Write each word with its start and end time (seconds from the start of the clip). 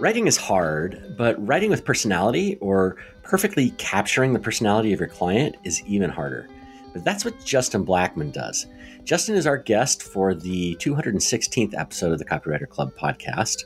Writing 0.00 0.26
is 0.26 0.36
hard, 0.36 1.14
but 1.16 1.44
writing 1.46 1.70
with 1.70 1.84
personality 1.84 2.56
or 2.60 2.96
perfectly 3.22 3.70
capturing 3.78 4.32
the 4.32 4.38
personality 4.38 4.92
of 4.92 5.00
your 5.00 5.08
client 5.08 5.56
is 5.64 5.82
even 5.86 6.10
harder. 6.10 6.48
But 6.92 7.04
that's 7.04 7.24
what 7.24 7.44
Justin 7.44 7.84
Blackman 7.84 8.32
does. 8.32 8.66
Justin 9.04 9.34
is 9.34 9.46
our 9.46 9.56
guest 9.56 10.02
for 10.02 10.34
the 10.34 10.76
216th 10.76 11.78
episode 11.78 12.12
of 12.12 12.18
the 12.18 12.24
Copywriter 12.24 12.68
Club 12.68 12.92
podcast. 12.96 13.64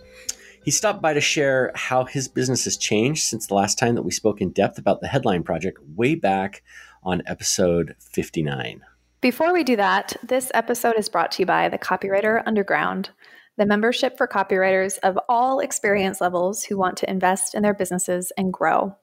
He 0.65 0.71
stopped 0.71 1.01
by 1.01 1.15
to 1.15 1.21
share 1.21 1.73
how 1.75 2.05
his 2.05 2.29
business 2.29 2.65
has 2.65 2.77
changed 2.77 3.25
since 3.25 3.47
the 3.47 3.55
last 3.55 3.79
time 3.79 3.95
that 3.95 4.03
we 4.03 4.11
spoke 4.11 4.41
in 4.41 4.51
depth 4.51 4.79
about 4.79 5.01
the 5.01 5.09
headline 5.09 5.43
project 5.43 5.79
way 5.97 6.15
back 6.15 6.63
on 7.03 7.23
episode 7.27 7.95
59. 7.99 8.83
Before 9.23 9.53
we 9.53 9.63
do 9.63 9.77
that, 9.77 10.17
this 10.25 10.51
episode 10.53 10.99
is 10.99 11.09
brought 11.09 11.31
to 11.33 11.43
you 11.43 11.47
by 11.47 11.69
the 11.69 11.79
Copywriter 11.79 12.43
Underground 12.45 13.11
the 13.57 13.65
membership 13.67 14.17
for 14.17 14.27
copywriters 14.27 14.99
of 15.05 15.17
all 15.29 15.61
experience 15.61 16.21
levels 16.21 16.65
who 16.65 16.77
want 16.77 16.97
to 16.97 17.09
invest 17.09 17.55
in 17.55 17.63
their 17.63 17.75
businesses 17.75 18.33
and 18.37 18.53
grow. 18.53 18.97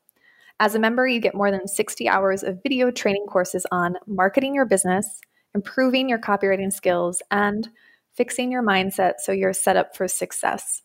As 0.60 0.76
a 0.76 0.80
member, 0.80 1.08
you 1.08 1.22
get 1.22 1.36
more 1.36 1.52
than 1.52 1.68
60 1.68 2.10
hours 2.10 2.44
of 2.44 2.62
video 2.63 2.91
training 2.91 3.27
courses 3.27 3.66
on 3.72 3.96
marketing 4.08 4.54
your 4.55 4.66
business, 4.66 5.22
improving 5.55 6.10
your 6.10 6.20
copywriting 6.20 6.74
skills, 6.74 7.22
and 7.32 7.70
fixing 8.16 8.52
your 8.52 8.63
mindset 8.63 9.20
so 9.20 9.32
you're 9.32 9.54
set 9.54 9.77
up 9.77 9.96
for 9.96 10.08
success. 10.08 10.82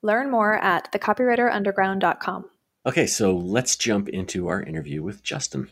Learn 0.00 0.30
more 0.30 0.54
at 0.54 0.90
thecopywriterunderground.com. 0.92 2.46
Okay, 2.86 3.06
so 3.06 3.36
let's 3.36 3.76
jump 3.76 4.08
into 4.08 4.48
our 4.48 4.62
interview 4.62 5.02
with 5.02 5.22
Justin. 5.22 5.68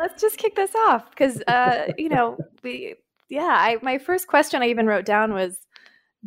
Let's 0.00 0.20
just 0.20 0.38
kick 0.38 0.56
this 0.56 0.74
off 0.74 1.10
because 1.10 1.42
uh, 1.46 1.92
you 1.98 2.08
know 2.08 2.38
we 2.62 2.94
yeah 3.28 3.56
I 3.58 3.78
my 3.82 3.98
first 3.98 4.26
question 4.26 4.62
I 4.62 4.68
even 4.68 4.86
wrote 4.86 5.04
down 5.04 5.32
was 5.32 5.58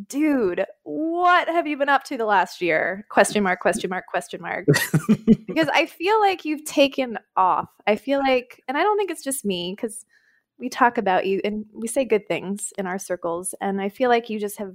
dude 0.08 0.64
what 0.82 1.48
have 1.48 1.66
you 1.66 1.76
been 1.76 1.88
up 1.88 2.04
to 2.04 2.16
the 2.16 2.24
last 2.24 2.60
year? 2.60 3.06
Question 3.10 3.42
mark 3.42 3.60
question 3.60 3.90
mark 3.90 4.06
question 4.06 4.40
mark. 4.40 4.66
Because 5.46 5.68
I 5.72 5.86
feel 5.86 6.20
like 6.20 6.44
you've 6.44 6.64
taken 6.64 7.18
off. 7.36 7.68
I 7.86 7.96
feel 7.96 8.18
like 8.18 8.62
and 8.68 8.76
I 8.76 8.82
don't 8.82 8.96
think 8.96 9.10
it's 9.10 9.22
just 9.22 9.44
me 9.44 9.74
because 9.76 10.04
we 10.58 10.68
talk 10.68 10.98
about 10.98 11.26
you 11.26 11.40
and 11.44 11.66
we 11.72 11.88
say 11.88 12.04
good 12.04 12.26
things 12.28 12.72
in 12.78 12.86
our 12.86 12.98
circles 12.98 13.54
and 13.60 13.80
I 13.80 13.88
feel 13.88 14.08
like 14.08 14.30
you 14.30 14.38
just 14.38 14.58
have 14.58 14.74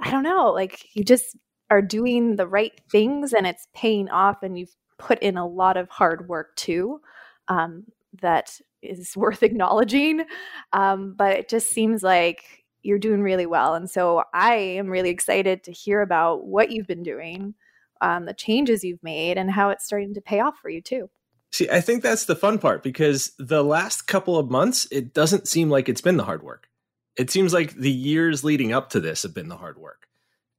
I 0.00 0.10
don't 0.10 0.24
know 0.24 0.50
like 0.52 0.84
you 0.94 1.04
just 1.04 1.36
are 1.70 1.82
doing 1.82 2.36
the 2.36 2.46
right 2.46 2.72
things 2.90 3.32
and 3.32 3.46
it's 3.46 3.66
paying 3.74 4.08
off 4.08 4.42
and 4.42 4.58
you've 4.58 4.74
put 4.98 5.20
in 5.20 5.36
a 5.36 5.46
lot 5.46 5.76
of 5.76 5.88
hard 5.88 6.28
work 6.28 6.54
too. 6.56 7.00
Um, 7.48 7.84
that 8.20 8.60
is 8.82 9.16
worth 9.16 9.42
acknowledging. 9.42 10.24
Um, 10.72 11.14
but 11.16 11.32
it 11.36 11.48
just 11.48 11.70
seems 11.70 12.02
like 12.02 12.42
you're 12.82 12.98
doing 12.98 13.22
really 13.22 13.46
well. 13.46 13.74
And 13.74 13.90
so 13.90 14.22
I 14.32 14.54
am 14.54 14.88
really 14.88 15.10
excited 15.10 15.64
to 15.64 15.72
hear 15.72 16.02
about 16.02 16.46
what 16.46 16.70
you've 16.70 16.86
been 16.86 17.02
doing, 17.02 17.54
um, 18.00 18.26
the 18.26 18.34
changes 18.34 18.84
you've 18.84 19.02
made, 19.02 19.38
and 19.38 19.50
how 19.50 19.70
it's 19.70 19.86
starting 19.86 20.14
to 20.14 20.20
pay 20.20 20.40
off 20.40 20.58
for 20.60 20.68
you 20.68 20.82
too. 20.82 21.08
See, 21.50 21.70
I 21.70 21.80
think 21.80 22.02
that's 22.02 22.26
the 22.26 22.36
fun 22.36 22.58
part 22.58 22.82
because 22.82 23.32
the 23.38 23.62
last 23.62 24.02
couple 24.02 24.38
of 24.38 24.50
months, 24.50 24.86
it 24.90 25.14
doesn't 25.14 25.48
seem 25.48 25.70
like 25.70 25.88
it's 25.88 26.00
been 26.00 26.16
the 26.16 26.24
hard 26.24 26.42
work. 26.42 26.68
It 27.16 27.30
seems 27.30 27.54
like 27.54 27.74
the 27.74 27.90
years 27.90 28.42
leading 28.42 28.72
up 28.72 28.90
to 28.90 29.00
this 29.00 29.22
have 29.22 29.34
been 29.34 29.48
the 29.48 29.56
hard 29.56 29.78
work. 29.78 30.08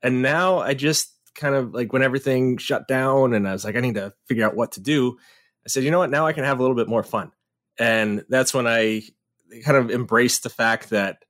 And 0.01 0.21
now 0.21 0.59
I 0.59 0.73
just 0.73 1.11
kind 1.35 1.53
of 1.53 1.73
like 1.73 1.91
when 1.91 2.01
everything 2.01 2.57
shut 2.57 2.87
down 2.87 3.33
and 3.33 3.47
I 3.47 3.51
was 3.51 3.65
like, 3.65 3.75
I 3.75 3.81
need 3.81 3.95
to 3.95 4.13
figure 4.25 4.45
out 4.45 4.55
what 4.55 4.71
to 4.73 4.79
do. 4.79 5.17
I 5.65 5.69
said, 5.69 5.83
you 5.83 5.91
know 5.91 5.99
what? 5.99 6.09
Now 6.09 6.27
I 6.27 6.33
can 6.33 6.45
have 6.45 6.59
a 6.59 6.61
little 6.61 6.77
bit 6.77 6.87
more 6.87 7.03
fun 7.03 7.31
and 7.77 8.23
that's 8.29 8.53
when 8.53 8.67
I 8.67 9.03
kind 9.63 9.77
of 9.77 9.91
embraced 9.91 10.43
the 10.43 10.49
fact 10.49 10.89
that 10.89 11.23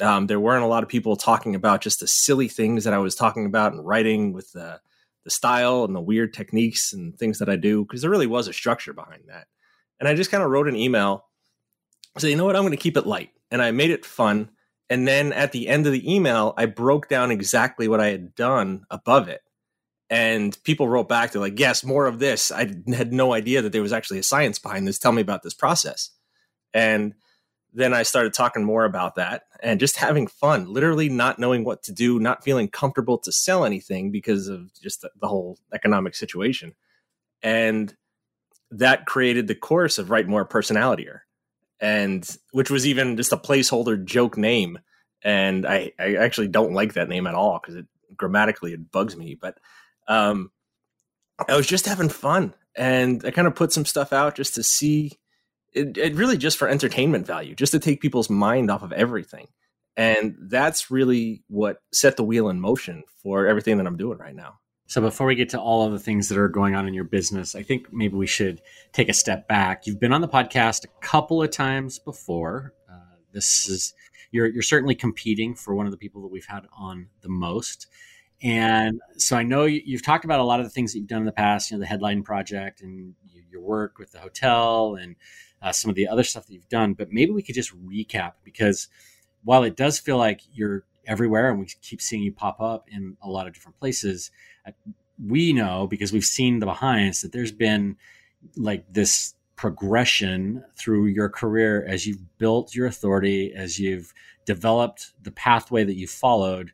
um, 0.00 0.26
there 0.26 0.40
weren't 0.40 0.64
a 0.64 0.68
lot 0.68 0.82
of 0.82 0.88
people 0.88 1.16
talking 1.16 1.54
about 1.54 1.80
just 1.80 2.00
the 2.00 2.06
silly 2.06 2.48
things 2.48 2.84
that 2.84 2.94
I 2.94 2.98
was 2.98 3.14
talking 3.14 3.46
about 3.46 3.72
and 3.72 3.86
writing 3.86 4.32
with 4.32 4.52
the 4.52 4.80
the 5.24 5.30
style 5.30 5.84
and 5.84 5.94
the 5.94 6.00
weird 6.00 6.32
techniques 6.32 6.92
and 6.92 7.18
things 7.18 7.38
that 7.38 7.50
I 7.50 7.56
do 7.56 7.84
because 7.84 8.00
there 8.00 8.10
really 8.10 8.26
was 8.26 8.48
a 8.48 8.52
structure 8.52 8.94
behind 8.94 9.24
that. 9.26 9.46
And 10.00 10.08
I 10.08 10.14
just 10.14 10.30
kind 10.30 10.42
of 10.42 10.48
wrote 10.48 10.68
an 10.68 10.76
email, 10.76 11.26
say, 12.16 12.30
you 12.30 12.36
know 12.36 12.46
what, 12.46 12.56
I'm 12.56 12.62
going 12.62 12.70
to 12.70 12.78
keep 12.78 12.96
it 12.96 13.06
light, 13.06 13.30
and 13.50 13.60
I 13.60 13.72
made 13.72 13.90
it 13.90 14.06
fun. 14.06 14.50
And 14.88 15.06
then 15.06 15.34
at 15.34 15.52
the 15.52 15.68
end 15.68 15.86
of 15.86 15.92
the 15.92 16.14
email, 16.14 16.54
I 16.56 16.64
broke 16.64 17.08
down 17.08 17.30
exactly 17.30 17.88
what 17.88 18.00
I 18.00 18.06
had 18.06 18.34
done 18.34 18.84
above 18.90 19.28
it 19.28 19.42
and 20.10 20.56
people 20.64 20.88
wrote 20.88 21.08
back 21.08 21.32
they're 21.32 21.40
like 21.40 21.58
yes 21.58 21.84
more 21.84 22.06
of 22.06 22.18
this. 22.18 22.50
I 22.50 22.74
had 22.88 23.12
no 23.12 23.32
idea 23.32 23.62
that 23.62 23.72
there 23.72 23.82
was 23.82 23.92
actually 23.92 24.18
a 24.18 24.22
science 24.24 24.58
behind 24.58 24.86
this. 24.86 24.98
Tell 24.98 25.12
me 25.12 25.22
about 25.22 25.42
this 25.42 25.54
process. 25.54 26.10
And 26.74 27.14
then 27.74 27.92
i 27.92 28.02
started 28.02 28.32
talking 28.32 28.64
more 28.64 28.84
about 28.84 29.16
that 29.16 29.42
and 29.62 29.78
just 29.78 29.96
having 29.96 30.26
fun 30.26 30.72
literally 30.72 31.08
not 31.08 31.38
knowing 31.38 31.64
what 31.64 31.82
to 31.82 31.92
do 31.92 32.18
not 32.18 32.42
feeling 32.42 32.68
comfortable 32.68 33.18
to 33.18 33.30
sell 33.30 33.64
anything 33.64 34.10
because 34.10 34.48
of 34.48 34.72
just 34.80 35.02
the, 35.02 35.10
the 35.20 35.28
whole 35.28 35.58
economic 35.72 36.14
situation. 36.14 36.74
And 37.42 37.94
that 38.70 39.06
created 39.06 39.46
the 39.46 39.54
course 39.54 39.98
of 39.98 40.10
write 40.10 40.28
more 40.28 40.46
personalitier 40.46 41.20
and 41.80 42.28
which 42.52 42.70
was 42.70 42.86
even 42.86 43.16
just 43.16 43.32
a 43.32 43.36
placeholder 43.36 44.02
joke 44.02 44.36
name. 44.36 44.78
And 45.22 45.66
i 45.66 45.92
i 45.98 46.14
actually 46.16 46.48
don't 46.48 46.72
like 46.72 46.94
that 46.94 47.08
name 47.08 47.26
at 47.26 47.34
all 47.34 47.60
because 47.60 47.76
it 47.76 47.86
grammatically 48.16 48.72
it 48.72 48.90
bugs 48.90 49.16
me 49.16 49.36
but 49.38 49.58
um, 50.08 50.50
I 51.48 51.56
was 51.56 51.66
just 51.66 51.86
having 51.86 52.08
fun, 52.08 52.54
and 52.74 53.24
I 53.24 53.30
kind 53.30 53.46
of 53.46 53.54
put 53.54 53.72
some 53.72 53.84
stuff 53.84 54.12
out 54.12 54.34
just 54.34 54.54
to 54.54 54.62
see. 54.62 55.18
It, 55.72 55.96
it 55.98 56.14
really 56.14 56.38
just 56.38 56.58
for 56.58 56.66
entertainment 56.66 57.26
value, 57.26 57.54
just 57.54 57.72
to 57.72 57.78
take 57.78 58.00
people's 58.00 58.30
mind 58.30 58.70
off 58.70 58.82
of 58.82 58.92
everything, 58.92 59.48
and 59.96 60.34
that's 60.40 60.90
really 60.90 61.44
what 61.48 61.78
set 61.92 62.16
the 62.16 62.24
wheel 62.24 62.48
in 62.48 62.60
motion 62.60 63.04
for 63.22 63.46
everything 63.46 63.76
that 63.76 63.86
I'm 63.86 63.96
doing 63.96 64.18
right 64.18 64.34
now. 64.34 64.58
So 64.88 65.02
before 65.02 65.26
we 65.26 65.34
get 65.34 65.50
to 65.50 65.60
all 65.60 65.84
of 65.84 65.92
the 65.92 65.98
things 65.98 66.30
that 66.30 66.38
are 66.38 66.48
going 66.48 66.74
on 66.74 66.88
in 66.88 66.94
your 66.94 67.04
business, 67.04 67.54
I 67.54 67.62
think 67.62 67.92
maybe 67.92 68.16
we 68.16 68.26
should 68.26 68.62
take 68.94 69.10
a 69.10 69.12
step 69.12 69.46
back. 69.46 69.86
You've 69.86 70.00
been 70.00 70.14
on 70.14 70.22
the 70.22 70.28
podcast 70.28 70.86
a 70.86 70.88
couple 71.02 71.42
of 71.42 71.50
times 71.50 71.98
before. 71.98 72.72
Uh, 72.90 73.16
this 73.34 73.68
is 73.68 73.92
you're 74.32 74.46
you're 74.46 74.62
certainly 74.62 74.94
competing 74.94 75.54
for 75.54 75.74
one 75.74 75.84
of 75.84 75.92
the 75.92 75.98
people 75.98 76.22
that 76.22 76.32
we've 76.32 76.46
had 76.46 76.66
on 76.76 77.08
the 77.20 77.28
most. 77.28 77.86
And 78.42 79.00
so 79.16 79.36
I 79.36 79.42
know 79.42 79.64
you, 79.64 79.96
have 79.96 80.02
talked 80.02 80.24
about 80.24 80.40
a 80.40 80.44
lot 80.44 80.60
of 80.60 80.66
the 80.66 80.70
things 80.70 80.92
that 80.92 81.00
you've 81.00 81.08
done 81.08 81.20
in 81.20 81.26
the 81.26 81.32
past, 81.32 81.70
you 81.70 81.76
know, 81.76 81.80
the 81.80 81.86
headline 81.86 82.22
project 82.22 82.82
and 82.82 83.14
your 83.50 83.60
work 83.60 83.98
with 83.98 84.12
the 84.12 84.20
hotel 84.20 84.94
and 84.94 85.16
uh, 85.60 85.72
some 85.72 85.88
of 85.88 85.96
the 85.96 86.06
other 86.06 86.22
stuff 86.22 86.46
that 86.46 86.52
you've 86.52 86.68
done. 86.68 86.94
But 86.94 87.12
maybe 87.12 87.32
we 87.32 87.42
could 87.42 87.54
just 87.54 87.74
recap 87.86 88.34
because 88.44 88.88
while 89.44 89.64
it 89.64 89.76
does 89.76 89.98
feel 89.98 90.18
like 90.18 90.42
you're 90.52 90.84
everywhere 91.06 91.50
and 91.50 91.58
we 91.58 91.66
keep 91.82 92.00
seeing 92.00 92.22
you 92.22 92.32
pop 92.32 92.60
up 92.60 92.86
in 92.90 93.16
a 93.22 93.28
lot 93.28 93.46
of 93.46 93.54
different 93.54 93.78
places, 93.78 94.30
uh, 94.66 94.72
we 95.26 95.52
know 95.52 95.86
because 95.88 96.12
we've 96.12 96.24
seen 96.24 96.60
the 96.60 96.66
behinds 96.66 97.22
that 97.22 97.32
there's 97.32 97.50
been 97.50 97.96
like 98.56 98.84
this 98.92 99.34
progression 99.56 100.62
through 100.76 101.06
your 101.06 101.28
career 101.28 101.84
as 101.88 102.06
you've 102.06 102.38
built 102.38 102.74
your 102.74 102.86
authority, 102.86 103.52
as 103.52 103.80
you've 103.80 104.14
developed 104.44 105.12
the 105.22 105.32
pathway 105.32 105.82
that 105.82 105.96
you 105.96 106.06
followed 106.06 106.72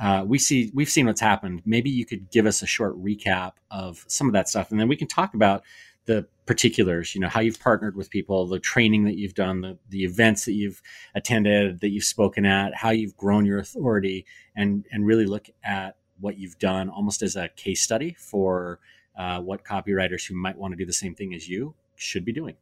uh, 0.00 0.24
we 0.26 0.38
see 0.38 0.70
we've 0.74 0.88
seen 0.88 1.06
what's 1.06 1.20
happened. 1.20 1.60
Maybe 1.66 1.90
you 1.90 2.06
could 2.06 2.30
give 2.30 2.46
us 2.46 2.62
a 2.62 2.66
short 2.66 2.96
recap 3.02 3.52
of 3.70 4.04
some 4.08 4.26
of 4.26 4.32
that 4.32 4.48
stuff, 4.48 4.70
and 4.70 4.80
then 4.80 4.88
we 4.88 4.96
can 4.96 5.06
talk 5.06 5.34
about 5.34 5.62
the 6.06 6.26
particulars. 6.46 7.14
You 7.14 7.20
know, 7.20 7.28
how 7.28 7.40
you've 7.40 7.60
partnered 7.60 7.96
with 7.96 8.08
people, 8.08 8.46
the 8.46 8.58
training 8.58 9.04
that 9.04 9.18
you've 9.18 9.34
done, 9.34 9.60
the 9.60 9.78
the 9.90 10.04
events 10.04 10.46
that 10.46 10.54
you've 10.54 10.80
attended, 11.14 11.80
that 11.80 11.90
you've 11.90 12.04
spoken 12.04 12.46
at, 12.46 12.74
how 12.74 12.90
you've 12.90 13.16
grown 13.16 13.44
your 13.44 13.58
authority, 13.58 14.24
and 14.56 14.86
and 14.90 15.06
really 15.06 15.26
look 15.26 15.48
at 15.62 15.96
what 16.18 16.38
you've 16.38 16.58
done 16.58 16.88
almost 16.88 17.22
as 17.22 17.36
a 17.36 17.48
case 17.48 17.82
study 17.82 18.16
for 18.18 18.80
uh, 19.18 19.40
what 19.40 19.64
copywriters 19.64 20.26
who 20.26 20.34
might 20.34 20.56
want 20.56 20.72
to 20.72 20.76
do 20.76 20.86
the 20.86 20.92
same 20.94 21.14
thing 21.14 21.34
as 21.34 21.46
you 21.46 21.74
should 21.96 22.24
be 22.24 22.32
doing. 22.32 22.56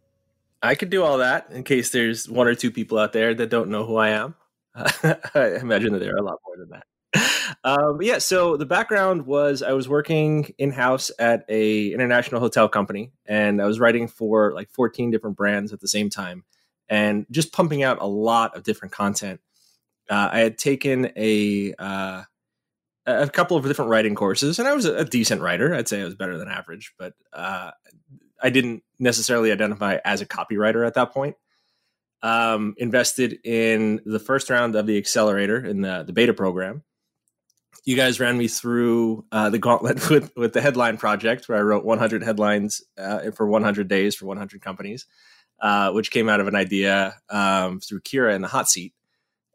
I 0.60 0.74
could 0.74 0.90
do 0.90 1.04
all 1.04 1.18
that 1.18 1.52
in 1.52 1.62
case 1.62 1.90
there's 1.90 2.28
one 2.28 2.48
or 2.48 2.56
two 2.56 2.72
people 2.72 2.98
out 2.98 3.12
there 3.12 3.32
that 3.32 3.48
don't 3.48 3.68
know 3.70 3.84
who 3.84 3.96
I 3.96 4.08
am. 4.10 4.34
I 4.74 5.58
imagine 5.60 5.92
that 5.92 6.00
there 6.00 6.14
are 6.14 6.18
a 6.18 6.22
lot 6.22 6.38
more 6.44 6.56
than 6.56 6.70
that 6.70 6.84
um, 7.68 8.00
yeah, 8.00 8.16
so 8.16 8.56
the 8.56 8.64
background 8.64 9.26
was 9.26 9.62
I 9.62 9.72
was 9.72 9.86
working 9.86 10.54
in 10.56 10.70
house 10.70 11.10
at 11.18 11.44
a 11.50 11.92
international 11.92 12.40
hotel 12.40 12.66
company, 12.66 13.12
and 13.26 13.60
I 13.60 13.66
was 13.66 13.78
writing 13.78 14.08
for 14.08 14.54
like 14.54 14.70
14 14.70 15.10
different 15.10 15.36
brands 15.36 15.74
at 15.74 15.80
the 15.80 15.88
same 15.88 16.08
time, 16.08 16.44
and 16.88 17.26
just 17.30 17.52
pumping 17.52 17.82
out 17.82 18.00
a 18.00 18.06
lot 18.06 18.56
of 18.56 18.62
different 18.62 18.92
content. 18.92 19.40
Uh, 20.08 20.30
I 20.32 20.38
had 20.38 20.56
taken 20.56 21.12
a 21.14 21.74
uh, 21.78 22.22
a 23.04 23.28
couple 23.28 23.58
of 23.58 23.64
different 23.64 23.90
writing 23.90 24.14
courses, 24.14 24.58
and 24.58 24.66
I 24.66 24.74
was 24.74 24.86
a, 24.86 25.04
decent 25.04 25.42
writer. 25.42 25.74
I'd 25.74 25.88
say 25.88 26.00
I 26.00 26.06
was 26.06 26.14
better 26.14 26.38
than 26.38 26.48
average, 26.48 26.94
but 26.98 27.12
uh, 27.34 27.72
I 28.42 28.48
didn't 28.48 28.82
necessarily 28.98 29.52
identify 29.52 29.98
as 30.06 30.22
a 30.22 30.26
copywriter 30.26 30.86
at 30.86 30.94
that 30.94 31.12
point. 31.12 31.36
Um, 32.22 32.74
invested 32.78 33.38
in 33.44 34.00
the 34.06 34.18
first 34.18 34.48
round 34.48 34.74
of 34.74 34.86
the 34.86 34.96
accelerator 34.96 35.64
in 35.64 35.82
the, 35.82 36.02
the 36.04 36.12
beta 36.12 36.32
program 36.32 36.82
you 37.84 37.96
guys 37.96 38.20
ran 38.20 38.36
me 38.36 38.48
through 38.48 39.24
uh, 39.32 39.50
the 39.50 39.58
gauntlet 39.58 40.10
with, 40.10 40.32
with 40.36 40.52
the 40.52 40.60
headline 40.60 40.96
project 40.98 41.48
where 41.48 41.58
I 41.58 41.62
wrote 41.62 41.84
100 41.84 42.22
headlines 42.22 42.82
uh, 42.98 43.30
for 43.32 43.46
100 43.46 43.88
days 43.88 44.14
for 44.14 44.26
100 44.26 44.60
companies. 44.60 45.06
uh, 45.60 45.90
which 45.92 46.10
came 46.10 46.28
out 46.28 46.40
of 46.40 46.48
an 46.48 46.54
idea 46.54 47.16
um, 47.30 47.80
through 47.80 48.00
Kira 48.00 48.34
in 48.34 48.42
the 48.42 48.48
hot 48.48 48.68
seat. 48.68 48.94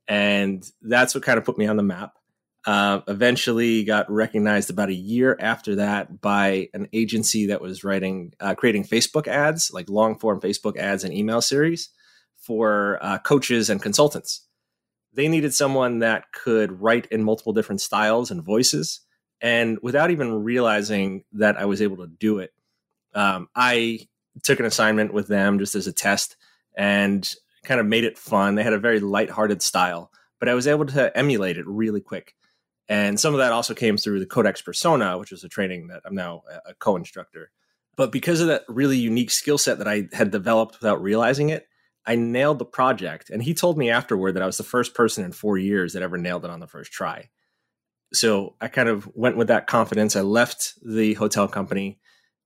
And 0.08 0.64
that's 0.82 1.16
what 1.16 1.24
kind 1.24 1.38
of 1.38 1.46
put 1.46 1.58
me 1.58 1.68
on 1.68 1.78
the 1.78 1.84
map. 1.84 2.18
Uh, 2.66 3.02
eventually 3.08 3.84
got 3.84 4.10
recognized 4.10 4.70
about 4.70 4.90
a 4.90 4.94
year 4.94 5.38
after 5.40 5.76
that 5.76 6.22
by 6.22 6.70
an 6.74 6.88
agency 6.94 7.48
that 7.48 7.62
was 7.62 7.84
writing, 7.84 8.34
uh, 8.40 8.56
creating 8.56 8.86
Facebook 8.86 9.28
ads, 9.28 9.72
like 9.74 9.90
long 9.90 10.18
form 10.18 10.40
Facebook 10.40 10.78
ads 10.78 11.04
and 11.04 11.14
email 11.14 11.42
series 11.42 11.90
for 12.38 13.00
uh, 13.02 13.18
coaches 13.20 13.70
and 13.70 13.82
consultants. 13.82 14.48
They 15.14 15.28
needed 15.28 15.54
someone 15.54 16.00
that 16.00 16.32
could 16.32 16.82
write 16.82 17.06
in 17.08 17.24
multiple 17.24 17.54
different 17.54 17.82
styles 17.82 18.32
and 18.32 18.44
voices. 18.44 19.02
And 19.42 19.78
without 19.82 20.12
even 20.12 20.44
realizing 20.44 21.26
that 21.34 21.58
I 21.58 21.66
was 21.66 21.82
able 21.82 21.98
to 21.98 22.08
do 22.08 22.40
it, 22.40 22.52
um, 23.14 23.48
I 23.56 24.08
took 24.42 24.60
an 24.60 24.66
assignment 24.66 25.14
with 25.14 25.28
them 25.28 25.60
just 25.60 25.76
as 25.76 25.86
a 25.86 25.94
test 25.94 26.36
and 26.76 27.30
kind 27.64 27.80
of 27.80 27.86
made 27.86 28.04
it 28.04 28.18
fun. 28.18 28.56
They 28.56 28.64
had 28.64 28.74
a 28.74 28.80
very 28.80 29.00
light-hearted 29.00 29.62
style, 29.62 30.12
but 30.40 30.50
I 30.50 30.56
was 30.56 30.68
able 30.68 30.86
to 30.88 31.16
emulate 31.16 31.58
it 31.58 31.68
really 31.68 32.02
quick. 32.02 32.34
And 32.90 33.20
some 33.20 33.34
of 33.34 33.38
that 33.38 33.52
also 33.52 33.74
came 33.74 33.98
through 33.98 34.20
the 34.20 34.26
Codex 34.26 34.62
Persona, 34.62 35.18
which 35.18 35.32
is 35.32 35.44
a 35.44 35.50
training 35.50 35.88
that 35.88 36.02
I'm 36.06 36.16
now 36.16 36.44
a 36.66 36.74
co-instructor. 36.74 37.52
But 37.96 38.12
because 38.12 38.42
of 38.42 38.48
that 38.48 38.64
really 38.68 38.98
unique 38.98 39.32
skill 39.32 39.58
set 39.58 39.78
that 39.78 39.88
I 39.88 40.10
had 40.12 40.32
developed 40.32 40.80
without 40.80 41.02
realizing 41.02 41.50
it, 41.50 41.68
I 42.06 42.16
nailed 42.16 42.60
the 42.60 42.66
project. 42.66 43.30
And 43.30 43.42
he 43.42 43.54
told 43.54 43.78
me 43.78 43.90
afterward 43.90 44.34
that 44.34 44.44
I 44.44 44.46
was 44.46 44.58
the 44.58 44.64
first 44.64 44.94
person 44.94 45.24
in 45.24 45.32
four 45.32 45.58
years 45.58 45.94
that 45.94 46.04
ever 46.04 46.18
nailed 46.18 46.46
it 46.46 46.52
on 46.52 46.60
the 46.60 46.68
first 46.68 46.92
try. 46.92 47.30
So 48.14 48.56
I 48.62 48.68
kind 48.68 48.90
of 48.90 49.10
went 49.16 49.38
with 49.38 49.48
that 49.48 49.68
confidence. 49.68 50.16
I 50.16 50.22
left 50.22 50.74
the 50.86 51.16
hotel 51.16 51.48
company, 51.48 52.00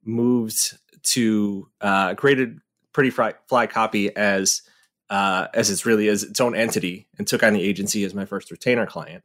moved 0.04 0.77
to 1.04 1.69
uh, 1.81 2.15
created 2.15 2.59
Pretty 2.94 3.09
Fly, 3.09 3.33
Fly 3.48 3.68
Copy 3.68 4.15
as 4.15 4.62
uh, 5.09 5.48
as 5.54 5.69
it's 5.69 5.86
really 5.86 6.07
as 6.10 6.24
its 6.24 6.42
own 6.42 6.56
entity, 6.56 7.07
and 7.18 7.27
took 7.27 7.44
on 7.44 7.53
the 7.53 7.62
agency 7.62 8.03
as 8.03 8.13
my 8.13 8.25
first 8.25 8.51
retainer 8.51 8.86
client. 8.86 9.24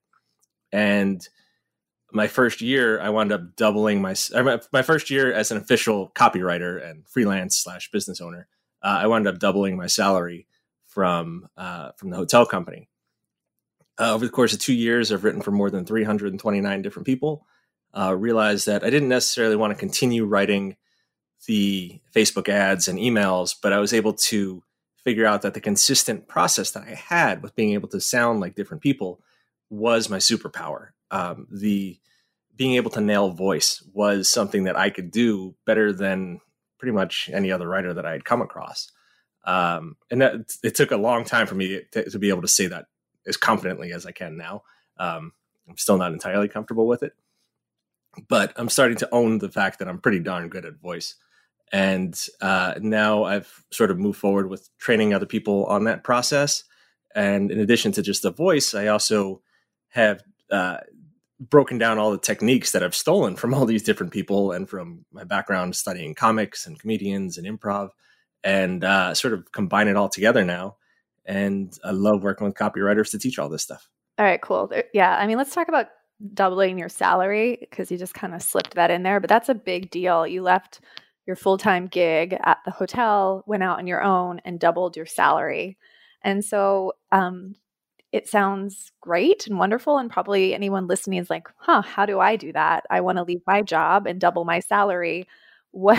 And 0.71 1.27
my 2.13 2.29
first 2.29 2.61
year, 2.61 3.01
I 3.01 3.09
wound 3.11 3.33
up 3.33 3.57
doubling 3.57 4.03
my 4.03 4.15
my 4.73 4.83
first 4.83 5.11
year 5.11 5.33
as 5.33 5.51
an 5.51 5.59
official 5.59 6.11
copywriter 6.15 6.89
and 6.89 7.07
freelance 7.09 7.57
slash 7.57 7.91
business 7.91 8.21
owner. 8.21 8.49
Uh, 8.83 8.99
I 9.03 9.07
wound 9.07 9.27
up 9.27 9.39
doubling 9.39 9.77
my 9.77 9.87
salary 9.87 10.47
from 10.85 11.49
uh, 11.57 11.93
from 11.93 12.11
the 12.11 12.17
hotel 12.17 12.45
company. 12.47 12.89
Uh, 13.99 14.15
over 14.15 14.25
the 14.25 14.33
course 14.33 14.53
of 14.53 14.59
two 14.59 14.75
years, 14.75 15.13
I've 15.13 15.25
written 15.25 15.43
for 15.43 15.51
more 15.51 15.71
than 15.71 15.85
329 15.85 16.83
different 16.83 17.07
people. 17.07 17.47
Uh, 17.97 18.15
realized 18.17 18.67
that 18.67 18.83
I 18.83 18.91
didn't 18.91 19.11
necessarily 19.11 19.55
want 19.55 19.73
to 19.73 19.79
continue 19.79 20.25
writing 20.25 20.77
the 21.47 22.01
Facebook 22.15 22.49
ads 22.49 22.89
and 22.89 22.99
emails, 22.99 23.55
but 23.61 23.73
I 23.73 23.81
was 23.81 23.93
able 23.93 24.15
to 24.15 24.63
figure 25.05 25.27
out 25.27 25.43
that 25.43 25.55
the 25.55 25.61
consistent 25.61 26.29
process 26.29 26.71
that 26.71 26.85
I 26.85 26.95
had 26.95 27.43
with 27.43 27.55
being 27.55 27.75
able 27.75 27.89
to 27.89 28.01
sound 28.01 28.41
like 28.41 28.55
different 28.55 28.83
people 28.83 29.21
was 29.69 30.09
my 30.09 30.19
superpower. 30.19 30.89
Um, 31.11 31.47
the 31.51 31.99
being 32.57 32.75
able 32.75 32.91
to 32.93 33.01
nail 33.01 33.31
voice 33.31 33.83
was 33.93 34.29
something 34.29 34.65
that 34.65 34.77
I 34.77 34.91
could 34.91 35.11
do 35.11 35.55
better 35.67 35.93
than 35.93 36.41
pretty 36.83 36.93
much 36.93 37.31
any 37.33 37.53
other 37.53 37.69
writer 37.69 37.95
that 37.95 38.05
I 38.05 38.11
had 38.11 38.25
come 38.25 38.43
across. 38.43 38.91
Um, 39.45 39.97
and 40.11 40.21
that 40.21 40.53
it 40.65 40.75
took 40.75 40.91
a 40.91 40.97
long 40.97 41.25
time 41.25 41.47
for 41.47 41.55
me 41.55 41.81
to, 41.93 42.11
to, 42.11 42.19
be 42.19 42.29
able 42.29 42.43
to 42.43 42.49
say 42.49 42.67
that 42.67 42.87
as 43.25 43.37
confidently 43.37 43.93
as 43.93 44.05
I 44.05 44.11
can 44.11 44.37
now. 44.37 44.65
Um, 44.99 45.33
I'm 45.69 45.77
still 45.77 45.97
not 45.97 46.13
entirely 46.13 46.49
comfortable 46.49 46.89
with 46.89 47.05
it, 47.05 47.13
but 48.29 48.53
I'm 48.57 48.69
starting 48.69 48.97
to 48.97 49.09
own 49.13 49.39
the 49.39 49.49
fact 49.49 49.79
that 49.79 49.87
I'm 49.87 50.01
pretty 50.01 50.19
darn 50.19 50.49
good 50.49 50.65
at 50.65 50.81
voice. 50.81 51.15
And 51.71 52.21
uh, 52.41 52.75
now 52.81 53.23
I've 53.23 53.65
sort 53.71 53.93
of 53.93 54.01
moved 54.01 54.19
forward 54.19 54.51
with 54.51 54.69
training 54.79 55.15
other 55.15 55.27
people 55.27 55.67
on 55.67 55.85
that 55.85 56.03
process. 56.03 56.65
And 57.15 57.53
in 57.53 57.61
addition 57.61 57.93
to 57.93 58.03
just 58.03 58.23
the 58.23 58.33
voice, 58.33 58.75
I 58.75 58.89
also 58.89 59.41
have 59.91 60.25
uh, 60.51 60.79
broken 61.51 61.79
down 61.79 61.99
all 61.99 62.11
the 62.11 62.19
techniques 62.19 62.73
that 62.73 62.83
I've 62.83 62.95
stolen 62.95 63.37
from 63.37 63.55
all 63.55 63.67
these 63.67 63.83
different 63.83 64.13
people 64.13 64.53
and 64.53 64.69
from 64.69 65.05
my 65.13 65.25
background 65.25 65.75
studying 65.77 66.15
comics 66.15 66.67
and 66.67 66.79
comedians 66.79 67.39
and 67.39 67.47
improv 67.47 67.91
and 68.45 68.85
uh, 68.85 69.15
sort 69.15 69.35
of 69.35 69.51
combine 69.53 69.89
it 69.89 69.97
all 69.97 70.09
together 70.09 70.45
now. 70.45 70.77
And 71.25 71.73
I 71.85 71.93
love 71.93 72.23
working 72.23 72.47
with 72.47 72.57
copywriters 72.57 73.11
to 73.13 73.19
teach 73.19 73.39
all 73.39 73.49
this 73.49 73.63
stuff. 73.63 73.89
All 74.19 74.27
right, 74.27 74.41
cool. 74.41 74.71
Yeah. 74.93 75.17
I 75.17 75.27
mean, 75.27 75.39
let's 75.39 75.55
talk 75.55 75.69
about 75.69 75.87
doubling 76.35 76.79
your 76.79 76.89
salary 76.89 77.59
because 77.61 77.91
you 77.91 77.99
just 77.99 78.15
kind 78.15 78.35
of 78.35 78.43
slipped 78.43 78.75
that 78.75 78.91
in 78.91 79.03
there, 79.03 79.21
but 79.21 79.29
that's 79.31 79.49
a 79.49 79.55
big 79.55 79.91
deal. 79.91 80.27
You 80.27 80.43
left 80.43 80.81
your 81.27 81.37
full 81.37 81.59
time 81.59 81.87
gig 81.87 82.37
at 82.45 82.59
the 82.65 82.71
hotel, 82.71 83.45
went 83.47 83.63
out 83.63 83.79
on 83.79 83.87
your 83.87 84.03
own, 84.03 84.41
and 84.45 84.61
doubled 84.61 84.97
your 84.97 85.07
salary. 85.07 85.79
And 86.23 86.45
so 86.45 86.93
um, 87.11 87.55
it 88.13 88.29
sounds 88.29 88.93
great 89.01 89.47
and 89.47 89.59
wonderful. 89.59 89.99
And 89.99 90.11
probably 90.11 90.55
anyone 90.55 90.87
listening 90.87 91.19
is 91.19 91.31
like, 91.31 91.49
huh, 91.57 91.83
how 91.83 92.07
do 92.07 92.21
I 92.21 92.37
do 92.37 92.53
that? 92.53 92.85
I 92.91 93.01
want 93.01 93.19
to 93.19 93.25
leave 93.25 93.43
my 93.47 93.63
job 93.63 94.07
and 94.07 94.21
double 94.21 94.45
my 94.45 94.61
salary. 94.61 95.27
What? 95.71 95.99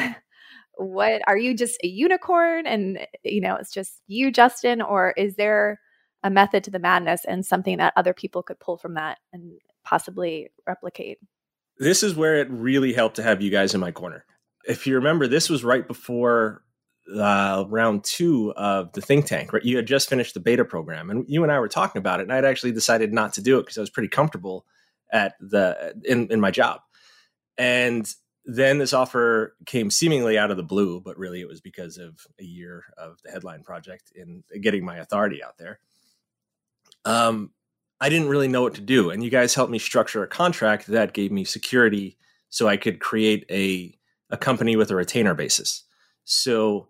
What 0.76 1.22
are 1.28 1.38
you 1.38 1.56
just 1.56 1.78
a 1.84 1.88
unicorn 1.88 2.66
and 2.66 3.06
you 3.24 3.42
know 3.42 3.56
it's 3.58 3.72
just 3.72 4.02
you 4.08 4.32
Justin 4.32 4.82
or 4.82 5.14
is 5.16 5.36
there 5.36 5.80
a 6.24 6.32
method 6.32 6.64
to 6.64 6.72
the 6.72 6.80
madness 6.80 7.26
and 7.26 7.46
something 7.46 7.78
that 7.78 7.94
other 7.96 8.12
people 8.12 8.42
could 8.42 8.60
pull 8.60 8.78
from 8.78 8.96
that 8.96 9.20
and 9.32 9.60
possibly 9.84 10.50
replicate? 10.66 11.20
This 11.78 12.02
is 12.02 12.16
where 12.16 12.38
it 12.38 12.50
really 12.50 12.92
helped 12.92 13.18
to 13.18 13.24
have 13.24 13.40
you 13.40 13.52
guys 13.52 13.76
in 13.76 13.82
my 13.82 13.92
corner 13.92 14.26
if 14.64 14.88
you 14.88 14.96
remember, 14.96 15.28
this 15.28 15.50
was 15.50 15.64
right 15.64 15.88
before 15.88 16.64
uh, 17.16 17.66
round 17.68 18.04
two 18.04 18.54
of 18.56 18.92
the 18.94 19.02
think 19.02 19.26
tank, 19.26 19.54
right? 19.54 19.64
You 19.64 19.76
had 19.76 19.88
just 19.88 20.10
finished 20.10 20.34
the 20.34 20.40
beta 20.40 20.66
program, 20.66 21.10
and 21.10 21.26
you 21.28 21.44
and 21.44 21.52
I 21.52 21.60
were 21.60 21.68
talking 21.68 22.00
about 22.00 22.20
it, 22.20 22.24
and 22.24 22.34
I'd 22.34 22.46
actually 22.46 22.72
decided 22.72 23.14
not 23.14 23.34
to 23.34 23.42
do 23.42 23.60
it 23.60 23.64
because 23.64 23.78
I 23.78 23.82
was 23.82 23.90
pretty 23.90 24.10
comfortable 24.10 24.66
at 25.12 25.36
the 25.40 25.94
in 26.06 26.28
in 26.32 26.40
my 26.40 26.52
job, 26.52 26.82
and 27.58 28.12
then 28.46 28.78
this 28.78 28.94
offer 28.94 29.56
came 29.66 29.90
seemingly 29.90 30.38
out 30.38 30.52
of 30.52 30.58
the 30.58 30.64
blue, 30.64 31.00
but 31.00 31.18
really 31.18 31.40
it 31.40 31.48
was 31.48 31.62
because 31.62 31.98
of 31.98 32.28
a 32.40 32.44
year 32.44 32.84
of 32.98 33.18
the 33.24 33.32
headline 33.32 33.64
project 33.64 34.12
in 34.16 34.44
getting 34.62 34.84
my 34.84 34.98
authority 34.98 35.42
out 35.42 35.58
there. 35.58 35.80
Um, 37.06 37.52
I 38.02 38.10
didn't 38.10 38.28
really 38.28 38.50
know 38.50 38.62
what 38.62 38.76
to 38.76 38.82
do, 38.82 39.12
and 39.12 39.24
you 39.24 39.30
guys 39.30 39.56
helped 39.56 39.72
me 39.72 39.80
structure 39.80 40.24
a 40.24 40.28
contract 40.28 40.88
that 40.88 41.14
gave 41.14 41.32
me 41.32 41.46
security, 41.46 42.18
so 42.50 42.68
I 42.68 42.78
could 42.78 43.00
create 43.00 43.46
a 43.50 43.98
a 44.30 44.38
company 44.38 44.76
with 44.76 44.90
a 44.90 44.96
retainer 44.96 45.36
basis. 45.36 45.84
So, 46.26 46.90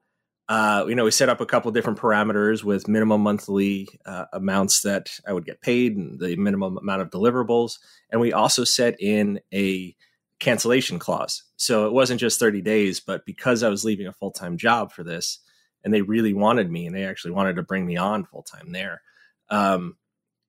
uh, 0.50 0.86
you 0.88 0.96
know, 0.96 1.06
we 1.06 1.12
set 1.12 1.30
up 1.30 1.40
a 1.40 1.46
couple 1.46 1.72
different 1.72 2.00
parameters 2.00 2.64
with 2.64 2.88
minimum 2.88 3.22
monthly 3.22 3.88
uh, 4.06 4.26
amounts 4.34 4.82
that 4.82 5.10
I 5.26 5.32
would 5.32 5.46
get 5.46 5.62
paid 5.62 5.96
and 5.96 6.20
the 6.20 6.36
minimum 6.36 6.78
amount 6.78 7.02
of 7.02 7.10
deliverables. 7.10 7.80
And 8.10 8.20
we 8.20 8.34
also 8.34 8.66
set 8.66 9.00
in 9.00 9.40
a 9.54 9.96
cancellation 10.40 11.00
clause. 11.00 11.44
So 11.56 11.88
it 11.88 11.94
wasn't 11.94 12.20
just 12.20 12.40
30 12.40 12.62
days, 12.62 13.00
but 13.00 13.26
because 13.26 13.64
I 13.64 13.70
was 13.70 13.86
leaving 13.86 14.08
a 14.08 14.14
full 14.14 14.32
time 14.32 14.58
job 14.58 14.92
for 14.92 15.04
this 15.04 15.40
and 15.84 15.94
they 15.94 16.02
really 16.02 16.34
wanted 16.34 16.70
me 16.70 16.88
and 16.88 16.96
they 16.96 17.06
actually 17.06 17.32
wanted 17.32 17.56
to 17.56 17.64
bring 17.64 17.86
me 17.86 17.96
on 17.96 18.26
full 18.26 18.44
time 18.44 18.72
there, 18.72 19.02
um, 19.50 19.96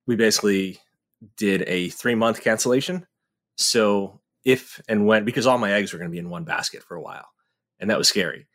we 0.07 0.17
basically 0.17 0.81
did 1.37 1.63
a 1.69 1.89
three 1.91 2.17
month 2.17 2.43
cancellation. 2.43 3.07
So 3.57 4.21
if 4.45 4.81
and 4.89 5.07
when 5.07 5.25
because 5.25 5.47
all 5.47 5.59
my 5.59 5.73
eggs 5.73 5.93
were 5.93 5.99
going 6.01 6.11
to 6.11 6.13
be 6.13 6.19
in 6.19 6.31
one 6.31 6.45
basket 6.45 6.83
for 6.83 6.97
a 6.97 7.01
while, 7.01 7.29
and 7.79 7.91
that 7.91 7.99
was 7.99 8.09
scary. 8.09 8.47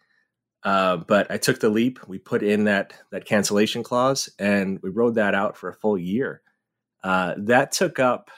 Uh, 0.63 0.98
but 0.98 1.32
I 1.32 1.38
took 1.38 1.60
the 1.60 1.70
leap. 1.70 2.00
We 2.08 2.20
put 2.20 2.44
in 2.44 2.66
that 2.66 2.94
that 3.12 3.25
cancellation 3.25 3.84
clause, 3.84 4.30
and 4.38 4.80
we 4.82 4.89
rode 4.89 5.16
that 5.16 5.36
out 5.36 5.58
for 5.58 5.70
a 5.70 5.74
full 5.74 5.98
year. 5.98 6.42
Uh, 7.04 7.36
that 7.38 7.72
took 7.72 8.00
up. 8.00 8.30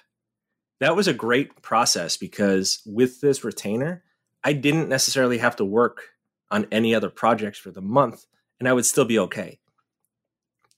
That 0.79 0.95
was 0.95 1.07
a 1.07 1.13
great 1.13 1.61
process 1.61 2.17
because 2.17 2.81
with 2.85 3.21
this 3.21 3.43
retainer, 3.43 4.03
I 4.43 4.53
didn't 4.53 4.89
necessarily 4.89 5.39
have 5.39 5.55
to 5.57 5.65
work 5.65 6.09
on 6.49 6.67
any 6.71 6.93
other 6.93 7.09
projects 7.09 7.59
for 7.59 7.71
the 7.71 7.81
month, 7.81 8.25
and 8.59 8.67
I 8.67 8.73
would 8.73 8.85
still 8.85 9.05
be 9.05 9.19
okay. 9.19 9.59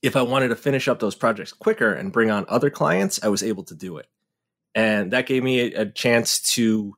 If 0.02 0.16
I 0.16 0.22
wanted 0.22 0.48
to 0.48 0.56
finish 0.56 0.88
up 0.88 1.00
those 1.00 1.14
projects 1.14 1.52
quicker 1.52 1.92
and 1.92 2.12
bring 2.12 2.30
on 2.30 2.44
other 2.48 2.68
clients, 2.70 3.22
I 3.22 3.28
was 3.28 3.42
able 3.42 3.64
to 3.64 3.74
do 3.74 3.96
it 3.96 4.06
and 4.74 5.12
that 5.12 5.26
gave 5.26 5.42
me 5.42 5.60
a, 5.60 5.82
a 5.82 5.86
chance 5.86 6.40
to 6.54 6.96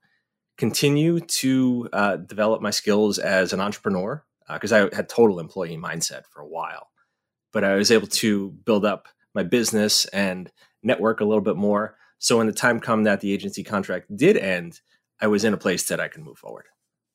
continue 0.57 1.21
to 1.21 1.89
uh, 1.93 2.17
develop 2.17 2.63
my 2.63 2.71
skills 2.71 3.19
as 3.19 3.53
an 3.53 3.61
entrepreneur 3.61 4.25
because 4.53 4.73
uh, 4.73 4.89
I 4.93 4.97
had 4.97 5.09
total 5.09 5.41
employee 5.41 5.77
mindset 5.77 6.23
for 6.31 6.41
a 6.41 6.49
while, 6.49 6.89
but 7.53 7.65
I 7.65 7.75
was 7.75 7.91
able 7.91 8.07
to 8.09 8.51
build 8.65 8.85
up 8.85 9.09
my 9.35 9.43
business 9.43 10.05
and 10.07 10.51
network 10.83 11.21
a 11.21 11.25
little 11.25 11.43
bit 11.43 11.57
more. 11.57 11.97
So 12.19 12.39
when 12.39 12.47
the 12.47 12.53
time 12.53 12.81
come 12.81 13.05
that 13.05 13.21
the 13.21 13.33
agency 13.33 13.63
contract 13.63 14.15
did 14.17 14.37
end, 14.37 14.81
I 15.21 15.27
was 15.27 15.45
in 15.45 15.55
a 15.55 15.59
place 15.59 15.89
that 15.89 16.01
I 16.01 16.09
could 16.09 16.23
move 16.23 16.39
forward. 16.39 16.67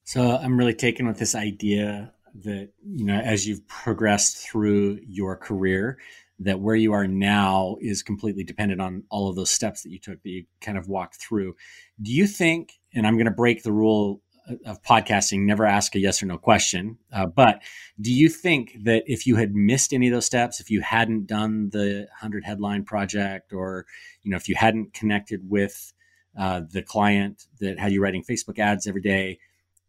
So 0.03 0.35
I'm 0.35 0.57
really 0.57 0.73
taken 0.73 1.07
with 1.07 1.19
this 1.19 1.35
idea 1.35 2.13
that 2.43 2.69
you 2.85 3.05
know 3.05 3.19
as 3.19 3.45
you've 3.45 3.67
progressed 3.67 4.38
through 4.38 5.00
your 5.05 5.35
career 5.35 5.97
that 6.41 6.59
where 6.59 6.75
you 6.75 6.91
are 6.93 7.07
now 7.07 7.77
is 7.81 8.01
completely 8.01 8.43
dependent 8.43 8.81
on 8.81 9.03
all 9.09 9.29
of 9.29 9.35
those 9.35 9.51
steps 9.51 9.83
that 9.83 9.91
you 9.91 10.00
took 10.00 10.21
that 10.23 10.29
you 10.29 10.45
kind 10.59 10.77
of 10.77 10.88
walked 10.88 11.21
through. 11.21 11.55
Do 12.01 12.11
you 12.11 12.25
think, 12.25 12.79
and 12.95 13.05
I'm 13.05 13.15
going 13.15 13.25
to 13.25 13.31
break 13.31 13.61
the 13.61 13.71
rule 13.71 14.21
of 14.65 14.81
podcasting 14.83 15.45
never 15.45 15.65
ask 15.65 15.95
a 15.95 16.00
yes 16.00 16.21
or 16.21 16.25
no 16.25 16.38
question. 16.38 16.98
Uh, 17.13 17.25
but 17.25 17.62
do 18.00 18.12
you 18.12 18.29
think 18.29 18.75
that 18.83 19.03
if 19.05 19.27
you 19.27 19.36
had 19.36 19.53
missed 19.53 19.93
any 19.93 20.07
of 20.07 20.13
those 20.13 20.25
steps, 20.25 20.60
if 20.60 20.69
you 20.69 20.81
hadn't 20.81 21.27
done 21.27 21.69
the 21.71 22.07
hundred 22.19 22.43
headline 22.43 22.83
project, 22.83 23.53
or 23.53 23.86
you 24.24 24.31
know, 24.31 24.38
if 24.38 24.50
you 24.50 24.55
hadn't 24.55 24.93
connected 24.93 25.50
with 25.50 25.93
uh, 26.38 26.62
the 26.69 26.81
client 26.81 27.45
that 27.60 27.79
had 27.79 27.91
you 27.91 28.01
writing 28.01 28.24
Facebook 28.24 28.60
ads 28.60 28.88
every 28.88 29.01
day, 29.01 29.39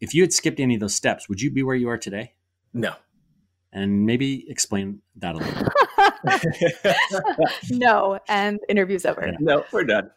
if 0.01 0.15
you 0.15 0.23
had 0.23 0.33
skipped 0.33 0.61
any 0.61 0.75
of 0.75 0.81
those 0.81 0.95
steps, 0.95 1.29
would 1.29 1.41
you 1.41 1.51
be 1.51 1.63
where 1.63 1.77
you 1.77 1.89
are 1.89 1.99
today? 1.99 2.35
No. 2.73 2.95
And 3.73 4.05
maybe 4.05 4.45
explain 4.51 5.01
that 5.17 5.35
a 5.35 5.39
little. 5.39 5.69
no, 7.71 8.19
and 8.29 8.61
interview's 8.69 9.07
over. 9.07 9.27
Yeah. 9.27 9.37
No, 9.41 9.65
we're 9.73 9.85
done. 9.85 10.11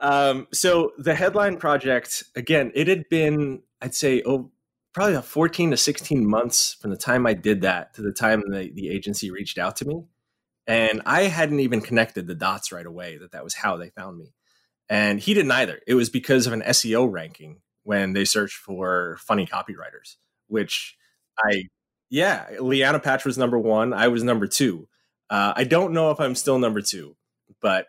Um, 0.00 0.48
so 0.52 0.92
the 0.98 1.14
headline 1.14 1.58
project 1.58 2.24
again, 2.34 2.72
it 2.74 2.88
had 2.88 3.08
been 3.08 3.62
I'd 3.82 3.94
say 3.94 4.22
oh 4.26 4.50
probably 4.92 5.14
about 5.14 5.26
14 5.26 5.70
to 5.70 5.76
16 5.76 6.26
months 6.26 6.74
from 6.80 6.90
the 6.90 6.96
time 6.96 7.26
I 7.26 7.34
did 7.34 7.60
that 7.62 7.94
to 7.94 8.02
the 8.02 8.12
time 8.12 8.42
the, 8.50 8.70
the 8.74 8.88
agency 8.88 9.30
reached 9.30 9.58
out 9.58 9.76
to 9.76 9.84
me. 9.84 10.04
And 10.66 11.02
I 11.06 11.22
hadn't 11.22 11.60
even 11.60 11.80
connected 11.80 12.26
the 12.26 12.34
dots 12.34 12.72
right 12.72 12.86
away 12.86 13.18
that 13.18 13.32
that 13.32 13.44
was 13.44 13.54
how 13.54 13.76
they 13.76 13.90
found 13.90 14.18
me. 14.18 14.34
And 14.88 15.20
he 15.20 15.34
didn't 15.34 15.52
either. 15.52 15.80
It 15.86 15.94
was 15.94 16.10
because 16.10 16.46
of 16.46 16.52
an 16.52 16.62
SEO 16.62 17.10
ranking 17.10 17.60
when 17.84 18.12
they 18.12 18.24
searched 18.24 18.56
for 18.56 19.18
funny 19.20 19.46
copywriters, 19.46 20.16
which 20.48 20.96
I, 21.38 21.64
yeah, 22.08 22.46
Lianna 22.58 23.02
Patch 23.02 23.24
was 23.24 23.38
number 23.38 23.58
one. 23.58 23.92
I 23.92 24.08
was 24.08 24.24
number 24.24 24.46
two. 24.46 24.88
Uh, 25.28 25.52
I 25.54 25.64
don't 25.64 25.92
know 25.92 26.10
if 26.10 26.18
I'm 26.18 26.34
still 26.34 26.58
number 26.58 26.80
two, 26.80 27.16
but 27.62 27.86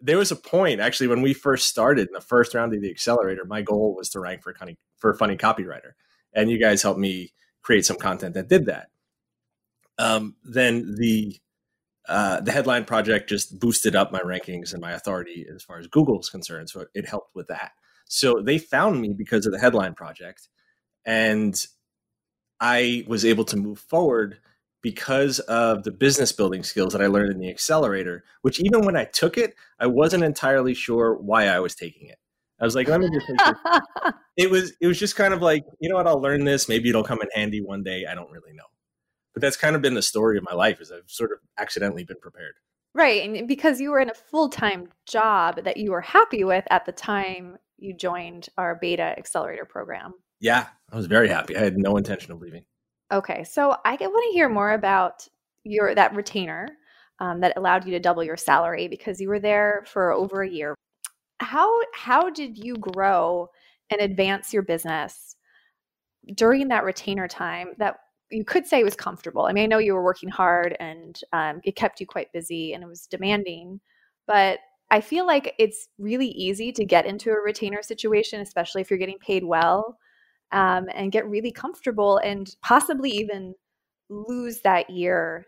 there 0.00 0.18
was 0.18 0.30
a 0.30 0.36
point 0.36 0.80
actually 0.80 1.06
when 1.06 1.22
we 1.22 1.32
first 1.32 1.68
started 1.68 2.08
in 2.08 2.14
the 2.14 2.20
first 2.20 2.54
round 2.54 2.74
of 2.74 2.80
the 2.80 2.90
accelerator. 2.90 3.44
My 3.44 3.62
goal 3.62 3.94
was 3.94 4.08
to 4.10 4.20
rank 4.20 4.42
for 4.42 4.54
funny 4.54 4.76
for 4.98 5.14
funny 5.14 5.36
copywriter, 5.36 5.92
and 6.32 6.50
you 6.50 6.58
guys 6.58 6.82
helped 6.82 7.00
me 7.00 7.32
create 7.62 7.86
some 7.86 7.96
content 7.96 8.34
that 8.34 8.48
did 8.48 8.66
that. 8.66 8.88
Um, 9.98 10.36
then 10.44 10.96
the 10.98 11.38
uh, 12.08 12.40
the 12.40 12.52
headline 12.52 12.84
project 12.84 13.28
just 13.28 13.58
boosted 13.58 13.96
up 13.96 14.12
my 14.12 14.20
rankings 14.20 14.72
and 14.72 14.82
my 14.82 14.92
authority 14.92 15.46
as 15.52 15.62
far 15.62 15.78
as 15.78 15.86
Google 15.86 16.20
is 16.20 16.28
concerned. 16.28 16.68
So 16.68 16.84
it 16.94 17.08
helped 17.08 17.34
with 17.34 17.46
that. 17.48 17.72
So 18.06 18.42
they 18.44 18.58
found 18.58 19.00
me 19.00 19.14
because 19.16 19.46
of 19.46 19.52
the 19.52 19.58
headline 19.58 19.94
project, 19.94 20.48
and 21.06 21.54
I 22.60 23.04
was 23.06 23.24
able 23.24 23.44
to 23.46 23.56
move 23.56 23.78
forward 23.78 24.38
because 24.84 25.38
of 25.40 25.82
the 25.82 25.90
business 25.90 26.30
building 26.30 26.62
skills 26.62 26.92
that 26.92 27.00
I 27.00 27.06
learned 27.06 27.32
in 27.32 27.38
the 27.38 27.48
accelerator, 27.48 28.22
which 28.42 28.60
even 28.60 28.84
when 28.84 28.98
I 28.98 29.06
took 29.06 29.38
it, 29.38 29.54
I 29.80 29.86
wasn't 29.86 30.24
entirely 30.24 30.74
sure 30.74 31.14
why 31.14 31.46
I 31.46 31.58
was 31.58 31.74
taking 31.74 32.08
it. 32.08 32.18
I 32.60 32.66
was 32.66 32.74
like, 32.74 32.86
let 32.86 33.00
me 33.00 33.08
just 33.08 33.24
it. 33.26 34.14
it 34.36 34.50
was 34.50 34.74
it 34.82 34.86
was 34.86 34.98
just 35.00 35.16
kind 35.16 35.32
of 35.32 35.40
like, 35.40 35.64
you 35.80 35.88
know 35.88 35.96
what, 35.96 36.06
I'll 36.06 36.20
learn 36.20 36.44
this. 36.44 36.68
Maybe 36.68 36.90
it'll 36.90 37.02
come 37.02 37.22
in 37.22 37.28
handy 37.34 37.62
one 37.62 37.82
day. 37.82 38.04
I 38.04 38.14
don't 38.14 38.30
really 38.30 38.52
know. 38.52 38.64
But 39.32 39.40
that's 39.40 39.56
kind 39.56 39.74
of 39.74 39.80
been 39.80 39.94
the 39.94 40.02
story 40.02 40.36
of 40.36 40.44
my 40.44 40.54
life 40.54 40.82
is 40.82 40.92
I've 40.92 41.08
sort 41.10 41.32
of 41.32 41.38
accidentally 41.58 42.04
been 42.04 42.20
prepared. 42.20 42.56
Right. 42.94 43.26
And 43.26 43.48
because 43.48 43.80
you 43.80 43.90
were 43.90 44.00
in 44.00 44.10
a 44.10 44.14
full 44.14 44.50
time 44.50 44.88
job 45.06 45.64
that 45.64 45.78
you 45.78 45.92
were 45.92 46.02
happy 46.02 46.44
with 46.44 46.66
at 46.70 46.84
the 46.84 46.92
time 46.92 47.56
you 47.78 47.96
joined 47.96 48.50
our 48.58 48.74
beta 48.74 49.14
accelerator 49.16 49.64
program. 49.64 50.12
Yeah, 50.40 50.66
I 50.92 50.96
was 50.96 51.06
very 51.06 51.28
happy. 51.28 51.56
I 51.56 51.60
had 51.60 51.78
no 51.78 51.96
intention 51.96 52.32
of 52.32 52.40
leaving. 52.42 52.66
Okay, 53.12 53.44
so 53.44 53.76
I 53.84 53.96
want 53.96 54.24
to 54.30 54.34
hear 54.34 54.48
more 54.48 54.72
about 54.72 55.26
your 55.64 55.94
that 55.94 56.14
retainer 56.14 56.68
um, 57.20 57.40
that 57.40 57.56
allowed 57.56 57.84
you 57.84 57.92
to 57.92 58.00
double 58.00 58.24
your 58.24 58.36
salary 58.36 58.88
because 58.88 59.20
you 59.20 59.28
were 59.28 59.40
there 59.40 59.84
for 59.86 60.12
over 60.12 60.42
a 60.42 60.48
year. 60.48 60.74
How 61.40 61.70
how 61.94 62.30
did 62.30 62.58
you 62.58 62.76
grow 62.76 63.48
and 63.90 64.00
advance 64.00 64.52
your 64.52 64.62
business 64.62 65.36
during 66.34 66.68
that 66.68 66.84
retainer 66.84 67.28
time? 67.28 67.68
That 67.78 67.96
you 68.30 68.44
could 68.44 68.66
say 68.66 68.82
was 68.84 68.96
comfortable. 68.96 69.46
I 69.46 69.52
mean, 69.52 69.64
I 69.64 69.66
know 69.66 69.78
you 69.78 69.94
were 69.94 70.04
working 70.04 70.30
hard 70.30 70.76
and 70.80 71.20
um, 71.32 71.60
it 71.64 71.76
kept 71.76 72.00
you 72.00 72.06
quite 72.06 72.32
busy 72.32 72.72
and 72.72 72.82
it 72.82 72.88
was 72.88 73.06
demanding, 73.06 73.80
but 74.26 74.58
I 74.90 75.00
feel 75.00 75.26
like 75.26 75.54
it's 75.58 75.88
really 75.98 76.28
easy 76.28 76.72
to 76.72 76.84
get 76.84 77.06
into 77.06 77.30
a 77.30 77.40
retainer 77.40 77.82
situation, 77.82 78.40
especially 78.40 78.80
if 78.80 78.90
you're 78.90 78.98
getting 78.98 79.18
paid 79.18 79.44
well 79.44 79.98
um, 80.54 80.86
and 80.94 81.12
get 81.12 81.28
really 81.28 81.50
comfortable 81.50 82.18
and 82.18 82.54
possibly 82.62 83.10
even 83.10 83.54
lose 84.08 84.60
that 84.60 84.88
year 84.88 85.46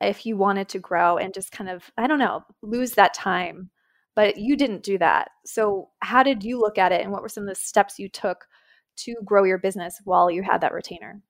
if 0.00 0.26
you 0.26 0.36
wanted 0.36 0.68
to 0.70 0.78
grow 0.80 1.16
and 1.16 1.32
just 1.32 1.52
kind 1.52 1.70
of, 1.70 1.90
I 1.96 2.06
don't 2.06 2.18
know, 2.18 2.42
lose 2.60 2.92
that 2.92 3.14
time. 3.14 3.70
But 4.16 4.36
you 4.38 4.56
didn't 4.56 4.82
do 4.82 4.98
that. 4.98 5.28
So, 5.44 5.90
how 6.00 6.22
did 6.22 6.42
you 6.42 6.58
look 6.58 6.78
at 6.78 6.90
it 6.90 7.02
and 7.02 7.12
what 7.12 7.20
were 7.20 7.28
some 7.28 7.44
of 7.44 7.50
the 7.50 7.54
steps 7.54 7.98
you 7.98 8.08
took 8.08 8.46
to 9.00 9.14
grow 9.24 9.44
your 9.44 9.58
business 9.58 10.00
while 10.04 10.30
you 10.30 10.42
had 10.42 10.62
that 10.62 10.72
retainer? 10.72 11.20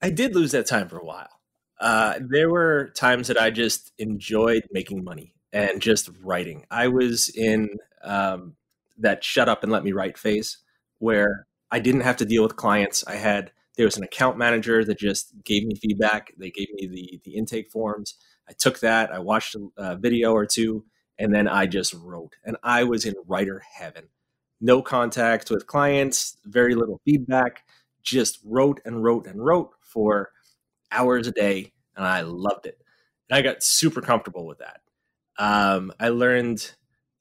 I 0.00 0.10
did 0.10 0.34
lose 0.34 0.52
that 0.52 0.66
time 0.66 0.88
for 0.88 0.96
a 0.96 1.04
while. 1.04 1.28
Uh, 1.80 2.20
there 2.20 2.48
were 2.48 2.92
times 2.94 3.26
that 3.28 3.40
I 3.40 3.50
just 3.50 3.92
enjoyed 3.98 4.62
making 4.70 5.02
money 5.02 5.34
and 5.52 5.82
just 5.82 6.08
writing. 6.22 6.66
I 6.70 6.86
was 6.86 7.28
in 7.28 7.68
um, 8.04 8.54
that 8.98 9.24
shut 9.24 9.48
up 9.48 9.64
and 9.64 9.72
let 9.72 9.82
me 9.82 9.90
write 9.90 10.16
phase 10.16 10.58
where 10.98 11.45
I 11.70 11.78
didn't 11.80 12.02
have 12.02 12.16
to 12.18 12.24
deal 12.24 12.42
with 12.42 12.56
clients. 12.56 13.04
I 13.06 13.16
had 13.16 13.52
there 13.76 13.86
was 13.86 13.96
an 13.96 14.04
account 14.04 14.38
manager 14.38 14.84
that 14.84 14.98
just 14.98 15.32
gave 15.44 15.64
me 15.64 15.74
feedback. 15.74 16.32
They 16.38 16.50
gave 16.50 16.68
me 16.74 16.86
the 16.86 17.20
the 17.24 17.36
intake 17.36 17.70
forms. 17.70 18.14
I 18.48 18.52
took 18.52 18.80
that. 18.80 19.12
I 19.12 19.18
watched 19.18 19.54
a, 19.54 19.68
a 19.76 19.96
video 19.96 20.32
or 20.32 20.46
two, 20.46 20.84
and 21.18 21.34
then 21.34 21.48
I 21.48 21.66
just 21.66 21.94
wrote. 21.94 22.36
And 22.44 22.56
I 22.62 22.84
was 22.84 23.04
in 23.04 23.14
writer 23.26 23.62
heaven. 23.78 24.08
No 24.60 24.80
contact 24.80 25.50
with 25.50 25.66
clients, 25.66 26.38
very 26.44 26.74
little 26.74 27.00
feedback. 27.04 27.64
Just 28.02 28.38
wrote 28.44 28.80
and 28.84 29.02
wrote 29.02 29.26
and 29.26 29.44
wrote 29.44 29.70
for 29.82 30.30
hours 30.92 31.26
a 31.26 31.32
day, 31.32 31.72
and 31.96 32.06
I 32.06 32.20
loved 32.22 32.66
it. 32.66 32.78
And 33.28 33.36
I 33.36 33.42
got 33.42 33.62
super 33.62 34.00
comfortable 34.00 34.46
with 34.46 34.58
that. 34.58 34.80
Um, 35.38 35.92
I 35.98 36.08
learned 36.10 36.72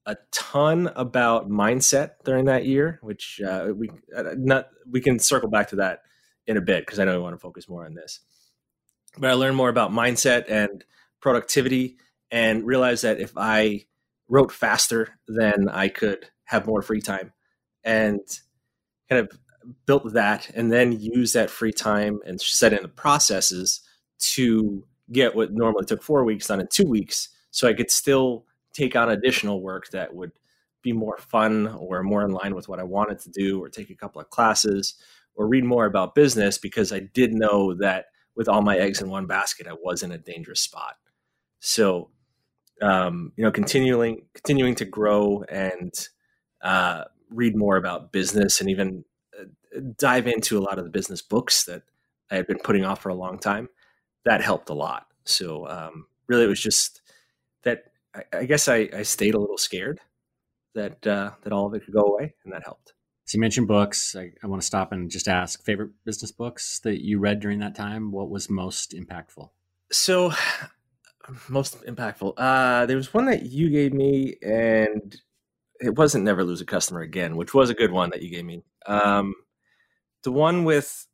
a 0.05 0.17
ton 0.31 0.91
about 0.95 1.49
mindset 1.49 2.11
during 2.23 2.45
that 2.45 2.65
year, 2.65 2.99
which 3.01 3.41
uh, 3.45 3.69
we 3.75 3.89
uh, 4.15 4.35
not 4.37 4.67
we 4.89 5.01
can 5.01 5.19
circle 5.19 5.49
back 5.49 5.69
to 5.69 5.77
that 5.77 6.01
in 6.47 6.57
a 6.57 6.61
bit 6.61 6.85
because 6.85 6.99
I 6.99 7.05
know 7.05 7.17
we 7.17 7.23
want 7.23 7.35
to 7.35 7.39
focus 7.39 7.67
more 7.67 7.85
on 7.85 7.95
this. 7.95 8.19
But 9.17 9.31
I 9.31 9.33
learned 9.33 9.55
more 9.55 9.69
about 9.69 9.91
mindset 9.91 10.45
and 10.49 10.83
productivity, 11.21 11.97
and 12.29 12.65
realized 12.65 13.03
that 13.03 13.19
if 13.19 13.33
I 13.35 13.85
wrote 14.27 14.51
faster, 14.51 15.19
then 15.27 15.69
I 15.69 15.87
could 15.87 16.29
have 16.45 16.67
more 16.67 16.81
free 16.81 17.01
time, 17.01 17.33
and 17.83 18.19
kind 19.09 19.21
of 19.21 19.39
built 19.87 20.13
that, 20.13 20.51
and 20.53 20.71
then 20.71 20.99
use 20.99 21.33
that 21.33 21.49
free 21.49 21.71
time 21.71 22.19
and 22.25 22.39
set 22.39 22.73
in 22.73 22.83
the 22.83 22.87
processes 22.87 23.81
to 24.19 24.85
get 25.11 25.35
what 25.35 25.51
normally 25.51 25.85
took 25.85 26.03
four 26.03 26.23
weeks 26.23 26.47
done 26.47 26.59
in 26.59 26.67
two 26.67 26.87
weeks, 26.87 27.29
so 27.51 27.67
I 27.67 27.73
could 27.73 27.89
still 27.89 28.45
take 28.75 28.95
on 28.95 29.09
additional 29.09 29.61
work 29.61 29.89
that 29.91 30.13
would 30.13 30.31
be 30.81 30.93
more 30.93 31.17
fun 31.17 31.67
or 31.67 32.03
more 32.03 32.23
in 32.23 32.31
line 32.31 32.53
with 32.53 32.69
what 32.69 32.79
I 32.79 32.83
wanted 32.83 33.19
to 33.19 33.31
do, 33.31 33.61
or 33.61 33.69
take 33.69 33.89
a 33.89 33.95
couple 33.95 34.21
of 34.21 34.29
classes, 34.29 34.93
or 35.33 35.47
read 35.47 35.63
more 35.63 35.85
about 35.85 36.13
business 36.13 36.59
because 36.59 36.93
I 36.93 36.99
did 36.99 37.33
know 37.33 37.73
that 37.75 38.05
with 38.35 38.47
all 38.47 38.61
my 38.61 38.77
eggs 38.77 39.01
in 39.01 39.09
one 39.09 39.25
basket, 39.25 39.65
I 39.67 39.73
was 39.73 40.03
in 40.03 40.11
a 40.11 40.17
dangerous 40.17 40.61
spot. 40.61 40.95
So, 41.59 42.11
um, 42.81 43.31
you 43.35 43.43
know, 43.43 43.51
continuing 43.51 44.27
continuing 44.33 44.75
to 44.75 44.85
grow 44.85 45.43
and 45.49 45.93
uh, 46.61 47.05
read 47.29 47.55
more 47.55 47.77
about 47.77 48.11
business, 48.11 48.61
and 48.61 48.69
even 48.69 49.05
uh, 49.39 49.79
dive 49.97 50.27
into 50.27 50.57
a 50.57 50.61
lot 50.61 50.77
of 50.77 50.83
the 50.83 50.91
business 50.91 51.21
books 51.21 51.63
that 51.65 51.81
I 52.29 52.35
had 52.35 52.47
been 52.47 52.59
putting 52.59 52.85
off 52.85 53.01
for 53.01 53.09
a 53.09 53.15
long 53.15 53.39
time. 53.39 53.69
That 54.25 54.41
helped 54.41 54.69
a 54.69 54.73
lot. 54.73 55.07
So, 55.23 55.67
um, 55.67 56.05
really, 56.27 56.43
it 56.43 56.49
was 56.49 56.61
just 56.61 57.01
that 57.63 57.85
I, 58.15 58.39
I 58.39 58.45
guess 58.45 58.67
I, 58.67 58.89
I, 58.93 59.03
stayed 59.03 59.35
a 59.35 59.39
little 59.39 59.57
scared 59.57 59.99
that 60.73 61.05
uh, 61.05 61.31
that 61.43 61.53
all 61.53 61.65
of 61.65 61.73
it 61.73 61.83
could 61.85 61.93
go 61.93 62.03
away, 62.03 62.33
and 62.43 62.53
that 62.53 62.63
helped. 62.63 62.93
So 63.25 63.37
you 63.37 63.41
mentioned 63.41 63.67
books. 63.67 64.15
I, 64.15 64.31
I 64.43 64.47
want 64.47 64.61
to 64.61 64.65
stop 64.65 64.91
and 64.91 65.09
just 65.09 65.27
ask 65.27 65.63
favorite 65.63 65.91
business 66.05 66.31
books 66.31 66.79
that 66.79 67.03
you 67.03 67.19
read 67.19 67.39
during 67.39 67.59
that 67.59 67.75
time. 67.75 68.11
What 68.11 68.29
was 68.29 68.49
most 68.49 68.93
impactful? 68.93 69.49
So, 69.91 70.31
most 71.49 71.83
impactful. 71.85 72.33
Uh, 72.37 72.85
there 72.85 72.97
was 72.97 73.13
one 73.13 73.25
that 73.25 73.43
you 73.43 73.69
gave 73.69 73.93
me, 73.93 74.35
and 74.41 75.15
it 75.79 75.95
wasn't 75.95 76.23
"Never 76.23 76.43
Lose 76.43 76.61
a 76.61 76.65
Customer 76.65 77.01
Again," 77.01 77.35
which 77.35 77.53
was 77.53 77.69
a 77.69 77.75
good 77.75 77.91
one 77.91 78.11
that 78.11 78.21
you 78.21 78.29
gave 78.29 78.45
me. 78.45 78.63
Um, 78.85 79.33
the 80.23 80.31
one 80.31 80.63
with 80.63 81.07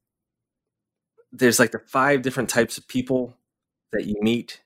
there's 1.32 1.60
like 1.60 1.72
the 1.72 1.80
five 1.80 2.22
different 2.22 2.50
types 2.50 2.78
of 2.78 2.88
people 2.88 3.38
that 3.94 4.06
you 4.06 4.16
meet 4.22 4.62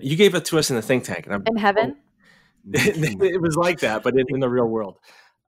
you 0.00 0.16
gave 0.16 0.34
it 0.34 0.44
to 0.46 0.58
us 0.58 0.70
in 0.70 0.76
the 0.76 0.82
think 0.82 1.04
tank, 1.04 1.26
and 1.26 1.34
I'm 1.34 1.42
in 1.46 1.56
heaven. 1.56 1.96
it 2.72 3.40
was 3.40 3.56
like 3.56 3.80
that, 3.80 4.02
but 4.02 4.14
in, 4.14 4.24
in 4.28 4.40
the 4.40 4.48
real 4.48 4.66
world. 4.66 4.98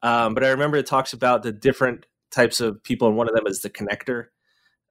Um, 0.03 0.35
but 0.35 0.45
I 0.45 0.49
remember 0.49 0.77
it 0.77 0.87
talks 0.87 1.13
about 1.13 1.43
the 1.43 1.53
different 1.53 2.07
types 2.31 2.61
of 2.61 2.83
people, 2.83 3.09
and 3.09 3.17
one 3.17 3.29
of 3.29 3.35
them 3.35 3.47
is 3.47 3.63
the 3.63 3.71
connector. 3.71 4.27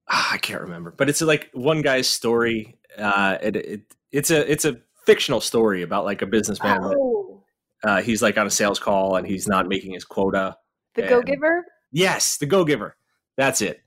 Ah, 0.09 0.33
I 0.33 0.37
can't 0.37 0.61
remember, 0.61 0.91
but 0.91 1.09
it's 1.09 1.21
like 1.21 1.49
one 1.53 1.81
guy's 1.81 2.09
story. 2.09 2.77
Uh, 2.97 3.37
it, 3.41 3.55
it, 3.55 3.81
it's 4.11 4.31
a 4.31 4.51
it's 4.51 4.65
a 4.65 4.77
fictional 5.05 5.41
story 5.41 5.81
about 5.81 6.05
like 6.05 6.21
a 6.21 6.27
businessman. 6.27 6.79
Oh. 6.83 7.43
That, 7.83 7.89
uh, 7.89 8.01
he's 8.01 8.21
like 8.21 8.37
on 8.37 8.47
a 8.47 8.49
sales 8.49 8.79
call 8.79 9.15
and 9.15 9.27
he's 9.27 9.47
not 9.47 9.67
making 9.67 9.93
his 9.93 10.03
quota. 10.03 10.57
The 10.95 11.03
go 11.03 11.21
giver. 11.21 11.65
Yes, 11.91 12.37
the 12.37 12.45
go 12.47 12.65
giver. 12.65 12.97
That's 13.37 13.61
it. 13.61 13.81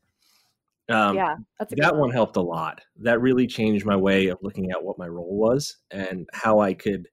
Um, 0.89 1.17
yeah, 1.17 1.37
that's 1.59 1.75
that 1.77 1.93
one. 1.93 2.01
one 2.01 2.11
helped 2.11 2.37
a 2.37 2.43
lot. 2.43 2.81
That 2.97 3.21
really 3.21 3.47
changed 3.47 3.85
my 3.85 3.97
way 3.97 4.29
of 4.29 4.39
looking 4.43 4.71
at 4.71 4.83
what 4.83 4.99
my 4.99 5.07
role 5.07 5.37
was 5.37 5.77
and 5.91 6.29
how 6.33 6.61
I 6.61 6.75
could 6.75 7.09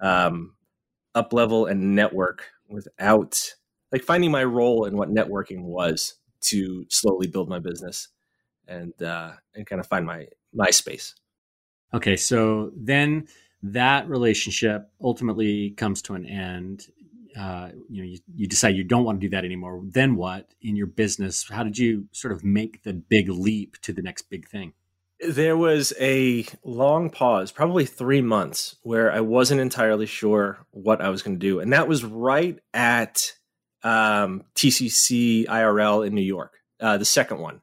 um, 0.00 0.54
up 1.14 1.32
level 1.32 1.66
and 1.66 1.96
network 1.96 2.44
without 2.68 3.40
like 3.92 4.02
finding 4.02 4.30
my 4.30 4.44
role 4.44 4.84
and 4.84 4.96
what 4.96 5.10
networking 5.10 5.62
was 5.62 6.14
to 6.42 6.84
slowly 6.88 7.26
build 7.26 7.48
my 7.48 7.58
business 7.58 8.08
and 8.68 9.00
uh, 9.02 9.32
and 9.54 9.66
kind 9.66 9.80
of 9.80 9.86
find 9.86 10.06
my 10.06 10.26
my 10.52 10.70
space. 10.70 11.14
Okay, 11.94 12.16
so 12.16 12.72
then 12.76 13.26
that 13.62 14.08
relationship 14.08 14.90
ultimately 15.00 15.70
comes 15.70 16.02
to 16.02 16.14
an 16.14 16.26
end. 16.26 16.86
Uh, 17.38 17.70
you 17.88 18.02
know, 18.02 18.08
you, 18.08 18.18
you 18.34 18.46
decide 18.46 18.76
you 18.76 18.84
don't 18.84 19.04
want 19.04 19.20
to 19.20 19.26
do 19.26 19.30
that 19.30 19.44
anymore. 19.44 19.82
Then 19.84 20.16
what 20.16 20.54
in 20.62 20.76
your 20.76 20.86
business? 20.86 21.46
How 21.48 21.62
did 21.62 21.76
you 21.76 22.06
sort 22.12 22.32
of 22.32 22.44
make 22.44 22.82
the 22.82 22.92
big 22.92 23.28
leap 23.28 23.76
to 23.82 23.92
the 23.92 24.02
next 24.02 24.30
big 24.30 24.48
thing? 24.48 24.72
There 25.20 25.56
was 25.56 25.94
a 25.98 26.46
long 26.62 27.10
pause, 27.10 27.50
probably 27.50 27.86
three 27.86 28.20
months, 28.20 28.76
where 28.82 29.10
I 29.10 29.20
wasn't 29.20 29.60
entirely 29.60 30.06
sure 30.06 30.66
what 30.72 31.00
I 31.00 31.08
was 31.08 31.22
going 31.22 31.38
to 31.38 31.46
do, 31.46 31.60
and 31.60 31.72
that 31.72 31.88
was 31.88 32.04
right 32.04 32.58
at 32.74 33.32
um, 33.82 34.44
TCC 34.54 35.46
IRL 35.46 36.06
in 36.06 36.14
New 36.14 36.22
York, 36.22 36.58
uh, 36.80 36.98
the 36.98 37.04
second 37.04 37.38
one. 37.38 37.62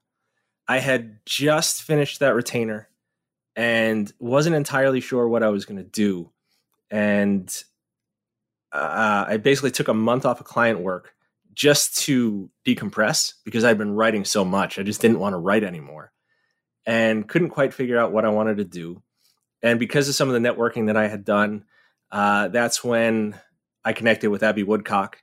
I 0.67 0.79
had 0.79 1.19
just 1.25 1.83
finished 1.83 2.19
that 2.19 2.33
retainer 2.33 2.89
and 3.55 4.11
wasn't 4.19 4.55
entirely 4.55 5.01
sure 5.01 5.27
what 5.27 5.43
I 5.43 5.49
was 5.49 5.65
going 5.65 5.77
to 5.77 5.83
do. 5.83 6.31
And 6.89 7.53
uh, 8.73 9.25
I 9.27 9.37
basically 9.37 9.71
took 9.71 9.87
a 9.87 9.93
month 9.93 10.25
off 10.25 10.39
of 10.39 10.45
client 10.45 10.79
work 10.79 11.13
just 11.53 11.97
to 12.03 12.49
decompress 12.65 13.33
because 13.45 13.63
I'd 13.63 13.77
been 13.77 13.93
writing 13.93 14.25
so 14.25 14.43
much. 14.43 14.79
I 14.79 14.83
just 14.83 15.01
didn't 15.01 15.19
want 15.19 15.33
to 15.33 15.37
write 15.37 15.63
anymore 15.63 16.11
and 16.85 17.27
couldn't 17.27 17.51
quite 17.51 17.73
figure 17.73 17.99
out 17.99 18.11
what 18.11 18.25
I 18.25 18.29
wanted 18.29 18.57
to 18.57 18.65
do. 18.65 19.01
And 19.61 19.79
because 19.79 20.09
of 20.09 20.15
some 20.15 20.29
of 20.29 20.33
the 20.33 20.47
networking 20.47 20.87
that 20.87 20.97
I 20.97 21.07
had 21.07 21.23
done, 21.23 21.65
uh, 22.11 22.49
that's 22.49 22.83
when 22.83 23.39
I 23.85 23.93
connected 23.93 24.29
with 24.29 24.43
Abbey 24.43 24.63
Woodcock 24.63 25.21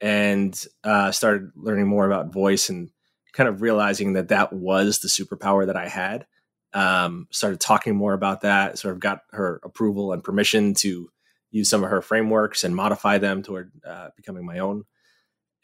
and 0.00 0.54
uh, 0.84 1.10
started 1.10 1.50
learning 1.56 1.88
more 1.88 2.06
about 2.06 2.32
voice 2.32 2.68
and 2.68 2.90
kind 3.32 3.48
of 3.48 3.62
realizing 3.62 4.14
that 4.14 4.28
that 4.28 4.52
was 4.52 5.00
the 5.00 5.08
superpower 5.08 5.66
that 5.66 5.76
I 5.76 5.88
had. 5.88 6.26
Um, 6.72 7.26
started 7.30 7.60
talking 7.60 7.96
more 7.96 8.12
about 8.12 8.42
that, 8.42 8.78
sort 8.78 8.94
of 8.94 9.00
got 9.00 9.22
her 9.32 9.60
approval 9.64 10.12
and 10.12 10.22
permission 10.22 10.74
to 10.74 11.10
use 11.50 11.68
some 11.68 11.84
of 11.84 11.90
her 11.90 12.02
frameworks 12.02 12.64
and 12.64 12.74
modify 12.74 13.18
them 13.18 13.42
toward 13.42 13.72
uh, 13.86 14.08
becoming 14.16 14.44
my 14.44 14.58
own. 14.58 14.84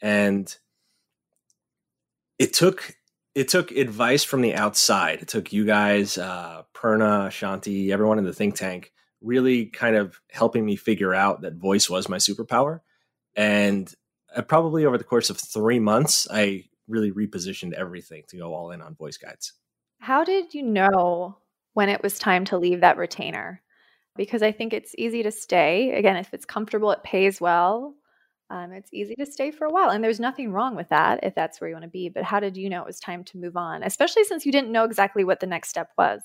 And 0.01 0.53
it 2.37 2.53
took 2.53 2.95
it 3.35 3.49
took 3.49 3.71
advice 3.71 4.23
from 4.23 4.41
the 4.41 4.55
outside. 4.55 5.21
It 5.21 5.27
took 5.27 5.53
you 5.53 5.63
guys, 5.63 6.17
uh, 6.17 6.63
Prerna, 6.73 7.27
Shanti, 7.27 7.91
everyone 7.91 8.17
in 8.17 8.25
the 8.25 8.33
think 8.33 8.55
tank, 8.55 8.91
really 9.21 9.67
kind 9.67 9.95
of 9.95 10.19
helping 10.31 10.65
me 10.65 10.75
figure 10.75 11.13
out 11.13 11.41
that 11.41 11.53
voice 11.53 11.87
was 11.87 12.09
my 12.09 12.17
superpower. 12.17 12.79
And 13.35 13.93
uh, 14.35 14.41
probably 14.41 14.85
over 14.85 14.97
the 14.97 15.03
course 15.03 15.29
of 15.29 15.37
three 15.37 15.79
months, 15.79 16.27
I 16.31 16.65
really 16.87 17.11
repositioned 17.11 17.73
everything 17.73 18.23
to 18.29 18.37
go 18.37 18.55
all 18.55 18.71
in 18.71 18.81
on 18.81 18.95
voice 18.95 19.17
guides. 19.17 19.53
How 19.99 20.23
did 20.23 20.55
you 20.55 20.63
know 20.63 21.37
when 21.73 21.89
it 21.89 22.01
was 22.01 22.17
time 22.17 22.45
to 22.45 22.57
leave 22.57 22.81
that 22.81 22.97
retainer? 22.97 23.61
Because 24.17 24.41
I 24.41 24.51
think 24.51 24.73
it's 24.73 24.95
easy 24.97 25.23
to 25.23 25.31
stay. 25.31 25.91
Again, 25.91 26.17
if 26.17 26.33
it's 26.33 26.45
comfortable, 26.45 26.91
it 26.91 27.03
pays 27.03 27.39
well. 27.39 27.95
Um, 28.49 28.71
it's 28.71 28.89
easy 28.93 29.15
to 29.15 29.25
stay 29.25 29.51
for 29.51 29.65
a 29.65 29.71
while. 29.71 29.89
And 29.89 30.03
there's 30.03 30.19
nothing 30.19 30.51
wrong 30.51 30.75
with 30.75 30.89
that 30.89 31.19
if 31.23 31.35
that's 31.35 31.59
where 31.59 31.69
you 31.69 31.75
want 31.75 31.83
to 31.83 31.89
be. 31.89 32.09
But 32.09 32.23
how 32.23 32.39
did 32.39 32.55
you 32.55 32.69
know 32.69 32.81
it 32.81 32.87
was 32.87 32.99
time 32.99 33.23
to 33.25 33.37
move 33.37 33.57
on, 33.57 33.83
especially 33.83 34.23
since 34.23 34.45
you 34.45 34.51
didn't 34.51 34.71
know 34.71 34.85
exactly 34.85 35.23
what 35.23 35.39
the 35.39 35.47
next 35.47 35.69
step 35.69 35.89
was? 35.97 36.21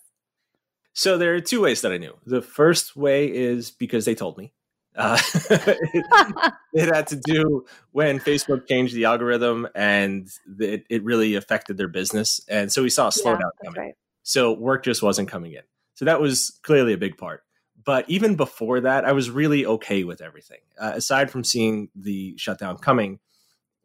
So 0.95 1.19
there 1.19 1.35
are 1.35 1.41
two 1.41 1.63
ways 1.63 1.81
that 1.83 1.93
I 1.93 1.99
knew. 1.99 2.17
The 2.27 2.43
first 2.43 2.97
way 2.97 3.33
is 3.33 3.71
because 3.71 4.05
they 4.05 4.15
told 4.15 4.39
me. 4.39 4.53
Uh, 4.95 5.19
it, 5.51 6.07
it, 6.75 6.95
had 6.95 7.07
to 7.07 7.17
do 7.17 7.65
when 7.93 8.21
Facebook 8.21 8.69
changed 8.69 8.95
the 8.95 9.07
algorithm 9.07 9.67
and 9.75 10.29
it, 10.59 10.85
it 10.91 11.03
really 11.03 11.35
affected 11.35 11.79
their 11.79 11.89
business. 11.89 12.41
And 12.49 12.71
so 12.71 12.83
we 12.83 12.91
saw 12.91 13.09
a 13.09 13.11
slowdown 13.11 13.41
yeah, 13.41 13.65
coming. 13.65 13.81
Right. 13.81 13.95
So 14.23 14.53
work 14.53 14.85
just 14.85 15.03
wasn't 15.03 15.29
coming 15.29 15.53
in. 15.53 15.63
So 15.95 16.05
that 16.05 16.21
was 16.21 16.59
clearly 16.63 16.93
a 16.93 16.99
big 16.99 17.17
part. 17.17 17.43
But 17.85 18.09
even 18.09 18.37
before 18.37 18.81
that, 18.81 19.05
I 19.05 19.13
was 19.13 19.31
really 19.31 19.65
okay 19.65 20.05
with 20.05 20.21
everything. 20.21 20.61
Uh, 20.79 20.93
aside 20.95 21.31
from 21.31 21.45
seeing 21.45 21.89
the 21.95 22.37
shutdown 22.37 22.79
coming, 22.79 23.19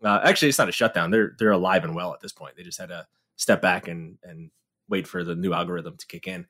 uh, 0.03 0.19
actually, 0.23 0.49
it's 0.49 0.57
not 0.57 0.69
a 0.69 0.73
shutdown. 0.73 1.11
They're 1.11 1.33
they're 1.39 1.51
alive 1.51 1.83
and 1.83 1.95
well 1.95 2.13
at 2.13 2.21
this 2.21 2.33
point. 2.33 2.55
They 2.55 2.63
just 2.63 2.79
had 2.79 2.89
to 2.89 3.07
step 3.35 3.61
back 3.61 3.87
and 3.87 4.17
and 4.23 4.51
wait 4.89 5.07
for 5.07 5.23
the 5.23 5.35
new 5.35 5.53
algorithm 5.53 5.97
to 5.97 6.07
kick 6.07 6.27
in. 6.27 6.45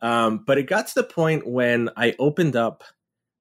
Um, 0.00 0.44
but 0.46 0.58
it 0.58 0.64
got 0.64 0.88
to 0.88 0.94
the 0.94 1.04
point 1.04 1.46
when 1.46 1.90
I 1.96 2.14
opened 2.18 2.56
up 2.56 2.84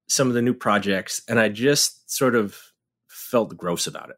some 0.08 0.28
of 0.28 0.34
the 0.34 0.42
new 0.42 0.54
projects 0.54 1.22
and 1.28 1.39
I 1.39 1.50
just 1.50 2.10
sort 2.12 2.36
of 2.36 2.58
felt 3.08 3.58
gross 3.58 3.88
about 3.88 4.10
it. 4.10 4.18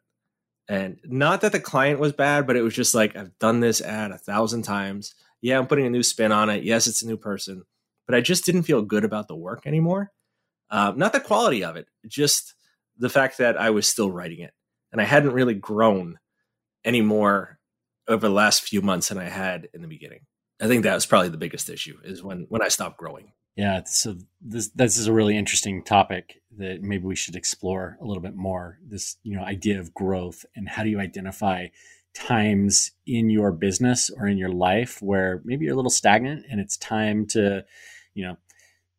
And 0.67 0.99
not 1.05 1.41
that 1.41 1.51
the 1.51 1.59
client 1.59 1.99
was 1.99 2.11
bad, 2.11 2.47
but 2.47 2.55
it 2.55 2.61
was 2.61 2.73
just 2.73 2.95
like, 2.95 3.15
I've 3.15 3.37
done 3.39 3.59
this 3.59 3.81
ad 3.81 4.11
a 4.11 4.17
thousand 4.17 4.63
times. 4.63 5.13
Yeah, 5.41 5.59
I'm 5.59 5.67
putting 5.67 5.85
a 5.85 5.91
new 5.91 6.01
spin 6.01 6.31
on 6.31 6.49
it. 6.49 6.63
Yes, 6.63 6.87
it's 6.87 7.03
a 7.03 7.07
new 7.07 7.17
person, 7.17 7.63
but 8.05 8.15
I 8.15 8.21
just 8.21 8.45
didn't 8.45 8.63
feel 8.63 8.81
good 8.81 9.03
about 9.03 9.27
the 9.27 9.35
work 9.35 9.65
anymore. 9.65 10.11
Uh, 10.69 10.93
not 10.95 11.13
the 11.13 11.19
quality 11.19 11.63
of 11.63 11.75
it, 11.75 11.87
just 12.07 12.55
the 12.97 13.09
fact 13.09 13.37
that 13.37 13.59
I 13.59 13.69
was 13.69 13.87
still 13.87 14.11
writing 14.11 14.39
it. 14.39 14.53
And 14.91 15.01
I 15.01 15.05
hadn't 15.05 15.33
really 15.33 15.53
grown 15.53 16.19
anymore 16.83 17.59
over 18.07 18.27
the 18.27 18.33
last 18.33 18.63
few 18.63 18.81
months 18.81 19.09
than 19.09 19.17
I 19.17 19.29
had 19.29 19.67
in 19.73 19.81
the 19.81 19.87
beginning. 19.87 20.21
I 20.61 20.67
think 20.67 20.83
that 20.83 20.95
was 20.95 21.05
probably 21.05 21.29
the 21.29 21.37
biggest 21.37 21.69
issue 21.69 21.97
is 22.03 22.23
when 22.23 22.45
when 22.49 22.61
I 22.61 22.69
stopped 22.69 22.97
growing. 22.97 23.33
Yeah, 23.57 23.81
so 23.85 24.15
this 24.41 24.69
this 24.69 24.97
is 24.97 25.07
a 25.07 25.13
really 25.13 25.37
interesting 25.37 25.83
topic 25.83 26.41
that 26.57 26.81
maybe 26.81 27.03
we 27.05 27.15
should 27.15 27.35
explore 27.35 27.97
a 28.01 28.05
little 28.05 28.23
bit 28.23 28.35
more. 28.35 28.79
This 28.85 29.17
you 29.23 29.35
know 29.35 29.43
idea 29.43 29.79
of 29.79 29.93
growth 29.93 30.45
and 30.55 30.69
how 30.69 30.83
do 30.83 30.89
you 30.89 30.99
identify 30.99 31.67
times 32.13 32.91
in 33.05 33.29
your 33.29 33.51
business 33.51 34.09
or 34.09 34.27
in 34.27 34.37
your 34.37 34.51
life 34.51 35.01
where 35.01 35.41
maybe 35.43 35.65
you're 35.65 35.73
a 35.73 35.77
little 35.77 35.89
stagnant 35.89 36.45
and 36.49 36.61
it's 36.61 36.77
time 36.77 37.25
to 37.27 37.65
you 38.15 38.25
know 38.25 38.37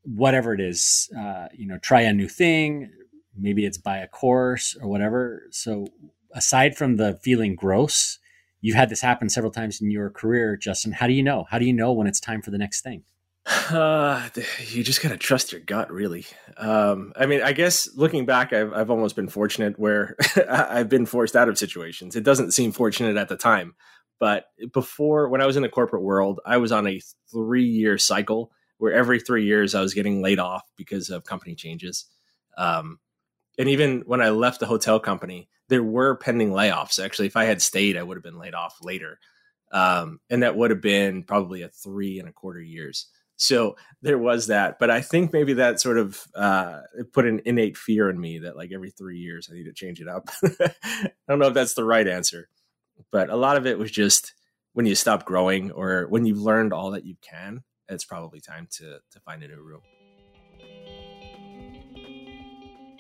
whatever 0.03 0.55
it 0.55 0.61
is 0.61 1.11
uh, 1.19 1.49
you 1.53 1.67
know 1.67 1.79
try 1.79 2.03
a 2.03 2.13
new 2.13 2.29
thing 2.29 2.91
maybe 3.37 3.67
it's 3.67 3.79
buy 3.79 3.99
a 3.99 4.07
course 4.07 4.77
or 4.81 4.89
whatever 4.89 5.43
so 5.51 5.87
aside 6.33 6.77
from 6.77 6.97
the 6.97 7.19
feeling 7.23 7.57
gross 7.57 8.19
you've 8.61 8.77
had 8.77 8.89
this 8.89 9.01
happen 9.01 9.29
several 9.29 9.51
times 9.51 9.81
in 9.81 9.91
your 9.91 10.11
career 10.11 10.57
justin 10.57 10.93
how 10.93 11.09
do 11.09 11.13
you 11.13 11.23
know 11.23 11.45
how 11.51 11.59
do 11.59 11.65
you 11.65 11.73
know 11.73 11.93
when 11.93 12.07
it's 12.07 12.21
time 12.21 12.41
for 12.41 12.53
the 12.53 12.59
next 12.59 12.83
thing 12.83 13.03
uh, 13.71 14.29
you 14.69 14.83
just 14.83 15.03
gotta 15.03 15.17
trust 15.17 15.53
your 15.53 15.61
gut, 15.61 15.91
really. 15.93 16.27
Um, 16.57 17.13
I 17.17 17.27
mean, 17.27 17.43
I 17.43 17.53
guess 17.53 17.89
looking 17.95 18.27
back, 18.27 18.53
I've, 18.53 18.73
I've 18.73 18.91
almost 18.91 19.17
been 19.17 19.29
fortunate 19.29 19.79
where 19.79 20.17
I've 20.51 20.89
been 20.89 21.07
forced 21.07 21.37
out 21.37 21.49
of 21.49 21.59
situations. 21.59 22.17
It 22.17 22.25
doesn't 22.25 22.53
seem 22.53 22.73
fortunate 22.73 23.17
at 23.17 23.29
the 23.29 23.37
time, 23.37 23.75
but 24.19 24.47
before, 24.73 25.29
when 25.29 25.41
I 25.41 25.47
was 25.47 25.57
in 25.57 25.63
the 25.63 25.69
corporate 25.69 26.03
world, 26.03 26.41
I 26.45 26.57
was 26.57 26.73
on 26.73 26.87
a 26.87 27.01
three-year 27.31 27.99
cycle 27.99 28.51
where 28.79 28.93
every 28.93 29.21
three 29.21 29.45
years 29.45 29.75
I 29.75 29.81
was 29.81 29.95
getting 29.95 30.23
laid 30.23 30.39
off 30.39 30.63
because 30.77 31.11
of 31.11 31.25
company 31.25 31.55
changes. 31.55 32.07
Um, 32.57 32.99
and 33.59 33.69
even 33.69 34.03
when 34.07 34.21
I 34.21 34.31
left 34.31 34.61
the 34.61 34.67
hotel 34.67 35.01
company, 35.01 35.49
there 35.69 35.83
were 35.83 36.17
pending 36.17 36.51
layoffs. 36.51 37.03
Actually, 37.03 37.27
if 37.27 37.37
I 37.37 37.45
had 37.45 37.63
stayed, 37.63 37.97
I 37.97 38.03
would 38.03 38.17
have 38.17 38.25
been 38.25 38.39
laid 38.39 38.55
off 38.55 38.77
later. 38.83 39.19
Um, 39.73 40.21
and 40.31 40.43
that 40.43 40.57
would 40.57 40.71
have 40.71 40.81
been 40.81 41.25
probably 41.25 41.63
a 41.63 41.69
three 41.69 42.19
and 42.19 42.29
a 42.29 42.33
quarter 42.33 42.61
years. 42.61 43.07
So 43.37 43.77
there 44.01 44.19
was 44.19 44.47
that, 44.47 44.79
but 44.79 44.91
I 44.91 45.03
think 45.03 45.33
maybe 45.33 45.55
that 45.55 45.81
sort 45.81 45.99
of 45.99 46.23
uh, 46.35 46.81
put 47.13 47.27
an 47.27 47.43
innate 47.45 47.77
fear 47.77 48.09
in 48.09 48.19
me 48.19 48.39
that 48.41 48.57
like 48.57 48.73
every 48.73 48.91
three 48.91 49.19
years 49.19 49.49
I 49.51 49.55
need 49.55 49.65
to 49.65 49.75
change 49.75 50.01
it 50.01 50.09
up. 50.09 50.31
I 50.43 51.11
don't 51.29 51.39
know 51.39 51.49
if 51.49 51.55
that's 51.55 51.75
the 51.75 51.85
right 51.85 52.07
answer, 52.07 52.49
but 53.13 53.29
a 53.29 53.37
lot 53.37 53.59
of 53.59 53.67
it 53.67 53.79
was 53.79 53.91
just 53.91 54.33
when 54.73 54.87
you 54.87 54.95
stop 54.95 55.27
growing 55.27 55.71
or 55.71 56.07
when 56.09 56.25
you've 56.25 56.41
learned 56.41 56.73
all 56.73 56.93
that 56.93 57.05
you 57.05 57.17
can, 57.21 57.63
it's 57.89 58.05
probably 58.05 58.41
time 58.41 58.69
to 58.73 58.99
to 59.11 59.21
find 59.21 59.43
a 59.43 59.49
new 59.49 59.63
room. 59.63 59.81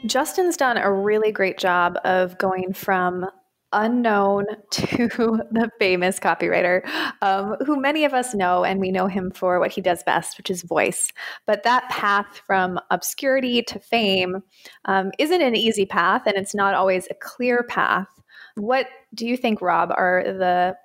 Justin's 0.07 0.57
done 0.57 0.77
a 0.77 0.93
really 0.93 1.33
great 1.33 1.59
job 1.59 1.99
of 2.05 2.37
going 2.39 2.73
from 2.73 3.27
unknown 3.73 4.47
to 4.71 5.09
the 5.09 5.71
famous 5.79 6.21
copywriter 6.21 6.87
um, 7.23 7.57
who 7.67 7.81
many 7.81 8.05
of 8.05 8.15
us 8.15 8.35
know, 8.35 8.65
and 8.65 8.81
we 8.81 8.91
know 8.91 9.07
him 9.07 9.31
for 9.35 9.59
what 9.59 9.73
he 9.73 9.81
does 9.81 10.03
best, 10.05 10.39
which 10.39 10.51
is 10.51 10.63
voice. 10.63 11.13
But 11.47 11.63
that 11.65 11.89
path 11.91 12.41
from 12.47 12.79
obscurity 12.91 13.63
to 13.63 13.79
fame 13.79 14.43
um, 14.85 15.11
isn't 15.19 15.43
an 15.43 15.57
easy 15.57 15.87
path, 15.87 16.23
and 16.27 16.37
it's 16.37 16.55
not 16.55 16.75
always 16.75 17.07
a 17.11 17.15
clear 17.15 17.65
path. 17.65 18.09
What 18.55 18.87
do 19.15 19.27
you 19.27 19.37
think, 19.37 19.61
Rob, 19.61 19.91
are 19.97 20.23
the 20.25 20.77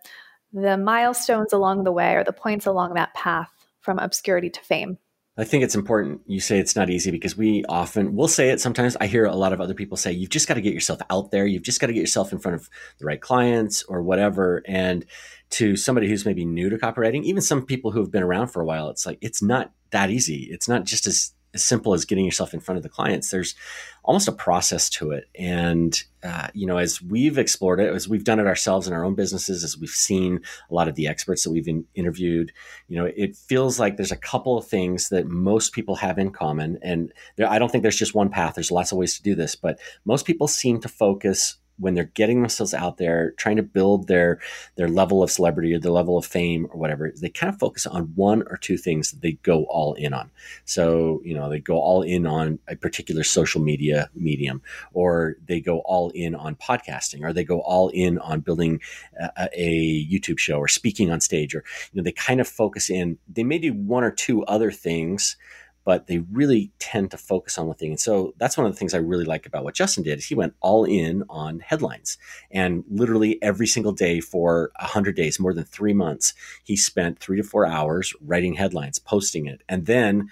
the 0.53 0.75
milestones 0.77 1.53
along 1.53 1.85
the 1.85 1.93
way, 1.93 2.15
or 2.15 2.25
the 2.25 2.33
points 2.33 2.65
along 2.65 2.95
that 2.95 3.13
path 3.13 3.60
from 3.81 3.99
obscurity 3.99 4.49
to 4.49 4.61
fame? 4.61 4.97
I 5.37 5.43
think 5.45 5.63
it's 5.63 5.75
important 5.75 6.21
you 6.25 6.41
say 6.41 6.59
it's 6.59 6.75
not 6.75 6.89
easy 6.89 7.09
because 7.09 7.37
we 7.37 7.63
often 7.69 8.15
will 8.15 8.27
say 8.27 8.49
it 8.49 8.59
sometimes. 8.59 8.97
I 8.99 9.07
hear 9.07 9.25
a 9.25 9.35
lot 9.35 9.53
of 9.53 9.61
other 9.61 9.73
people 9.73 9.95
say 9.95 10.11
you've 10.11 10.29
just 10.29 10.47
got 10.47 10.55
to 10.55 10.61
get 10.61 10.73
yourself 10.73 10.99
out 11.09 11.31
there. 11.31 11.45
You've 11.45 11.63
just 11.63 11.79
got 11.79 11.87
to 11.87 11.93
get 11.93 12.01
yourself 12.01 12.33
in 12.33 12.39
front 12.39 12.55
of 12.55 12.69
the 12.99 13.05
right 13.05 13.21
clients 13.21 13.83
or 13.83 14.03
whatever. 14.03 14.61
And 14.67 15.05
to 15.51 15.77
somebody 15.77 16.09
who's 16.09 16.25
maybe 16.25 16.43
new 16.43 16.69
to 16.69 16.77
copywriting, 16.77 17.23
even 17.23 17.41
some 17.41 17.65
people 17.65 17.91
who 17.91 18.01
have 18.01 18.11
been 18.11 18.23
around 18.23 18.47
for 18.47 18.61
a 18.61 18.65
while, 18.65 18.89
it's 18.89 19.05
like 19.05 19.19
it's 19.21 19.41
not 19.41 19.71
that 19.91 20.09
easy. 20.09 20.49
It's 20.51 20.67
not 20.67 20.83
just 20.83 21.07
as 21.07 21.33
as 21.53 21.63
simple 21.63 21.93
as 21.93 22.05
getting 22.05 22.25
yourself 22.25 22.53
in 22.53 22.59
front 22.59 22.77
of 22.77 22.83
the 22.83 22.89
clients. 22.89 23.29
There's 23.29 23.55
almost 24.03 24.27
a 24.27 24.31
process 24.31 24.89
to 24.89 25.11
it. 25.11 25.25
And, 25.37 26.01
uh, 26.23 26.47
you 26.53 26.65
know, 26.65 26.77
as 26.77 27.01
we've 27.01 27.37
explored 27.37 27.79
it, 27.79 27.93
as 27.93 28.07
we've 28.07 28.23
done 28.23 28.39
it 28.39 28.47
ourselves 28.47 28.87
in 28.87 28.93
our 28.93 29.03
own 29.03 29.15
businesses, 29.15 29.63
as 29.63 29.77
we've 29.77 29.89
seen 29.89 30.41
a 30.69 30.73
lot 30.73 30.87
of 30.87 30.95
the 30.95 31.07
experts 31.07 31.43
that 31.43 31.51
we've 31.51 31.67
in, 31.67 31.85
interviewed, 31.93 32.51
you 32.87 32.97
know, 32.97 33.11
it 33.15 33.35
feels 33.35 33.79
like 33.79 33.97
there's 33.97 34.11
a 34.11 34.17
couple 34.17 34.57
of 34.57 34.67
things 34.67 35.09
that 35.09 35.27
most 35.27 35.73
people 35.73 35.95
have 35.95 36.17
in 36.17 36.31
common. 36.31 36.79
And 36.81 37.13
there, 37.35 37.49
I 37.49 37.59
don't 37.59 37.71
think 37.71 37.81
there's 37.81 37.97
just 37.97 38.15
one 38.15 38.29
path. 38.29 38.55
There's 38.55 38.71
lots 38.71 38.91
of 38.91 38.97
ways 38.97 39.17
to 39.17 39.23
do 39.23 39.35
this, 39.35 39.55
but 39.55 39.79
most 40.05 40.25
people 40.25 40.47
seem 40.47 40.79
to 40.81 40.89
focus 40.89 41.57
when 41.81 41.95
they're 41.95 42.11
getting 42.13 42.41
themselves 42.41 42.73
out 42.73 42.97
there, 42.97 43.31
trying 43.31 43.57
to 43.57 43.63
build 43.63 44.07
their 44.07 44.39
their 44.75 44.87
level 44.87 45.23
of 45.23 45.31
celebrity 45.31 45.73
or 45.73 45.79
their 45.79 45.91
level 45.91 46.17
of 46.17 46.25
fame 46.25 46.67
or 46.71 46.79
whatever, 46.79 47.11
they 47.19 47.29
kind 47.29 47.51
of 47.51 47.59
focus 47.59 47.85
on 47.85 48.03
one 48.15 48.43
or 48.43 48.57
two 48.57 48.77
things 48.77 49.11
that 49.11 49.21
they 49.21 49.33
go 49.43 49.63
all 49.65 49.95
in 49.95 50.13
on. 50.13 50.29
So, 50.65 51.21
you 51.25 51.33
know, 51.33 51.49
they 51.49 51.59
go 51.59 51.77
all 51.77 52.03
in 52.03 52.25
on 52.25 52.59
a 52.67 52.75
particular 52.75 53.23
social 53.23 53.61
media 53.61 54.09
medium, 54.15 54.61
or 54.93 55.35
they 55.45 55.59
go 55.59 55.79
all 55.79 56.11
in 56.11 56.35
on 56.35 56.55
podcasting, 56.55 57.23
or 57.23 57.33
they 57.33 57.43
go 57.43 57.59
all 57.61 57.89
in 57.89 58.19
on 58.19 58.41
building 58.41 58.79
a, 59.19 59.49
a 59.53 60.07
YouTube 60.09 60.39
show 60.39 60.57
or 60.57 60.67
speaking 60.67 61.11
on 61.11 61.19
stage, 61.19 61.55
or 61.55 61.63
you 61.91 61.97
know, 61.99 62.03
they 62.03 62.11
kind 62.11 62.39
of 62.39 62.47
focus 62.47 62.89
in. 62.89 63.17
They 63.27 63.43
may 63.43 63.57
do 63.57 63.73
one 63.73 64.03
or 64.03 64.11
two 64.11 64.43
other 64.45 64.71
things 64.71 65.35
but 65.83 66.07
they 66.07 66.19
really 66.31 66.71
tend 66.79 67.11
to 67.11 67.17
focus 67.17 67.57
on 67.57 67.67
one 67.67 67.75
thing. 67.75 67.91
And 67.91 67.99
so 67.99 68.33
that's 68.37 68.57
one 68.57 68.65
of 68.65 68.71
the 68.71 68.77
things 68.77 68.93
I 68.93 68.99
really 68.99 69.25
like 69.25 69.45
about 69.45 69.63
what 69.63 69.75
Justin 69.75 70.03
did 70.03 70.19
is 70.19 70.25
he 70.25 70.35
went 70.35 70.53
all 70.61 70.83
in 70.83 71.23
on 71.29 71.59
headlines. 71.59 72.17
And 72.51 72.83
literally 72.89 73.41
every 73.41 73.67
single 73.67 73.91
day 73.91 74.19
for 74.19 74.71
100 74.79 75.15
days, 75.15 75.39
more 75.39 75.53
than 75.53 75.65
3 75.65 75.93
months, 75.93 76.33
he 76.63 76.75
spent 76.75 77.19
3 77.19 77.37
to 77.37 77.43
4 77.43 77.65
hours 77.65 78.13
writing 78.21 78.53
headlines, 78.53 78.99
posting 78.99 79.47
it. 79.47 79.63
And 79.67 79.85
then 79.85 80.29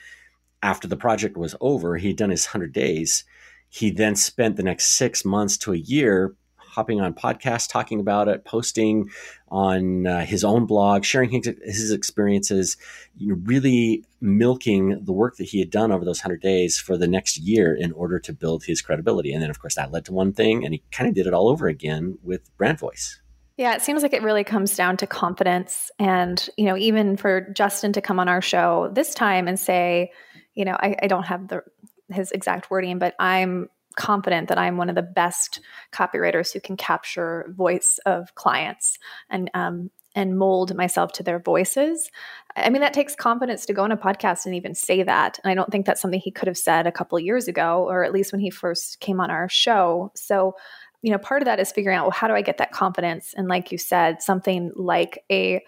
after 0.62 0.88
the 0.88 0.97
project 0.97 1.38
was 1.38 1.55
over, 1.62 1.97
he'd 1.97 2.17
done 2.17 2.31
his 2.31 2.45
100 2.45 2.71
days, 2.73 3.23
he 3.69 3.91
then 3.91 4.15
spent 4.15 4.55
the 4.55 4.63
next 4.63 4.89
6 4.97 5.23
months 5.25 5.57
to 5.59 5.73
a 5.73 5.77
year 5.77 6.35
hopping 6.69 7.01
on 7.01 7.13
podcasts, 7.13 7.69
talking 7.69 7.99
about 7.99 8.27
it, 8.27 8.45
posting 8.45 9.10
on 9.49 10.05
uh, 10.05 10.25
his 10.25 10.43
own 10.43 10.65
blog, 10.65 11.03
sharing 11.03 11.29
his, 11.29 11.45
his 11.63 11.91
experiences, 11.91 12.77
you 13.17 13.29
know, 13.29 13.41
really 13.43 14.03
milking 14.21 15.03
the 15.03 15.13
work 15.13 15.38
that 15.38 15.45
he 15.45 15.60
had 15.60 15.69
done 15.69 15.91
over 15.91 16.05
those 16.05 16.19
100 16.19 16.41
days 16.41 16.77
for 16.77 16.97
the 16.97 17.08
next 17.08 17.38
year 17.38 17.75
in 17.75 17.91
order 17.93 18.19
to 18.19 18.34
build 18.34 18.63
his 18.63 18.82
credibility. 18.82 19.34
And 19.34 19.41
then, 19.41 19.49
of 19.49 19.60
course, 19.60 19.75
that 19.75 19.91
led 19.91 20.05
to 20.05 20.13
one 20.13 20.34
thing, 20.34 20.63
and 20.63 20.73
he 20.73 20.84
kind 20.91 21.08
of 21.08 21.15
did 21.15 21.27
it 21.27 21.34
all 21.34 21.49
over 21.49 21.67
again 21.67 22.17
with 22.23 22.55
Brand 22.58 22.79
Voice. 22.79 23.19
Yeah, 23.58 23.75
it 23.75 23.82
seems 23.82 24.03
like 24.03 24.13
it 24.13 24.23
really 24.23 24.45
comes 24.45 24.77
down 24.77 24.95
to 24.97 25.08
confidence. 25.08 25.91
And, 25.99 26.49
you 26.58 26.65
know, 26.65 26.77
even 26.77 27.17
for 27.17 27.41
Justin 27.53 27.91
to 27.91 28.01
come 28.01 28.17
on 28.17 28.29
our 28.29 28.41
show 28.41 28.89
this 28.93 29.13
time 29.13 29.49
and 29.49 29.60
say, 29.60 30.12
you 30.55 30.63
know, 30.63 30.77
I, 30.79 30.95
I 31.03 31.08
don't 31.08 31.25
have 31.25 31.49
the 31.49 31.63
his 32.10 32.32
exact 32.32 32.71
wording, 32.71 32.99
but 32.99 33.15
I'm 33.19 33.69
confident 33.99 34.49
that 34.49 34.57
I'm 34.57 34.77
one 34.77 34.89
of 34.89 34.95
the 34.95 35.03
best 35.03 35.59
copywriters 35.91 36.51
who 36.51 36.59
can 36.59 36.77
capture 36.77 37.53
voice 37.55 37.99
of 38.05 38.33
clients 38.33 38.97
and 39.29 39.51
um, 39.53 39.91
and 40.15 40.38
mold 40.38 40.75
myself 40.75 41.12
to 41.13 41.23
their 41.23 41.39
voices. 41.39 42.09
I 42.55 42.69
mean, 42.69 42.81
that 42.81 42.93
takes 42.93 43.15
confidence 43.15 43.65
to 43.67 43.73
go 43.73 43.83
on 43.83 43.91
a 43.91 43.97
podcast 43.97 44.45
and 44.45 44.55
even 44.55 44.73
say 44.73 45.03
that. 45.03 45.39
And 45.43 45.51
I 45.51 45.55
don't 45.55 45.71
think 45.71 45.85
that's 45.85 46.01
something 46.01 46.19
he 46.19 46.31
could 46.31 46.47
have 46.47 46.57
said 46.57 46.88
a 46.88 46.91
couple 46.91 47.19
years 47.19 47.47
ago, 47.47 47.85
or 47.88 48.03
at 48.03 48.12
least 48.12 48.31
when 48.31 48.41
he 48.41 48.49
first 48.49 48.99
came 49.01 49.19
on 49.19 49.29
our 49.29 49.47
show. 49.47 50.12
So, 50.15 50.55
you 51.03 51.12
know, 51.12 51.19
part 51.19 51.41
of 51.41 51.45
that 51.45 51.59
is 51.59 51.71
figuring 51.71 51.97
out, 51.97 52.05
well, 52.05 52.12
how 52.12 52.27
do 52.27 52.33
I 52.33 52.41
get 52.41 52.57
that 52.57 52.71
confidence? 52.71 53.33
And 53.38 53.47
like 53.47 53.71
you 53.71 53.77
said, 53.77 54.21
something 54.21 54.71
like 54.75 55.23
a 55.31 55.62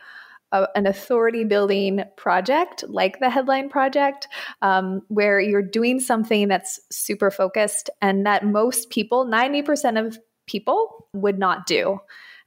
a, 0.52 0.68
an 0.76 0.86
authority 0.86 1.44
building 1.44 2.04
project 2.18 2.84
like 2.88 3.20
the 3.20 3.30
headline 3.30 3.70
project 3.70 4.28
um, 4.62 5.02
where 5.08 5.40
you're 5.40 5.62
doing 5.62 6.00
something 6.00 6.48
that's 6.48 6.80
super 6.92 7.32
focused 7.32 7.90
and 8.02 8.26
that 8.26 8.46
most 8.46 8.90
people 8.90 9.26
90% 9.26 10.06
of 10.06 10.20
people 10.48 11.08
would 11.14 11.40
not 11.40 11.66
do. 11.66 12.00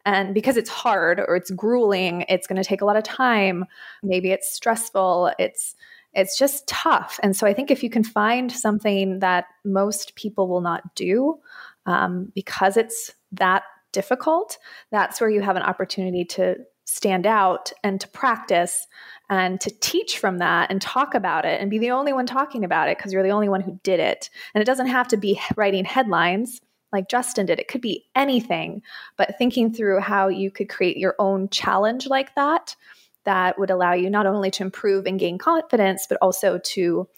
And 0.07 0.35
because 0.35 0.59
it's 0.59 0.69
hard 0.69 1.19
or 1.19 1.35
it's 1.37 1.51
grueling 1.51 2.27
it's 2.29 2.47
going 2.47 2.63
to 2.63 2.69
take 2.69 2.83
a 2.83 2.85
lot 2.85 2.97
of 2.97 3.05
time. 3.05 3.65
Maybe 4.03 4.31
it's 4.31 4.53
stressful. 4.53 5.33
It's 5.39 5.75
it's 6.13 6.39
just 6.39 6.67
tough. 6.69 7.19
And 7.23 7.35
so 7.37 7.47
i 7.47 7.55
think 7.55 7.71
if 7.71 7.83
you 7.83 7.91
can 7.91 8.05
find 8.05 8.53
something 8.53 9.21
that 9.21 9.47
most 9.65 10.15
people 10.15 10.47
will 10.47 10.61
not 10.61 10.95
do 10.95 11.41
um, 11.87 12.33
because 12.35 12.77
it's 12.77 13.13
that 13.33 13.65
difficult 13.93 14.59
that's 14.91 15.21
where 15.21 15.31
you 15.31 15.41
have 15.41 15.57
an 15.57 15.63
opportunity 15.63 16.25
to 16.25 16.57
stand 16.85 17.27
out 17.27 17.73
and 17.83 18.01
to 18.01 18.09
practice 18.09 18.87
and 19.31 19.61
to 19.61 19.71
teach 19.81 20.19
from 20.19 20.39
that 20.39 20.71
and 20.71 20.83
talk 20.83 21.15
about 21.15 21.45
it 21.45 21.61
and 21.61 21.71
be 21.71 21.79
the 21.79 21.91
only 21.91 22.13
one 22.13 22.27
talking 22.27 22.65
about 22.65 22.89
it 22.89 22.99
because 22.99 23.13
you're 23.13 23.23
the 23.23 23.31
only 23.31 23.49
one 23.49 23.61
who 23.61 23.81
did 23.83 24.01
it. 24.01 24.29
And 24.55 24.61
it 24.61 24.67
doesn't 24.67 24.89
have 24.89 25.09
to 25.09 25.17
be 25.17 25.41
writing 25.57 25.85
headlines 25.85 26.61
like 26.93 27.09
Justin 27.09 27.47
did, 27.47 27.59
it 27.59 27.67
could 27.67 27.81
be 27.81 28.05
anything, 28.15 28.81
but 29.17 29.37
thinking 29.37 29.75
through 29.75 29.99
how 29.99 30.29
you 30.29 30.51
could 30.51 30.69
create 30.69 30.97
your 30.97 31.17
own 31.19 31.49
challenge 31.49 32.07
like 32.07 32.33
that 32.37 32.77
that 33.25 33.59
would 33.59 33.71
allow 33.71 33.93
you 33.93 34.09
not 34.09 34.27
only 34.27 34.51
to 34.53 34.63
improve 34.63 35.07
and 35.07 35.19
gain 35.19 35.39
confidence, 35.39 36.07
but 36.09 36.19
also 36.23 36.59
to 36.59 37.09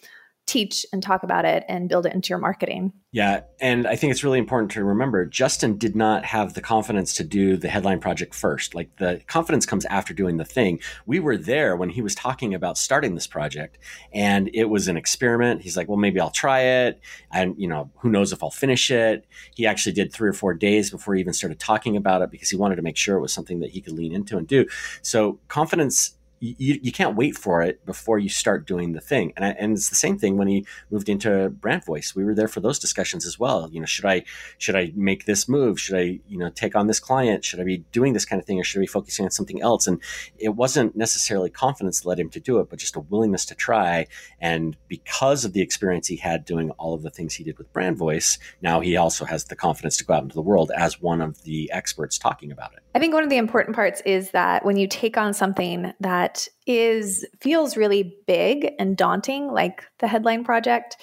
teach 0.47 0.85
and 0.93 1.03
talk 1.03 1.23
about 1.23 1.45
it 1.45 1.65
and 1.67 1.89
build 1.89 2.05
it 2.05 2.13
into 2.13 2.29
your 2.29 2.39
marketing. 2.39 2.93
Yeah. 3.11 3.41
And 3.59 3.85
I 3.85 3.95
think 3.95 4.11
it's 4.11 4.23
really 4.23 4.39
important 4.39 4.71
to 4.71 4.83
remember 4.83 5.25
Justin 5.25 5.77
did 5.77 5.95
not 5.95 6.23
have 6.23 6.53
the 6.53 6.61
confidence 6.61 7.13
to 7.15 7.23
do 7.23 7.57
the 7.57 7.67
headline 7.67 7.99
project 7.99 8.33
first. 8.33 8.73
Like 8.73 8.95
the 8.97 9.21
confidence 9.27 9.65
comes 9.65 9.85
after 9.85 10.13
doing 10.13 10.37
the 10.37 10.45
thing. 10.45 10.79
We 11.05 11.19
were 11.19 11.35
there 11.35 11.75
when 11.75 11.89
he 11.89 12.01
was 12.01 12.15
talking 12.15 12.53
about 12.53 12.77
starting 12.77 13.13
this 13.13 13.27
project 13.27 13.77
and 14.13 14.49
it 14.53 14.65
was 14.65 14.87
an 14.87 14.97
experiment. 14.97 15.61
He's 15.61 15.75
like, 15.75 15.87
well, 15.89 15.97
maybe 15.97 16.19
I'll 16.19 16.29
try 16.29 16.61
it. 16.61 17.01
And, 17.31 17.55
you 17.57 17.67
know, 17.67 17.91
who 17.97 18.09
knows 18.09 18.31
if 18.31 18.41
I'll 18.41 18.49
finish 18.49 18.89
it. 18.89 19.25
He 19.55 19.65
actually 19.65 19.93
did 19.93 20.13
three 20.13 20.29
or 20.29 20.33
four 20.33 20.53
days 20.53 20.89
before 20.89 21.15
he 21.15 21.21
even 21.21 21.33
started 21.33 21.59
talking 21.59 21.97
about 21.97 22.21
it 22.21 22.31
because 22.31 22.49
he 22.49 22.55
wanted 22.55 22.77
to 22.77 22.81
make 22.81 22.97
sure 22.97 23.17
it 23.17 23.21
was 23.21 23.33
something 23.33 23.59
that 23.59 23.71
he 23.71 23.81
could 23.81 23.93
lean 23.93 24.13
into 24.13 24.37
and 24.37 24.47
do. 24.47 24.65
So 25.01 25.39
confidence 25.49 26.16
you, 26.39 26.79
you 26.81 26.91
can't 26.91 27.15
wait 27.15 27.35
for 27.35 27.61
it 27.61 27.85
before 27.85 28.19
you 28.19 28.29
start 28.29 28.67
doing 28.67 28.93
the 28.93 29.01
thing. 29.01 29.33
And, 29.35 29.45
I, 29.45 29.49
and 29.49 29.73
it's 29.73 29.89
the 29.89 29.95
same 29.95 30.17
thing 30.17 30.37
when 30.37 30.47
he 30.47 30.65
moved 30.91 31.09
into 31.09 31.49
brand 31.49 31.85
voice. 31.85 32.15
We 32.15 32.23
were 32.23 32.35
there 32.35 32.47
for 32.47 32.59
those 32.59 32.79
discussions 32.79 33.25
as 33.25 33.39
well. 33.39 33.69
You 33.71 33.79
know, 33.79 33.85
should 33.85 34.05
I, 34.05 34.23
should 34.57 34.75
I 34.75 34.91
make 34.95 35.25
this 35.25 35.49
move? 35.49 35.79
Should 35.79 35.97
I, 35.97 36.19
you 36.27 36.37
know, 36.37 36.49
take 36.49 36.75
on 36.75 36.87
this 36.87 36.99
client? 36.99 37.43
Should 37.43 37.59
I 37.59 37.63
be 37.63 37.79
doing 37.91 38.13
this 38.13 38.25
kind 38.25 38.39
of 38.39 38.45
thing 38.45 38.59
or 38.59 38.63
should 38.63 38.79
I 38.79 38.81
be 38.81 38.87
focusing 38.87 39.25
on 39.25 39.31
something 39.31 39.61
else? 39.61 39.87
And 39.87 40.01
it 40.37 40.49
wasn't 40.49 40.95
necessarily 40.95 41.49
confidence 41.49 42.01
that 42.01 42.09
led 42.09 42.19
him 42.19 42.29
to 42.31 42.39
do 42.39 42.59
it, 42.59 42.69
but 42.69 42.79
just 42.79 42.95
a 42.95 42.99
willingness 43.01 43.45
to 43.45 43.55
try. 43.55 44.07
And 44.39 44.77
because 44.87 45.45
of 45.45 45.53
the 45.53 45.61
experience 45.61 46.07
he 46.07 46.17
had 46.17 46.45
doing 46.45 46.69
all 46.71 46.93
of 46.93 47.01
the 47.01 47.09
things 47.09 47.33
he 47.33 47.43
did 47.43 47.57
with 47.57 47.71
brand 47.73 47.97
voice, 47.97 48.37
now 48.61 48.79
he 48.79 48.95
also 48.95 49.25
has 49.25 49.45
the 49.45 49.55
confidence 49.55 49.97
to 49.97 50.05
go 50.05 50.13
out 50.13 50.23
into 50.23 50.35
the 50.35 50.41
world 50.41 50.71
as 50.75 51.01
one 51.01 51.21
of 51.21 51.43
the 51.43 51.71
experts 51.71 52.17
talking 52.17 52.51
about 52.51 52.73
it. 52.73 52.79
I 52.97 52.99
think 52.99 53.13
one 53.13 53.21
of 53.21 53.29
the 53.29 53.37
important 53.37 53.75
parts 53.75 54.01
is 54.07 54.31
that 54.31 54.65
when 54.65 54.75
you 54.75 54.87
take 54.87 55.17
on 55.17 55.31
something 55.31 55.93
that 55.99 56.47
is 56.65 57.23
feels 57.39 57.77
really 57.77 58.17
big 58.25 58.71
and 58.79 58.97
daunting, 58.97 59.51
like 59.51 59.83
the 59.99 60.07
headline 60.07 60.43
project, 60.43 60.97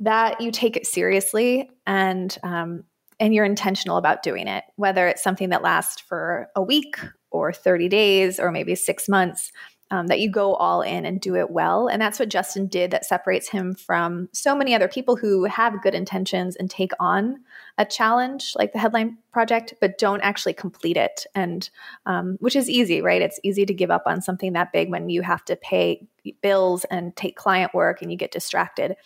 that 0.00 0.40
you 0.40 0.50
take 0.50 0.74
it 0.74 0.86
seriously 0.86 1.68
and 1.86 2.34
um, 2.44 2.84
and 3.20 3.34
you're 3.34 3.44
intentional 3.44 3.98
about 3.98 4.22
doing 4.22 4.48
it, 4.48 4.64
whether 4.76 5.06
it's 5.06 5.22
something 5.22 5.50
that 5.50 5.60
lasts 5.60 6.00
for 6.00 6.48
a 6.56 6.62
week 6.62 6.96
or 7.30 7.52
30 7.52 7.90
days 7.90 8.40
or 8.40 8.50
maybe 8.50 8.74
six 8.74 9.06
months 9.06 9.52
um, 9.90 10.06
that 10.06 10.20
you 10.20 10.30
go 10.30 10.54
all 10.54 10.80
in 10.80 11.04
and 11.04 11.20
do 11.20 11.36
it 11.36 11.50
well. 11.50 11.88
And 11.88 12.00
that's 12.00 12.18
what 12.18 12.30
Justin 12.30 12.68
did 12.68 12.90
that 12.92 13.04
separates 13.04 13.50
him 13.50 13.74
from 13.74 14.30
so 14.32 14.56
many 14.56 14.74
other 14.74 14.88
people 14.88 15.14
who 15.14 15.44
have 15.44 15.82
good 15.82 15.94
intentions 15.94 16.56
and 16.56 16.70
take 16.70 16.92
on 16.98 17.36
a 17.76 17.84
challenge 17.84 18.52
like 18.56 18.72
the 18.72 18.78
headline 18.78 19.18
project, 19.32 19.74
but 19.80 19.98
don't 19.98 20.20
actually 20.20 20.52
complete 20.52 20.96
it. 20.96 21.26
And 21.34 21.68
um, 22.06 22.36
which 22.40 22.54
is 22.54 22.70
easy, 22.70 23.02
right? 23.02 23.20
It's 23.20 23.40
easy 23.42 23.66
to 23.66 23.74
give 23.74 23.90
up 23.90 24.04
on 24.06 24.22
something 24.22 24.52
that 24.52 24.72
big 24.72 24.90
when 24.90 25.08
you 25.08 25.22
have 25.22 25.44
to 25.46 25.56
pay 25.56 26.06
bills 26.40 26.84
and 26.84 27.14
take 27.16 27.36
client 27.36 27.74
work 27.74 28.00
and 28.00 28.12
you 28.12 28.16
get 28.16 28.30
distracted. 28.30 28.96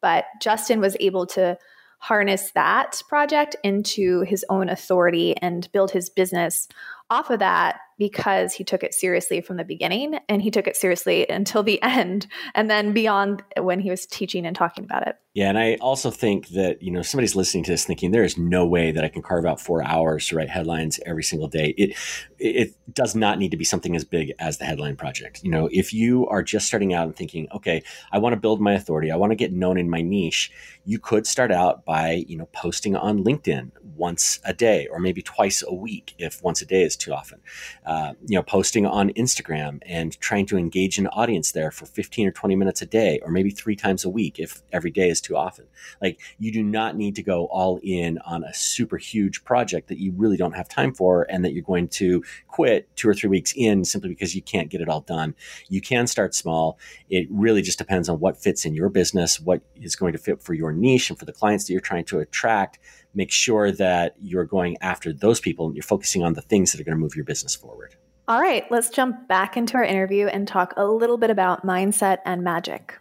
But 0.00 0.26
Justin 0.40 0.80
was 0.80 0.96
able 1.00 1.26
to 1.26 1.58
harness 2.00 2.52
that 2.52 3.02
project 3.08 3.56
into 3.64 4.20
his 4.20 4.44
own 4.48 4.68
authority 4.68 5.36
and 5.38 5.70
build 5.72 5.90
his 5.90 6.08
business 6.10 6.68
off 7.10 7.30
of 7.30 7.38
that 7.38 7.78
because 7.98 8.54
he 8.54 8.62
took 8.62 8.84
it 8.84 8.94
seriously 8.94 9.40
from 9.40 9.56
the 9.56 9.64
beginning 9.64 10.18
and 10.28 10.40
he 10.40 10.50
took 10.50 10.66
it 10.66 10.76
seriously 10.76 11.28
until 11.28 11.62
the 11.62 11.82
end 11.98 12.26
and 12.54 12.70
then 12.70 12.92
beyond 12.92 13.42
when 13.58 13.80
he 13.80 13.90
was 13.90 14.06
teaching 14.06 14.46
and 14.46 14.56
talking 14.56 14.84
about 14.84 15.06
it. 15.06 15.16
Yeah, 15.34 15.50
and 15.50 15.58
I 15.58 15.76
also 15.80 16.10
think 16.10 16.48
that, 16.48 16.82
you 16.82 16.90
know, 16.90 17.02
somebody's 17.02 17.36
listening 17.36 17.62
to 17.64 17.70
this 17.70 17.84
thinking 17.84 18.10
there 18.10 18.24
is 18.24 18.38
no 18.38 18.66
way 18.66 18.90
that 18.90 19.04
I 19.04 19.08
can 19.08 19.22
carve 19.22 19.46
out 19.46 19.60
4 19.60 19.84
hours 19.84 20.26
to 20.28 20.36
write 20.36 20.48
headlines 20.48 20.98
every 21.06 21.22
single 21.22 21.48
day. 21.48 21.74
It 21.76 21.96
it 22.40 22.74
does 22.92 23.14
not 23.14 23.38
need 23.38 23.50
to 23.50 23.56
be 23.56 23.64
something 23.64 23.94
as 23.94 24.04
big 24.04 24.32
as 24.38 24.58
the 24.58 24.64
headline 24.64 24.96
project. 24.96 25.42
You 25.44 25.50
know, 25.50 25.68
if 25.70 25.92
you 25.92 26.26
are 26.28 26.42
just 26.42 26.66
starting 26.66 26.94
out 26.94 27.06
and 27.06 27.14
thinking, 27.14 27.48
"Okay, 27.54 27.82
I 28.10 28.18
want 28.18 28.32
to 28.32 28.40
build 28.40 28.60
my 28.60 28.72
authority. 28.72 29.10
I 29.12 29.16
want 29.16 29.30
to 29.30 29.36
get 29.36 29.52
known 29.52 29.78
in 29.78 29.90
my 29.90 30.02
niche." 30.02 30.50
You 30.84 30.98
could 30.98 31.26
start 31.26 31.52
out 31.52 31.84
by, 31.84 32.24
you 32.26 32.36
know, 32.36 32.48
posting 32.52 32.96
on 32.96 33.22
LinkedIn 33.22 33.70
once 33.96 34.40
a 34.44 34.54
day 34.54 34.88
or 34.90 34.98
maybe 34.98 35.22
twice 35.22 35.62
a 35.66 35.74
week 35.74 36.14
if 36.18 36.42
once 36.42 36.62
a 36.62 36.66
day 36.66 36.82
is 36.82 36.96
too 36.98 37.12
often. 37.12 37.40
Uh, 37.86 38.14
you 38.26 38.36
know, 38.36 38.42
posting 38.42 38.86
on 38.86 39.10
Instagram 39.10 39.80
and 39.86 40.18
trying 40.20 40.46
to 40.46 40.58
engage 40.58 40.98
an 40.98 41.06
audience 41.08 41.52
there 41.52 41.70
for 41.70 41.86
15 41.86 42.28
or 42.28 42.30
20 42.32 42.56
minutes 42.56 42.82
a 42.82 42.86
day, 42.86 43.20
or 43.22 43.30
maybe 43.30 43.50
three 43.50 43.76
times 43.76 44.04
a 44.04 44.08
week 44.10 44.38
if 44.38 44.62
every 44.72 44.90
day 44.90 45.08
is 45.08 45.20
too 45.20 45.36
often. 45.36 45.66
Like, 46.02 46.20
you 46.38 46.52
do 46.52 46.62
not 46.62 46.96
need 46.96 47.16
to 47.16 47.22
go 47.22 47.46
all 47.46 47.80
in 47.82 48.18
on 48.18 48.44
a 48.44 48.52
super 48.54 48.96
huge 48.96 49.44
project 49.44 49.88
that 49.88 49.98
you 49.98 50.12
really 50.16 50.36
don't 50.36 50.54
have 50.54 50.68
time 50.68 50.92
for 50.92 51.26
and 51.30 51.44
that 51.44 51.52
you're 51.52 51.62
going 51.62 51.88
to 51.88 52.22
quit 52.48 52.88
two 52.96 53.08
or 53.08 53.14
three 53.14 53.30
weeks 53.30 53.52
in 53.56 53.84
simply 53.84 54.08
because 54.08 54.34
you 54.34 54.42
can't 54.42 54.70
get 54.70 54.80
it 54.80 54.88
all 54.88 55.00
done. 55.02 55.34
You 55.68 55.80
can 55.80 56.06
start 56.06 56.34
small. 56.34 56.78
It 57.08 57.26
really 57.30 57.62
just 57.62 57.78
depends 57.78 58.08
on 58.08 58.20
what 58.20 58.36
fits 58.36 58.64
in 58.64 58.74
your 58.74 58.88
business, 58.88 59.40
what 59.40 59.62
is 59.76 59.96
going 59.96 60.12
to 60.12 60.18
fit 60.18 60.42
for 60.42 60.54
your 60.54 60.72
niche 60.72 61.10
and 61.10 61.18
for 61.18 61.24
the 61.24 61.32
clients 61.32 61.66
that 61.66 61.72
you're 61.72 61.80
trying 61.80 62.04
to 62.06 62.18
attract 62.18 62.78
make 63.14 63.30
sure 63.30 63.72
that 63.72 64.14
you're 64.20 64.44
going 64.44 64.76
after 64.80 65.12
those 65.12 65.40
people 65.40 65.66
and 65.66 65.74
you're 65.74 65.82
focusing 65.82 66.22
on 66.22 66.34
the 66.34 66.42
things 66.42 66.72
that 66.72 66.80
are 66.80 66.84
going 66.84 66.96
to 66.96 67.00
move 67.00 67.16
your 67.16 67.24
business 67.24 67.54
forward. 67.54 67.94
All 68.28 68.40
right, 68.40 68.64
let's 68.70 68.90
jump 68.90 69.26
back 69.26 69.56
into 69.56 69.76
our 69.76 69.84
interview 69.84 70.26
and 70.26 70.46
talk 70.46 70.74
a 70.76 70.84
little 70.84 71.16
bit 71.16 71.30
about 71.30 71.64
mindset 71.64 72.18
and 72.26 72.44
magic. 72.44 72.98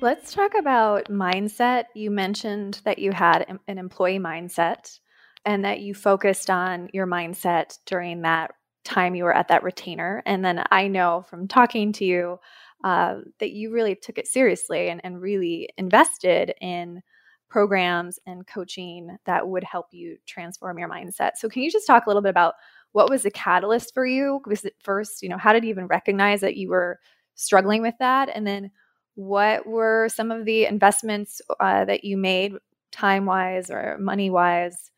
Let's 0.00 0.32
talk 0.32 0.52
about 0.54 1.06
mindset. 1.06 1.84
You 1.94 2.10
mentioned 2.10 2.80
that 2.84 2.98
you 2.98 3.12
had 3.12 3.58
an 3.66 3.78
employee 3.78 4.20
mindset 4.20 5.00
and 5.44 5.64
that 5.64 5.80
you 5.80 5.94
focused 5.94 6.50
on 6.50 6.90
your 6.92 7.06
mindset 7.06 7.78
during 7.86 8.22
that 8.22 8.52
time 8.84 9.14
you 9.14 9.24
were 9.24 9.34
at 9.34 9.48
that 9.48 9.62
retainer. 9.62 10.22
And 10.24 10.44
then 10.44 10.62
I 10.70 10.88
know 10.88 11.24
from 11.28 11.48
talking 11.48 11.92
to 11.94 12.04
you 12.04 12.38
uh, 12.84 13.16
that 13.40 13.52
you 13.52 13.72
really 13.72 13.94
took 13.94 14.18
it 14.18 14.26
seriously 14.26 14.88
and, 14.88 15.00
and 15.04 15.20
really 15.20 15.68
invested 15.76 16.54
in 16.60 17.02
programs 17.48 18.18
and 18.26 18.46
coaching 18.46 19.16
that 19.24 19.48
would 19.48 19.64
help 19.64 19.86
you 19.92 20.16
transform 20.26 20.78
your 20.78 20.88
mindset. 20.88 21.32
So, 21.36 21.48
can 21.48 21.62
you 21.62 21.70
just 21.70 21.86
talk 21.86 22.06
a 22.06 22.08
little 22.08 22.22
bit 22.22 22.30
about 22.30 22.54
what 22.92 23.10
was 23.10 23.22
the 23.22 23.30
catalyst 23.30 23.94
for 23.94 24.06
you? 24.06 24.40
Was 24.46 24.64
it 24.64 24.74
first, 24.82 25.22
you 25.22 25.28
know, 25.28 25.38
how 25.38 25.52
did 25.52 25.64
you 25.64 25.70
even 25.70 25.86
recognize 25.86 26.40
that 26.40 26.56
you 26.56 26.68
were 26.68 26.98
struggling 27.34 27.82
with 27.82 27.94
that? 27.98 28.28
And 28.34 28.46
then, 28.46 28.70
what 29.14 29.66
were 29.66 30.08
some 30.10 30.30
of 30.30 30.44
the 30.44 30.66
investments 30.66 31.40
uh, 31.58 31.86
that 31.86 32.04
you 32.04 32.18
made 32.18 32.52
time 32.92 33.24
wise 33.24 33.70
or 33.70 33.96
money 33.98 34.28
wise 34.28 34.90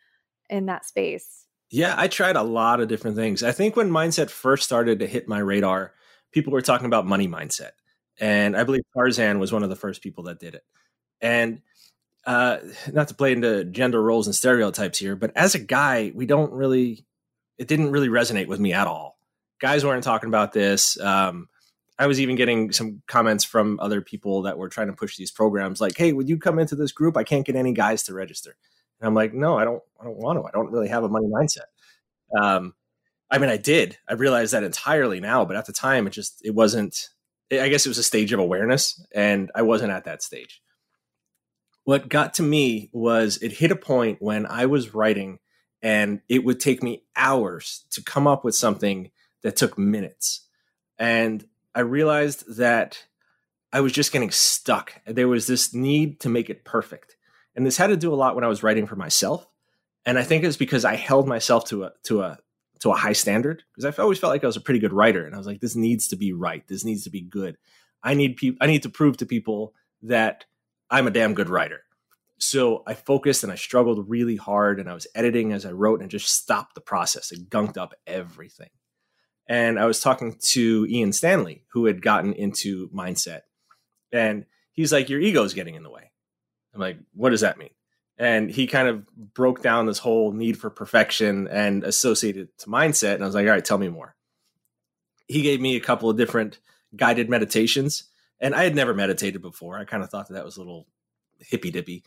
in 0.51 0.67
that 0.67 0.85
space? 0.85 1.47
Yeah, 1.71 1.95
I 1.97 2.09
tried 2.09 2.37
a 2.37 2.43
lot 2.43 2.81
of 2.81 2.89
different 2.89 3.17
things. 3.17 3.43
I 3.43 3.53
think 3.53 3.77
when 3.77 3.91
mindset 3.91 4.31
first 4.31 4.65
started 4.65 4.99
to 5.01 5.07
hit 5.07 5.29
my 5.29 5.39
radar, 5.39 5.93
people 6.33 6.53
were 6.53 6.63
talking 6.63 6.87
about 6.87 7.07
money 7.07 7.29
mindset. 7.29 7.71
And 8.21 8.57
I 8.57 8.65
believe 8.65 8.83
Tarzan 8.95 9.39
was 9.39 9.53
one 9.53 9.63
of 9.63 9.71
the 9.71 9.77
first 9.77 10.03
people 10.03 10.25
that 10.25 10.41
did 10.41 10.55
it. 10.55 10.65
And 11.21 11.63
uh, 12.27 12.59
not 12.93 13.09
to 13.09 13.15
play 13.15 13.33
into 13.33 13.65
gender 13.65 14.03
roles 14.03 14.27
and 14.27 14.35
stereotypes 14.35 14.99
here, 14.99 15.17
but 15.17 15.33
as 15.37 15.55
a 15.55 15.59
guy, 15.59 16.13
we 16.15 16.27
don't 16.27 16.53
really, 16.53 17.07
it 17.59 17.69
didn't 17.69 17.91
really 17.91 18.09
resonate 18.09 18.49
with 18.49 18.61
me 18.61 18.73
at 18.73 18.87
all. 18.87 19.19
Guys 19.61 19.85
weren't 19.85 20.05
talking 20.05 20.29
about 20.29 20.53
this. 20.53 21.01
Um, 21.01 21.49
I 21.99 22.07
was 22.07 22.21
even 22.21 22.37
getting 22.37 22.71
some 22.71 23.03
comments 23.09 23.45
from 23.45 23.81
other 23.81 24.01
people 24.01 24.43
that 24.43 24.57
were 24.57 24.69
trying 24.69 24.87
to 24.87 24.93
push 24.93 25.17
these 25.17 25.33
programs, 25.33 25.81
like, 25.81 25.97
"Hey, 25.97 26.13
would 26.13 26.29
you 26.29 26.39
come 26.39 26.61
into 26.61 26.77
this 26.77 26.93
group? 26.93 27.17
I 27.17 27.25
can't 27.25 27.45
get 27.45 27.57
any 27.57 27.73
guys 27.73 28.05
to 28.05 28.15
register." 28.15 28.57
And 29.01 29.09
I'm 29.09 29.15
like, 29.15 29.35
"No, 29.35 29.59
I 29.59 29.65
don't. 29.65 29.83
I 30.01 30.05
don't 30.05 30.17
want 30.17 30.39
to. 30.39 30.45
I 30.45 30.53
don't 30.53 30.71
really 30.71 30.87
have 30.89 31.03
a 31.03 31.09
money 31.09 31.27
mindset." 31.27 31.67
Um, 32.41 32.75
I 33.31 33.39
mean, 33.39 33.51
I 33.51 33.57
did. 33.57 33.99
I 34.09 34.15
realized 34.15 34.53
that 34.53 34.63
entirely 34.63 35.21
now, 35.21 35.45
but 35.45 35.57
at 35.57 35.67
the 35.67 35.73
time, 35.73 36.07
it 36.07 36.11
just 36.11 36.41
it 36.45 36.55
wasn't. 36.55 37.09
I 37.51 37.69
guess 37.69 37.87
it 37.87 37.91
was 37.91 37.99
a 37.99 38.03
stage 38.03 38.33
of 38.33 38.41
awareness, 38.41 39.03
and 39.15 39.51
I 39.55 39.63
wasn't 39.63 39.93
at 39.93 40.05
that 40.05 40.23
stage. 40.23 40.63
What 41.85 42.09
got 42.09 42.35
to 42.35 42.43
me 42.43 42.91
was 42.93 43.39
it 43.39 43.53
hit 43.53 43.71
a 43.71 43.77
point 43.77 44.19
when 44.21 44.47
I 44.47 44.67
was 44.67 44.95
writing, 44.95 45.39
and 45.83 46.21
it 46.29 46.45
would 46.45 46.61
take 46.61 46.83
me 46.83 47.05
hours 47.17 47.85
to 47.91 48.03
come 48.03 48.27
up 48.27 48.45
with 48.45 48.55
something 48.55 49.11
that 49.43 49.57
took 49.57 49.79
minutes, 49.79 50.47
and 50.99 51.47
I 51.75 51.81
realized 51.81 52.57
that 52.57 53.07
I 53.73 53.81
was 53.81 53.93
just 53.93 54.13
getting 54.13 54.31
stuck. 54.31 55.01
There 55.07 55.29
was 55.29 55.47
this 55.47 55.75
need 55.75 56.21
to 56.21 56.29
make 56.29 56.51
it 56.51 56.65
perfect, 56.65 57.17
and 57.55 57.67
this 57.67 57.77
had 57.77 57.89
to 57.89 57.97
do 57.97 58.13
a 58.13 58.17
lot 58.17 58.35
when 58.35 58.45
I 58.45 58.49
was 58.49 58.63
writing 58.63 58.87
for 58.87 58.97
myself. 58.97 59.47
And 60.07 60.19
I 60.19 60.23
think 60.23 60.45
it's 60.45 60.57
because 60.57 60.87
I 60.87 60.97
held 60.97 61.29
myself 61.29 61.67
to 61.67 61.85
a 61.85 61.93
to 62.05 62.23
a 62.23 62.39
to 62.81 62.91
a 62.91 62.97
high 62.97 63.13
standard 63.13 63.63
because 63.73 63.85
I've 63.85 63.99
always 63.99 64.19
felt 64.19 64.33
like 64.33 64.45
I 64.45 64.47
was 64.47 64.57
a 64.57 64.61
pretty 64.61 64.81
good 64.81 64.93
writer, 64.93 65.25
and 65.25 65.35
I 65.35 65.39
was 65.39 65.47
like, 65.47 65.61
this 65.61 65.77
needs 65.77 66.09
to 66.09 66.17
be 66.17 66.33
right. 66.33 66.67
This 66.69 66.85
needs 66.85 67.05
to 67.05 67.11
be 67.11 67.21
good. 67.21 67.57
I 68.03 68.15
need 68.15 68.37
people. 68.37 68.59
I 68.61 68.67
need 68.67 68.83
to 68.85 68.89
prove 68.89 69.17
to 69.19 69.27
people 69.27 69.75
that 70.03 70.45
I'm 70.91 71.07
a 71.07 71.13
damn 71.13 71.35
good 71.35 71.49
writer. 71.49 71.83
So 72.39 72.85
I 72.87 72.95
focused 72.95 73.43
and 73.43 73.53
I 73.53 73.57
struggled 73.57 74.09
really 74.09 74.37
hard, 74.37 74.79
and 74.79 74.89
I 74.89 74.95
was 74.95 75.07
editing 75.15 75.53
as 75.53 75.67
I 75.67 75.73
wrote, 75.73 76.01
and 76.01 76.11
just 76.11 76.29
stopped 76.29 76.75
the 76.75 76.81
process. 76.81 77.33
It 77.33 77.51
gunked 77.51 77.77
up 77.77 77.95
everything. 78.07 78.71
And 79.49 79.79
I 79.79 79.87
was 79.87 80.01
talking 80.01 80.37
to 80.51 80.87
Ian 80.89 81.13
Stanley, 81.13 81.65
who 81.73 81.87
had 81.87 82.03
gotten 82.03 82.35
into 82.35 82.89
mindset, 82.91 83.41
and 84.13 84.47
he's 84.73 84.93
like, 84.93 85.09
"Your 85.09 85.21
ego's 85.21 85.55
getting 85.55 85.75
in 85.75 85.83
the 85.83 85.91
way." 85.91 86.13
I'm 86.75 86.81
like, 86.81 86.99
"What 87.15 87.31
does 87.31 87.41
that 87.41 87.59
mean?" 87.59 87.71
And 88.19 88.51
he 88.51 88.67
kind 88.67 88.89
of 88.89 89.07
broke 89.35 89.63
down 89.63 89.87
this 89.87 89.99
whole 89.99 90.33
need 90.33 90.59
for 90.59 90.71
perfection 90.71 91.47
and 91.49 91.85
associated 91.85 92.49
to 92.59 92.67
mindset. 92.67 93.15
And 93.15 93.23
i 93.23 93.27
was 93.27 93.35
like 93.35 93.47
all 93.47 93.53
right 93.53 93.65
tell 93.65 93.79
me 93.79 93.89
more. 93.89 94.15
He 95.27 95.43
gave 95.43 95.61
me 95.61 95.77
a 95.77 95.81
couple 95.81 96.11
of 96.11 96.17
different 96.17 96.59
guided 96.97 97.31
meditations. 97.31 98.05
And 98.41 98.55
i 98.55 98.65
had 98.65 98.75
never 98.75 98.95
meditated 98.95 99.41
before. 99.41 99.79
I 99.79 99.85
kind 99.85 100.03
of 100.03 100.11
thought 100.11 100.29
that 100.29 100.35
that 100.35 100.45
was 100.45 100.57
a 100.57 100.61
little 100.61 100.87
hippy 101.41 101.71
dippy 101.71 102.05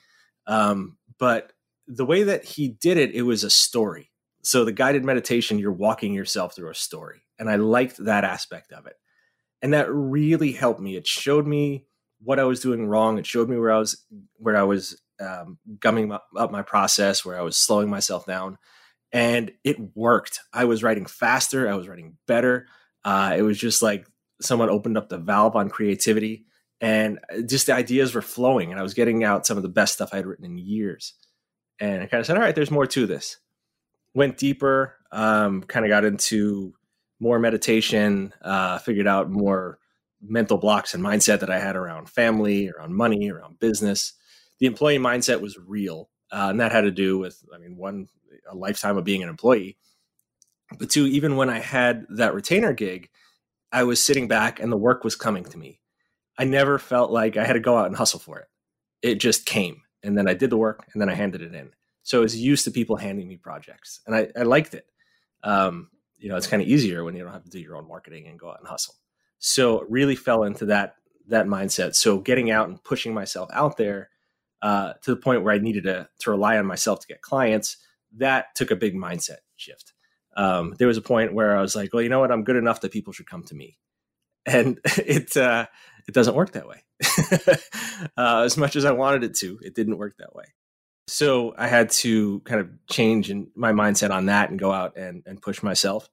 um, 0.47 0.97
but 1.17 1.53
the 1.87 2.05
way 2.05 2.23
that 2.23 2.43
he 2.43 2.67
did 2.67 2.97
it 2.97 3.13
it 3.13 3.23
was 3.23 3.43
a 3.43 3.49
story. 3.49 4.11
So 4.43 4.65
the 4.65 4.71
guided 4.71 5.05
meditation 5.05 5.59
you're 5.59 5.71
walking 5.71 6.13
yourself 6.13 6.55
through 6.55 6.69
a 6.69 6.75
story. 6.75 7.23
And 7.39 7.49
i 7.49 7.55
liked 7.55 7.97
that 7.97 8.23
aspect 8.23 8.71
of 8.71 8.85
it. 8.85 8.95
And 9.61 9.73
that 9.73 9.91
really 9.91 10.51
helped 10.51 10.79
me. 10.79 10.95
It 10.95 11.07
showed 11.07 11.47
me 11.47 11.85
what 12.23 12.39
i 12.39 12.43
was 12.43 12.59
doing 12.59 12.87
wrong. 12.87 13.17
It 13.17 13.25
showed 13.25 13.49
me 13.49 13.57
where 13.57 13.71
i 13.71 13.77
was 13.77 14.03
where 14.37 14.57
i 14.57 14.63
was 14.63 14.99
um, 15.21 15.57
gumming 15.79 16.11
up 16.11 16.51
my 16.51 16.61
process 16.61 17.23
where 17.23 17.37
I 17.37 17.41
was 17.41 17.57
slowing 17.57 17.89
myself 17.89 18.25
down. 18.25 18.57
And 19.13 19.51
it 19.63 19.77
worked. 19.95 20.39
I 20.53 20.65
was 20.65 20.83
writing 20.83 21.05
faster. 21.05 21.69
I 21.69 21.75
was 21.75 21.87
writing 21.87 22.17
better. 22.27 22.67
Uh, 23.03 23.35
it 23.37 23.41
was 23.41 23.57
just 23.57 23.81
like 23.81 24.07
someone 24.41 24.69
opened 24.69 24.97
up 24.97 25.09
the 25.09 25.17
valve 25.17 25.55
on 25.55 25.69
creativity 25.69 26.45
and 26.79 27.19
uh, 27.31 27.41
just 27.41 27.67
the 27.67 27.75
ideas 27.75 28.15
were 28.15 28.21
flowing 28.21 28.71
and 28.71 28.79
I 28.79 28.83
was 28.83 28.93
getting 28.93 29.23
out 29.23 29.45
some 29.45 29.57
of 29.57 29.63
the 29.63 29.69
best 29.69 29.93
stuff 29.93 30.09
I 30.13 30.17
had 30.17 30.25
written 30.25 30.45
in 30.45 30.57
years. 30.57 31.13
And 31.79 32.01
I 32.01 32.05
kind 32.05 32.19
of 32.19 32.25
said, 32.25 32.37
all 32.37 32.43
right, 32.43 32.55
there's 32.55 32.71
more 32.71 32.87
to 32.87 33.05
this. 33.05 33.37
Went 34.13 34.37
deeper, 34.37 34.95
um, 35.11 35.63
kind 35.63 35.85
of 35.85 35.89
got 35.89 36.05
into 36.05 36.73
more 37.19 37.39
meditation, 37.39 38.33
uh, 38.41 38.77
figured 38.79 39.07
out 39.07 39.29
more 39.29 39.79
mental 40.21 40.57
blocks 40.57 40.93
and 40.93 41.03
mindset 41.03 41.39
that 41.39 41.49
I 41.49 41.59
had 41.59 41.75
around 41.75 42.09
family, 42.09 42.69
around 42.69 42.93
money, 42.93 43.31
around 43.31 43.59
business 43.59 44.13
the 44.61 44.67
employee 44.67 44.99
mindset 44.99 45.41
was 45.41 45.57
real. 45.57 46.09
Uh, 46.31 46.47
and 46.49 46.61
that 46.61 46.71
had 46.71 46.81
to 46.81 46.91
do 46.91 47.17
with, 47.17 47.43
I 47.53 47.57
mean, 47.57 47.75
one, 47.75 48.07
a 48.47 48.55
lifetime 48.55 48.95
of 48.95 49.03
being 49.03 49.23
an 49.23 49.27
employee. 49.27 49.77
But 50.77 50.89
two, 50.89 51.07
even 51.07 51.35
when 51.35 51.49
I 51.49 51.59
had 51.59 52.05
that 52.09 52.33
retainer 52.33 52.71
gig, 52.71 53.09
I 53.73 53.83
was 53.83 54.01
sitting 54.01 54.27
back 54.27 54.61
and 54.61 54.71
the 54.71 54.77
work 54.77 55.03
was 55.03 55.15
coming 55.15 55.43
to 55.45 55.57
me. 55.57 55.81
I 56.37 56.45
never 56.45 56.77
felt 56.77 57.11
like 57.11 57.35
I 57.35 57.43
had 57.43 57.53
to 57.53 57.59
go 57.59 57.75
out 57.75 57.87
and 57.87 57.95
hustle 57.95 58.19
for 58.19 58.39
it. 58.39 58.47
It 59.01 59.15
just 59.15 59.45
came. 59.45 59.81
And 60.03 60.17
then 60.17 60.27
I 60.27 60.35
did 60.35 60.51
the 60.51 60.57
work 60.57 60.87
and 60.93 61.01
then 61.01 61.09
I 61.09 61.15
handed 61.15 61.41
it 61.41 61.55
in. 61.55 61.71
So 62.03 62.19
I 62.19 62.21
was 62.21 62.39
used 62.39 62.63
to 62.65 62.71
people 62.71 62.95
handing 62.95 63.27
me 63.27 63.37
projects 63.37 63.99
and 64.05 64.15
I, 64.15 64.27
I 64.39 64.43
liked 64.43 64.75
it. 64.75 64.85
Um, 65.43 65.89
you 66.17 66.29
know, 66.29 66.35
it's 66.37 66.47
kind 66.47 66.61
of 66.61 66.67
easier 66.67 67.03
when 67.03 67.15
you 67.15 67.23
don't 67.23 67.33
have 67.33 67.43
to 67.43 67.49
do 67.49 67.59
your 67.59 67.75
own 67.75 67.87
marketing 67.87 68.27
and 68.27 68.39
go 68.39 68.51
out 68.51 68.59
and 68.59 68.67
hustle. 68.67 68.95
So 69.39 69.85
really 69.89 70.15
fell 70.15 70.43
into 70.43 70.65
that 70.67 70.95
that 71.27 71.47
mindset. 71.47 71.95
So 71.95 72.19
getting 72.19 72.51
out 72.51 72.69
and 72.69 72.83
pushing 72.83 73.13
myself 73.13 73.49
out 73.53 73.77
there 73.77 74.10
uh, 74.61 74.93
to 75.01 75.11
the 75.11 75.17
point 75.17 75.43
where 75.43 75.53
I 75.53 75.59
needed 75.59 75.83
to, 75.83 76.07
to 76.19 76.31
rely 76.31 76.57
on 76.57 76.65
myself 76.65 76.99
to 77.01 77.07
get 77.07 77.21
clients, 77.21 77.77
that 78.17 78.55
took 78.55 78.71
a 78.71 78.75
big 78.75 78.95
mindset 78.95 79.39
shift. 79.55 79.93
Um, 80.35 80.75
there 80.77 80.87
was 80.87 80.97
a 80.97 81.01
point 81.01 81.33
where 81.33 81.57
I 81.57 81.61
was 81.61 81.75
like, 81.75 81.93
well, 81.93 82.01
you 82.01 82.09
know 82.09 82.19
what? 82.19 82.31
I'm 82.31 82.43
good 82.43 82.55
enough 82.55 82.81
that 82.81 82.91
people 82.91 83.13
should 83.13 83.29
come 83.29 83.43
to 83.43 83.55
me. 83.55 83.77
And 84.43 84.79
it, 84.97 85.37
uh, 85.37 85.67
it 86.07 86.15
doesn't 86.15 86.33
work 86.33 86.53
that 86.53 86.67
way. 86.67 86.83
uh, 88.17 88.41
as 88.41 88.57
much 88.57 88.75
as 88.75 88.85
I 88.85 88.91
wanted 88.91 89.23
it 89.23 89.35
to, 89.35 89.59
it 89.61 89.75
didn't 89.75 89.99
work 89.99 90.15
that 90.17 90.33
way. 90.33 90.45
So 91.07 91.53
I 91.55 91.67
had 91.67 91.91
to 91.91 92.39
kind 92.39 92.59
of 92.59 92.69
change 92.89 93.29
in 93.29 93.51
my 93.55 93.71
mindset 93.71 94.09
on 94.09 94.25
that 94.25 94.49
and 94.49 94.57
go 94.57 94.71
out 94.71 94.97
and, 94.97 95.21
and 95.27 95.39
push 95.39 95.61
myself. 95.61 96.09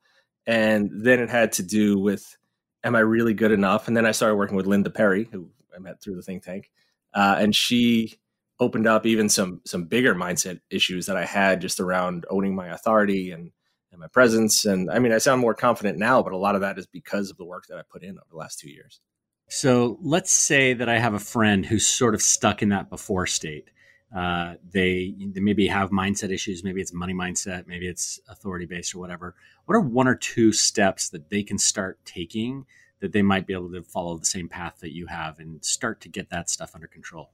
And 0.47 0.91
then 0.93 1.21
it 1.21 1.31
had 1.31 1.53
to 1.53 1.63
do 1.63 1.99
with, 1.99 2.37
am 2.85 2.97
I 2.97 3.01
really 3.01 3.33
good 3.33 3.51
enough? 3.51 3.89
And 3.89 3.97
then 3.97 4.05
I 4.05 4.13
started 4.13 4.37
working 4.37 4.57
with 4.57 4.67
Linda 4.67 4.91
Perry, 4.91 5.29
who 5.33 5.49
I 5.75 5.79
met 5.79 6.03
through 6.03 6.17
the 6.17 6.23
think 6.23 6.43
tank. 6.43 6.71
Uh, 7.15 7.37
and 7.39 7.57
she 7.57 8.19
opened 8.61 8.87
up 8.87 9.07
even 9.07 9.29
some 9.29 9.61
some 9.65 9.85
bigger 9.85 10.15
mindset 10.15 10.61
issues 10.71 11.07
that 11.07 11.17
I 11.17 11.25
had 11.25 11.61
just 11.61 11.81
around 11.81 12.27
owning 12.31 12.55
my 12.55 12.69
authority 12.69 13.31
and 13.31 13.53
and 13.91 14.01
my 14.01 14.09
presence. 14.09 14.65
And 14.65 14.91
I 14.91 14.99
mean, 14.99 15.13
I 15.13 15.19
sound 15.19 15.41
more 15.41 15.55
confident 15.55 15.99
now, 15.99 16.23
but 16.23 16.33
a 16.33 16.37
lot 16.37 16.55
of 16.55 16.61
that 16.61 16.79
is 16.79 16.87
because 16.87 17.31
of 17.31 17.37
the 17.37 17.45
work 17.45 17.67
that 17.69 17.79
I 17.79 17.83
put 17.89 18.03
in 18.03 18.11
over 18.11 18.27
the 18.31 18.37
last 18.37 18.59
two 18.59 18.71
years. 18.71 19.01
So 19.49 19.99
let's 20.03 20.31
say 20.31 20.75
that 20.75 20.89
I 20.89 20.99
have 20.99 21.15
a 21.15 21.19
friend 21.19 21.65
who's 21.65 21.87
sort 21.87 22.15
of 22.15 22.21
stuck 22.21 22.63
in 22.63 22.69
that 22.69 22.91
before 22.91 23.27
state. 23.27 23.71
Uh, 24.15 24.55
they, 24.73 25.15
they 25.19 25.41
maybe 25.41 25.67
have 25.69 25.91
mindset 25.91 26.31
issues. 26.31 26.65
Maybe 26.65 26.81
it's 26.81 26.93
money 26.93 27.15
mindset. 27.15 27.67
Maybe 27.67 27.87
it's 27.87 28.21
authority 28.29 28.67
based 28.67 28.95
or 28.95 28.99
whatever. 28.99 29.35
What 29.65 29.75
are 29.75 29.81
one 29.81 30.09
or 30.09 30.15
two 30.15 30.53
steps 30.53 31.11
that 31.11 31.31
they 31.31 31.43
can 31.43 31.59
start 31.59 31.99
taking 32.05 32.67
that 33.01 33.13
they 33.13 33.23
might 33.23 33.47
be 33.47 33.53
able 33.55 33.71
to 33.73 33.83
follow 33.83 34.19
the 34.19 34.27
same 34.27 34.49
path 34.49 34.79
that 34.81 34.95
you 34.95 35.07
have 35.07 35.39
and 35.39 35.65
start 35.65 36.01
to 36.03 36.09
get 36.09 36.31
that 36.31 36.51
stuff 36.51 36.75
under 36.75 36.87
control? 36.87 37.31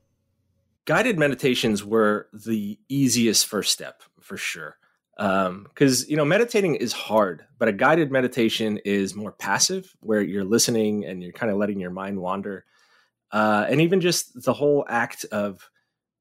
Guided 0.87 1.19
meditations 1.19 1.85
were 1.85 2.29
the 2.33 2.79
easiest 2.89 3.47
first 3.47 3.73
step 3.73 4.03
for 4.21 4.37
sure. 4.37 4.77
Because 5.17 6.03
um, 6.03 6.07
you 6.09 6.17
know 6.17 6.25
meditating 6.25 6.75
is 6.75 6.93
hard 6.93 7.47
but 7.59 7.69
a 7.69 7.73
guided 7.73 8.11
meditation 8.11 8.79
is 8.85 9.15
more 9.15 9.31
passive 9.33 9.95
where 10.01 10.21
you're 10.21 10.45
listening 10.45 11.05
and 11.05 11.23
you're 11.23 11.33
kind 11.33 11.53
of 11.53 11.57
letting 11.57 11.81
your 11.81 11.91
mind 11.91 12.21
wander. 12.21 12.65
Uh, 13.31 13.65
and 13.69 13.81
even 13.81 14.01
just 14.01 14.43
the 14.43 14.53
whole 14.53 14.85
act 14.89 15.25
of 15.33 15.71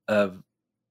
of 0.08 0.42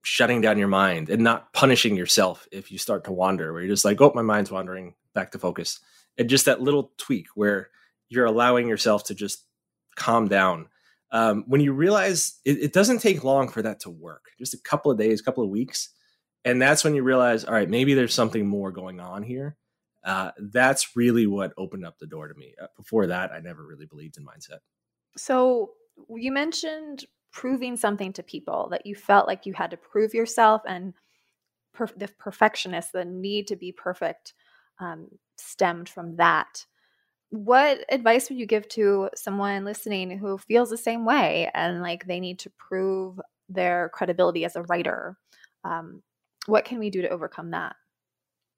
shutting 0.03 0.41
down 0.41 0.57
your 0.57 0.67
mind 0.67 1.09
and 1.09 1.23
not 1.23 1.53
punishing 1.53 1.95
yourself 1.95 2.47
if 2.51 2.71
you 2.71 2.77
start 2.77 3.05
to 3.05 3.11
wander 3.11 3.53
where 3.53 3.61
you're 3.61 3.71
just 3.73 3.85
like 3.85 4.01
oh 4.01 4.11
my 4.13 4.21
mind's 4.21 4.51
wandering 4.51 4.95
back 5.15 5.31
to 5.31 5.39
focus. 5.39 5.79
And 6.17 6.29
just 6.29 6.45
that 6.45 6.61
little 6.61 6.91
tweak 6.97 7.27
where 7.35 7.69
you're 8.09 8.25
allowing 8.25 8.67
yourself 8.67 9.05
to 9.05 9.15
just 9.15 9.43
calm 9.95 10.27
down 10.27 10.67
um, 11.13 11.43
when 11.47 11.61
you 11.61 11.71
realize 11.71 12.39
it, 12.43 12.57
it 12.57 12.73
doesn't 12.73 12.99
take 12.99 13.23
long 13.23 13.47
for 13.47 13.61
that 13.61 13.79
to 13.81 13.89
work 13.89 14.25
just 14.37 14.53
a 14.53 14.61
couple 14.61 14.91
of 14.91 14.97
days 14.97 15.21
couple 15.21 15.43
of 15.43 15.49
weeks 15.49 15.89
and 16.43 16.61
that's 16.61 16.83
when 16.83 16.95
you 16.95 17.03
realize 17.03 17.45
all 17.45 17.53
right 17.53 17.69
maybe 17.69 17.93
there's 17.93 18.13
something 18.13 18.45
more 18.45 18.71
going 18.71 18.99
on 18.99 19.23
here. 19.23 19.55
Uh, 20.03 20.31
that's 20.51 20.97
really 20.97 21.25
what 21.27 21.53
opened 21.57 21.85
up 21.85 21.97
the 21.97 22.05
door 22.05 22.27
to 22.27 22.33
me. 22.33 22.53
Uh, 22.61 22.67
before 22.75 23.07
that 23.07 23.31
i 23.31 23.39
never 23.39 23.65
really 23.65 23.85
believed 23.85 24.17
in 24.17 24.25
mindset. 24.25 24.59
So 25.15 25.71
you 26.09 26.31
mentioned 26.31 27.05
proving 27.31 27.77
something 27.77 28.11
to 28.13 28.23
people 28.23 28.67
that 28.71 28.85
you 28.85 28.95
felt 28.95 29.27
like 29.27 29.45
you 29.45 29.53
had 29.53 29.71
to 29.71 29.77
prove 29.77 30.13
yourself 30.13 30.61
and 30.67 30.93
per- 31.73 31.87
the 31.97 32.07
perfectionist 32.19 32.91
the 32.91 33.05
need 33.05 33.47
to 33.47 33.55
be 33.55 33.71
perfect 33.71 34.33
um, 34.79 35.07
stemmed 35.37 35.87
from 35.89 36.15
that 36.17 36.65
what 37.33 37.83
advice 37.89 38.29
would 38.29 38.37
you 38.37 38.45
give 38.45 38.67
to 38.69 39.09
someone 39.15 39.65
listening 39.65 40.17
who 40.17 40.37
feels 40.37 40.69
the 40.69 40.77
same 40.77 41.03
way 41.03 41.49
and 41.55 41.81
like 41.81 42.05
they 42.05 42.19
need 42.19 42.37
to 42.37 42.51
prove 42.51 43.19
their 43.49 43.89
credibility 43.93 44.45
as 44.45 44.55
a 44.55 44.61
writer 44.63 45.17
um, 45.63 46.03
what 46.45 46.65
can 46.65 46.79
we 46.79 46.89
do 46.89 47.01
to 47.01 47.09
overcome 47.09 47.51
that? 47.51 47.75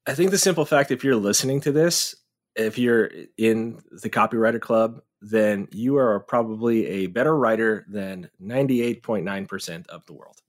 I 0.06 0.14
think 0.14 0.30
the 0.30 0.38
simple 0.38 0.64
fact 0.64 0.90
if 0.90 1.04
you're 1.04 1.16
listening 1.16 1.60
to 1.62 1.72
this, 1.72 2.14
if 2.54 2.78
you're 2.78 3.10
in 3.36 3.80
the 3.90 4.10
copywriter 4.10 4.60
club, 4.60 5.00
then 5.20 5.68
you 5.72 5.96
are 5.96 6.20
probably 6.20 6.86
a 6.86 7.06
better 7.06 7.36
writer 7.36 7.84
than 7.88 8.30
98.9% 8.42 9.86
of 9.88 10.06
the 10.06 10.12
world. 10.12 10.40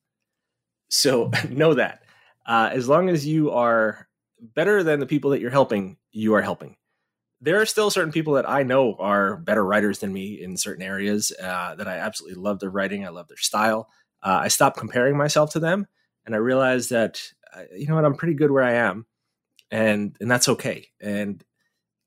So 0.89 1.31
know 1.49 1.73
that. 1.73 2.03
Uh, 2.45 2.69
as 2.71 2.87
long 2.87 3.09
as 3.09 3.25
you 3.25 3.51
are 3.51 4.07
better 4.55 4.83
than 4.83 4.99
the 4.99 5.05
people 5.05 5.31
that 5.31 5.41
you're 5.41 5.49
helping, 5.49 5.97
you 6.11 6.35
are 6.35 6.41
helping. 6.41 6.77
There 7.39 7.61
are 7.61 7.65
still 7.65 7.91
certain 7.91 8.11
people 8.11 8.33
that 8.33 8.49
I 8.49 8.63
know 8.63 8.95
are 8.99 9.37
better 9.37 9.63
writers 9.63 9.99
than 9.99 10.11
me 10.11 10.41
in 10.41 10.57
certain 10.57 10.83
areas 10.83 11.31
uh, 11.41 11.75
that 11.75 11.87
I 11.87 11.97
absolutely 11.97 12.41
love 12.41 12.59
their 12.59 12.69
writing. 12.69 13.05
I 13.05 13.09
love 13.09 13.27
their 13.27 13.37
style. 13.37 13.89
Uh, 14.23 14.39
I 14.41 14.47
stopped 14.47 14.77
comparing 14.77 15.15
myself 15.15 15.51
to 15.51 15.59
them 15.59 15.85
and 16.27 16.35
I 16.35 16.39
realized 16.39 16.91
that 16.91 17.23
uh, 17.55 17.63
you 17.75 17.87
know 17.87 17.95
what 17.95 18.05
I'm 18.05 18.15
pretty 18.15 18.35
good 18.35 18.51
where 18.51 18.63
I 18.63 18.73
am, 18.73 19.07
and 19.71 20.15
and 20.19 20.29
that's 20.29 20.49
okay. 20.49 20.89
And 21.01 21.43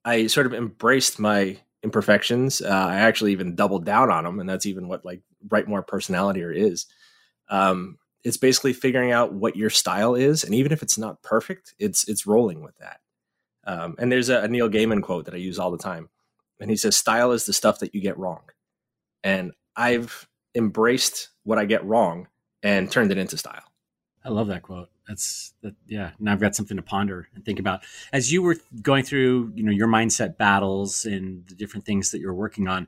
I 0.05 0.27
sort 0.27 0.45
of 0.45 0.53
embraced 0.53 1.19
my 1.19 1.57
imperfections. 1.83 2.61
Uh, 2.61 2.67
I 2.69 2.97
actually 2.97 3.33
even 3.33 3.55
doubled 3.55 3.83
down 3.83 4.11
on 4.11 4.23
them, 4.23 4.39
and 4.39 4.47
that's 4.47 4.67
even 4.67 4.87
what 4.87 5.03
like 5.03 5.23
write 5.49 5.67
more 5.67 5.81
personality 5.81 6.43
or 6.43 6.51
is. 6.51 6.85
Um, 7.49 7.97
it's 8.23 8.37
basically 8.37 8.73
figuring 8.73 9.11
out 9.11 9.33
what 9.33 9.57
your 9.57 9.71
style 9.71 10.13
is, 10.13 10.43
and 10.43 10.53
even 10.53 10.71
if 10.71 10.83
it's 10.83 10.99
not 10.99 11.23
perfect, 11.23 11.73
it's 11.79 12.07
it's 12.07 12.27
rolling 12.27 12.61
with 12.61 12.77
that. 12.77 12.99
Um, 13.65 13.95
and 13.99 14.11
there's 14.11 14.29
a, 14.29 14.41
a 14.41 14.47
Neil 14.47 14.69
Gaiman 14.69 15.01
quote 15.01 15.25
that 15.25 15.33
I 15.33 15.37
use 15.37 15.59
all 15.59 15.71
the 15.71 15.77
time, 15.77 16.09
and 16.59 16.69
he 16.69 16.77
says, 16.77 16.97
"Style 16.97 17.31
is 17.31 17.45
the 17.45 17.53
stuff 17.53 17.79
that 17.79 17.93
you 17.93 18.01
get 18.01 18.17
wrong," 18.17 18.41
and 19.23 19.51
I've 19.75 20.27
embraced 20.55 21.29
what 21.43 21.57
I 21.57 21.65
get 21.65 21.83
wrong 21.85 22.27
and 22.63 22.91
turned 22.91 23.11
it 23.11 23.17
into 23.17 23.37
style. 23.37 23.63
I 24.23 24.29
love 24.29 24.47
that 24.47 24.61
quote. 24.61 24.89
That's 25.07 25.53
that. 25.61 25.75
Yeah. 25.87 26.11
Now 26.19 26.33
I've 26.33 26.39
got 26.39 26.55
something 26.55 26.77
to 26.77 26.83
ponder 26.83 27.27
and 27.35 27.43
think 27.43 27.59
about. 27.59 27.81
As 28.13 28.31
you 28.31 28.41
were 28.41 28.57
going 28.81 29.03
through, 29.03 29.51
you 29.55 29.63
know, 29.63 29.71
your 29.71 29.87
mindset 29.87 30.37
battles 30.37 31.05
and 31.05 31.45
the 31.47 31.55
different 31.55 31.85
things 31.85 32.11
that 32.11 32.19
you're 32.19 32.33
working 32.33 32.67
on, 32.67 32.87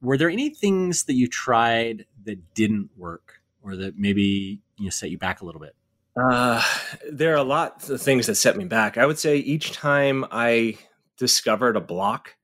were 0.00 0.16
there 0.16 0.30
any 0.30 0.50
things 0.50 1.04
that 1.04 1.14
you 1.14 1.26
tried 1.26 2.06
that 2.24 2.54
didn't 2.54 2.90
work, 2.96 3.40
or 3.62 3.76
that 3.76 3.98
maybe 3.98 4.60
you 4.78 4.84
know 4.84 4.90
set 4.90 5.10
you 5.10 5.18
back 5.18 5.40
a 5.40 5.44
little 5.44 5.60
bit? 5.60 5.74
Uh, 6.18 6.62
there 7.10 7.32
are 7.32 7.36
a 7.36 7.42
lot 7.44 7.88
of 7.88 8.00
things 8.00 8.26
that 8.26 8.34
set 8.34 8.56
me 8.56 8.64
back. 8.64 8.98
I 8.98 9.06
would 9.06 9.18
say 9.18 9.36
each 9.36 9.72
time 9.72 10.24
I 10.30 10.78
discovered 11.16 11.76
a 11.76 11.80
block, 11.80 12.34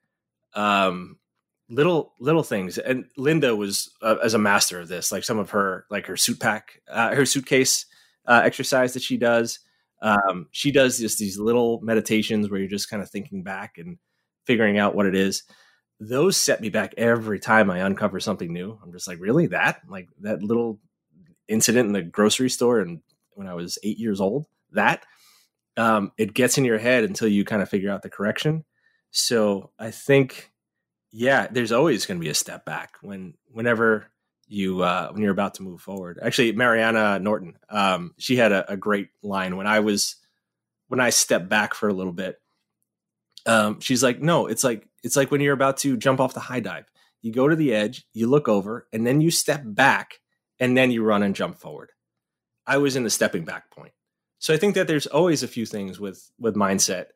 um, 0.55 1.19
little 1.69 2.13
little 2.21 2.43
things. 2.43 2.79
And 2.79 3.07
Linda 3.17 3.57
was 3.57 3.91
uh, 4.03 4.17
as 4.23 4.35
a 4.35 4.39
master 4.39 4.81
of 4.81 4.89
this. 4.89 5.11
Like 5.11 5.25
some 5.25 5.39
of 5.39 5.51
her, 5.51 5.87
like 5.91 6.07
her 6.07 6.17
suit 6.17 6.41
pack, 6.41 6.83
uh, 6.89 7.15
her 7.15 7.27
suitcase 7.27 7.87
uh, 8.27 8.43
exercise 8.45 8.95
that 8.95 9.03
she 9.03 9.17
does. 9.17 9.61
Um, 10.03 10.49
she 10.53 10.71
does 10.71 10.99
just 10.99 11.19
these 11.19 11.39
little 11.39 11.81
meditations 11.83 12.51
where 12.51 12.61
you're 12.61 12.69
just 12.69 12.91
kind 12.91 13.03
of 13.03 13.11
thinking 13.11 13.43
back 13.43 13.79
and 13.79 13.99
figuring 14.45 14.79
out 14.79 14.95
what 14.95 15.07
it 15.07 15.15
is. 15.15 15.43
Those 15.99 16.37
set 16.37 16.61
me 16.61 16.69
back 16.69 16.93
every 16.99 17.41
time 17.41 17.71
I 17.71 17.79
uncover 17.79 18.21
something 18.21 18.53
new. 18.53 18.79
I'm 18.83 18.93
just 18.93 19.09
like, 19.09 19.19
really 19.21 19.47
that? 19.49 19.81
Like 19.89 20.09
that 20.21 20.43
little 20.43 20.79
incident 21.49 21.87
in 21.87 21.93
the 21.93 22.03
grocery 22.03 22.51
store 22.51 22.81
and 22.81 23.01
when 23.35 23.47
I 23.47 23.55
was 23.55 23.79
eight 23.83 23.99
years 23.99 24.21
old, 24.21 24.47
that 24.73 25.05
um, 25.77 26.13
it 26.19 26.35
gets 26.35 26.59
in 26.59 26.65
your 26.65 26.79
head 26.79 27.05
until 27.05 27.29
you 27.29 27.45
kind 27.45 27.63
of 27.63 27.69
figure 27.69 27.91
out 27.91 28.03
the 28.03 28.11
correction. 28.11 28.65
So 29.11 29.71
I 29.79 29.91
think, 29.91 30.53
yeah, 31.13 31.47
there's 31.51 31.73
always 31.73 32.07
going 32.07 32.19
to 32.19 32.25
be 32.25 32.31
a 32.31 32.35
step 32.35 32.65
back 32.65 32.97
when 33.03 33.35
whenever 33.51 34.11
you 34.49 34.83
uh, 34.83 35.09
when 35.11 35.23
you're 35.23 35.33
about 35.33 35.55
to 35.55 35.63
move 35.63 35.81
forward. 35.81 36.19
Actually, 36.23 36.53
Mariana 36.53 37.19
Norton, 37.19 37.57
um, 37.71 38.15
she 38.19 38.37
had 38.37 38.53
a, 38.53 38.73
a, 38.73 38.77
great 38.77 39.09
line 39.23 39.57
when 39.57 39.67
I 39.67 39.81
was 39.81 40.17
when 40.89 41.01
I 41.01 41.11
stepped 41.11 41.49
back 41.49 41.75
for 41.75 41.89
a 41.89 41.95
little 41.95 42.13
bit. 42.13 42.41
Um, 43.47 43.81
she's 43.81 44.03
like, 44.03 44.21
"No, 44.21 44.47
it's 44.47 44.65
like 44.65 44.87
it's 45.03 45.17
like 45.17 45.31
when 45.31 45.41
you're 45.41 45.55
about 45.55 45.79
to 45.79 45.97
jump 45.97 46.21
off 46.21 46.35
the 46.35 46.41
high 46.41 46.61
dive. 46.61 46.87
You 47.23 47.33
go 47.33 47.49
to 47.49 47.57
the 47.57 47.73
edge, 47.73 48.07
you 48.13 48.29
look 48.29 48.49
over, 48.49 48.87
and 48.93 49.07
then 49.07 49.21
you 49.21 49.31
step 49.31 49.63
back, 49.65 50.21
and 50.61 50.77
then 50.77 50.91
you 50.91 51.03
run 51.03 51.23
and 51.23 51.35
jump 51.35 51.59
forward." 51.59 51.91
I 52.67 52.79
was 52.79 52.97
in 52.97 53.05
the 53.05 53.11
stepping 53.11 53.45
back 53.45 53.71
point. 53.71 53.93
So 54.39 54.53
I 54.53 54.57
think 54.57 54.75
that 54.75 54.87
there's 54.87 55.07
always 55.07 55.43
a 55.43 55.49
few 55.49 55.67
things 55.67 55.99
with 55.99 56.31
with 56.39 56.55
mindset 56.55 57.07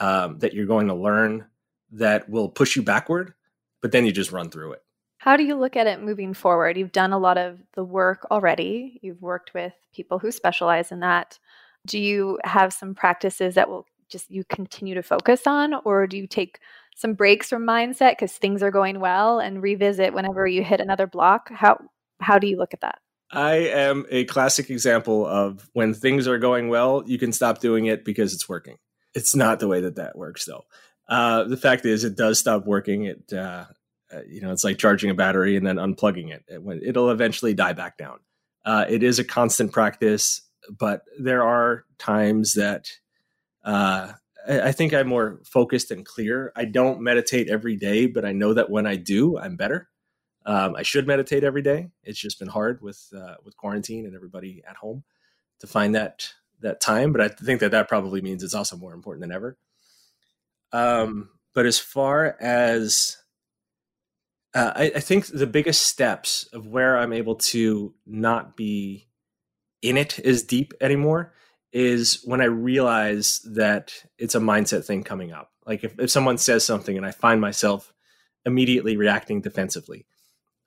um, 0.00 0.38
that 0.38 0.54
you're 0.54 0.66
going 0.66 0.88
to 0.88 0.94
learn 0.94 1.46
that 1.92 2.28
will 2.28 2.48
push 2.48 2.76
you 2.76 2.82
backward, 2.82 3.34
but 3.80 3.92
then 3.92 4.06
you 4.06 4.12
just 4.12 4.32
run 4.32 4.50
through 4.50 4.72
it. 4.72 4.82
How 5.18 5.36
do 5.36 5.42
you 5.42 5.56
look 5.56 5.76
at 5.76 5.88
it 5.88 6.00
moving 6.00 6.34
forward? 6.34 6.76
You've 6.76 6.92
done 6.92 7.12
a 7.12 7.18
lot 7.18 7.38
of 7.38 7.58
the 7.74 7.82
work 7.82 8.26
already. 8.30 9.00
You've 9.02 9.20
worked 9.20 9.52
with 9.54 9.72
people 9.92 10.18
who 10.18 10.30
specialize 10.30 10.92
in 10.92 11.00
that. 11.00 11.38
Do 11.86 11.98
you 11.98 12.38
have 12.44 12.72
some 12.72 12.94
practices 12.94 13.56
that 13.56 13.68
will 13.68 13.86
just 14.08 14.30
you 14.30 14.44
continue 14.44 14.94
to 14.94 15.02
focus 15.02 15.46
on 15.46 15.74
or 15.84 16.06
do 16.06 16.16
you 16.16 16.26
take 16.26 16.60
some 16.96 17.14
breaks 17.14 17.50
from 17.50 17.66
mindset 17.66 18.12
because 18.12 18.32
things 18.32 18.62
are 18.62 18.70
going 18.70 19.00
well 19.00 19.38
and 19.38 19.62
revisit 19.62 20.14
whenever 20.14 20.46
you 20.46 20.62
hit 20.62 20.80
another 20.80 21.06
block? 21.06 21.50
How 21.50 21.78
how 22.20 22.38
do 22.38 22.46
you 22.46 22.56
look 22.56 22.72
at 22.72 22.80
that? 22.80 23.00
I 23.30 23.54
am 23.56 24.06
a 24.10 24.24
classic 24.24 24.70
example 24.70 25.26
of 25.26 25.68
when 25.72 25.92
things 25.94 26.26
are 26.26 26.38
going 26.38 26.68
well, 26.68 27.02
you 27.06 27.18
can 27.18 27.32
stop 27.32 27.60
doing 27.60 27.86
it 27.86 28.04
because 28.04 28.32
it's 28.32 28.48
working. 28.48 28.78
It's 29.14 29.34
not 29.34 29.60
the 29.60 29.68
way 29.68 29.80
that 29.82 29.96
that 29.96 30.16
works, 30.16 30.44
though. 30.44 30.64
Uh, 31.08 31.44
the 31.44 31.56
fact 31.56 31.84
is, 31.84 32.04
it 32.04 32.16
does 32.16 32.38
stop 32.38 32.66
working. 32.66 33.04
It 33.04 33.32
uh, 33.32 33.64
uh, 34.12 34.20
you 34.26 34.40
know, 34.40 34.52
it's 34.52 34.64
like 34.64 34.78
charging 34.78 35.10
a 35.10 35.14
battery 35.14 35.56
and 35.56 35.66
then 35.66 35.76
unplugging 35.76 36.30
it. 36.30 36.44
it 36.48 36.96
will 36.96 37.10
eventually 37.10 37.54
die 37.54 37.74
back 37.74 37.98
down. 37.98 38.18
Uh, 38.64 38.84
it 38.88 39.02
is 39.02 39.18
a 39.18 39.24
constant 39.24 39.72
practice, 39.72 40.42
but 40.78 41.02
there 41.18 41.42
are 41.42 41.84
times 41.98 42.54
that 42.54 42.90
uh, 43.64 44.12
I, 44.48 44.60
I 44.60 44.72
think 44.72 44.94
I'm 44.94 45.08
more 45.08 45.40
focused 45.44 45.90
and 45.90 46.04
clear. 46.04 46.52
I 46.56 46.64
don't 46.64 47.00
meditate 47.00 47.48
every 47.48 47.76
day, 47.76 48.06
but 48.06 48.24
I 48.24 48.32
know 48.32 48.54
that 48.54 48.70
when 48.70 48.86
I 48.86 48.96
do, 48.96 49.38
I'm 49.38 49.56
better. 49.56 49.87
Um, 50.48 50.76
I 50.76 50.82
should 50.82 51.06
meditate 51.06 51.44
every 51.44 51.60
day. 51.60 51.90
It's 52.02 52.18
just 52.18 52.38
been 52.38 52.48
hard 52.48 52.80
with 52.80 53.06
uh, 53.14 53.34
with 53.44 53.54
quarantine 53.58 54.06
and 54.06 54.14
everybody 54.14 54.62
at 54.68 54.76
home. 54.76 55.04
to 55.60 55.66
find 55.66 55.94
that 55.94 56.32
that 56.60 56.80
time, 56.80 57.12
but 57.12 57.20
I 57.20 57.28
think 57.28 57.60
that 57.60 57.70
that 57.72 57.86
probably 57.86 58.22
means 58.22 58.42
it's 58.42 58.54
also 58.54 58.76
more 58.76 58.94
important 58.94 59.20
than 59.20 59.32
ever. 59.32 59.58
Um, 60.72 61.28
but 61.54 61.66
as 61.66 61.78
far 61.78 62.36
as 62.40 63.18
uh, 64.54 64.72
I, 64.74 64.92
I 64.96 65.00
think 65.00 65.26
the 65.26 65.46
biggest 65.46 65.82
steps 65.82 66.48
of 66.54 66.66
where 66.66 66.96
I'm 66.96 67.12
able 67.12 67.36
to 67.36 67.94
not 68.06 68.56
be 68.56 69.08
in 69.82 69.96
it 69.96 70.18
as 70.20 70.42
deep 70.42 70.72
anymore 70.80 71.34
is 71.72 72.22
when 72.24 72.40
I 72.40 72.46
realize 72.46 73.40
that 73.40 73.92
it's 74.16 74.34
a 74.34 74.40
mindset 74.40 74.86
thing 74.86 75.04
coming 75.04 75.32
up. 75.32 75.52
Like 75.66 75.84
if, 75.84 75.98
if 75.98 76.10
someone 76.10 76.38
says 76.38 76.64
something 76.64 76.96
and 76.96 77.04
I 77.04 77.10
find 77.10 77.40
myself 77.40 77.92
immediately 78.46 78.96
reacting 78.96 79.42
defensively, 79.42 80.06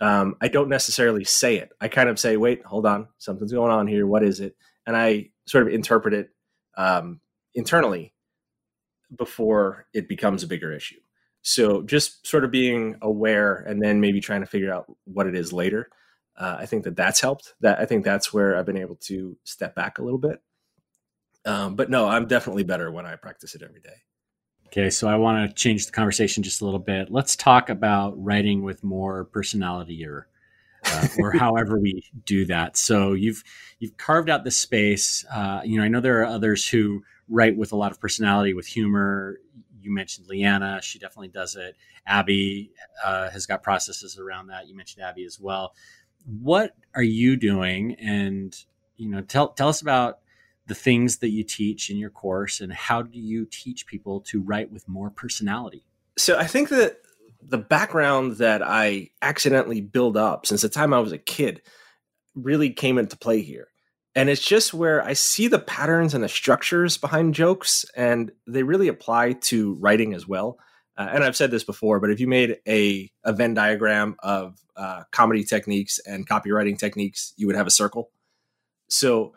um, 0.01 0.35
I 0.41 0.47
don't 0.47 0.67
necessarily 0.67 1.23
say 1.23 1.57
it. 1.57 1.71
I 1.79 1.87
kind 1.87 2.09
of 2.09 2.19
say, 2.19 2.35
wait, 2.35 2.65
hold 2.65 2.87
on, 2.87 3.07
something's 3.19 3.53
going 3.53 3.71
on 3.71 3.87
here. 3.87 4.07
What 4.07 4.23
is 4.23 4.39
it? 4.39 4.55
And 4.87 4.97
I 4.97 5.29
sort 5.45 5.67
of 5.67 5.73
interpret 5.73 6.15
it 6.15 6.29
um, 6.75 7.21
internally 7.53 8.13
before 9.15 9.85
it 9.93 10.09
becomes 10.09 10.41
a 10.41 10.47
bigger 10.47 10.73
issue. 10.73 10.99
So 11.43 11.83
just 11.83 12.25
sort 12.25 12.43
of 12.43 12.51
being 12.51 12.95
aware 13.01 13.55
and 13.55 13.81
then 13.81 14.01
maybe 14.01 14.21
trying 14.21 14.41
to 14.41 14.47
figure 14.47 14.73
out 14.73 14.85
what 15.05 15.27
it 15.27 15.35
is 15.35 15.53
later. 15.53 15.87
Uh, 16.35 16.57
I 16.59 16.65
think 16.65 16.83
that 16.85 16.95
that's 16.95 17.21
helped. 17.21 17.53
That 17.61 17.79
I 17.79 17.85
think 17.85 18.03
that's 18.03 18.33
where 18.33 18.57
I've 18.57 18.65
been 18.65 18.77
able 18.77 18.95
to 19.07 19.37
step 19.43 19.75
back 19.75 19.99
a 19.99 20.03
little 20.03 20.19
bit. 20.19 20.41
Um, 21.45 21.75
but 21.75 21.89
no, 21.89 22.07
I'm 22.07 22.27
definitely 22.27 22.63
better 22.63 22.91
when 22.91 23.05
I 23.05 23.15
practice 23.15 23.53
it 23.53 23.61
every 23.61 23.81
day. 23.81 24.01
Okay, 24.71 24.89
so 24.89 25.09
I 25.09 25.15
want 25.15 25.49
to 25.49 25.53
change 25.53 25.85
the 25.85 25.91
conversation 25.91 26.43
just 26.43 26.61
a 26.61 26.65
little 26.65 26.79
bit. 26.79 27.11
Let's 27.11 27.35
talk 27.35 27.69
about 27.69 28.13
writing 28.15 28.63
with 28.63 28.85
more 28.85 29.25
personality 29.25 30.05
or 30.05 30.29
uh, 30.85 31.07
or 31.19 31.31
however 31.37 31.77
we 31.77 32.05
do 32.25 32.45
that. 32.45 32.77
So 32.77 33.11
you've 33.11 33.43
you've 33.79 33.97
carved 33.97 34.29
out 34.29 34.45
this 34.45 34.55
space. 34.55 35.25
Uh, 35.29 35.59
you 35.65 35.77
know, 35.77 35.83
I 35.83 35.89
know 35.89 35.99
there 35.99 36.21
are 36.21 36.25
others 36.25 36.65
who 36.65 37.03
write 37.27 37.57
with 37.57 37.73
a 37.73 37.75
lot 37.75 37.91
of 37.91 37.99
personality, 37.99 38.53
with 38.53 38.65
humor. 38.65 39.39
You 39.81 39.91
mentioned 39.91 40.27
Lianna; 40.29 40.81
she 40.81 40.99
definitely 40.99 41.29
does 41.29 41.57
it. 41.57 41.75
Abbey 42.07 42.71
uh, 43.03 43.29
has 43.29 43.45
got 43.45 43.63
processes 43.63 44.17
around 44.17 44.47
that. 44.47 44.69
You 44.69 44.75
mentioned 44.77 45.03
Abbey 45.03 45.25
as 45.25 45.37
well. 45.37 45.75
What 46.25 46.77
are 46.95 47.03
you 47.03 47.35
doing? 47.35 47.95
And 47.95 48.57
you 48.95 49.09
know, 49.09 49.19
tell 49.19 49.49
tell 49.49 49.67
us 49.67 49.81
about 49.81 50.19
the 50.71 50.75
things 50.75 51.17
that 51.17 51.31
you 51.31 51.43
teach 51.43 51.89
in 51.89 51.97
your 51.97 52.09
course 52.09 52.61
and 52.61 52.71
how 52.71 53.01
do 53.01 53.19
you 53.19 53.45
teach 53.45 53.85
people 53.85 54.21
to 54.21 54.41
write 54.41 54.71
with 54.71 54.87
more 54.87 55.09
personality? 55.09 55.83
So 56.17 56.37
I 56.37 56.47
think 56.47 56.69
that 56.69 57.01
the 57.45 57.57
background 57.57 58.37
that 58.37 58.61
I 58.63 59.09
accidentally 59.21 59.81
build 59.81 60.15
up 60.15 60.45
since 60.45 60.61
the 60.61 60.69
time 60.69 60.93
I 60.93 60.99
was 60.99 61.11
a 61.11 61.17
kid 61.17 61.61
really 62.35 62.69
came 62.69 62.97
into 62.97 63.17
play 63.17 63.41
here. 63.41 63.67
And 64.15 64.29
it's 64.29 64.41
just 64.41 64.73
where 64.73 65.03
I 65.03 65.11
see 65.11 65.49
the 65.49 65.59
patterns 65.59 66.13
and 66.13 66.23
the 66.23 66.29
structures 66.29 66.97
behind 66.97 67.33
jokes, 67.33 67.83
and 67.93 68.31
they 68.47 68.63
really 68.63 68.87
apply 68.87 69.33
to 69.33 69.73
writing 69.73 70.13
as 70.13 70.25
well. 70.25 70.57
Uh, 70.97 71.09
and 71.11 71.21
I've 71.21 71.35
said 71.35 71.51
this 71.51 71.65
before, 71.65 71.99
but 71.99 72.11
if 72.11 72.21
you 72.21 72.29
made 72.29 72.59
a, 72.65 73.11
a 73.25 73.33
Venn 73.33 73.55
diagram 73.55 74.15
of 74.19 74.57
uh, 74.77 75.03
comedy 75.11 75.43
techniques 75.43 75.99
and 75.99 76.25
copywriting 76.25 76.79
techniques, 76.79 77.33
you 77.35 77.47
would 77.47 77.57
have 77.57 77.67
a 77.67 77.71
circle. 77.71 78.09
So 78.87 79.33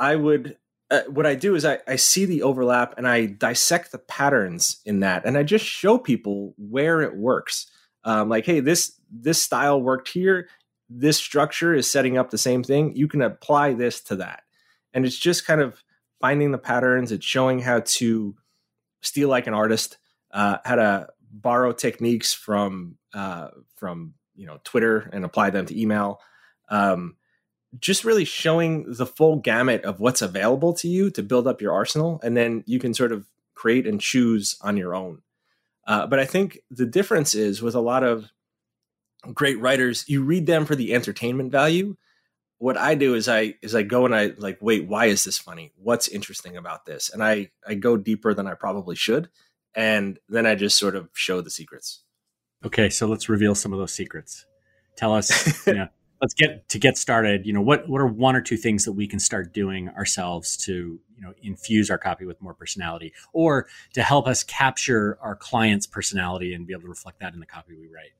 I 0.00 0.16
would 0.16 0.56
uh, 0.90 1.02
what 1.08 1.26
I 1.26 1.34
do 1.34 1.54
is 1.54 1.64
I, 1.64 1.78
I 1.86 1.96
see 1.96 2.24
the 2.24 2.42
overlap 2.42 2.94
and 2.96 3.06
I 3.06 3.26
dissect 3.26 3.92
the 3.92 3.98
patterns 3.98 4.80
in 4.84 5.00
that, 5.00 5.24
and 5.24 5.38
I 5.38 5.42
just 5.42 5.64
show 5.64 5.98
people 5.98 6.54
where 6.58 7.00
it 7.02 7.16
works. 7.16 7.70
Um, 8.04 8.28
like, 8.28 8.46
hey, 8.46 8.60
this 8.60 8.98
this 9.10 9.40
style 9.42 9.80
worked 9.80 10.08
here. 10.08 10.48
This 10.88 11.16
structure 11.16 11.74
is 11.74 11.90
setting 11.90 12.18
up 12.18 12.30
the 12.30 12.38
same 12.38 12.64
thing. 12.64 12.96
You 12.96 13.06
can 13.06 13.22
apply 13.22 13.74
this 13.74 14.00
to 14.02 14.16
that, 14.16 14.42
and 14.92 15.06
it's 15.06 15.18
just 15.18 15.46
kind 15.46 15.60
of 15.60 15.82
finding 16.20 16.50
the 16.50 16.58
patterns. 16.58 17.12
It's 17.12 17.24
showing 17.24 17.60
how 17.60 17.80
to 17.80 18.34
steal 19.00 19.28
like 19.28 19.46
an 19.46 19.54
artist, 19.54 19.98
uh, 20.32 20.58
how 20.64 20.74
to 20.74 21.08
borrow 21.30 21.72
techniques 21.72 22.32
from 22.32 22.96
uh, 23.14 23.48
from 23.76 24.14
you 24.34 24.46
know 24.46 24.58
Twitter 24.64 25.08
and 25.12 25.24
apply 25.24 25.50
them 25.50 25.66
to 25.66 25.80
email. 25.80 26.20
Um, 26.68 27.16
just 27.78 28.04
really 28.04 28.24
showing 28.24 28.92
the 28.92 29.06
full 29.06 29.36
gamut 29.36 29.84
of 29.84 30.00
what's 30.00 30.22
available 30.22 30.72
to 30.74 30.88
you 30.88 31.10
to 31.10 31.22
build 31.22 31.46
up 31.46 31.60
your 31.60 31.72
arsenal, 31.72 32.20
and 32.22 32.36
then 32.36 32.64
you 32.66 32.78
can 32.78 32.94
sort 32.94 33.12
of 33.12 33.26
create 33.54 33.86
and 33.86 34.00
choose 34.00 34.56
on 34.60 34.76
your 34.76 34.94
own. 34.94 35.22
Uh, 35.86 36.06
but 36.06 36.18
I 36.18 36.24
think 36.24 36.60
the 36.70 36.86
difference 36.86 37.34
is 37.34 37.62
with 37.62 37.74
a 37.74 37.80
lot 37.80 38.02
of 38.02 38.30
great 39.34 39.58
writers, 39.58 40.04
you 40.08 40.22
read 40.22 40.46
them 40.46 40.64
for 40.64 40.74
the 40.74 40.94
entertainment 40.94 41.52
value. 41.52 41.96
What 42.58 42.76
I 42.76 42.94
do 42.94 43.14
is 43.14 43.28
I 43.28 43.54
is 43.62 43.74
I 43.74 43.82
go 43.82 44.04
and 44.04 44.14
I 44.14 44.32
like, 44.36 44.58
wait, 44.60 44.86
why 44.86 45.06
is 45.06 45.24
this 45.24 45.38
funny? 45.38 45.72
What's 45.76 46.08
interesting 46.08 46.56
about 46.56 46.84
this? 46.84 47.10
And 47.10 47.22
I 47.24 47.50
I 47.66 47.74
go 47.74 47.96
deeper 47.96 48.34
than 48.34 48.46
I 48.46 48.54
probably 48.54 48.96
should, 48.96 49.30
and 49.74 50.18
then 50.28 50.46
I 50.46 50.54
just 50.56 50.78
sort 50.78 50.94
of 50.94 51.08
show 51.14 51.40
the 51.40 51.50
secrets. 51.50 52.02
Okay, 52.64 52.90
so 52.90 53.06
let's 53.06 53.30
reveal 53.30 53.54
some 53.54 53.72
of 53.72 53.78
those 53.78 53.94
secrets. 53.94 54.44
Tell 54.96 55.14
us, 55.14 55.66
know, 55.74 55.88
let's 56.20 56.34
get 56.34 56.68
to 56.68 56.78
get 56.78 56.98
started 56.98 57.46
you 57.46 57.52
know 57.52 57.60
what 57.60 57.88
what 57.88 58.00
are 58.00 58.06
one 58.06 58.36
or 58.36 58.40
two 58.40 58.56
things 58.56 58.84
that 58.84 58.92
we 58.92 59.06
can 59.06 59.18
start 59.18 59.52
doing 59.52 59.88
ourselves 59.90 60.56
to 60.56 61.00
you 61.16 61.22
know 61.22 61.32
infuse 61.42 61.90
our 61.90 61.98
copy 61.98 62.24
with 62.24 62.40
more 62.40 62.54
personality 62.54 63.12
or 63.32 63.66
to 63.94 64.02
help 64.02 64.26
us 64.26 64.42
capture 64.42 65.18
our 65.20 65.34
client's 65.34 65.86
personality 65.86 66.54
and 66.54 66.66
be 66.66 66.72
able 66.72 66.82
to 66.82 66.88
reflect 66.88 67.20
that 67.20 67.32
in 67.34 67.40
the 67.40 67.46
copy 67.46 67.74
we 67.74 67.88
write? 67.88 68.12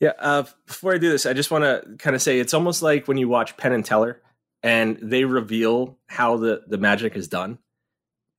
Yeah 0.00 0.12
uh, 0.18 0.44
before 0.66 0.94
i 0.94 0.98
do 0.98 1.10
this 1.10 1.26
i 1.26 1.32
just 1.32 1.50
want 1.50 1.64
to 1.64 1.96
kind 1.98 2.14
of 2.14 2.22
say 2.22 2.38
it's 2.38 2.54
almost 2.54 2.82
like 2.82 3.08
when 3.08 3.16
you 3.16 3.28
watch 3.28 3.56
penn 3.56 3.72
and 3.72 3.84
teller 3.84 4.22
and 4.62 4.98
they 5.02 5.24
reveal 5.24 5.98
how 6.06 6.36
the 6.36 6.62
the 6.66 6.78
magic 6.78 7.16
is 7.16 7.28
done 7.28 7.58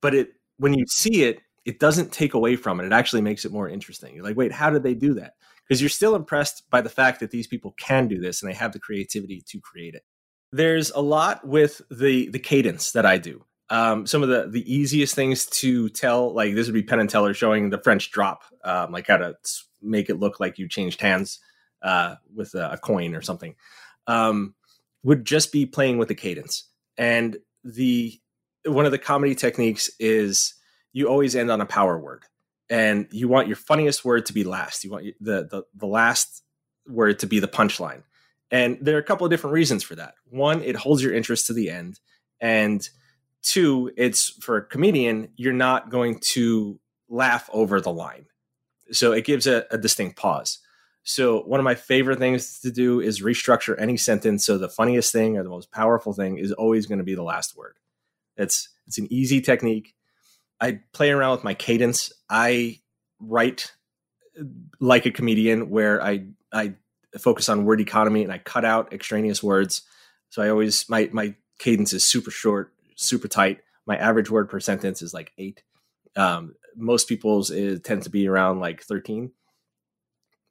but 0.00 0.14
it 0.14 0.32
when 0.58 0.74
you 0.74 0.84
see 0.88 1.24
it 1.24 1.40
it 1.64 1.78
doesn't 1.78 2.10
take 2.10 2.32
away 2.32 2.56
from 2.56 2.80
it. 2.80 2.86
It 2.86 2.92
actually 2.92 3.20
makes 3.20 3.44
it 3.44 3.52
more 3.52 3.68
interesting. 3.68 4.14
You're 4.14 4.24
like 4.24 4.36
wait 4.36 4.52
how 4.52 4.70
did 4.70 4.82
they 4.82 4.94
do 4.94 5.14
that 5.14 5.34
because 5.68 5.82
you're 5.82 5.90
still 5.90 6.14
impressed 6.14 6.68
by 6.70 6.80
the 6.80 6.88
fact 6.88 7.20
that 7.20 7.30
these 7.30 7.46
people 7.46 7.74
can 7.78 8.08
do 8.08 8.18
this 8.18 8.42
and 8.42 8.50
they 8.50 8.56
have 8.56 8.72
the 8.72 8.78
creativity 8.78 9.42
to 9.46 9.60
create 9.60 9.94
it. 9.94 10.02
There's 10.50 10.90
a 10.90 11.00
lot 11.00 11.46
with 11.46 11.82
the 11.90 12.30
the 12.30 12.38
cadence 12.38 12.92
that 12.92 13.04
I 13.04 13.18
do. 13.18 13.44
Um, 13.70 14.06
some 14.06 14.22
of 14.22 14.30
the 14.30 14.48
the 14.48 14.72
easiest 14.72 15.14
things 15.14 15.44
to 15.46 15.90
tell, 15.90 16.32
like 16.32 16.54
this 16.54 16.66
would 16.66 16.74
be 16.74 16.82
Penn 16.82 17.00
and 17.00 17.10
Teller 17.10 17.34
showing 17.34 17.68
the 17.68 17.78
French 17.78 18.10
drop, 18.10 18.44
um, 18.64 18.92
like 18.92 19.06
how 19.06 19.18
to 19.18 19.34
make 19.82 20.08
it 20.08 20.18
look 20.18 20.40
like 20.40 20.58
you 20.58 20.68
changed 20.68 21.02
hands 21.02 21.38
uh, 21.82 22.14
with 22.34 22.54
a, 22.54 22.72
a, 22.72 22.78
coin 22.78 23.14
or 23.14 23.22
something, 23.22 23.54
um, 24.06 24.54
would 25.04 25.24
just 25.24 25.52
be 25.52 25.66
playing 25.66 25.98
with 25.98 26.08
the 26.08 26.14
cadence. 26.14 26.64
And 26.96 27.36
the 27.62 28.18
one 28.64 28.86
of 28.86 28.90
the 28.90 28.98
comedy 28.98 29.34
techniques 29.34 29.90
is 30.00 30.54
you 30.92 31.08
always 31.08 31.36
end 31.36 31.50
on 31.50 31.60
a 31.60 31.66
power 31.66 31.98
word 31.98 32.24
and 32.70 33.06
you 33.10 33.28
want 33.28 33.48
your 33.48 33.56
funniest 33.56 34.04
word 34.04 34.26
to 34.26 34.32
be 34.32 34.44
last. 34.44 34.84
You 34.84 34.90
want 34.90 35.06
the 35.20 35.48
the, 35.50 35.62
the 35.74 35.86
last 35.86 36.42
word 36.86 37.18
to 37.20 37.26
be 37.26 37.40
the 37.40 37.48
punchline. 37.48 38.02
And 38.50 38.78
there 38.80 38.96
are 38.96 39.00
a 39.00 39.04
couple 39.04 39.26
of 39.26 39.30
different 39.30 39.54
reasons 39.54 39.82
for 39.82 39.94
that. 39.96 40.14
One, 40.30 40.62
it 40.62 40.74
holds 40.74 41.02
your 41.02 41.12
interest 41.12 41.46
to 41.48 41.52
the 41.52 41.70
end, 41.70 42.00
and 42.40 42.88
two, 43.42 43.90
it's 43.96 44.30
for 44.42 44.56
a 44.56 44.64
comedian, 44.64 45.28
you're 45.36 45.52
not 45.52 45.90
going 45.90 46.20
to 46.32 46.78
laugh 47.08 47.48
over 47.52 47.80
the 47.80 47.92
line. 47.92 48.26
So 48.90 49.12
it 49.12 49.24
gives 49.24 49.46
a, 49.46 49.66
a 49.70 49.78
distinct 49.78 50.16
pause. 50.16 50.58
So 51.02 51.40
one 51.40 51.60
of 51.60 51.64
my 51.64 51.74
favorite 51.74 52.18
things 52.18 52.60
to 52.60 52.70
do 52.70 53.00
is 53.00 53.22
restructure 53.22 53.74
any 53.80 53.96
sentence 53.96 54.44
so 54.44 54.58
the 54.58 54.68
funniest 54.68 55.12
thing 55.12 55.38
or 55.38 55.42
the 55.42 55.48
most 55.48 55.70
powerful 55.70 56.12
thing 56.12 56.38
is 56.38 56.52
always 56.52 56.86
going 56.86 56.98
to 56.98 57.04
be 57.04 57.14
the 57.14 57.22
last 57.22 57.56
word. 57.56 57.76
It's 58.36 58.68
it's 58.86 58.98
an 58.98 59.08
easy 59.10 59.40
technique. 59.40 59.94
I 60.60 60.80
play 60.92 61.10
around 61.10 61.32
with 61.32 61.44
my 61.44 61.54
cadence. 61.54 62.12
I 62.28 62.80
write 63.20 63.72
like 64.80 65.06
a 65.06 65.10
comedian 65.10 65.70
where 65.70 66.02
I 66.02 66.26
I 66.52 66.74
focus 67.18 67.48
on 67.48 67.64
word 67.64 67.80
economy 67.80 68.22
and 68.22 68.32
I 68.32 68.38
cut 68.38 68.64
out 68.64 68.92
extraneous 68.92 69.42
words. 69.42 69.82
So 70.30 70.42
I 70.42 70.50
always 70.50 70.88
my 70.88 71.08
my 71.12 71.34
cadence 71.58 71.92
is 71.92 72.06
super 72.06 72.30
short, 72.30 72.72
super 72.96 73.28
tight. 73.28 73.60
My 73.86 73.96
average 73.96 74.30
word 74.30 74.48
per 74.48 74.60
sentence 74.60 75.02
is 75.02 75.14
like 75.14 75.32
eight. 75.38 75.62
Um, 76.16 76.54
most 76.76 77.08
people's 77.08 77.50
it 77.50 77.84
tends 77.84 78.04
to 78.04 78.10
be 78.10 78.28
around 78.28 78.60
like 78.60 78.82
thirteen. 78.82 79.32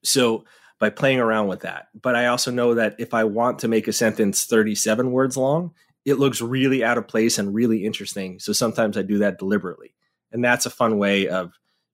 So 0.03 0.45
by 0.79 0.89
playing 0.89 1.19
around 1.19 1.47
with 1.47 1.61
that, 1.61 1.87
but 1.99 2.15
I 2.15 2.27
also 2.27 2.51
know 2.51 2.75
that 2.75 2.95
if 2.99 3.13
I 3.13 3.23
want 3.23 3.59
to 3.59 3.67
make 3.67 3.87
a 3.87 3.93
sentence 3.93 4.45
thirty-seven 4.45 5.11
words 5.11 5.37
long, 5.37 5.71
it 6.05 6.19
looks 6.19 6.41
really 6.41 6.83
out 6.83 6.97
of 6.97 7.07
place 7.07 7.37
and 7.37 7.53
really 7.53 7.85
interesting. 7.85 8.39
So 8.39 8.53
sometimes 8.53 8.97
I 8.97 9.01
do 9.01 9.19
that 9.19 9.39
deliberately 9.39 9.93
and 10.31 10.43
that's 10.43 10.65
a 10.65 10.71
fun 10.71 10.97
way 10.97 11.27
of 11.27 11.53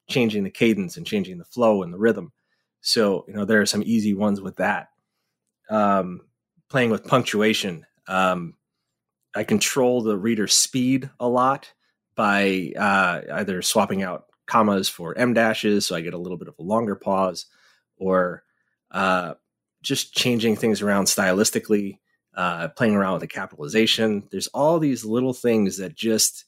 changing 0.09 0.43
the 0.43 0.49
cadence 0.49 0.97
and 0.97 1.05
changing 1.05 1.37
the 1.37 1.45
flow 1.45 1.83
and 1.83 1.93
the 1.93 1.97
rhythm 1.97 2.31
so 2.81 3.25
you 3.27 3.33
know 3.33 3.45
there 3.45 3.61
are 3.61 3.65
some 3.65 3.83
easy 3.85 4.13
ones 4.13 4.41
with 4.41 4.57
that 4.57 4.89
um, 5.69 6.21
playing 6.69 6.89
with 6.89 7.05
punctuation 7.05 7.85
um, 8.07 8.55
i 9.35 9.43
control 9.43 10.01
the 10.01 10.17
reader's 10.17 10.53
speed 10.53 11.09
a 11.19 11.27
lot 11.27 11.71
by 12.15 12.71
uh, 12.77 13.21
either 13.33 13.61
swapping 13.61 14.03
out 14.03 14.25
commas 14.45 14.89
for 14.89 15.17
em 15.17 15.33
dashes 15.33 15.85
so 15.85 15.95
i 15.95 16.01
get 16.01 16.13
a 16.13 16.17
little 16.17 16.37
bit 16.37 16.47
of 16.47 16.55
a 16.59 16.63
longer 16.63 16.95
pause 16.95 17.45
or 17.97 18.43
uh, 18.91 19.33
just 19.81 20.13
changing 20.13 20.55
things 20.55 20.81
around 20.81 21.05
stylistically 21.05 21.97
uh, 22.35 22.69
playing 22.69 22.95
around 22.95 23.13
with 23.13 23.21
the 23.21 23.27
capitalization. 23.27 24.23
There's 24.31 24.47
all 24.47 24.79
these 24.79 25.05
little 25.05 25.33
things 25.33 25.77
that 25.77 25.95
just 25.95 26.45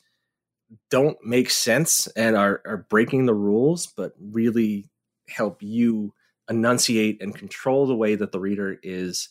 don't 0.90 1.18
make 1.24 1.50
sense 1.50 2.08
and 2.08 2.36
are, 2.36 2.62
are 2.66 2.86
breaking 2.90 3.26
the 3.26 3.34
rules, 3.34 3.88
but 3.88 4.14
really 4.20 4.90
help 5.30 5.62
you 5.62 6.14
enunciate 6.50 7.22
and 7.22 7.36
control 7.36 7.88
the 7.88 7.96
way 7.96 8.16
that 8.16 8.32
the 8.32 8.40
reader 8.40 8.78
is 8.84 9.30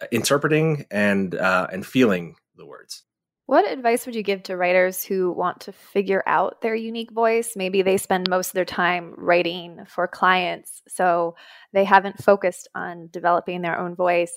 uh, 0.00 0.06
interpreting 0.12 0.86
and 0.90 1.34
uh, 1.34 1.66
and 1.72 1.84
feeling 1.84 2.36
the 2.56 2.66
words. 2.66 3.02
What 3.46 3.70
advice 3.70 4.06
would 4.06 4.14
you 4.14 4.22
give 4.22 4.44
to 4.44 4.56
writers 4.56 5.04
who 5.04 5.32
want 5.32 5.60
to 5.62 5.72
figure 5.72 6.22
out 6.26 6.60
their 6.60 6.76
unique 6.76 7.10
voice? 7.10 7.54
Maybe 7.56 7.82
they 7.82 7.96
spend 7.96 8.30
most 8.30 8.48
of 8.48 8.54
their 8.54 8.64
time 8.64 9.14
writing 9.16 9.84
for 9.88 10.06
clients, 10.06 10.80
so 10.88 11.34
they 11.72 11.84
haven't 11.84 12.22
focused 12.22 12.68
on 12.74 13.08
developing 13.10 13.60
their 13.60 13.78
own 13.78 13.96
voice. 13.96 14.32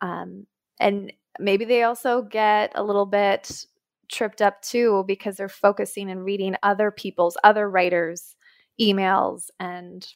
Um, 0.00 0.46
and 0.80 1.12
maybe 1.38 1.66
they 1.66 1.82
also 1.82 2.22
get 2.22 2.72
a 2.74 2.82
little 2.82 3.06
bit 3.06 3.64
tripped 4.08 4.42
up 4.42 4.62
too 4.62 5.04
because 5.06 5.36
they're 5.36 5.48
focusing 5.48 6.10
and 6.10 6.24
reading 6.24 6.56
other 6.62 6.90
people's, 6.90 7.36
other 7.44 7.68
writers' 7.68 8.34
emails 8.80 9.50
and 9.58 10.06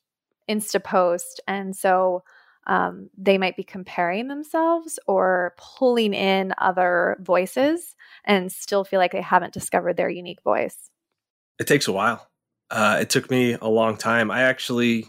Insta 0.49 0.83
post. 0.83 1.41
And 1.47 1.77
so 1.77 2.23
um, 2.67 3.11
they 3.17 3.39
might 3.39 3.57
be 3.57 3.65
comparing 3.65 4.29
themselves 4.29 4.99
or 5.07 5.55
pulling 5.59 6.15
in 6.15 6.55
other 6.59 7.17
voices 7.21 7.97
and 8.25 8.53
still 8.53 8.85
feel 8.85 9.01
like 9.01 9.13
they 9.13 9.21
haven't 9.21 9.53
discovered 9.53 9.97
their 9.97 10.09
unique 10.09 10.43
voice. 10.43 10.91
It 11.59 11.67
takes 11.67 11.89
a 11.89 11.93
while. 11.93 12.29
Uh, 12.71 12.99
it 13.01 13.11
took 13.11 13.31
me 13.31 13.57
a 13.61 13.69
long 13.69 13.97
time. 13.97 14.31
I 14.31 14.43
actually, 14.43 15.07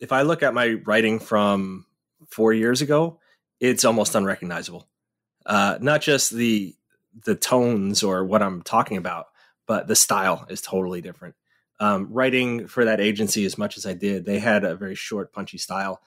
if 0.00 0.12
I 0.12 0.22
look 0.22 0.42
at 0.42 0.54
my 0.54 0.74
writing 0.84 1.18
from 1.18 1.86
four 2.30 2.52
years 2.52 2.82
ago, 2.82 3.18
it's 3.60 3.84
almost 3.84 4.14
unrecognizable. 4.14 4.86
Uh, 5.46 5.78
not 5.80 6.00
just 6.00 6.30
the 6.30 6.74
the 7.24 7.34
tones 7.34 8.02
or 8.02 8.24
what 8.24 8.42
I'm 8.42 8.62
talking 8.62 8.96
about, 8.96 9.26
but 9.66 9.86
the 9.86 9.96
style 9.96 10.46
is 10.48 10.60
totally 10.60 11.00
different. 11.00 11.34
Um, 11.80 12.08
writing 12.10 12.66
for 12.66 12.84
that 12.84 13.00
agency 13.00 13.44
as 13.44 13.58
much 13.58 13.76
as 13.76 13.86
I 13.86 13.94
did, 13.94 14.24
they 14.24 14.38
had 14.38 14.64
a 14.64 14.76
very 14.76 14.94
short, 14.94 15.32
punchy 15.32 15.58
style. 15.58 16.00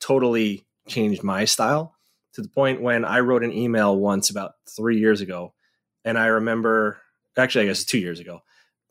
Totally 0.00 0.66
changed 0.86 1.22
my 1.22 1.44
style 1.44 1.94
to 2.34 2.42
the 2.42 2.48
point 2.48 2.82
when 2.82 3.04
I 3.04 3.20
wrote 3.20 3.44
an 3.44 3.52
email 3.52 3.96
once 3.96 4.28
about 4.28 4.54
three 4.68 4.98
years 4.98 5.20
ago, 5.20 5.54
and 6.04 6.18
I 6.18 6.26
remember, 6.26 6.98
actually, 7.36 7.64
I 7.64 7.68
guess 7.68 7.84
two 7.84 7.98
years 7.98 8.20
ago, 8.20 8.42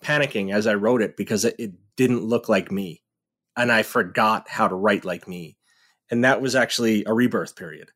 panicking 0.04 0.54
as 0.54 0.66
I 0.66 0.76
wrote 0.76 1.02
it 1.02 1.16
because 1.16 1.46
it, 1.46 1.56
it 1.60 1.74
didn't 1.96 2.24
look 2.24 2.50
like 2.50 2.72
me, 2.72 3.04
and 3.56 3.72
I 3.72 3.84
forgot 3.84 4.50
how 4.50 4.68
to 4.68 4.76
write 4.76 5.06
like 5.06 5.28
me, 5.28 5.58
and 6.10 6.24
that 6.24 6.42
was 6.42 6.56
actually 6.56 7.04
a 7.06 7.14
rebirth 7.14 7.56
period. 7.56 7.92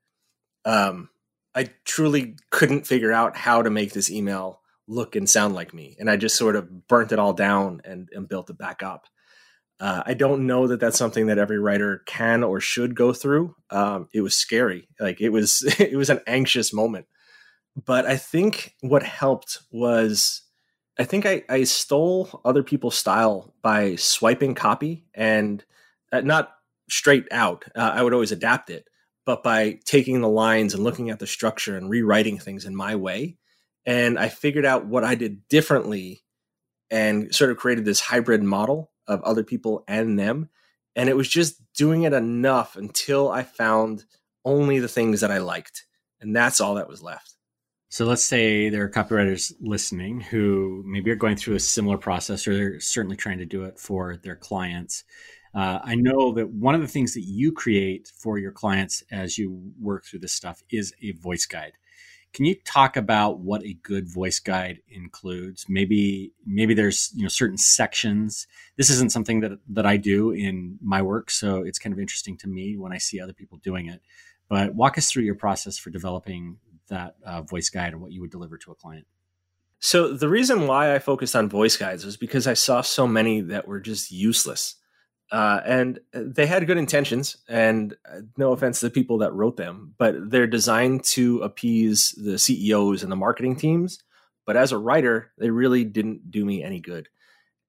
Um, 0.65 1.09
I 1.57 1.71
truly 1.85 2.35
couldn't 2.51 2.85
figure 2.85 3.11
out 3.11 3.35
how 3.35 3.63
to 3.63 3.71
make 3.71 3.91
this 3.91 4.11
email 4.11 4.61
look 4.87 5.15
and 5.15 5.27
sound 5.27 5.55
like 5.55 5.73
me. 5.73 5.95
And 5.99 6.07
I 6.07 6.15
just 6.15 6.35
sort 6.35 6.55
of 6.55 6.87
burnt 6.87 7.11
it 7.11 7.17
all 7.17 7.33
down 7.33 7.81
and, 7.83 8.09
and 8.13 8.29
built 8.29 8.51
it 8.51 8.59
back 8.59 8.83
up. 8.83 9.07
Uh, 9.79 10.03
I 10.05 10.13
don't 10.13 10.45
know 10.45 10.67
that 10.67 10.79
that's 10.79 10.99
something 10.99 11.27
that 11.27 11.39
every 11.39 11.57
writer 11.57 12.03
can 12.05 12.43
or 12.43 12.59
should 12.59 12.93
go 12.93 13.11
through. 13.11 13.55
Um, 13.71 14.07
it 14.13 14.21
was 14.21 14.35
scary. 14.35 14.87
Like 14.99 15.19
it 15.19 15.29
was, 15.29 15.63
it 15.79 15.97
was 15.97 16.11
an 16.11 16.21
anxious 16.27 16.71
moment. 16.71 17.07
But 17.85 18.05
I 18.05 18.17
think 18.17 18.75
what 18.81 19.01
helped 19.01 19.59
was 19.71 20.43
I 20.99 21.05
think 21.05 21.25
I, 21.25 21.43
I 21.49 21.63
stole 21.63 22.41
other 22.45 22.63
people's 22.63 22.97
style 22.97 23.53
by 23.63 23.95
swiping 23.95 24.53
copy 24.53 25.05
and 25.15 25.63
uh, 26.11 26.21
not 26.21 26.53
straight 26.89 27.27
out. 27.31 27.65
Uh, 27.75 27.91
I 27.93 28.03
would 28.03 28.13
always 28.13 28.31
adapt 28.31 28.69
it, 28.69 28.87
but 29.27 29.43
by 29.43 29.77
taking 29.83 30.21
the 30.21 30.29
lines 30.29 30.73
and 30.73 30.81
looking 30.81 31.09
at 31.09 31.19
the 31.19 31.27
structure 31.27 31.75
and 31.75 31.89
rewriting 31.89 32.39
things 32.39 32.63
in 32.63 32.73
my 32.73 32.95
way. 32.95 33.35
And 33.85 34.17
I 34.17 34.29
figured 34.29 34.65
out 34.65 34.85
what 34.85 35.03
I 35.03 35.15
did 35.15 35.45
differently 35.49 36.23
and 36.89 37.35
sort 37.35 37.51
of 37.51 37.57
created 37.57 37.83
this 37.83 37.99
hybrid 37.99 38.41
model 38.41 38.89
of 39.05 39.21
other 39.23 39.43
people 39.43 39.83
and 39.85 40.17
them. 40.17 40.47
And 40.95 41.09
it 41.09 41.17
was 41.17 41.27
just 41.27 41.61
doing 41.75 42.03
it 42.03 42.13
enough 42.13 42.77
until 42.77 43.29
I 43.29 43.43
found 43.43 44.05
only 44.45 44.79
the 44.79 44.87
things 44.87 45.19
that 45.19 45.31
I 45.31 45.39
liked. 45.39 45.85
And 46.21 46.33
that's 46.33 46.61
all 46.61 46.75
that 46.75 46.87
was 46.87 47.03
left. 47.03 47.33
So 47.89 48.05
let's 48.05 48.23
say 48.23 48.69
there 48.69 48.83
are 48.83 48.89
copywriters 48.89 49.51
listening 49.59 50.21
who 50.21 50.83
maybe 50.85 51.11
are 51.11 51.15
going 51.15 51.35
through 51.35 51.55
a 51.55 51.59
similar 51.59 51.97
process 51.97 52.47
or 52.47 52.55
they're 52.55 52.79
certainly 52.79 53.17
trying 53.17 53.39
to 53.39 53.45
do 53.45 53.63
it 53.63 53.77
for 53.77 54.15
their 54.15 54.37
clients. 54.37 55.03
Uh, 55.53 55.79
I 55.83 55.95
know 55.95 56.33
that 56.33 56.49
one 56.49 56.75
of 56.75 56.81
the 56.81 56.87
things 56.87 57.13
that 57.13 57.23
you 57.23 57.51
create 57.51 58.11
for 58.15 58.37
your 58.37 58.51
clients 58.51 59.03
as 59.11 59.37
you 59.37 59.71
work 59.79 60.05
through 60.05 60.19
this 60.19 60.33
stuff 60.33 60.61
is 60.69 60.93
a 61.01 61.11
voice 61.13 61.45
guide. 61.45 61.73
Can 62.33 62.45
you 62.45 62.55
talk 62.65 62.97
about 62.97 63.39
what 63.39 63.63
a 63.63 63.73
good 63.81 64.07
voice 64.07 64.39
guide 64.39 64.79
includes? 64.89 65.65
Maybe 65.69 66.33
maybe 66.45 66.73
there's 66.73 67.11
you 67.15 67.23
know 67.23 67.29
certain 67.29 67.57
sections. 67.57 68.47
This 68.75 68.89
isn't 68.89 69.11
something 69.11 69.39
that 69.39 69.53
that 69.69 69.85
I 69.85 69.97
do 69.97 70.31
in 70.31 70.77
my 70.81 71.01
work, 71.01 71.31
so 71.31 71.63
it's 71.63 71.79
kind 71.79 71.93
of 71.93 71.99
interesting 71.99 72.37
to 72.37 72.47
me 72.47 72.77
when 72.77 72.91
I 72.91 72.97
see 72.97 73.19
other 73.19 73.33
people 73.33 73.57
doing 73.63 73.87
it. 73.87 74.01
But 74.49 74.75
walk 74.75 74.97
us 74.97 75.09
through 75.09 75.23
your 75.23 75.35
process 75.35 75.77
for 75.77 75.89
developing 75.89 76.57
that 76.89 77.15
uh, 77.25 77.41
voice 77.41 77.69
guide 77.69 77.93
and 77.93 78.01
what 78.01 78.11
you 78.11 78.21
would 78.21 78.31
deliver 78.31 78.57
to 78.57 78.71
a 78.71 78.75
client. 78.75 79.07
So 79.79 80.13
the 80.13 80.29
reason 80.29 80.67
why 80.67 80.95
I 80.95 80.99
focused 80.99 81.35
on 81.35 81.49
voice 81.49 81.77
guides 81.77 82.05
was 82.05 82.17
because 82.17 82.47
I 82.47 82.53
saw 82.53 82.81
so 82.81 83.07
many 83.07 83.41
that 83.41 83.67
were 83.67 83.79
just 83.79 84.11
useless. 84.11 84.75
Uh, 85.29 85.59
and 85.65 85.99
they 86.13 86.45
had 86.45 86.65
good 86.67 86.77
intentions, 86.77 87.37
and 87.49 87.95
uh, 88.09 88.21
no 88.37 88.53
offense 88.53 88.79
to 88.79 88.85
the 88.85 88.91
people 88.91 89.17
that 89.17 89.33
wrote 89.33 89.57
them, 89.57 89.93
but 89.97 90.29
they're 90.29 90.47
designed 90.47 91.03
to 91.03 91.39
appease 91.39 92.11
the 92.11 92.39
CEOs 92.39 93.03
and 93.03 93.11
the 93.11 93.17
marketing 93.17 93.55
teams. 93.57 94.01
But 94.45 94.55
as 94.55 94.71
a 94.71 94.77
writer, 94.77 95.33
they 95.37 95.49
really 95.49 95.83
didn't 95.83 96.31
do 96.31 96.45
me 96.45 96.63
any 96.63 96.79
good. 96.79 97.09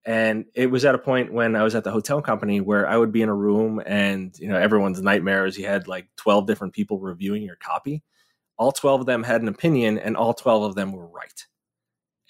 And 0.06 0.44
it 0.54 0.70
was 0.70 0.84
at 0.84 0.94
a 0.94 0.98
point 0.98 1.32
when 1.32 1.56
I 1.56 1.64
was 1.64 1.74
at 1.74 1.82
the 1.82 1.90
hotel 1.90 2.22
company 2.22 2.60
where 2.60 2.88
I 2.88 2.96
would 2.96 3.10
be 3.10 3.22
in 3.22 3.28
a 3.28 3.34
room, 3.34 3.82
and 3.84 4.32
you 4.38 4.48
know 4.48 4.56
everyone's 4.56 5.02
nightmare 5.02 5.44
is 5.44 5.58
you 5.58 5.66
had 5.66 5.88
like 5.88 6.06
twelve 6.16 6.46
different 6.46 6.74
people 6.74 7.00
reviewing 7.00 7.42
your 7.42 7.56
copy. 7.56 8.04
All 8.56 8.70
twelve 8.70 9.00
of 9.00 9.06
them 9.06 9.24
had 9.24 9.42
an 9.42 9.48
opinion, 9.48 9.98
and 9.98 10.16
all 10.16 10.32
twelve 10.32 10.62
of 10.62 10.76
them 10.76 10.92
were 10.92 11.08
right. 11.08 11.44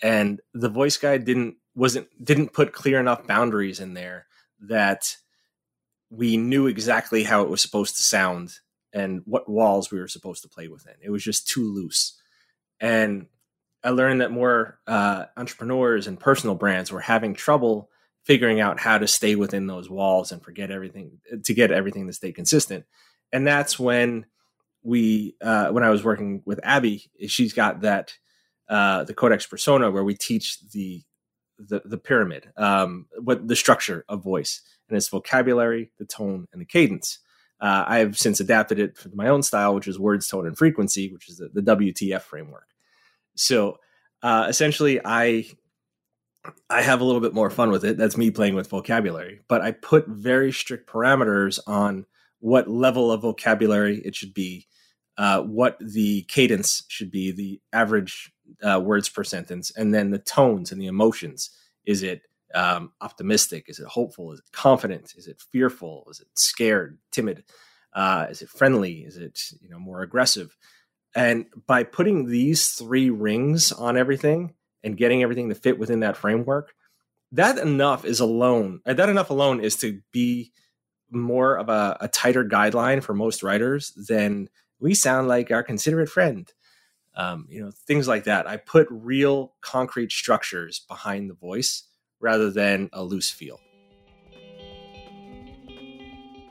And 0.03 0.41
the 0.55 0.71
voice 0.71 0.97
guide 0.97 1.27
didn't 1.27 1.57
wasn't 1.75 2.09
didn't 2.25 2.55
put 2.55 2.73
clear 2.73 2.99
enough 2.99 3.27
boundaries 3.27 3.79
in 3.79 3.93
there 3.93 4.27
that 4.61 5.17
we 6.11 6.37
knew 6.37 6.67
exactly 6.67 7.23
how 7.23 7.43
it 7.43 7.51
was 7.51 7.61
supposed 7.61 7.97
to 7.97 8.03
sound 8.03 8.55
and 8.93 9.23
what 9.27 9.49
walls 9.49 9.91
we 9.91 10.01
were 10.01 10.09
supposed 10.09 10.43
to 10.43 10.49
play 10.49 10.69
within. 10.69 10.95
It 11.03 11.11
was 11.11 11.23
just 11.23 11.49
too 11.49 11.73
loose. 11.73 12.19
And 12.81 13.27
I 13.85 13.91
learned 13.91 14.21
that 14.23 14.31
more 14.31 14.79
uh, 14.87 15.27
entrepreneurs 15.37 16.07
and 16.07 16.19
personal 16.19 16.55
brands 16.55 16.91
were 16.91 17.01
having 17.01 17.35
trouble 17.35 17.91
figuring 18.25 18.61
out 18.61 18.81
how 18.81 18.99
to 18.99 19.07
stay 19.07 19.37
within 19.37 19.67
those 19.67 19.89
walls 19.89 20.33
and 20.33 20.43
forget 20.43 20.71
everything 20.71 21.19
to 21.45 21.55
get 21.55 21.71
everything 21.71 22.07
to 22.07 22.13
stay 22.13 22.33
consistent. 22.33 22.85
And 23.33 23.47
that's 23.47 23.79
when 23.79 24.27
we, 24.83 25.35
uh, 25.41 25.69
when 25.69 25.85
I 25.85 25.91
was 25.91 26.05
working 26.05 26.43
with 26.45 26.61
Abbey, 26.63 27.11
she's 27.27 27.53
got 27.53 27.83
that 27.83 28.15
uh, 28.69 29.05
the 29.05 29.15
Codex 29.15 29.47
Persona 29.47 29.91
where 29.91 30.05
we 30.05 30.15
teach 30.15 30.61
the 30.73 31.03
the, 31.59 31.83
the 31.85 31.99
pyramid, 31.99 32.51
um, 32.57 33.07
what 33.23 33.47
the 33.47 33.57
structure 33.57 34.05
of 34.09 34.23
voice 34.23 34.63
and 34.89 34.97
its 34.97 35.09
vocabulary, 35.09 35.91
the 35.99 36.05
tone, 36.05 36.47
and 36.53 36.61
the 36.61 36.67
cadence. 36.67 37.19
Uh, 37.61 37.85
I 37.87 37.99
have 37.99 38.17
since 38.17 38.41
adapted 38.41 38.79
it 38.79 38.97
for 38.97 39.09
my 39.15 39.29
own 39.29 39.43
style, 39.43 39.75
which 39.75 39.89
is 39.89 39.99
words, 39.99 40.29
tone, 40.29 40.47
and 40.47 40.57
frequency, 40.57 41.13
which 41.13 41.29
is 41.29 41.39
the, 41.39 41.49
the 41.53 41.77
WTF 41.77 42.23
framework. 42.23 42.69
So 43.35 43.79
uh, 44.23 44.47
essentially, 44.49 45.01
I 45.05 45.47
I 46.71 46.83
have 46.83 47.01
a 47.01 47.05
little 47.05 47.21
bit 47.21 47.35
more 47.35 47.51
fun 47.51 47.71
with 47.71 47.85
it. 47.85 47.97
That's 47.97 48.17
me 48.17 48.31
playing 48.31 48.55
with 48.55 48.71
vocabulary, 48.71 49.41
but 49.49 49.61
I 49.61 49.73
put 49.73 50.07
very 50.07 50.53
strict 50.53 50.89
parameters 50.89 51.59
on 51.67 52.07
what 52.41 52.69
level 52.69 53.11
of 53.11 53.23
vocabulary 53.23 54.01
it 54.05 54.15
should 54.15 54.33
be, 54.33 54.67
uh, 55.19 55.43
what 55.43 55.77
the 55.81 56.23
cadence 56.23 56.85
should 56.89 57.11
be, 57.11 57.33
the 57.33 57.61
average 57.73 58.33
uh, 58.63 58.81
words 58.81 59.09
per 59.09 59.25
sentence, 59.25 59.73
and 59.77 59.93
then 59.93 60.11
the 60.11 60.19
tones 60.19 60.71
and 60.73 60.81
the 60.81 60.87
emotions. 60.87 61.51
Is 61.85 62.03
it 62.05 62.23
um, 62.55 62.93
optimistic? 63.01 63.65
Is 63.67 63.81
it 63.81 63.87
hopeful? 63.87 64.33
Is 64.33 64.39
it 64.39 64.53
confident? 64.53 65.15
Is 65.17 65.27
it 65.27 65.43
fearful? 65.53 66.07
Is 66.11 66.21
it 66.21 66.29
scared, 66.35 66.99
timid? 67.11 67.45
Uh, 67.93 68.27
is 68.31 68.43
it 68.43 68.49
friendly? 68.49 69.01
Is 69.01 69.17
it 69.17 69.41
you 69.61 69.69
know 69.69 69.81
more 69.81 70.03
aggressive? 70.03 70.57
And 71.15 71.47
by 71.67 71.83
putting 71.83 72.27
these 72.27 72.69
three 72.69 73.11
rings 73.11 73.73
on 73.73 73.97
everything 73.97 74.55
and 74.85 74.97
getting 74.97 75.23
everything 75.23 75.49
to 75.49 75.55
fit 75.57 75.79
within 75.79 76.01
that 76.01 76.17
framework, 76.17 76.75
that 77.33 77.59
enough 77.59 78.05
is 78.05 78.21
alone. 78.21 78.81
Uh, 78.87 78.95
that 78.95 79.09
enough 79.09 79.31
alone 79.31 79.61
is 79.61 79.75
to 79.77 80.01
be 80.13 80.53
more 81.11 81.57
of 81.57 81.69
a, 81.69 81.97
a 82.03 82.09
tighter 82.09 82.45
guideline 82.45 83.03
for 83.03 83.15
most 83.15 83.43
writers 83.43 83.91
than 84.09 84.49
we 84.81 84.95
sound 84.95 85.29
like 85.29 85.51
our 85.51 85.63
considerate 85.63 86.09
friend 86.09 86.53
um, 87.17 87.47
you 87.49 87.61
know 87.61 87.71
things 87.87 88.09
like 88.09 88.25
that 88.25 88.47
i 88.47 88.57
put 88.57 88.87
real 88.91 89.55
concrete 89.61 90.13
structures 90.13 90.85
behind 90.89 91.29
the 91.29 91.35
voice 91.35 91.85
rather 92.21 92.51
than 92.51 92.89
a 92.93 93.03
loose 93.03 93.31
feel 93.31 93.61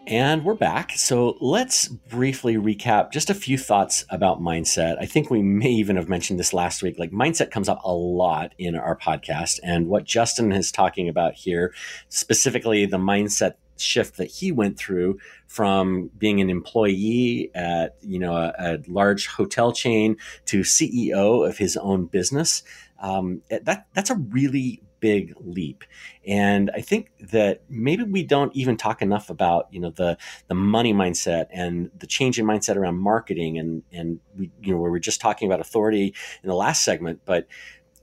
And 0.07 0.45
we're 0.45 0.53
back. 0.53 0.93
So 0.95 1.37
let's 1.41 1.89
briefly 1.89 2.55
recap 2.55 3.11
just 3.11 3.29
a 3.29 3.33
few 3.33 3.57
thoughts 3.57 4.05
about 4.09 4.39
mindset. 4.39 4.95
I 5.01 5.05
think 5.05 5.29
we 5.29 5.41
may 5.41 5.69
even 5.69 5.97
have 5.97 6.07
mentioned 6.07 6.39
this 6.39 6.53
last 6.53 6.81
week. 6.81 6.97
Like, 6.97 7.11
mindset 7.11 7.51
comes 7.51 7.67
up 7.67 7.81
a 7.83 7.91
lot 7.91 8.53
in 8.57 8.77
our 8.77 8.97
podcast. 8.97 9.59
And 9.63 9.87
what 9.87 10.05
Justin 10.05 10.53
is 10.53 10.71
talking 10.71 11.09
about 11.09 11.33
here, 11.33 11.73
specifically 12.07 12.85
the 12.85 12.97
mindset 12.97 13.55
shift 13.79 14.17
that 14.17 14.27
he 14.27 14.51
went 14.51 14.77
through 14.77 15.19
from 15.47 16.09
being 16.17 16.41
an 16.41 16.49
employee 16.49 17.51
at 17.55 17.95
you 18.01 18.19
know 18.19 18.35
a, 18.35 18.53
a 18.57 18.79
large 18.87 19.27
hotel 19.27 19.71
chain 19.71 20.17
to 20.45 20.61
CEO 20.61 21.47
of 21.47 21.57
his 21.57 21.77
own 21.77 22.05
business. 22.05 22.63
Um, 22.99 23.41
that 23.49 23.87
that's 23.93 24.09
a 24.09 24.15
really 24.15 24.81
big 24.99 25.33
leap. 25.39 25.83
And 26.25 26.71
I 26.73 26.81
think 26.81 27.11
that 27.19 27.61
maybe 27.69 28.03
we 28.03 28.23
don't 28.23 28.55
even 28.55 28.77
talk 28.77 29.01
enough 29.01 29.29
about, 29.29 29.67
you 29.71 29.79
know, 29.79 29.91
the 29.91 30.17
the 30.47 30.55
money 30.55 30.93
mindset 30.93 31.47
and 31.51 31.91
the 31.97 32.07
change 32.07 32.39
in 32.39 32.45
mindset 32.45 32.75
around 32.75 32.97
marketing 32.97 33.57
and 33.57 33.83
and 33.91 34.19
we 34.37 34.51
you 34.61 34.73
know, 34.73 34.81
we 34.81 34.89
were 34.89 34.99
just 34.99 35.21
talking 35.21 35.47
about 35.47 35.59
authority 35.59 36.13
in 36.43 36.49
the 36.49 36.55
last 36.55 36.83
segment, 36.83 37.21
but 37.25 37.47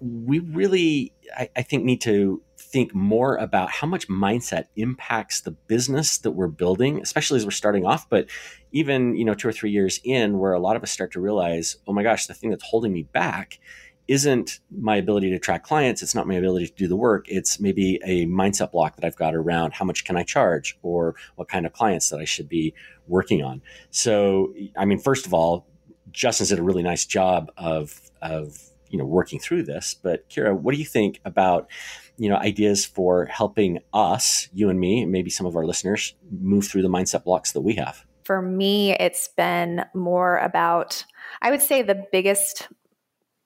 we 0.01 0.39
really 0.39 1.13
I, 1.37 1.49
I 1.57 1.63
think 1.63 1.85
need 1.85 2.01
to 2.03 2.43
think 2.75 2.93
more 2.93 3.37
about 3.37 3.71
how 3.71 3.87
much 3.87 4.09
mindset 4.09 4.65
impacts 4.75 5.43
the 5.43 5.53
business 5.53 6.19
that 6.19 6.33
we're 6.33 6.49
building, 6.49 7.01
especially 7.01 7.37
as 7.37 7.45
we're 7.45 7.53
starting 7.53 7.87
off, 7.87 8.11
but 8.11 8.27
even, 8.73 9.15
you 9.15 9.25
know, 9.25 9.33
two 9.33 9.47
or 9.47 9.53
three 9.53 9.71
years 9.71 10.01
in 10.03 10.41
where 10.41 10.53
a 10.53 10.59
lot 10.59 10.75
of 10.75 10.83
us 10.83 10.91
start 10.91 11.13
to 11.13 11.21
realize, 11.21 11.77
oh 11.87 11.93
my 11.93 12.03
gosh, 12.03 12.27
the 12.27 12.35
thing 12.35 12.51
that's 12.51 12.65
holding 12.65 12.93
me 12.93 13.05
back 13.05 13.61
isn't 14.09 14.59
my 14.77 14.97
ability 14.97 15.31
to 15.31 15.37
attract 15.37 15.65
clients. 15.65 16.03
It's 16.03 16.17
not 16.17 16.27
my 16.27 16.35
ability 16.35 16.67
to 16.67 16.75
do 16.75 16.89
the 16.89 16.97
work. 16.97 17.27
It's 17.29 17.61
maybe 17.61 18.01
a 18.05 18.27
mindset 18.27 18.73
block 18.73 18.97
that 18.97 19.05
I've 19.05 19.15
got 19.15 19.37
around 19.37 19.75
how 19.75 19.85
much 19.85 20.05
can 20.05 20.17
I 20.17 20.25
charge 20.25 20.77
or 20.83 21.15
what 21.37 21.47
kind 21.47 21.67
of 21.67 21.73
clients 21.73 22.09
that 22.09 22.19
I 22.19 22.25
should 22.25 22.49
be 22.49 22.75
working 23.07 23.45
on. 23.45 23.63
So, 23.91 24.53
I 24.77 24.85
mean, 24.85 24.99
first 24.99 25.27
of 25.27 25.33
all, 25.33 25.69
Justin's 26.11 26.49
did 26.49 26.59
a 26.59 26.63
really 26.65 26.83
nice 26.83 27.07
job 27.07 27.53
of, 27.57 28.11
of, 28.21 28.59
you 28.89 28.99
know, 28.99 29.07
working 29.07 29.39
through 29.39 29.63
this. 29.63 29.95
But 29.95 30.29
Kira, 30.29 30.53
what 30.59 30.75
do 30.75 30.81
you 30.81 30.85
think 30.85 31.21
about, 31.25 31.71
you 32.17 32.29
know, 32.29 32.37
ideas 32.37 32.85
for 32.85 33.27
helping 33.27 33.81
us, 33.93 34.49
you 34.53 34.69
and 34.69 34.79
me, 34.79 35.03
and 35.03 35.13
maybe 35.13 35.31
some 35.31 35.47
of 35.47 35.57
our 35.57 35.67
listeners 35.67 36.15
move 36.31 36.67
through 36.67 36.83
the 36.83 36.89
mindset 36.89 37.25
blocks 37.25 37.53
that 37.53 37.61
we 37.61 37.75
have? 37.75 38.05
For 38.25 38.41
me, 38.41 38.93
it's 38.93 39.29
been 39.37 39.85
more 39.95 40.39
about, 40.39 41.05
I 41.43 41.51
would 41.51 41.63
say 41.63 41.83
the 41.83 42.07
biggest 42.11 42.69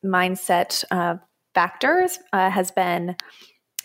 mindset 0.05 0.85
uh, 0.91 1.17
factors 1.55 2.19
uh, 2.33 2.51
has 2.51 2.71
been 2.71 3.17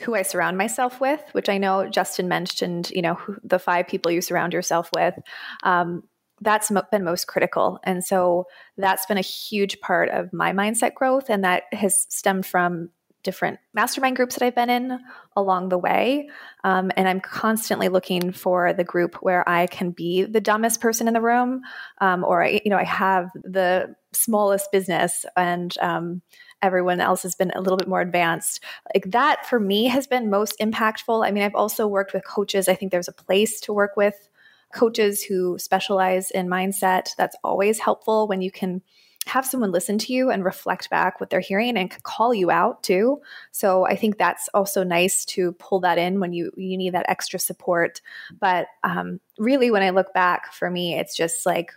who 0.01 0.15
I 0.15 0.21
surround 0.21 0.57
myself 0.57 0.99
with, 0.99 1.23
which 1.31 1.49
I 1.49 1.57
know 1.57 1.87
Justin 1.89 2.27
mentioned, 2.27 2.91
you 2.91 3.01
know, 3.01 3.15
who, 3.15 3.37
the 3.43 3.59
five 3.59 3.87
people 3.87 4.11
you 4.11 4.21
surround 4.21 4.53
yourself 4.53 4.89
with. 4.93 5.15
Um, 5.63 6.03
that's 6.41 6.71
been 6.91 7.03
most 7.03 7.27
critical. 7.27 7.79
And 7.83 8.03
so 8.03 8.45
that's 8.77 9.05
been 9.05 9.17
a 9.17 9.21
huge 9.21 9.79
part 9.79 10.09
of 10.09 10.33
my 10.33 10.51
mindset 10.51 10.93
growth. 10.93 11.29
And 11.29 11.43
that 11.43 11.63
has 11.71 12.05
stemmed 12.09 12.45
from 12.45 12.89
different 13.23 13.59
mastermind 13.73 14.15
groups 14.15 14.35
that 14.35 14.45
I've 14.45 14.55
been 14.55 14.69
in 14.69 14.99
along 15.35 15.69
the 15.69 15.77
way. 15.77 16.29
Um, 16.63 16.91
and 16.95 17.07
I'm 17.07 17.19
constantly 17.19 17.89
looking 17.89 18.31
for 18.31 18.73
the 18.73 18.83
group 18.83 19.15
where 19.21 19.47
I 19.47 19.67
can 19.67 19.91
be 19.91 20.23
the 20.23 20.41
dumbest 20.41 20.81
person 20.81 21.07
in 21.07 21.13
the 21.13 21.21
room, 21.21 21.61
um, 21.99 22.23
or 22.23 22.43
I, 22.43 22.61
you 22.63 22.69
know, 22.69 22.77
I 22.77 22.83
have 22.83 23.29
the 23.35 23.95
smallest 24.11 24.71
business 24.71 25.25
and 25.35 25.75
um, 25.79 26.21
everyone 26.61 26.99
else 26.99 27.23
has 27.23 27.35
been 27.35 27.51
a 27.55 27.61
little 27.61 27.77
bit 27.77 27.87
more 27.87 28.01
advanced. 28.01 28.63
Like 28.93 29.11
that 29.11 29.45
for 29.45 29.59
me 29.59 29.85
has 29.85 30.07
been 30.07 30.29
most 30.29 30.59
impactful. 30.59 31.25
I 31.25 31.31
mean, 31.31 31.43
I've 31.43 31.55
also 31.55 31.87
worked 31.87 32.13
with 32.13 32.25
coaches. 32.25 32.67
I 32.67 32.75
think 32.75 32.91
there's 32.91 33.07
a 33.07 33.13
place 33.13 33.59
to 33.61 33.73
work 33.73 33.97
with 33.97 34.29
coaches 34.73 35.23
who 35.23 35.57
specialize 35.59 36.31
in 36.31 36.47
mindset. 36.47 37.15
That's 37.15 37.35
always 37.43 37.79
helpful 37.79 38.27
when 38.27 38.41
you 38.41 38.51
can 38.51 38.81
have 39.25 39.45
someone 39.45 39.71
listen 39.71 39.97
to 39.97 40.13
you 40.13 40.29
and 40.29 40.43
reflect 40.43 40.89
back 40.89 41.19
what 41.19 41.29
they're 41.29 41.39
hearing 41.39 41.77
and 41.77 41.91
call 42.03 42.33
you 42.33 42.51
out 42.51 42.83
too. 42.83 43.21
So 43.51 43.85
I 43.85 43.95
think 43.95 44.17
that's 44.17 44.49
also 44.53 44.83
nice 44.83 45.25
to 45.25 45.53
pull 45.53 45.79
that 45.81 45.97
in 45.97 46.19
when 46.19 46.33
you 46.33 46.51
you 46.55 46.77
need 46.77 46.93
that 46.93 47.09
extra 47.09 47.39
support. 47.39 48.01
But 48.39 48.67
um, 48.83 49.19
really, 49.37 49.71
when 49.71 49.83
I 49.83 49.91
look 49.91 50.13
back, 50.13 50.53
for 50.53 50.69
me, 50.69 50.97
it's 50.97 51.15
just 51.15 51.45
like, 51.45 51.71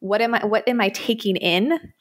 what 0.00 0.20
am 0.20 0.34
I 0.34 0.44
what 0.44 0.66
am 0.68 0.80
I 0.80 0.90
taking 0.90 1.36
in? 1.36 1.92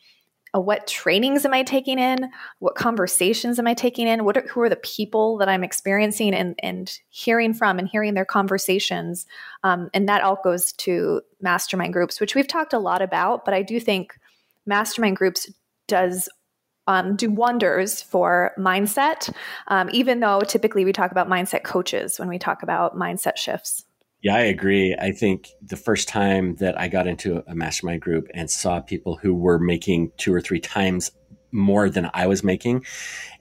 Uh, 0.55 0.59
what 0.59 0.87
trainings 0.87 1.45
am 1.45 1.53
I 1.53 1.61
taking 1.61 1.99
in? 1.99 2.29
What 2.57 2.73
conversations 2.73 3.59
am 3.59 3.67
I 3.67 3.75
taking 3.75 4.07
in? 4.07 4.25
What 4.25 4.35
are, 4.35 4.47
who 4.47 4.61
are 4.61 4.69
the 4.69 4.77
people 4.77 5.37
that 5.37 5.47
I'm 5.47 5.63
experiencing 5.63 6.33
and 6.33 6.55
and 6.63 6.91
hearing 7.09 7.53
from 7.53 7.77
and 7.79 7.87
hearing 7.87 8.15
their 8.15 8.25
conversations? 8.25 9.27
Um, 9.63 9.89
and 9.93 10.09
that 10.09 10.23
all 10.23 10.39
goes 10.43 10.71
to 10.73 11.21
mastermind 11.39 11.93
groups, 11.93 12.19
which 12.19 12.35
we've 12.35 12.47
talked 12.47 12.73
a 12.73 12.79
lot 12.79 13.01
about. 13.01 13.45
But 13.45 13.53
I 13.53 13.61
do 13.61 13.79
think 13.79 14.17
mastermind 14.69 15.17
groups 15.17 15.51
does 15.87 16.29
um, 16.87 17.15
do 17.15 17.29
wonders 17.29 18.01
for 18.01 18.51
mindset, 18.57 19.31
um, 19.67 19.89
even 19.91 20.21
though 20.21 20.41
typically 20.41 20.85
we 20.85 20.93
talk 20.93 21.11
about 21.11 21.27
mindset 21.27 21.63
coaches 21.63 22.17
when 22.17 22.29
we 22.29 22.39
talk 22.39 22.63
about 22.63 22.95
mindset 22.95 23.37
shifts. 23.37 23.85
Yeah, 24.21 24.35
I 24.35 24.41
agree. 24.41 24.95
I 24.99 25.11
think 25.11 25.49
the 25.61 25.77
first 25.77 26.09
time 26.09 26.55
that 26.55 26.79
I 26.79 26.87
got 26.87 27.07
into 27.07 27.43
a 27.47 27.55
mastermind 27.55 28.01
group 28.01 28.27
and 28.33 28.49
saw 28.49 28.81
people 28.81 29.15
who 29.15 29.33
were 29.33 29.59
making 29.59 30.11
two 30.17 30.33
or 30.33 30.41
three 30.41 30.59
times 30.59 31.11
more 31.51 31.89
than 31.89 32.09
I 32.13 32.27
was 32.27 32.43
making. 32.43 32.85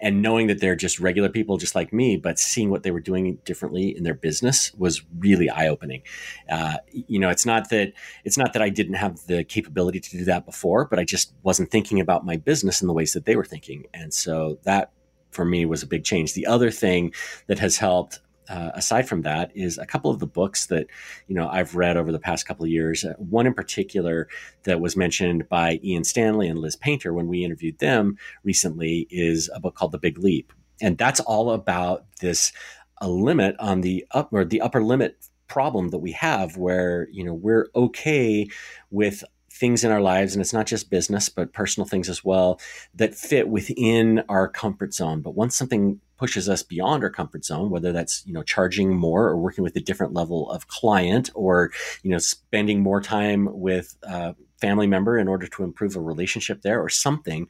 And 0.01 0.23
knowing 0.23 0.47
that 0.47 0.61
they're 0.61 0.77
just 0.77 1.01
regular 1.01 1.29
people 1.29 1.57
just 1.57 1.75
like 1.75 1.93
me, 1.93 2.17
but 2.17 2.39
seeing 2.39 2.71
what 2.71 2.83
they 2.83 2.91
were 2.91 3.01
doing 3.01 3.39
differently 3.45 3.97
in 3.97 4.05
their 4.05 4.15
business 4.15 4.73
was 4.75 5.03
really 5.19 5.51
eye 5.51 5.69
opening. 5.69 6.03
Uh, 6.49 6.77
you 6.93 7.19
know, 7.19 7.29
it's 7.29 7.47
not 7.47 7.71
that 7.71 7.93
it's 8.25 8.39
not 8.39 8.53
that 8.53 8.63
I 8.63 8.69
didn't 8.69 8.95
have 8.95 9.27
the 9.27 9.45
capability 9.45 10.01
to 10.01 10.11
do 10.11 10.25
that 10.25 10.47
before, 10.47 10.85
but 10.85 10.99
I 10.99 11.05
just 11.05 11.33
wasn't 11.43 11.71
thinking 11.71 12.01
about 12.01 12.25
my 12.25 12.37
business 12.37 12.81
in 12.81 12.87
the 12.87 12.95
ways 12.95 13.13
that 13.13 13.25
they 13.25 13.37
were 13.37 13.45
thinking. 13.45 13.87
And 13.93 14.13
so 14.15 14.59
that 14.63 14.93
for 15.31 15.45
me 15.45 15.67
was 15.67 15.83
a 15.83 15.87
big 15.87 16.05
change. 16.05 16.35
The 16.35 16.47
other 16.47 16.71
thing 16.71 17.13
that 17.47 17.59
has 17.59 17.77
helped 17.79 18.21
uh, 18.49 18.71
aside 18.75 19.09
from 19.09 19.23
that 19.23 19.51
is 19.55 19.79
a 19.79 19.87
couple 19.87 20.11
of 20.11 20.19
the 20.19 20.27
books 20.27 20.67
that 20.67 20.87
you 21.27 21.35
know 21.35 21.49
I've 21.49 21.75
read 21.75 21.97
over 21.97 22.13
the 22.13 22.19
past 22.19 22.47
couple 22.47 22.65
of 22.65 22.71
years. 22.71 23.05
Uh, 23.05 23.15
one 23.19 23.47
in 23.47 23.55
particular 23.55 24.29
that 24.65 24.81
was 24.81 24.97
mentioned 24.97 25.49
by 25.49 25.81
Ian 25.83 26.05
Stanley 26.05 26.49
and 26.49 26.59
Liz 26.59 26.77
Painter 26.77 27.13
when 27.13 27.29
we 27.29 27.45
interviewed 27.45 27.79
them 27.79 28.17
recently 28.45 29.07
is 29.11 29.51
a 29.55 29.61
book 29.61 29.75
called 29.75 29.93
The 29.93 29.99
Big 29.99 30.19
Leap, 30.19 30.53
and 30.81 30.99
that's 30.99 31.21
all 31.21 31.53
about 31.53 32.05
this 32.21 32.53
a 33.01 33.09
limit 33.09 33.57
on 33.59 33.81
the 33.81 34.05
up 34.11 34.31
or 34.33 34.45
the 34.45 34.61
upper 34.61 34.83
limit 34.83 35.17
problem 35.47 35.89
that 35.89 35.99
we 35.99 36.13
have 36.13 36.57
where 36.57 37.09
you 37.11 37.25
know 37.25 37.35
we're 37.35 37.69
okay 37.75 38.49
with 38.91 39.25
things 39.59 39.85
in 39.85 39.91
our 39.91 40.01
lives, 40.01 40.35
and 40.35 40.41
it's 40.41 40.53
not 40.53 40.67
just 40.67 40.91
business, 40.91 41.29
but 41.29 41.53
personal 41.53 41.87
things 41.87 42.09
as 42.09 42.25
well, 42.25 42.61
that 42.95 43.15
fit 43.15 43.49
within 43.49 44.23
our 44.29 44.49
comfort 44.49 44.95
zone. 44.95 45.21
But 45.21 45.35
once 45.35 45.57
something 45.57 46.01
pushes 46.17 46.49
us 46.49 46.63
beyond 46.63 47.05
our 47.05 47.11
comfort 47.11 47.45
zone, 47.45 47.71
whether 47.71 47.93
that's, 47.93 48.25
you 48.27 48.33
know, 48.33 48.43
charging 48.43 48.97
more 48.97 49.29
or 49.29 49.37
working 49.37 49.63
with 49.65 49.77
a 49.77 49.81
different 49.81 50.13
level 50.13 50.51
of 50.51 50.67
client 50.67 51.31
or, 51.35 51.71
you 52.03 52.11
know, 52.11 52.19
spending 52.19 52.81
more 52.83 53.01
time 53.01 53.49
with 53.53 53.97
a 54.03 54.35
family 54.61 54.87
member 54.87 55.17
in 55.17 55.29
order 55.29 55.47
to 55.47 55.63
improve 55.63 55.95
a 55.95 56.01
relationship 56.01 56.63
there 56.63 56.83
or 56.83 56.89
something, 56.89 57.47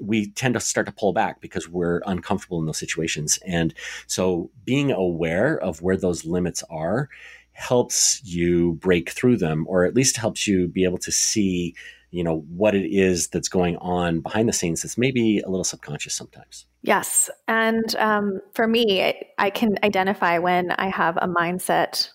we 0.00 0.30
tend 0.30 0.54
to 0.54 0.60
start 0.60 0.86
to 0.86 0.92
pull 0.92 1.12
back 1.12 1.40
because 1.40 1.68
we're 1.68 2.00
uncomfortable 2.06 2.60
in 2.60 2.66
those 2.66 2.78
situations. 2.78 3.38
And 3.46 3.74
so 4.06 4.50
being 4.64 4.92
aware 4.92 5.58
of 5.58 5.82
where 5.82 5.96
those 5.96 6.24
limits 6.24 6.62
are 6.70 7.08
helps 7.54 8.22
you 8.24 8.74
break 8.74 9.10
through 9.10 9.36
them 9.36 9.64
or 9.68 9.84
at 9.84 9.94
least 9.94 10.16
helps 10.16 10.46
you 10.46 10.68
be 10.68 10.84
able 10.84 10.98
to 10.98 11.12
see 11.12 11.74
you 12.10 12.22
know 12.22 12.44
what 12.48 12.76
it 12.76 12.86
is 12.86 13.26
that's 13.28 13.48
going 13.48 13.76
on 13.78 14.20
behind 14.20 14.48
the 14.48 14.52
scenes 14.52 14.82
that's 14.82 14.96
maybe 14.96 15.40
a 15.40 15.48
little 15.48 15.64
subconscious 15.64 16.14
sometimes. 16.14 16.64
Yes. 16.82 17.28
And 17.48 17.96
um, 17.96 18.40
for 18.54 18.68
me 18.68 19.14
i 19.38 19.50
can 19.50 19.76
identify 19.82 20.38
when 20.38 20.70
i 20.72 20.88
have 20.88 21.16
a 21.16 21.26
mindset 21.26 22.08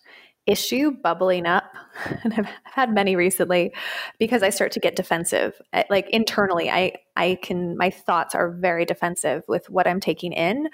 issue 0.46 0.92
bubbling 0.92 1.46
up 1.46 1.66
and 2.24 2.34
i've 2.34 2.48
had 2.64 2.94
many 2.94 3.16
recently 3.16 3.74
because 4.20 4.42
i 4.42 4.50
start 4.50 4.72
to 4.72 4.80
get 4.80 4.96
defensive. 4.96 5.62
Like 5.90 6.10
internally 6.12 6.70
i 6.70 6.94
i 7.18 7.38
can 7.42 7.76
my 7.76 7.90
thoughts 7.90 8.36
are 8.36 8.52
very 8.52 8.86
defensive 8.86 9.44
with 9.50 9.70
what 9.70 9.88
i'm 9.88 10.00
taking 10.00 10.32
in. 10.32 10.70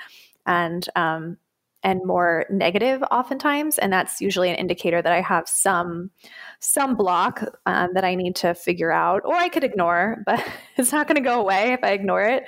And 0.45 0.87
um, 0.95 1.37
and 1.85 2.01
more 2.03 2.45
negative 2.49 3.01
oftentimes 3.11 3.77
and 3.77 3.93
that's 3.93 4.19
usually 4.19 4.49
an 4.49 4.55
indicator 4.55 5.01
that 5.01 5.13
i 5.13 5.21
have 5.21 5.47
some 5.47 6.11
some 6.59 6.95
block 6.95 7.41
um, 7.65 7.93
that 7.93 8.03
i 8.03 8.13
need 8.13 8.35
to 8.35 8.53
figure 8.53 8.91
out 8.91 9.21
or 9.23 9.35
i 9.35 9.47
could 9.47 9.63
ignore 9.63 10.21
but 10.25 10.45
it's 10.75 10.91
not 10.91 11.07
going 11.07 11.15
to 11.15 11.21
go 11.21 11.39
away 11.39 11.71
if 11.71 11.83
i 11.83 11.91
ignore 11.91 12.23
it. 12.23 12.43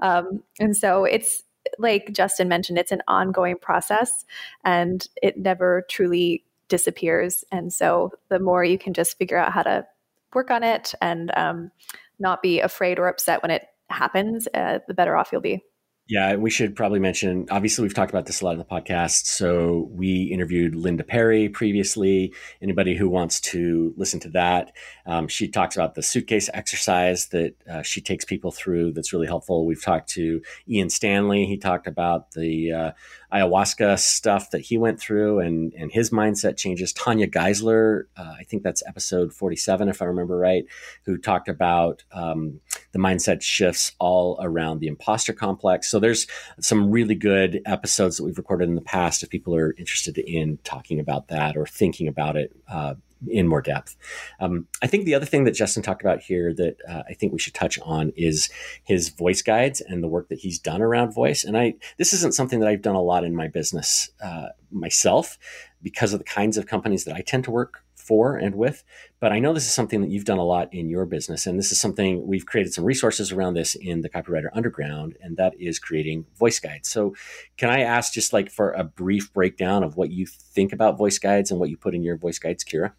Um, 0.00 0.42
and 0.58 0.76
so 0.76 1.04
it's 1.04 1.42
like 1.78 2.12
justin 2.12 2.48
mentioned 2.48 2.78
it's 2.78 2.92
an 2.92 3.02
ongoing 3.08 3.56
process 3.56 4.26
and 4.64 5.06
it 5.22 5.38
never 5.38 5.86
truly 5.88 6.44
disappears. 6.70 7.44
And 7.52 7.70
so 7.70 8.12
the 8.30 8.38
more 8.38 8.64
you 8.64 8.78
can 8.78 8.94
just 8.94 9.18
figure 9.18 9.36
out 9.36 9.52
how 9.52 9.62
to 9.64 9.86
work 10.32 10.50
on 10.50 10.62
it 10.62 10.94
and 11.02 11.30
um, 11.36 11.70
not 12.18 12.40
be 12.40 12.60
afraid 12.60 12.98
or 12.98 13.08
upset 13.08 13.42
when 13.42 13.50
it 13.50 13.66
happens 13.90 14.48
uh, 14.54 14.78
the 14.88 14.94
better 14.94 15.16
off 15.16 15.30
you'll 15.32 15.40
be 15.42 15.62
Yeah, 16.10 16.34
we 16.34 16.50
should 16.50 16.74
probably 16.74 16.98
mention. 16.98 17.46
Obviously, 17.52 17.82
we've 17.82 17.94
talked 17.94 18.10
about 18.10 18.26
this 18.26 18.40
a 18.40 18.44
lot 18.44 18.50
in 18.54 18.58
the 18.58 18.64
podcast. 18.64 19.26
So 19.26 19.88
we 19.92 20.24
interviewed 20.24 20.74
Linda 20.74 21.04
Perry 21.04 21.48
previously. 21.48 22.34
Anybody 22.60 22.96
who 22.96 23.08
wants 23.08 23.40
to 23.52 23.94
listen 23.96 24.18
to 24.20 24.28
that, 24.30 24.72
um, 25.06 25.28
she 25.28 25.46
talks 25.46 25.76
about 25.76 25.94
the 25.94 26.02
suitcase 26.02 26.50
exercise 26.52 27.26
that 27.28 27.54
uh, 27.70 27.82
she 27.82 28.00
takes 28.00 28.24
people 28.24 28.50
through. 28.50 28.92
That's 28.92 29.12
really 29.12 29.28
helpful. 29.28 29.64
We've 29.64 29.80
talked 29.80 30.08
to 30.10 30.42
Ian 30.68 30.90
Stanley. 30.90 31.46
He 31.46 31.56
talked 31.56 31.86
about 31.86 32.32
the 32.32 32.72
uh, 32.72 32.90
ayahuasca 33.32 33.98
stuff 33.98 34.50
that 34.50 34.60
he 34.60 34.78
went 34.78 35.00
through 35.00 35.40
and 35.40 35.72
and 35.74 35.92
his 35.92 36.10
mindset 36.10 36.56
changes. 36.56 36.92
Tanya 36.92 37.26
Geisler, 37.28 38.04
uh, 38.16 38.34
I 38.38 38.44
think 38.44 38.62
that's 38.62 38.82
episode 38.86 39.32
forty 39.32 39.56
seven, 39.56 39.88
if 39.88 40.02
I 40.02 40.06
remember 40.06 40.36
right, 40.36 40.64
who 41.04 41.16
talked 41.18 41.48
about 41.48 42.04
um, 42.12 42.60
the 42.92 42.98
mindset 42.98 43.42
shifts 43.42 43.92
all 43.98 44.38
around 44.42 44.80
the 44.80 44.88
imposter 44.88 45.32
complex. 45.32 45.90
So 45.90 45.98
there's 45.98 46.26
some 46.60 46.90
really 46.90 47.14
good 47.14 47.60
episodes 47.66 48.16
that 48.16 48.24
we've 48.24 48.38
recorded 48.38 48.68
in 48.68 48.74
the 48.74 48.80
past 48.80 49.22
if 49.22 49.30
people 49.30 49.54
are 49.54 49.74
interested 49.78 50.18
in 50.18 50.58
talking 50.64 51.00
about 51.00 51.28
that 51.28 51.56
or 51.56 51.66
thinking 51.66 52.08
about 52.08 52.36
it 52.36 52.52
uh, 52.68 52.94
in 53.28 53.48
more 53.48 53.62
depth. 53.62 53.96
Um, 54.40 54.66
I 54.82 54.86
think 54.86 55.04
the 55.04 55.14
other 55.14 55.26
thing 55.26 55.44
that 55.44 55.52
Justin 55.52 55.82
talked 55.82 56.02
about 56.02 56.20
here 56.20 56.54
that 56.54 56.76
uh, 56.88 57.02
I 57.08 57.14
think 57.14 57.32
we 57.32 57.38
should 57.38 57.54
touch 57.54 57.78
on 57.80 58.12
is 58.16 58.50
his 58.84 59.08
voice 59.08 59.42
guides 59.42 59.80
and 59.80 60.02
the 60.02 60.08
work 60.08 60.28
that 60.28 60.38
he's 60.38 60.58
done 60.58 60.82
around 60.82 61.12
voice. 61.12 61.44
And 61.44 61.56
I 61.56 61.74
this 61.98 62.12
isn't 62.12 62.34
something 62.34 62.60
that 62.60 62.68
I've 62.68 62.82
done 62.82 62.96
a 62.96 63.02
lot 63.02 63.24
in 63.24 63.36
my 63.36 63.48
business 63.48 64.10
uh, 64.22 64.48
myself 64.70 65.38
because 65.82 66.12
of 66.12 66.18
the 66.18 66.24
kinds 66.24 66.56
of 66.56 66.66
companies 66.66 67.04
that 67.04 67.14
I 67.14 67.20
tend 67.20 67.44
to 67.44 67.50
work 67.50 67.84
for 68.10 68.36
and 68.36 68.56
with. 68.56 68.82
But 69.20 69.32
I 69.32 69.38
know 69.38 69.52
this 69.52 69.66
is 69.66 69.74
something 69.74 70.00
that 70.00 70.10
you've 70.10 70.24
done 70.24 70.38
a 70.38 70.44
lot 70.44 70.72
in 70.72 70.88
your 70.88 71.06
business. 71.06 71.46
And 71.46 71.58
this 71.58 71.70
is 71.70 71.80
something 71.80 72.26
we've 72.26 72.46
created 72.46 72.72
some 72.74 72.84
resources 72.84 73.30
around 73.30 73.54
this 73.54 73.76
in 73.76 74.00
the 74.00 74.08
Copywriter 74.08 74.48
Underground, 74.52 75.16
and 75.22 75.36
that 75.36 75.54
is 75.60 75.78
creating 75.78 76.26
voice 76.36 76.58
guides. 76.58 76.90
So, 76.90 77.14
can 77.56 77.70
I 77.70 77.82
ask 77.82 78.12
just 78.12 78.32
like 78.32 78.50
for 78.50 78.72
a 78.72 78.82
brief 78.82 79.32
breakdown 79.32 79.84
of 79.84 79.96
what 79.96 80.10
you 80.10 80.26
think 80.26 80.72
about 80.72 80.98
voice 80.98 81.18
guides 81.18 81.50
and 81.50 81.60
what 81.60 81.70
you 81.70 81.76
put 81.76 81.94
in 81.94 82.02
your 82.02 82.16
voice 82.16 82.38
guides, 82.38 82.64
Kira? 82.64 82.92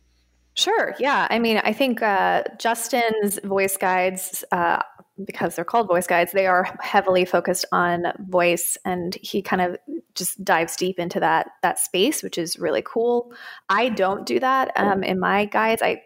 Sure. 0.56 0.94
Yeah. 1.00 1.28
I 1.30 1.40
mean, 1.40 1.62
I 1.64 1.74
think 1.74 2.02
uh, 2.02 2.44
Justin's 2.60 3.40
voice 3.44 3.78
guides, 3.78 4.44
uh, 4.52 4.82
because 5.26 5.56
they're 5.56 5.66
called 5.66 5.88
voice 5.88 6.08
guides, 6.08 6.32
they 6.32 6.48
are 6.48 6.68
heavily 6.82 7.26
focused 7.26 7.66
on 7.72 8.06
voice, 8.28 8.78
and 8.86 9.16
he 9.22 9.42
kind 9.42 9.62
of 9.62 9.78
just 10.16 10.44
dives 10.44 10.76
deep 10.76 11.00
into 11.00 11.20
that 11.20 11.48
that 11.62 11.80
space, 11.80 12.22
which 12.24 12.38
is 12.38 12.58
really 12.60 12.82
cool. 12.86 13.32
I 13.70 13.90
don't 13.90 14.26
do 14.26 14.40
that 14.40 14.72
um, 14.76 15.04
in 15.04 15.20
my 15.20 15.46
guides. 15.46 15.82
I 15.82 16.02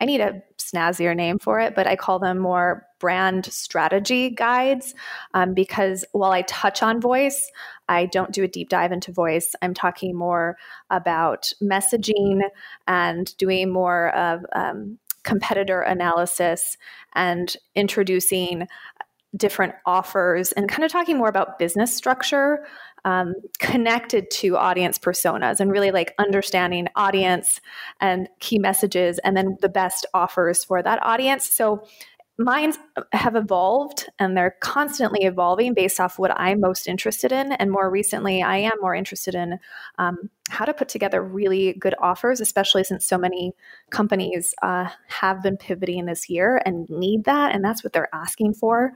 I 0.00 0.06
need 0.06 0.20
a 0.20 0.42
snazzier 0.58 1.14
name 1.14 1.38
for 1.38 1.60
it, 1.60 1.74
but 1.74 1.86
I 1.86 1.96
call 1.96 2.18
them 2.18 2.38
more 2.38 2.86
brand 2.98 3.46
strategy 3.46 4.30
guides 4.30 4.94
um, 5.34 5.54
because 5.54 6.04
while 6.12 6.32
I 6.32 6.42
touch 6.42 6.82
on 6.82 7.00
voice, 7.00 7.50
I 7.88 8.06
don't 8.06 8.32
do 8.32 8.42
a 8.42 8.48
deep 8.48 8.68
dive 8.68 8.92
into 8.92 9.12
voice. 9.12 9.54
I'm 9.62 9.74
talking 9.74 10.16
more 10.16 10.56
about 10.90 11.52
messaging 11.62 12.40
and 12.86 13.36
doing 13.36 13.70
more 13.70 14.08
of 14.16 14.44
um, 14.54 14.98
competitor 15.22 15.80
analysis 15.80 16.76
and 17.14 17.56
introducing 17.74 18.66
different 19.36 19.74
offers 19.84 20.52
and 20.52 20.68
kind 20.68 20.84
of 20.84 20.92
talking 20.92 21.16
more 21.16 21.28
about 21.28 21.58
business 21.58 21.94
structure 21.94 22.64
um, 23.04 23.34
connected 23.58 24.30
to 24.30 24.56
audience 24.56 24.98
personas 24.98 25.60
and 25.60 25.70
really 25.70 25.90
like 25.90 26.14
understanding 26.18 26.88
audience 26.96 27.60
and 28.00 28.28
key 28.40 28.58
messages 28.58 29.18
and 29.20 29.36
then 29.36 29.56
the 29.60 29.68
best 29.68 30.06
offers 30.14 30.64
for 30.64 30.82
that 30.82 31.02
audience. 31.02 31.48
So 31.48 31.86
mines 32.36 32.78
have 33.12 33.36
evolved 33.36 34.08
and 34.18 34.36
they're 34.36 34.56
constantly 34.60 35.24
evolving 35.24 35.72
based 35.72 36.00
off 36.00 36.18
what 36.18 36.32
I'm 36.38 36.60
most 36.60 36.88
interested 36.88 37.30
in. 37.30 37.52
And 37.52 37.70
more 37.70 37.88
recently, 37.88 38.42
I 38.42 38.56
am 38.56 38.72
more 38.80 38.94
interested 38.94 39.36
in 39.36 39.58
um, 39.98 40.30
how 40.50 40.64
to 40.64 40.74
put 40.74 40.88
together 40.88 41.22
really 41.22 41.74
good 41.74 41.94
offers, 42.00 42.40
especially 42.40 42.82
since 42.82 43.06
so 43.06 43.16
many 43.16 43.52
companies 43.90 44.52
uh, 44.62 44.88
have 45.06 45.42
been 45.42 45.56
pivoting 45.56 46.06
this 46.06 46.28
year 46.28 46.60
and 46.66 46.88
need 46.90 47.24
that. 47.24 47.54
And 47.54 47.64
that's 47.64 47.84
what 47.84 47.92
they're 47.92 48.12
asking 48.12 48.54
for. 48.54 48.92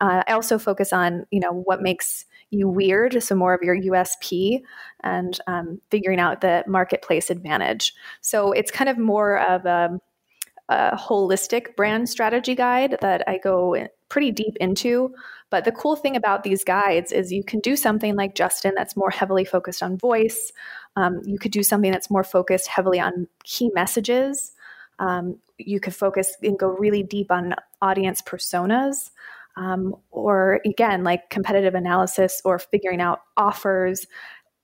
Uh, 0.00 0.22
I 0.26 0.32
also 0.32 0.56
focus 0.56 0.92
on, 0.92 1.26
you 1.32 1.40
know, 1.40 1.52
what 1.52 1.82
makes 1.82 2.24
you 2.50 2.68
weird, 2.68 3.20
so 3.20 3.34
more 3.34 3.52
of 3.52 3.62
your 3.62 3.76
USP, 3.76 4.62
and 5.02 5.38
um, 5.48 5.80
figuring 5.90 6.20
out 6.20 6.40
the 6.40 6.62
marketplace 6.68 7.30
advantage. 7.30 7.92
So 8.20 8.52
it's 8.52 8.70
kind 8.70 8.88
of 8.88 8.96
more 8.96 9.40
of 9.40 9.66
a, 9.66 9.98
a 10.68 10.96
holistic 10.96 11.76
brand 11.76 12.08
strategy 12.08 12.54
guide 12.54 12.98
that 13.00 13.22
I 13.28 13.38
go 13.38 13.76
pretty 14.08 14.30
deep 14.32 14.56
into. 14.60 15.14
But 15.50 15.64
the 15.64 15.72
cool 15.72 15.94
thing 15.94 16.16
about 16.16 16.42
these 16.42 16.64
guides 16.64 17.12
is 17.12 17.32
you 17.32 17.44
can 17.44 17.60
do 17.60 17.76
something 17.76 18.16
like 18.16 18.34
Justin 18.34 18.72
that's 18.76 18.96
more 18.96 19.10
heavily 19.10 19.44
focused 19.44 19.82
on 19.82 19.96
voice. 19.96 20.52
Um, 20.96 21.20
you 21.24 21.38
could 21.38 21.52
do 21.52 21.62
something 21.62 21.92
that's 21.92 22.10
more 22.10 22.24
focused 22.24 22.66
heavily 22.66 22.98
on 22.98 23.28
key 23.44 23.70
messages. 23.74 24.52
Um, 24.98 25.38
you 25.58 25.78
could 25.78 25.94
focus 25.94 26.36
and 26.42 26.58
go 26.58 26.68
really 26.68 27.02
deep 27.02 27.30
on 27.30 27.54
audience 27.80 28.20
personas 28.22 29.10
um, 29.56 29.94
or 30.10 30.60
again, 30.64 31.04
like 31.04 31.30
competitive 31.30 31.74
analysis 31.74 32.42
or 32.44 32.58
figuring 32.58 33.00
out 33.00 33.20
offers, 33.36 34.06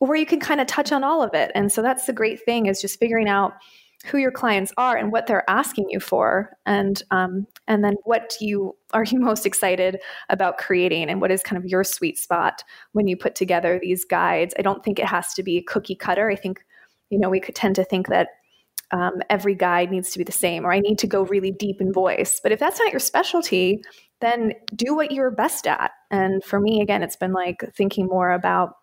or 0.01 0.17
you 0.17 0.27
can 0.27 0.41
kind 0.41 0.61
of 0.61 0.67
touch 0.67 0.93
on 0.93 1.05
all 1.05 1.23
of 1.23 1.33
it. 1.35 1.51
And 1.55 1.73
so 1.73 1.81
that's 1.81 2.07
the 2.07 2.13
great 2.13 2.45
thing 2.45 2.67
is 2.67 2.81
just 2.81 2.99
figuring 2.99 3.29
out 3.29 3.55
who 4.07 4.19
your 4.19 4.31
clients 4.31 4.73
are 4.77 4.97
and 4.97 5.13
what 5.13 5.27
they're 5.27 5.49
asking 5.49 5.87
you 5.89 6.01
for, 6.01 6.57
and 6.67 7.03
um, 7.11 7.47
and 7.69 7.85
then 7.85 7.95
what 8.05 8.35
you 8.41 8.77
are 8.93 9.05
you 9.05 9.21
most 9.21 9.47
excited 9.47 10.01
about 10.29 10.59
creating, 10.59 11.09
and 11.09 11.21
what 11.21 11.31
is 11.31 11.43
kind 11.43 11.63
of 11.63 11.69
your 11.69 11.85
sweet 11.85 12.19
spot 12.19 12.63
when 12.93 13.07
you 13.07 13.17
put 13.17 13.35
together 13.35 13.79
these 13.81 14.05
guides. 14.05 14.55
I 14.59 14.63
don't 14.63 14.85
think 14.85 14.99
it 14.99 15.07
has 15.07 15.35
to 15.35 15.43
be 15.43 15.59
a 15.59 15.63
cookie 15.63 15.95
cutter. 15.95 16.31
I 16.31 16.37
think 16.37 16.65
you 17.11 17.19
know 17.19 17.31
we 17.31 17.41
could 17.41 17.55
tend 17.55 17.77
to 17.77 17.85
think 17.85 18.09
that 18.09 18.29
um, 18.93 19.23
every 19.31 19.55
guide 19.55 19.91
needs 19.91 20.11
to 20.13 20.19
be 20.19 20.25
the 20.25 20.33
same, 20.33 20.65
or 20.65 20.73
I 20.73 20.81
need 20.81 20.99
to 20.99 21.07
go 21.07 21.23
really 21.23 21.51
deep 21.51 21.81
in 21.81 21.93
voice. 21.93 22.41
But 22.43 22.53
if 22.53 22.61
that's 22.61 22.79
not 22.79 22.93
your 22.93 23.01
specialty, 23.01 23.83
then 24.21 24.53
do 24.77 24.95
what 24.95 25.11
you're 25.11 25.31
best 25.31 25.67
at. 25.67 25.91
And 26.11 26.45
for 26.45 26.61
me, 26.61 26.81
again, 26.81 27.03
it's 27.03 27.17
been 27.17 27.33
like 27.33 27.65
thinking 27.75 28.07
more 28.07 28.31
about 28.31 28.75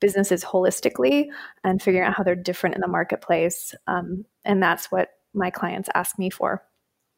businesses 0.00 0.44
holistically 0.44 1.26
and 1.62 1.82
figuring 1.82 2.06
out 2.06 2.14
how 2.14 2.22
they're 2.22 2.34
different 2.34 2.74
in 2.74 2.80
the 2.80 2.88
marketplace. 2.88 3.74
Um, 3.86 4.24
and 4.44 4.62
that's 4.62 4.90
what 4.90 5.10
my 5.32 5.50
clients 5.50 5.88
ask 5.94 6.18
me 6.18 6.30
for. 6.30 6.62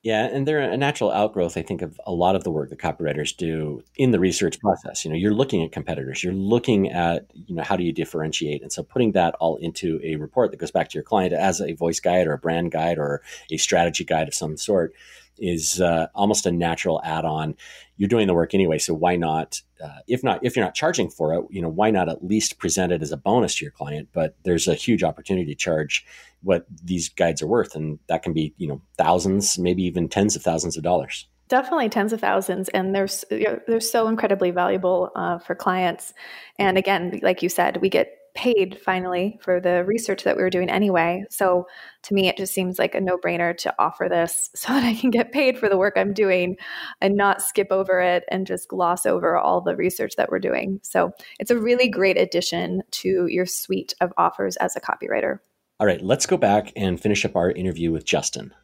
Yeah, 0.03 0.27
and 0.27 0.47
they're 0.47 0.61
a 0.61 0.77
natural 0.77 1.11
outgrowth, 1.11 1.57
I 1.57 1.63
think, 1.63 1.83
of 1.83 2.01
a 2.07 2.13
lot 2.13 2.37
of 2.37 2.45
the 2.45 2.51
work 2.53 2.71
that 2.71 2.79
copywriters 2.79 3.37
do 3.37 3.83
in 3.97 4.13
the 4.13 4.21
research 4.21 4.61
process. 4.61 5.05
You 5.05 5.11
know, 5.11 5.17
you're 5.17 5.35
looking 5.35 5.65
at 5.65 5.73
competitors, 5.73 6.23
you're 6.23 6.33
looking 6.33 6.91
at, 6.91 7.29
you 7.35 7.57
know, 7.57 7.65
how 7.65 7.75
do 7.75 7.83
you 7.83 7.93
differentiate? 7.93 8.63
And 8.63 8.73
so 8.73 8.85
putting 8.85 9.13
that 9.13 9.35
all 9.41 9.57
into 9.57 9.99
a 10.05 10.15
report 10.15 10.53
that 10.53 10.59
goes 10.59 10.71
back 10.71 10.91
to 10.91 10.95
your 10.95 11.03
client 11.03 11.33
as 11.33 11.61
a 11.61 11.73
voice 11.73 11.99
guide 11.99 12.29
or 12.29 12.35
a 12.35 12.39
brand 12.39 12.71
guide 12.71 12.99
or 12.99 13.23
a 13.51 13.57
strategy 13.57 14.05
guide 14.05 14.29
of 14.29 14.35
some 14.35 14.57
sort 14.57 14.95
is 15.39 15.81
uh, 15.81 16.07
almost 16.15 16.47
a 16.47 16.53
natural 16.53 17.01
add-on. 17.05 17.55
You're 17.97 18.09
doing 18.09 18.27
the 18.27 18.35
work 18.35 18.55
anyway, 18.55 18.79
so 18.79 18.95
why 18.95 19.17
not? 19.17 19.63
Uh, 19.83 19.99
if 20.07 20.23
not, 20.23 20.41
if 20.43 20.55
you're 20.55 20.65
not 20.65 20.75
charging 20.75 21.09
for 21.09 21.35
it, 21.35 21.45
you 21.51 21.63
know, 21.63 21.69
why 21.69 21.91
not 21.91 22.09
at 22.09 22.25
least 22.25 22.59
present 22.59 22.93
it 22.93 23.03
as 23.03 23.13
a 23.13 23.17
bonus 23.17 23.57
to 23.57 23.65
your 23.65 23.73
client? 23.73 24.09
But 24.13 24.37
there's 24.43 24.69
a 24.69 24.75
huge 24.75 25.03
opportunity 25.03 25.47
to 25.47 25.55
charge 25.55 26.05
what 26.43 26.67
these 26.85 27.09
guides 27.09 27.43
are 27.43 27.47
worth, 27.47 27.75
and 27.75 27.99
that 28.09 28.23
can 28.23 28.33
be, 28.33 28.55
you 28.59 28.69
know, 28.69 28.81
thousands, 28.99 29.59
maybe 29.59 29.83
even 29.85 30.09
tens 30.09 30.37
of 30.37 30.43
thousands 30.43 30.77
of 30.77 30.83
dollars. 30.83 31.27
Definitely 31.49 31.89
tens 31.89 32.13
of 32.13 32.21
thousands, 32.21 32.69
and 32.71 32.95
they're 32.95 33.09
they're 33.67 33.81
so 33.81 34.09
incredibly 34.09 34.51
valuable 34.51 35.11
uh, 35.15 35.39
for 35.39 35.55
clients. 35.55 36.13
And 36.59 36.77
again, 36.77 37.21
like 37.23 37.43
you 37.43 37.49
said, 37.49 37.79
we 37.81 37.89
get 37.89 38.13
paid 38.37 38.79
finally 38.81 39.39
for 39.41 39.61
the 39.61 39.83
research 39.85 40.23
that 40.23 40.37
we 40.37 40.43
were 40.43 40.51
doing 40.51 40.69
anyway. 40.71 41.25
So 41.31 41.67
to 42.03 42.15
me, 42.15 42.29
it 42.29 42.37
just 42.37 42.55
seems 42.55 42.79
like 42.79 42.95
a 42.95 43.01
no 43.01 43.17
brainer 43.17 43.57
to 43.57 43.75
offer 43.79 44.09
this 44.09 44.51
so 44.55 44.73
that 44.73 44.85
I 44.85 44.95
can 44.95 45.11
get 45.11 45.33
paid 45.33 45.59
for 45.59 45.69
the 45.69 45.77
work 45.77 45.95
I'm 45.97 46.13
doing 46.13 46.57
and 47.01 47.17
not 47.17 47.43
skip 47.43 47.69
over 47.71 48.01
it 48.01 48.25
and 48.29 48.47
just 48.47 48.69
gloss 48.69 49.07
over 49.07 49.37
all 49.37 49.61
the 49.61 49.75
research 49.75 50.15
that 50.17 50.31
we're 50.31 50.39
doing. 50.39 50.79
So 50.83 51.11
it's 51.41 51.51
a 51.51 51.59
really 51.59 51.89
great 51.89 52.19
addition 52.19 52.83
to 52.93 53.27
your 53.27 53.47
suite 53.47 53.95
of 54.01 54.13
offers 54.17 54.57
as 54.57 54.77
a 54.77 54.81
copywriter. 54.81 55.39
All 55.81 55.87
right, 55.87 56.03
let's 56.03 56.27
go 56.27 56.37
back 56.37 56.73
and 56.77 57.01
finish 57.01 57.25
up 57.25 57.37
our 57.37 57.51
interview 57.51 57.91
with 57.91 58.05
Justin. 58.05 58.55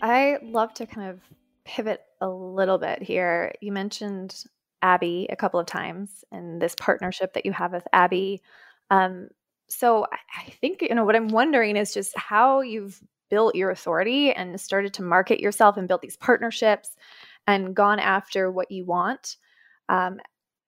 I 0.00 0.38
love 0.42 0.72
to 0.74 0.86
kind 0.86 1.10
of 1.10 1.20
pivot 1.64 2.00
a 2.20 2.28
little 2.28 2.78
bit 2.78 3.02
here. 3.02 3.52
You 3.60 3.72
mentioned 3.72 4.44
Abbey 4.86 5.26
a 5.30 5.36
couple 5.36 5.58
of 5.58 5.66
times 5.66 6.24
and 6.30 6.62
this 6.62 6.76
partnership 6.78 7.32
that 7.32 7.44
you 7.44 7.52
have 7.52 7.72
with 7.72 7.86
Abbey. 7.92 8.40
Um, 8.90 9.28
so 9.68 10.06
I 10.12 10.50
think 10.60 10.80
you 10.80 10.94
know 10.94 11.04
what 11.04 11.16
I'm 11.16 11.28
wondering 11.28 11.76
is 11.76 11.92
just 11.92 12.16
how 12.16 12.60
you've 12.60 13.02
built 13.28 13.56
your 13.56 13.70
authority 13.70 14.30
and 14.32 14.60
started 14.60 14.94
to 14.94 15.02
market 15.02 15.40
yourself 15.40 15.76
and 15.76 15.88
built 15.88 16.02
these 16.02 16.16
partnerships 16.16 16.90
and 17.48 17.74
gone 17.74 17.98
after 17.98 18.48
what 18.52 18.70
you 18.70 18.84
want 18.84 19.38
um, 19.88 20.20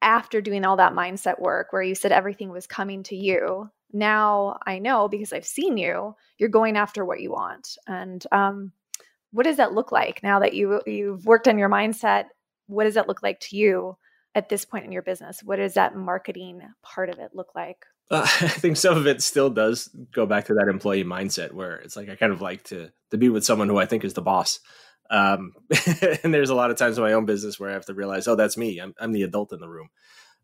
after 0.02 0.40
doing 0.40 0.64
all 0.64 0.76
that 0.76 0.94
mindset 0.94 1.38
work 1.40 1.72
where 1.72 1.82
you 1.82 1.94
said 1.94 2.10
everything 2.10 2.50
was 2.50 2.66
coming 2.66 3.04
to 3.04 3.16
you. 3.16 3.70
Now 3.92 4.58
i 4.66 4.78
know 4.78 5.08
because 5.08 5.32
i've 5.32 5.46
seen 5.46 5.78
you 5.78 6.14
you're 6.38 6.48
going 6.50 6.76
after 6.76 7.04
what 7.04 7.20
you 7.20 7.30
want. 7.30 7.78
And 7.86 8.26
um, 8.32 8.72
what 9.30 9.44
does 9.44 9.58
that 9.58 9.74
look 9.74 9.92
like 9.92 10.22
now 10.24 10.40
that 10.40 10.54
you 10.54 10.82
you've 10.86 11.24
worked 11.24 11.46
on 11.46 11.58
your 11.58 11.68
mindset? 11.68 12.24
What 12.66 12.84
does 12.84 12.94
that 12.94 13.08
look 13.08 13.22
like 13.22 13.38
to 13.40 13.56
you 13.56 13.96
at 14.38 14.48
this 14.48 14.64
point 14.64 14.84
in 14.84 14.92
your 14.92 15.02
business? 15.02 15.42
What 15.42 15.56
does 15.56 15.74
that 15.74 15.96
marketing 15.96 16.62
part 16.80 17.10
of 17.10 17.18
it 17.18 17.32
look 17.34 17.56
like? 17.56 17.84
Uh, 18.08 18.22
I 18.40 18.48
think 18.48 18.76
some 18.76 18.96
of 18.96 19.08
it 19.08 19.20
still 19.20 19.50
does 19.50 19.88
go 20.14 20.26
back 20.26 20.44
to 20.44 20.54
that 20.54 20.68
employee 20.68 21.02
mindset 21.02 21.52
where 21.52 21.74
it's 21.76 21.96
like 21.96 22.08
I 22.08 22.14
kind 22.14 22.32
of 22.32 22.40
like 22.40 22.62
to 22.64 22.92
to 23.10 23.18
be 23.18 23.28
with 23.28 23.44
someone 23.44 23.68
who 23.68 23.78
I 23.78 23.86
think 23.86 24.04
is 24.04 24.14
the 24.14 24.22
boss. 24.22 24.60
Um, 25.10 25.54
and 26.22 26.32
there's 26.32 26.50
a 26.50 26.54
lot 26.54 26.70
of 26.70 26.76
times 26.76 26.98
in 26.98 27.04
my 27.04 27.14
own 27.14 27.26
business 27.26 27.58
where 27.58 27.70
I 27.70 27.72
have 27.72 27.86
to 27.86 27.94
realize, 27.94 28.28
oh, 28.28 28.36
that's 28.36 28.56
me. 28.56 28.78
I'm, 28.78 28.94
I'm 29.00 29.12
the 29.12 29.24
adult 29.24 29.52
in 29.52 29.58
the 29.58 29.68
room. 29.68 29.88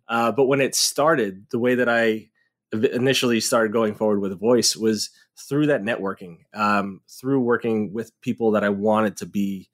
Uh, 0.09 0.33
but 0.33 0.47
when 0.47 0.61
it 0.61 0.75
started, 0.75 1.47
the 1.51 1.59
way 1.59 1.77
that 1.77 1.89
I 1.89 2.31
initially 2.73 3.41
started 3.41 3.73
going 3.73 3.95
forward 3.95 4.21
with 4.21 4.41
voice 4.41 4.75
was 4.75 5.11
through 5.49 5.67
that 5.67 5.83
networking, 5.83 6.39
um, 6.53 7.01
through 7.09 7.41
working 7.41 7.93
with 7.93 8.11
people 8.23 8.53
that 8.53 8.65
I 8.65 8.71
wanted 8.71 9.19
to 9.19 9.27
be 9.27 9.69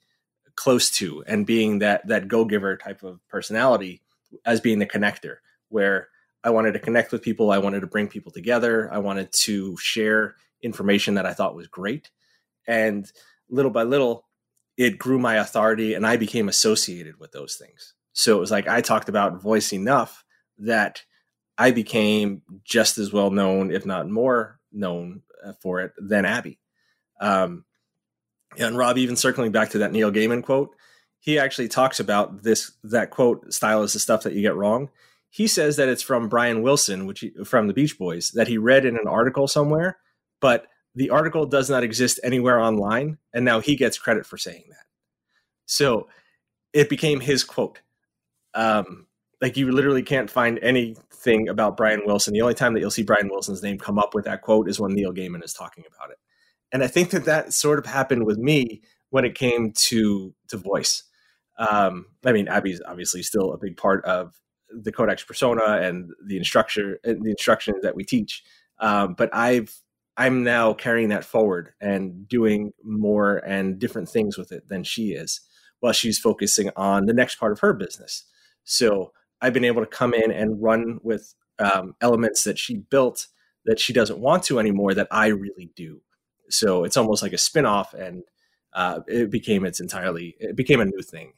close 0.57 0.91
to, 0.99 1.25
and 1.27 1.47
being 1.47 1.79
that 1.79 2.07
that 2.09 2.29
go 2.29 2.45
giver 2.45 2.77
type 2.77 3.03
of 3.03 3.21
personality 3.29 4.03
as 4.45 4.61
being 4.61 4.79
the 4.79 4.87
connector, 4.87 5.37
where 5.69 6.09
I 6.43 6.51
wanted 6.51 6.73
to 6.73 6.79
connect 6.79 7.13
with 7.13 7.23
people, 7.23 7.51
I 7.51 7.59
wanted 7.59 7.81
to 7.81 7.87
bring 7.87 8.09
people 8.09 8.33
together, 8.33 8.89
I 8.93 8.99
wanted 8.99 9.33
to 9.45 9.77
share 9.79 10.37
information 10.63 11.15
that 11.15 11.27
I 11.27 11.35
thought 11.35 11.55
was 11.55 11.69
great, 11.69 12.11
and 12.67 13.11
little 13.49 13.71
by 13.71 13.83
little, 13.83 14.27
it 14.77 14.99
grew 14.99 15.19
my 15.19 15.37
authority, 15.37 15.95
and 15.95 16.07
I 16.07 16.17
became 16.17 16.49
associated 16.49 17.19
with 17.19 17.33
those 17.33 17.57
things. 17.57 17.95
So 18.13 18.37
it 18.37 18.41
was 18.41 18.51
like 18.51 18.69
I 18.69 18.81
talked 18.81 19.09
about 19.09 19.43
voice 19.43 19.73
enough 19.73 20.25
that 20.59 21.03
I 21.59 21.71
became 21.71 22.43
just 22.65 22.99
as 22.99 23.13
well 23.13 23.31
known, 23.31 23.71
if 23.71 23.85
not 23.85 24.09
more 24.09 24.59
known 24.73 25.23
uh, 25.45 25.53
for 25.61 25.81
it 25.81 25.93
than 25.99 26.25
Abbey. 26.25 26.59
Um, 27.21 27.65
and 28.59 28.77
Rob, 28.77 28.99
even 28.99 29.17
circling 29.17 29.53
back 29.53 29.71
to 29.71 29.79
that 29.79 29.93
Neil 29.93 30.11
Gaiman 30.11 30.43
quote, 30.43 30.75
he 31.21 31.39
actually 31.39 31.69
talks 31.69 32.01
about 32.01 32.43
this 32.43 32.73
that 32.83 33.11
quote 33.11 33.53
style 33.53 33.83
is 33.83 33.93
the 33.93 33.99
stuff 33.99 34.23
that 34.25 34.33
you 34.33 34.43
get 34.43 34.57
wrong. 34.57 34.91
He 35.29 35.47
says 35.47 35.77
that 35.77 35.89
it's 35.89 36.03
from 36.03 36.29
Brian 36.29 36.63
Wilson, 36.63 37.07
which 37.07 37.21
he, 37.21 37.31
from 37.45 37.69
the 37.69 37.75
Beach 37.75 37.97
Boys, 37.99 38.31
that 38.33 38.49
he 38.49 38.59
read 38.59 38.85
in 38.85 38.97
an 38.97 39.07
article 39.07 39.47
somewhere, 39.47 39.99
but 40.41 40.67
the 40.95 41.11
article 41.11 41.47
does 41.47 41.71
not 41.71 41.85
exist 41.85 42.19
anywhere 42.25 42.59
online, 42.59 43.19
and 43.33 43.45
now 43.45 43.61
he 43.61 43.77
gets 43.77 43.99
credit 43.99 44.27
for 44.27 44.37
saying 44.37 44.65
that. 44.71 44.87
So 45.67 46.09
it 46.73 46.89
became 46.89 47.21
his 47.21 47.45
quote. 47.45 47.81
Um, 48.55 49.07
like 49.41 49.57
you 49.57 49.71
literally 49.71 50.03
can't 50.03 50.31
find 50.31 50.59
anything 50.61 51.49
about 51.49 51.77
Brian 51.77 52.03
Wilson. 52.05 52.35
The 52.35 52.43
only 52.43 52.55
time 52.55 52.75
that 52.75 52.81
you'll 52.81 52.91
see 52.91 53.05
Brian 53.05 53.29
Wilson's 53.29 53.63
name 53.63 53.79
come 53.79 53.99
up 53.99 54.15
with 54.15 54.25
that 54.25 54.43
quote 54.43 54.69
is 54.69 54.81
when 54.81 54.93
Neil 54.93 55.13
Gaiman 55.13 55.45
is 55.45 55.53
talking 55.53 55.85
about 55.87 56.11
it. 56.11 56.19
And 56.73 56.83
I 56.83 56.89
think 56.89 57.11
that 57.11 57.25
that 57.25 57.53
sort 57.53 57.79
of 57.79 57.87
happened 57.87 58.27
with 58.27 58.39
me 58.39 58.83
when 59.11 59.25
it 59.25 59.35
came 59.35 59.73
to 59.73 60.35
to 60.49 60.57
voice. 60.57 61.05
Um, 61.61 62.07
I 62.25 62.33
mean, 62.33 62.49
Abbey's 62.49 62.81
obviously 62.87 63.23
still 63.23 63.53
a 63.53 63.59
big 63.59 63.77
part 63.77 64.05
of 64.05 64.35
the 64.71 64.93
Codex 64.93 65.23
persona 65.25 65.79
and 65.83 66.11
the 66.27 66.37
instructor 66.37 66.99
and 67.05 67.23
the 67.23 67.31
instruction 67.31 67.75
that 67.83 67.95
we 67.95 68.05
teach. 68.05 68.43
Um, 68.79 69.15
but 69.15 69.29
I've 69.35 69.73
I'm 70.17 70.43
now 70.43 70.73
carrying 70.75 71.11
that 71.11 71.25
forward 71.25 71.73
and 71.81 72.27
doing 72.29 72.73
more 72.83 73.37
and 73.47 73.79
different 73.79 74.09
things 74.09 74.37
with 74.37 74.53
it 74.53 74.69
than 74.69 74.85
she 74.85 75.13
is, 75.13 75.41
while 75.81 75.93
she's 75.93 76.19
focusing 76.19 76.71
on 76.77 77.07
the 77.07 77.15
next 77.15 77.37
part 77.37 77.53
of 77.53 77.61
her 77.61 77.73
business. 77.73 78.25
So 78.65 79.13
I've 79.41 79.53
been 79.53 79.65
able 79.65 79.83
to 79.83 79.87
come 79.87 80.15
in 80.15 80.31
and 80.31 80.63
run 80.63 80.99
with 81.03 81.35
um, 81.59 81.95
elements 82.01 82.45
that 82.45 82.59
she 82.59 82.79
built 82.79 83.27
that 83.67 83.79
she 83.79 83.93
doesn't 83.93 84.19
want 84.19 84.43
to 84.45 84.59
anymore 84.59 84.95
that 84.95 85.09
I 85.11 85.29
really 85.29 85.71
do. 85.77 86.01
So 86.49 86.85
it's 86.85 86.97
almost 86.97 87.23
like 87.23 87.33
a 87.33 87.37
spinoff, 87.37 87.93
and 87.95 88.23
uh, 88.73 89.01
it 89.07 89.31
became 89.31 89.65
its 89.65 89.81
entirely 89.81 90.37
it 90.39 90.57
became 90.57 90.81
a 90.81 90.87
new 90.87 91.03
thing. 91.03 91.33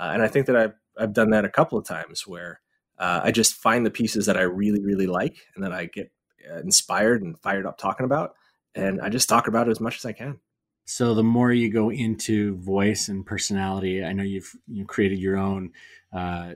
Uh, 0.00 0.12
and 0.14 0.22
I 0.22 0.28
think 0.28 0.46
that 0.46 0.56
I've 0.56 0.74
I've 0.98 1.12
done 1.12 1.30
that 1.30 1.44
a 1.44 1.50
couple 1.50 1.78
of 1.78 1.86
times 1.86 2.26
where 2.26 2.60
uh, 2.98 3.20
I 3.22 3.30
just 3.30 3.54
find 3.54 3.84
the 3.84 3.90
pieces 3.90 4.26
that 4.26 4.36
I 4.36 4.42
really 4.42 4.82
really 4.82 5.06
like 5.06 5.36
and 5.54 5.62
that 5.62 5.72
I 5.72 5.86
get 5.86 6.10
uh, 6.50 6.60
inspired 6.60 7.22
and 7.22 7.38
fired 7.38 7.66
up 7.66 7.76
talking 7.76 8.06
about, 8.06 8.32
and 8.74 9.00
I 9.00 9.10
just 9.10 9.28
talk 9.28 9.46
about 9.46 9.68
it 9.68 9.72
as 9.72 9.80
much 9.80 9.96
as 9.96 10.06
I 10.06 10.12
can. 10.12 10.40
So 10.86 11.14
the 11.14 11.22
more 11.22 11.52
you 11.52 11.70
go 11.70 11.90
into 11.90 12.56
voice 12.56 13.08
and 13.08 13.24
personality, 13.26 14.02
I 14.02 14.12
know 14.14 14.22
you've 14.22 14.50
you 14.66 14.86
created 14.86 15.18
your 15.18 15.36
own 15.36 15.72
uh, 16.12 16.54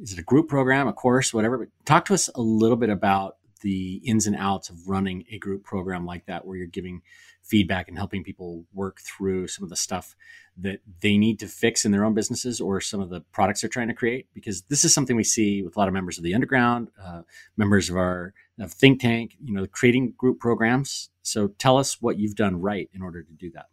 is 0.00 0.14
it 0.14 0.18
a 0.18 0.22
group 0.22 0.48
program, 0.48 0.88
a 0.88 0.92
course, 0.92 1.34
whatever? 1.34 1.58
But 1.58 1.68
talk 1.84 2.06
to 2.06 2.14
us 2.14 2.28
a 2.34 2.40
little 2.40 2.78
bit 2.78 2.90
about 2.90 3.36
the 3.60 4.00
ins 4.04 4.26
and 4.26 4.34
outs 4.34 4.70
of 4.70 4.88
running 4.88 5.24
a 5.30 5.38
group 5.38 5.62
program 5.62 6.06
like 6.06 6.26
that, 6.26 6.46
where 6.46 6.56
you're 6.56 6.66
giving 6.66 7.02
feedback 7.42 7.88
and 7.88 7.98
helping 7.98 8.22
people 8.22 8.64
work 8.72 9.00
through 9.00 9.48
some 9.48 9.64
of 9.64 9.70
the 9.70 9.76
stuff 9.76 10.16
that 10.56 10.80
they 11.00 11.16
need 11.16 11.38
to 11.40 11.46
fix 11.46 11.84
in 11.84 11.90
their 11.92 12.04
own 12.04 12.14
businesses 12.14 12.60
or 12.60 12.80
some 12.80 13.00
of 13.00 13.10
the 13.10 13.20
products 13.32 13.60
they're 13.60 13.70
trying 13.70 13.88
to 13.88 13.94
create. 13.94 14.26
Because 14.34 14.62
this 14.62 14.84
is 14.84 14.94
something 14.94 15.16
we 15.16 15.24
see 15.24 15.62
with 15.62 15.76
a 15.76 15.78
lot 15.78 15.88
of 15.88 15.94
members 15.94 16.18
of 16.18 16.24
the 16.24 16.34
underground, 16.34 16.88
uh, 17.02 17.22
members 17.56 17.90
of 17.90 17.96
our 17.96 18.34
of 18.60 18.72
think 18.72 19.00
tank, 19.00 19.36
you 19.42 19.52
know, 19.52 19.66
creating 19.66 20.14
group 20.16 20.38
programs. 20.38 21.10
So 21.22 21.48
tell 21.48 21.78
us 21.78 22.00
what 22.00 22.18
you've 22.18 22.36
done 22.36 22.60
right 22.60 22.88
in 22.92 23.02
order 23.02 23.22
to 23.22 23.32
do 23.32 23.50
that. 23.52 23.66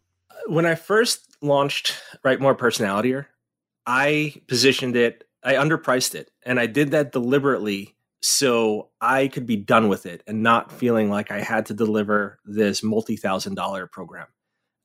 When 0.46 0.66
I 0.66 0.74
first 0.74 1.36
launched 1.42 2.02
Write 2.24 2.40
More 2.40 2.54
Personality, 2.54 3.14
I 3.86 4.34
positioned 4.46 4.96
it, 4.96 5.24
I 5.42 5.54
underpriced 5.54 6.14
it, 6.14 6.30
and 6.44 6.58
I 6.58 6.66
did 6.66 6.90
that 6.90 7.12
deliberately 7.12 7.94
so 8.20 8.90
I 9.00 9.28
could 9.28 9.46
be 9.46 9.56
done 9.56 9.88
with 9.88 10.06
it 10.06 10.22
and 10.26 10.42
not 10.42 10.72
feeling 10.72 11.08
like 11.10 11.30
I 11.30 11.40
had 11.40 11.66
to 11.66 11.74
deliver 11.74 12.38
this 12.44 12.82
multi 12.82 13.16
thousand 13.16 13.54
dollar 13.54 13.86
program. 13.86 14.26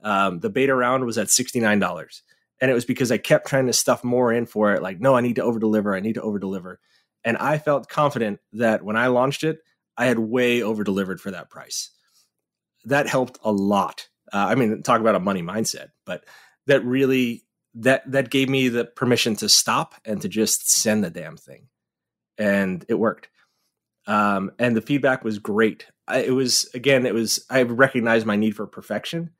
Um, 0.02 0.40
the 0.40 0.50
beta 0.50 0.74
round 0.74 1.04
was 1.04 1.18
at 1.18 1.28
$69. 1.28 2.22
And 2.62 2.72
it 2.72 2.74
was 2.74 2.86
because 2.86 3.12
I 3.12 3.18
kept 3.18 3.48
trying 3.48 3.66
to 3.66 3.74
stuff 3.74 4.04
more 4.04 4.32
in 4.32 4.46
for 4.46 4.74
it. 4.74 4.82
Like, 4.82 5.02
no, 5.02 5.16
I 5.16 5.22
need 5.22 5.36
to 5.38 5.44
over 5.44 5.60
deliver. 5.60 5.96
I 5.96 6.00
need 6.00 6.14
to 6.14 6.22
over 6.22 6.40
deliver. 6.40 6.80
And 7.24 7.38
I 7.38 7.58
felt 7.58 7.90
confident 7.90 8.40
that 8.54 8.84
when 8.84 8.96
I 8.96 9.08
launched 9.08 9.44
it, 9.44 9.60
I 9.98 10.06
had 10.06 10.20
way 10.20 10.62
over 10.62 10.84
delivered 10.84 11.20
for 11.20 11.32
that 11.32 11.50
price. 11.50 11.90
That 12.86 13.08
helped 13.08 13.40
a 13.44 13.52
lot. 13.52 14.08
Uh, 14.32 14.46
I 14.50 14.56
mean, 14.56 14.84
talk 14.84 15.02
about 15.02 15.16
a 15.16 15.20
money 15.20 15.42
mindset, 15.42 15.88
but 16.06 16.24
that 16.68 16.86
really 16.86 17.44
that 17.76 18.10
that 18.12 18.30
gave 18.30 18.48
me 18.48 18.70
the 18.70 18.86
permission 18.86 19.36
to 19.38 19.50
stop 19.50 19.96
and 20.06 20.22
to 20.22 20.30
just 20.30 20.70
send 20.70 21.04
the 21.04 21.10
damn 21.10 21.36
thing 21.36 21.68
and 22.38 22.86
it 22.88 22.96
worked. 22.96 23.30
Um, 24.08 24.52
and 24.60 24.76
the 24.76 24.82
feedback 24.82 25.24
was 25.24 25.40
great. 25.40 25.88
I, 26.08 26.20
it 26.20 26.32
was 26.32 26.70
again 26.76 27.06
it 27.06 27.14
was 27.14 27.44
i 27.50 27.64
recognized 27.64 28.28
my 28.28 28.36
need 28.36 28.56
for 28.56 28.68
perfection 28.68 29.32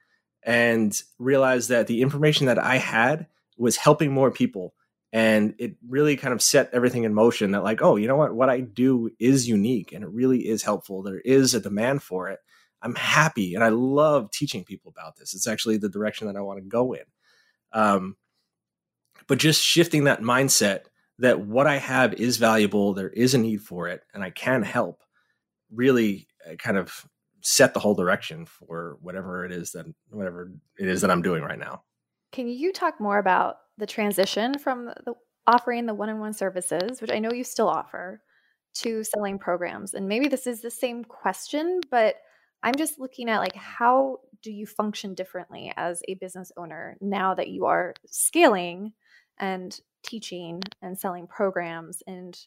and 0.44 1.00
realized 1.20 1.70
that 1.70 1.86
the 1.88 2.02
information 2.02 2.48
that 2.48 2.58
i 2.58 2.78
had 2.78 3.28
was 3.58 3.78
helping 3.78 4.12
more 4.12 4.32
people. 4.32 4.74
And 5.14 5.56
it 5.60 5.78
really 5.88 6.18
kind 6.18 6.34
of 6.34 6.42
set 6.42 6.70
everything 6.74 7.04
in 7.04 7.14
motion 7.14 7.52
that 7.52 7.64
like 7.64 7.82
oh 7.82 7.96
you 7.96 8.08
know 8.08 8.16
what? 8.16 8.34
What 8.34 8.50
i 8.50 8.62
do 8.62 9.12
is 9.20 9.48
unique 9.48 9.92
and 9.92 10.04
it 10.04 10.10
really 10.10 10.48
is 10.48 10.64
helpful. 10.64 11.04
There 11.04 11.20
is 11.20 11.54
a 11.54 11.60
demand 11.60 12.02
for 12.02 12.30
it. 12.30 12.40
I'm 12.82 12.96
happy 12.96 13.54
and 13.54 13.64
i 13.64 13.70
love 13.70 14.32
teaching 14.32 14.64
people 14.64 14.90
about 14.96 15.18
this. 15.18 15.36
It's 15.36 15.48
actually 15.48 15.78
the 15.78 15.90
direction 15.90 16.28
that 16.28 16.36
i 16.36 16.42
want 16.42 16.60
to 16.60 16.66
go 16.66 16.94
in. 16.94 17.06
Um, 17.72 18.16
but 19.28 19.38
just 19.38 19.64
shifting 19.64 20.06
that 20.06 20.22
mindset 20.22 20.86
that 21.20 21.40
what 21.40 21.68
I 21.68 21.78
have 21.78 22.14
is 22.14 22.38
valuable, 22.38 22.94
there 22.94 23.10
is 23.10 23.34
a 23.34 23.38
need 23.38 23.62
for 23.62 23.88
it, 23.88 24.02
and 24.14 24.24
I 24.24 24.30
can 24.30 24.64
help 24.64 25.02
really 25.72 26.28
uh, 26.50 26.56
kind 26.56 26.78
of 26.78 27.06
set 27.42 27.74
the 27.74 27.80
whole 27.80 27.96
direction 27.96 28.46
for 28.46 28.98
whatever 29.02 29.46
it 29.46 29.52
is 29.52 29.72
that 29.72 29.86
whatever 30.10 30.52
it 30.80 30.88
is 30.88 31.02
that 31.02 31.12
I'm 31.12 31.22
doing 31.22 31.44
right 31.44 31.60
now. 31.60 31.84
Can 32.32 32.48
you 32.48 32.74
talk 32.74 33.00
more 33.00 33.20
about 33.20 33.58
the 33.78 33.86
transition 33.86 34.58
from 34.58 34.86
the 34.86 35.14
offering 35.48 35.86
the 35.86 35.94
one-on-one 35.94 36.34
services, 36.34 37.02
which 37.02 37.12
I 37.12 37.20
know 37.20 37.32
you 37.32 37.44
still 37.44 37.68
offer, 37.68 38.22
to 38.76 39.04
selling 39.04 39.38
programs? 39.38 39.94
And 39.94 40.08
maybe 40.08 40.28
this 40.28 40.48
is 40.48 40.62
the 40.62 40.72
same 40.72 41.04
question, 41.04 41.82
but 41.92 42.16
I'm 42.64 42.76
just 42.76 43.00
looking 43.00 43.30
at 43.30 43.40
like 43.40 43.56
how 43.56 44.18
do 44.42 44.52
you 44.52 44.66
function 44.66 45.14
differently 45.14 45.72
as 45.78 46.02
a 46.08 46.16
business 46.16 46.52
owner 46.58 46.98
now 47.00 47.36
that 47.36 47.50
you 47.50 47.66
are 47.66 47.94
scaling 48.08 48.94
and 49.38 49.80
teaching 50.06 50.62
and 50.82 50.98
selling 50.98 51.28
programs 51.28 52.04
and 52.08 52.38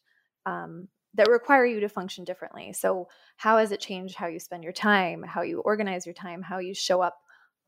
um, 0.46 0.88
that 1.14 1.28
require 1.28 1.66
you 1.66 1.80
to 1.80 1.88
function 1.88 2.24
differently. 2.24 2.72
So, 2.72 3.08
how 3.36 3.58
has 3.58 3.72
it 3.72 3.80
changed 3.80 4.16
how 4.16 4.26
you 4.26 4.38
spend 4.38 4.62
your 4.62 4.72
time, 4.72 5.22
how 5.22 5.42
you 5.42 5.60
organize 5.60 6.06
your 6.06 6.14
time, 6.14 6.42
how 6.42 6.58
you 6.58 6.74
show 6.74 7.00
up 7.00 7.18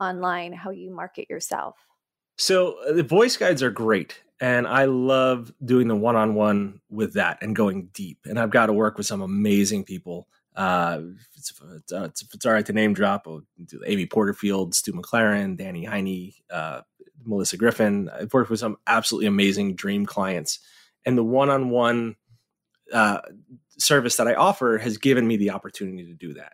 online, 0.00 0.52
how 0.52 0.70
you 0.70 0.90
market 0.94 1.28
yourself? 1.28 1.76
So, 2.36 2.76
uh, 2.88 2.92
the 2.92 3.02
voice 3.02 3.36
guides 3.36 3.62
are 3.62 3.70
great. 3.70 4.22
And 4.40 4.66
I 4.66 4.86
love 4.86 5.52
doing 5.62 5.86
the 5.86 5.96
one 5.96 6.16
on 6.16 6.34
one 6.34 6.80
with 6.88 7.12
that 7.14 7.38
and 7.42 7.54
going 7.54 7.90
deep. 7.92 8.20
And 8.24 8.38
I've 8.38 8.50
got 8.50 8.66
to 8.66 8.72
work 8.72 8.96
with 8.96 9.06
some 9.06 9.20
amazing 9.20 9.84
people. 9.84 10.28
Uh, 10.56 11.00
it's, 11.36 11.52
it's, 11.76 11.92
uh, 11.92 12.04
it's, 12.04 12.46
all 12.46 12.52
right 12.52 12.64
to 12.64 12.72
name 12.72 12.94
drop 12.94 13.28
Amy 13.86 14.06
Porterfield, 14.06 14.74
Stu 14.74 14.92
McLaren, 14.92 15.56
Danny 15.56 15.86
Iny, 15.86 16.36
uh, 16.50 16.80
Melissa 17.24 17.56
Griffin. 17.56 18.08
I've 18.08 18.32
worked 18.32 18.50
with 18.50 18.60
some 18.60 18.78
absolutely 18.86 19.26
amazing 19.26 19.74
dream 19.74 20.06
clients, 20.06 20.58
and 21.04 21.16
the 21.16 21.24
one-on-one 21.24 22.16
uh, 22.92 23.20
service 23.78 24.16
that 24.16 24.28
I 24.28 24.34
offer 24.34 24.78
has 24.78 24.98
given 24.98 25.26
me 25.26 25.36
the 25.36 25.50
opportunity 25.50 26.06
to 26.06 26.14
do 26.14 26.34
that. 26.34 26.52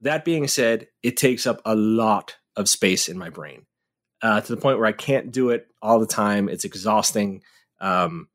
That 0.00 0.24
being 0.24 0.48
said, 0.48 0.88
it 1.02 1.16
takes 1.16 1.46
up 1.46 1.62
a 1.64 1.74
lot 1.74 2.36
of 2.56 2.68
space 2.68 3.08
in 3.08 3.16
my 3.16 3.30
brain 3.30 3.66
uh, 4.20 4.40
to 4.40 4.54
the 4.54 4.60
point 4.60 4.78
where 4.78 4.86
I 4.86 4.92
can't 4.92 5.30
do 5.32 5.50
it 5.50 5.68
all 5.80 6.00
the 6.00 6.06
time. 6.06 6.48
It's 6.48 6.64
exhausting. 6.64 7.42
Um, 7.80 8.28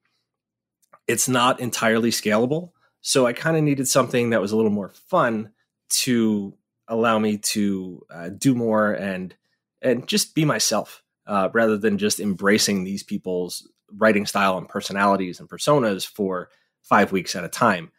it's 1.08 1.28
not 1.28 1.60
entirely 1.60 2.12
scalable. 2.12 2.72
So 3.02 3.26
I 3.26 3.34
kind 3.34 3.56
of 3.56 3.64
needed 3.64 3.88
something 3.88 4.32
that 4.32 4.42
was 4.42 4.52
a 4.52 4.58
little 4.58 4.72
more 4.72 4.90
fun 4.90 5.52
to 5.90 6.58
allow 6.88 7.20
me 7.20 7.38
to 7.38 8.06
uh, 8.10 8.30
do 8.30 8.56
more 8.56 8.94
and 8.94 9.36
and 9.82 10.08
just 10.08 10.34
be 10.34 10.44
myself 10.44 11.04
uh, 11.28 11.50
rather 11.54 11.78
than 11.78 11.98
just 11.98 12.20
embracing 12.20 12.84
these 12.84 13.04
people's 13.04 13.68
writing 13.96 14.26
style 14.26 14.58
and 14.58 14.68
personalities 14.68 15.40
and 15.40 15.50
personas 15.50 16.06
for 16.06 16.50
five 16.82 17.12
weeks 17.12 17.36
at 17.36 17.44
a 17.44 17.50
time. 17.50 17.92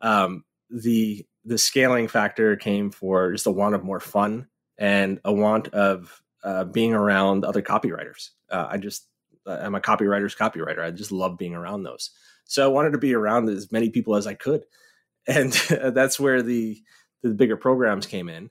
Um, 0.00 0.44
the 0.70 1.24
the 1.44 1.58
scaling 1.58 2.08
factor 2.08 2.56
came 2.56 2.90
for 2.90 3.32
just 3.32 3.46
a 3.46 3.50
want 3.50 3.74
of 3.74 3.84
more 3.84 4.00
fun 4.00 4.48
and 4.78 5.20
a 5.24 5.32
want 5.32 5.68
of 5.68 6.22
uh, 6.42 6.64
being 6.64 6.94
around 6.94 7.44
other 7.44 7.62
copywriters. 7.62 8.30
Uh, 8.50 8.66
I 8.70 8.78
just 8.78 9.06
I'm 9.46 9.74
a 9.74 9.80
copywriter's 9.80 10.34
copywriter. 10.34 10.80
I 10.80 10.90
just 10.90 11.12
love 11.12 11.38
being 11.38 11.54
around 11.54 11.82
those. 11.82 12.10
So 12.44 12.64
I 12.64 12.68
wanted 12.68 12.92
to 12.92 12.98
be 12.98 13.14
around 13.14 13.48
as 13.48 13.72
many 13.72 13.90
people 13.90 14.16
as 14.16 14.26
I 14.26 14.34
could, 14.34 14.64
and 15.26 15.52
that's 15.52 16.18
where 16.20 16.42
the 16.42 16.82
the 17.22 17.30
bigger 17.30 17.56
programs 17.56 18.06
came 18.06 18.28
in, 18.28 18.50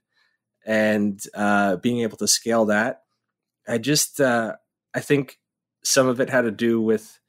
and 0.66 1.22
uh, 1.36 1.76
being 1.78 2.00
able 2.02 2.18
to 2.18 2.28
scale 2.28 2.66
that. 2.66 3.03
I 3.68 3.78
just 3.78 4.20
uh, 4.20 4.56
I 4.94 5.00
think 5.00 5.40
some 5.84 6.08
of 6.08 6.20
it 6.20 6.30
had 6.30 6.42
to 6.42 6.52
do 6.52 6.82
with 6.82 7.20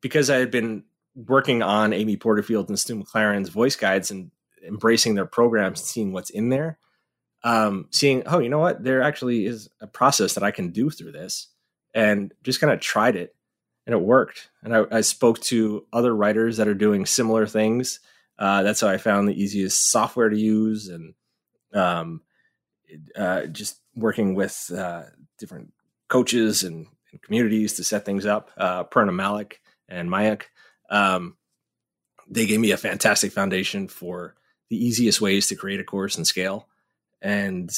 because 0.00 0.30
I 0.30 0.36
had 0.36 0.50
been 0.50 0.84
working 1.14 1.62
on 1.62 1.92
Amy 1.92 2.16
Porterfield 2.16 2.68
and 2.68 2.78
Stu 2.78 2.96
McLaren's 2.96 3.48
voice 3.48 3.76
guides 3.76 4.10
and 4.10 4.30
embracing 4.66 5.14
their 5.14 5.26
programs, 5.26 5.80
and 5.80 5.86
seeing 5.86 6.12
what's 6.12 6.30
in 6.30 6.50
there, 6.50 6.78
um, 7.44 7.86
seeing, 7.90 8.22
oh, 8.26 8.38
you 8.38 8.48
know 8.48 8.58
what, 8.58 8.82
there 8.84 9.02
actually 9.02 9.46
is 9.46 9.68
a 9.80 9.86
process 9.86 10.34
that 10.34 10.42
I 10.42 10.50
can 10.50 10.70
do 10.70 10.90
through 10.90 11.12
this, 11.12 11.48
and 11.94 12.32
just 12.42 12.60
kind 12.60 12.72
of 12.72 12.80
tried 12.80 13.16
it, 13.16 13.34
and 13.86 13.94
it 13.94 14.02
worked. 14.02 14.50
And 14.62 14.76
I, 14.76 14.84
I, 14.90 15.00
spoke 15.00 15.40
to 15.44 15.86
other 15.92 16.14
writers 16.14 16.58
that 16.58 16.68
are 16.68 16.74
doing 16.74 17.06
similar 17.06 17.46
things. 17.46 18.00
Uh, 18.38 18.62
that's 18.62 18.80
how 18.80 18.88
I 18.88 18.98
found 18.98 19.28
the 19.28 19.40
easiest 19.40 19.90
software 19.90 20.28
to 20.28 20.38
use, 20.38 20.88
and 20.88 21.14
um, 21.72 22.22
uh, 23.16 23.46
just 23.46 23.80
working 23.94 24.34
with 24.34 24.70
uh, 24.76 25.04
different 25.38 25.72
coaches 26.10 26.62
and, 26.62 26.86
and, 27.12 27.22
communities 27.22 27.74
to 27.74 27.84
set 27.84 28.04
things 28.04 28.26
up. 28.26 28.50
Uh, 28.58 28.84
Prerna 28.84 29.14
Malik 29.14 29.62
and 29.88 30.10
Mayak. 30.10 30.44
Um, 30.90 31.36
they 32.28 32.46
gave 32.46 32.60
me 32.60 32.72
a 32.72 32.76
fantastic 32.76 33.32
foundation 33.32 33.88
for 33.88 34.34
the 34.68 34.76
easiest 34.76 35.20
ways 35.20 35.46
to 35.46 35.56
create 35.56 35.80
a 35.80 35.84
course 35.84 36.16
and 36.16 36.26
scale. 36.26 36.68
And 37.22 37.70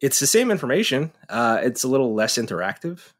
it's 0.00 0.20
the 0.20 0.26
same 0.26 0.50
information. 0.50 1.12
Uh, 1.28 1.60
it's 1.62 1.84
a 1.84 1.88
little 1.88 2.14
less 2.14 2.36
interactive, 2.36 3.12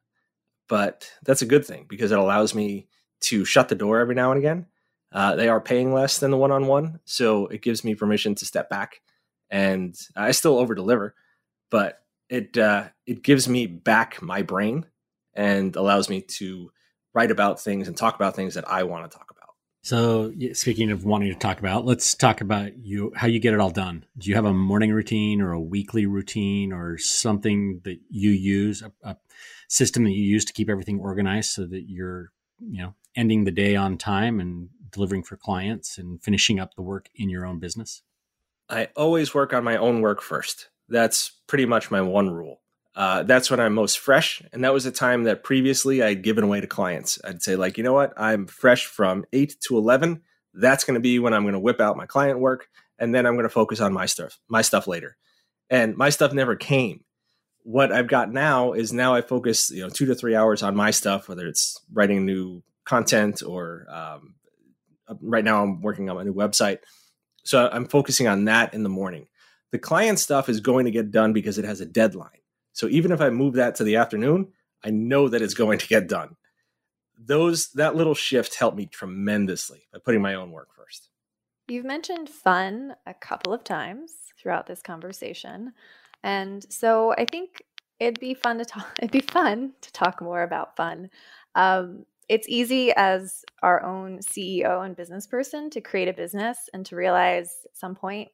but 0.68 1.10
that's 1.22 1.42
a 1.42 1.46
good 1.46 1.64
thing 1.64 1.86
because 1.88 2.10
it 2.10 2.18
allows 2.18 2.54
me 2.54 2.88
to 3.20 3.44
shut 3.44 3.68
the 3.68 3.74
door 3.74 4.00
every 4.00 4.14
now 4.14 4.32
and 4.32 4.38
again. 4.38 4.66
Uh, 5.12 5.34
they 5.36 5.48
are 5.48 5.60
paying 5.60 5.92
less 5.92 6.18
than 6.18 6.30
the 6.30 6.36
one 6.36 6.52
on 6.52 6.66
one, 6.66 7.00
so 7.04 7.46
it 7.48 7.62
gives 7.62 7.84
me 7.84 7.94
permission 7.94 8.34
to 8.36 8.46
step 8.46 8.70
back. 8.70 9.00
And 9.50 9.96
I 10.14 10.30
still 10.30 10.58
over 10.58 10.74
deliver, 10.74 11.14
but 11.70 12.00
it 12.30 12.56
uh, 12.56 12.88
it 13.06 13.22
gives 13.22 13.48
me 13.48 13.66
back 13.66 14.22
my 14.22 14.42
brain 14.42 14.86
and 15.34 15.76
allows 15.76 16.08
me 16.08 16.22
to 16.22 16.70
write 17.12 17.30
about 17.30 17.60
things 17.60 17.88
and 17.88 17.96
talk 17.96 18.14
about 18.14 18.36
things 18.36 18.54
that 18.54 18.68
I 18.68 18.84
want 18.84 19.10
to 19.10 19.18
talk 19.18 19.30
about. 19.30 19.40
So, 19.82 20.32
speaking 20.52 20.90
of 20.90 21.04
wanting 21.04 21.32
to 21.32 21.38
talk 21.38 21.58
about, 21.58 21.86
let's 21.86 22.14
talk 22.14 22.40
about 22.40 22.76
you 22.78 23.12
how 23.16 23.26
you 23.26 23.40
get 23.40 23.54
it 23.54 23.60
all 23.60 23.70
done. 23.70 24.04
Do 24.16 24.28
you 24.28 24.36
have 24.36 24.44
a 24.44 24.54
morning 24.54 24.92
routine 24.92 25.40
or 25.40 25.52
a 25.52 25.60
weekly 25.60 26.06
routine 26.06 26.72
or 26.72 26.98
something 26.98 27.80
that 27.84 27.98
you 28.08 28.30
use, 28.30 28.82
a, 28.82 28.92
a 29.02 29.16
system 29.68 30.04
that 30.04 30.12
you 30.12 30.22
use 30.22 30.44
to 30.46 30.52
keep 30.52 30.68
everything 30.68 31.00
organized 31.00 31.50
so 31.50 31.66
that 31.66 31.84
you're, 31.88 32.30
you 32.60 32.82
know, 32.82 32.94
ending 33.16 33.44
the 33.44 33.50
day 33.50 33.74
on 33.74 33.96
time 33.96 34.38
and 34.38 34.68
delivering 34.92 35.22
for 35.22 35.36
clients 35.36 35.98
and 35.98 36.22
finishing 36.22 36.60
up 36.60 36.74
the 36.74 36.82
work 36.82 37.08
in 37.14 37.30
your 37.30 37.46
own 37.46 37.58
business? 37.58 38.02
I 38.68 38.88
always 38.96 39.34
work 39.34 39.52
on 39.52 39.64
my 39.64 39.76
own 39.76 40.00
work 40.00 40.20
first. 40.20 40.68
That's 40.90 41.32
pretty 41.46 41.64
much 41.64 41.90
my 41.90 42.02
one 42.02 42.30
rule 42.30 42.60
uh, 42.94 43.22
that's 43.22 43.50
when 43.50 43.60
I'm 43.60 43.74
most 43.74 43.98
fresh. 43.98 44.42
And 44.52 44.64
that 44.64 44.72
was 44.72 44.86
a 44.86 44.90
time 44.90 45.24
that 45.24 45.44
previously 45.44 46.02
I'd 46.02 46.22
given 46.22 46.44
away 46.44 46.60
to 46.60 46.66
clients. 46.66 47.18
I'd 47.24 47.42
say, 47.42 47.56
like, 47.56 47.78
you 47.78 47.84
know 47.84 47.92
what? 47.92 48.12
I'm 48.16 48.46
fresh 48.46 48.86
from 48.86 49.24
8 49.32 49.56
to 49.68 49.78
11. 49.78 50.22
That's 50.54 50.84
going 50.84 50.94
to 50.94 51.00
be 51.00 51.18
when 51.18 51.32
I'm 51.32 51.44
going 51.44 51.54
to 51.54 51.60
whip 51.60 51.80
out 51.80 51.96
my 51.96 52.06
client 52.06 52.40
work. 52.40 52.68
And 52.98 53.14
then 53.14 53.26
I'm 53.26 53.34
going 53.34 53.44
to 53.44 53.48
focus 53.48 53.80
on 53.80 53.92
my 53.92 54.06
stuff, 54.06 54.38
my 54.48 54.62
stuff 54.62 54.86
later. 54.86 55.16
And 55.70 55.96
my 55.96 56.10
stuff 56.10 56.32
never 56.32 56.56
came. 56.56 57.04
What 57.62 57.92
I've 57.92 58.08
got 58.08 58.32
now 58.32 58.72
is 58.72 58.92
now 58.92 59.14
I 59.14 59.22
focus, 59.22 59.70
you 59.70 59.82
know, 59.82 59.88
two 59.88 60.06
to 60.06 60.14
three 60.14 60.34
hours 60.34 60.62
on 60.62 60.74
my 60.74 60.90
stuff, 60.90 61.28
whether 61.28 61.46
it's 61.46 61.80
writing 61.92 62.26
new 62.26 62.62
content 62.84 63.42
or 63.42 63.86
um, 63.88 64.34
right 65.22 65.44
now 65.44 65.62
I'm 65.62 65.80
working 65.80 66.10
on 66.10 66.18
a 66.18 66.24
new 66.24 66.34
website. 66.34 66.78
So 67.44 67.68
I'm 67.72 67.86
focusing 67.86 68.26
on 68.26 68.46
that 68.46 68.74
in 68.74 68.82
the 68.82 68.88
morning. 68.88 69.28
The 69.72 69.78
client 69.78 70.18
stuff 70.18 70.48
is 70.48 70.60
going 70.60 70.84
to 70.84 70.90
get 70.90 71.10
done 71.10 71.32
because 71.32 71.58
it 71.58 71.64
has 71.64 71.80
a 71.80 71.86
deadline 71.86 72.40
so 72.72 72.88
even 72.88 73.12
if 73.12 73.20
I 73.20 73.30
move 73.30 73.54
that 73.54 73.74
to 73.76 73.84
the 73.84 73.96
afternoon, 73.96 74.52
I 74.84 74.90
know 74.90 75.28
that 75.28 75.42
it's 75.42 75.54
going 75.54 75.78
to 75.78 75.86
get 75.86 76.08
done. 76.08 76.36
Those 77.18 77.70
that 77.72 77.96
little 77.96 78.14
shift 78.14 78.54
helped 78.54 78.76
me 78.76 78.86
tremendously 78.86 79.86
by 79.92 79.98
putting 80.02 80.22
my 80.22 80.34
own 80.34 80.50
work 80.50 80.68
first. 80.74 81.10
You've 81.68 81.84
mentioned 81.84 82.28
fun 82.28 82.94
a 83.06 83.14
couple 83.14 83.52
of 83.52 83.64
times 83.64 84.12
throughout 84.40 84.66
this 84.66 84.80
conversation. 84.80 85.72
And 86.22 86.64
so 86.72 87.12
I 87.18 87.26
think 87.30 87.62
it'd 87.98 88.20
be 88.20 88.34
fun 88.34 88.58
to 88.58 88.64
talk 88.64 88.86
it'd 88.98 89.10
be 89.10 89.20
fun 89.20 89.72
to 89.82 89.92
talk 89.92 90.22
more 90.22 90.42
about 90.42 90.76
fun. 90.76 91.10
Um, 91.54 92.06
it's 92.28 92.48
easy 92.48 92.92
as 92.96 93.44
our 93.60 93.82
own 93.82 94.20
CEO 94.20 94.86
and 94.86 94.96
business 94.96 95.26
person 95.26 95.68
to 95.70 95.80
create 95.80 96.08
a 96.08 96.12
business 96.12 96.70
and 96.72 96.86
to 96.86 96.96
realize 96.96 97.50
at 97.66 97.76
some 97.76 97.96
point 97.96 98.28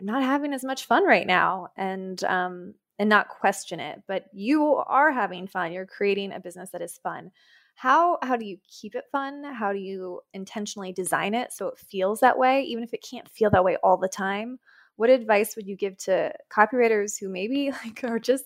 I'm 0.00 0.06
not 0.06 0.22
having 0.22 0.52
as 0.52 0.64
much 0.64 0.86
fun 0.86 1.04
right 1.04 1.26
now. 1.26 1.68
And 1.76 2.22
um, 2.24 2.74
and 3.00 3.08
not 3.08 3.28
question 3.28 3.80
it 3.80 4.02
but 4.06 4.26
you 4.32 4.76
are 4.76 5.10
having 5.10 5.48
fun. 5.48 5.72
You're 5.72 5.86
creating 5.86 6.32
a 6.32 6.38
business 6.38 6.70
that 6.70 6.82
is 6.82 6.98
fun. 6.98 7.32
How 7.74 8.18
how 8.22 8.36
do 8.36 8.44
you 8.44 8.58
keep 8.68 8.94
it 8.94 9.04
fun? 9.10 9.42
How 9.42 9.72
do 9.72 9.78
you 9.78 10.20
intentionally 10.34 10.92
design 10.92 11.32
it 11.32 11.50
so 11.50 11.68
it 11.68 11.78
feels 11.78 12.20
that 12.20 12.38
way 12.38 12.62
even 12.62 12.84
if 12.84 12.92
it 12.92 13.02
can't 13.02 13.28
feel 13.28 13.48
that 13.50 13.64
way 13.64 13.76
all 13.76 13.96
the 13.96 14.08
time? 14.08 14.58
What 14.96 15.08
advice 15.08 15.56
would 15.56 15.66
you 15.66 15.76
give 15.76 15.96
to 15.98 16.30
copywriters 16.54 17.18
who 17.18 17.30
maybe 17.30 17.70
like 17.84 18.04
are 18.04 18.18
just 18.18 18.44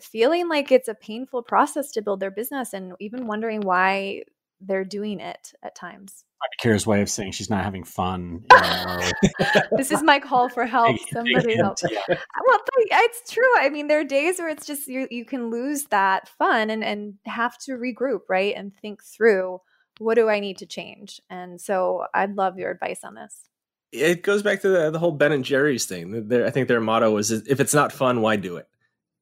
feeling 0.00 0.48
like 0.48 0.70
it's 0.70 0.88
a 0.88 0.94
painful 0.94 1.42
process 1.42 1.90
to 1.92 2.02
build 2.02 2.20
their 2.20 2.30
business 2.30 2.74
and 2.74 2.94
even 3.00 3.26
wondering 3.26 3.60
why 3.60 4.22
they're 4.66 4.84
doing 4.84 5.20
it 5.20 5.52
at 5.62 5.74
times 5.74 6.24
Kira's 6.60 6.86
way 6.86 7.02
of 7.02 7.10
saying 7.10 7.32
she's 7.32 7.50
not 7.50 7.64
having 7.64 7.84
fun. 7.84 8.44
this 9.76 9.90
is 9.90 10.02
my 10.02 10.18
call 10.18 10.48
for 10.48 10.66
help. 10.66 10.96
Somebody 11.12 11.56
help. 11.56 11.78
Yeah. 11.88 12.00
Well, 12.08 12.58
it's 12.76 13.32
true. 13.32 13.42
I 13.58 13.68
mean, 13.70 13.88
there 13.88 14.00
are 14.00 14.04
days 14.04 14.38
where 14.38 14.48
it's 14.48 14.66
just 14.66 14.86
you, 14.86 15.06
you 15.10 15.24
can 15.24 15.50
lose 15.50 15.84
that 15.84 16.28
fun 16.28 16.70
and, 16.70 16.84
and 16.84 17.14
have 17.26 17.58
to 17.60 17.72
regroup, 17.72 18.20
right? 18.28 18.54
And 18.56 18.72
think 18.74 19.02
through 19.02 19.60
what 19.98 20.14
do 20.14 20.28
I 20.28 20.40
need 20.40 20.58
to 20.58 20.66
change? 20.66 21.20
And 21.30 21.60
so 21.60 22.04
I'd 22.12 22.36
love 22.36 22.58
your 22.58 22.70
advice 22.70 23.00
on 23.04 23.14
this. 23.14 23.48
It 23.92 24.22
goes 24.22 24.42
back 24.42 24.60
to 24.62 24.68
the, 24.68 24.90
the 24.90 24.98
whole 24.98 25.12
Ben 25.12 25.32
and 25.32 25.44
Jerry's 25.44 25.86
thing. 25.86 26.28
Their, 26.28 26.46
I 26.46 26.50
think 26.50 26.66
their 26.66 26.80
motto 26.80 27.16
is 27.16 27.30
if 27.30 27.60
it's 27.60 27.74
not 27.74 27.92
fun, 27.92 28.22
why 28.22 28.36
do 28.36 28.56
it? 28.56 28.66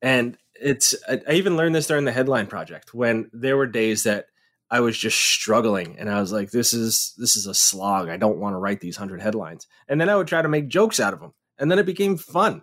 And 0.00 0.38
it's, 0.54 0.94
I, 1.08 1.20
I 1.28 1.32
even 1.34 1.56
learned 1.56 1.74
this 1.74 1.86
during 1.86 2.04
the 2.04 2.12
headline 2.12 2.46
project 2.46 2.94
when 2.94 3.30
there 3.32 3.56
were 3.56 3.66
days 3.66 4.04
that 4.04 4.26
I 4.72 4.80
was 4.80 4.96
just 4.96 5.20
struggling 5.20 5.96
and 5.98 6.08
I 6.08 6.18
was 6.18 6.32
like, 6.32 6.50
this 6.50 6.72
is 6.72 7.12
this 7.18 7.36
is 7.36 7.46
a 7.46 7.52
slog. 7.52 8.08
I 8.08 8.16
don't 8.16 8.38
want 8.38 8.54
to 8.54 8.58
write 8.58 8.80
these 8.80 8.96
hundred 8.96 9.20
headlines. 9.20 9.66
And 9.86 10.00
then 10.00 10.08
I 10.08 10.16
would 10.16 10.26
try 10.26 10.40
to 10.40 10.48
make 10.48 10.68
jokes 10.68 10.98
out 10.98 11.12
of 11.12 11.20
them. 11.20 11.34
And 11.58 11.70
then 11.70 11.78
it 11.78 11.84
became 11.84 12.16
fun. 12.16 12.62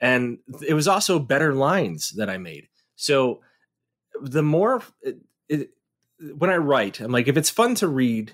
And 0.00 0.38
it 0.66 0.72
was 0.72 0.88
also 0.88 1.18
better 1.18 1.54
lines 1.54 2.14
that 2.16 2.30
I 2.30 2.38
made. 2.38 2.68
So 2.96 3.42
the 4.22 4.42
more 4.42 4.82
it, 5.02 5.18
it, 5.50 5.70
when 6.34 6.48
I 6.48 6.56
write, 6.56 6.98
I'm 6.98 7.12
like, 7.12 7.28
if 7.28 7.36
it's 7.36 7.50
fun 7.50 7.74
to 7.76 7.88
read, 7.88 8.32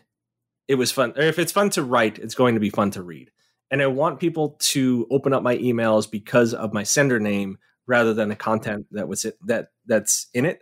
it 0.69 0.77
was 0.77 0.93
fun. 0.93 1.13
Or 1.17 1.23
if 1.23 1.41
it's 1.41 1.53
fun 1.53 1.71
to 1.71 1.83
write, 1.83 2.21
it's 2.21 2.37
going 2.37 2.55
to 2.55 2.61
be 2.61 2.71
fun 2.71 2.93
to 2.93 3.03
read. 3.03 3.33
And 3.73 3.83
I 3.83 3.89
want 3.89 4.21
people 4.21 4.57
to 4.61 5.09
open 5.11 5.33
up 5.33 5.43
my 5.43 5.57
emails 5.57 6.09
because 6.09 6.55
of 6.55 6.73
my 6.73 6.85
sender 6.85 7.19
name 7.19 7.59
rather 7.89 8.15
than 8.15 8.29
the 8.29 8.37
content 8.37 8.87
that 8.93 9.09
was 9.09 9.25
it 9.25 9.37
that 9.47 9.71
that's 9.85 10.29
in 10.33 10.45
it. 10.45 10.61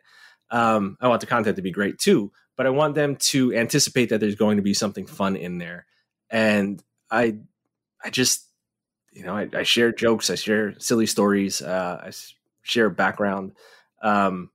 Um, 0.51 0.97
I 1.03 1.09
want 1.09 1.21
the 1.21 1.27
content 1.27 1.57
to 1.57 1.62
be 1.62 1.71
great 1.71 1.99
too, 1.99 2.33
but 2.57 2.67
I 2.67 2.71
want 2.71 2.95
them 2.95 3.17
to 3.17 3.55
anticipate 3.55 4.11
that 4.11 4.21
there's 4.21 4.35
going 4.35 4.57
to 4.57 4.63
be 4.63 4.75
something 4.75 5.07
fun 5.07 5.37
in 5.37 5.59
there. 5.59 5.87
And 6.31 6.83
I, 7.11 7.39
I 8.03 8.11
just, 8.11 8.47
you 9.13 9.25
know, 9.25 9.37
I, 9.37 9.49
I 9.53 9.63
share 9.63 9.93
jokes, 9.93 10.31
I 10.31 10.35
share 10.35 10.75
silly 10.79 11.07
stories, 11.07 11.63
uh, 11.63 12.01
I 12.05 12.13
share 12.63 12.91
background. 12.91 13.53
Um, 14.03 14.51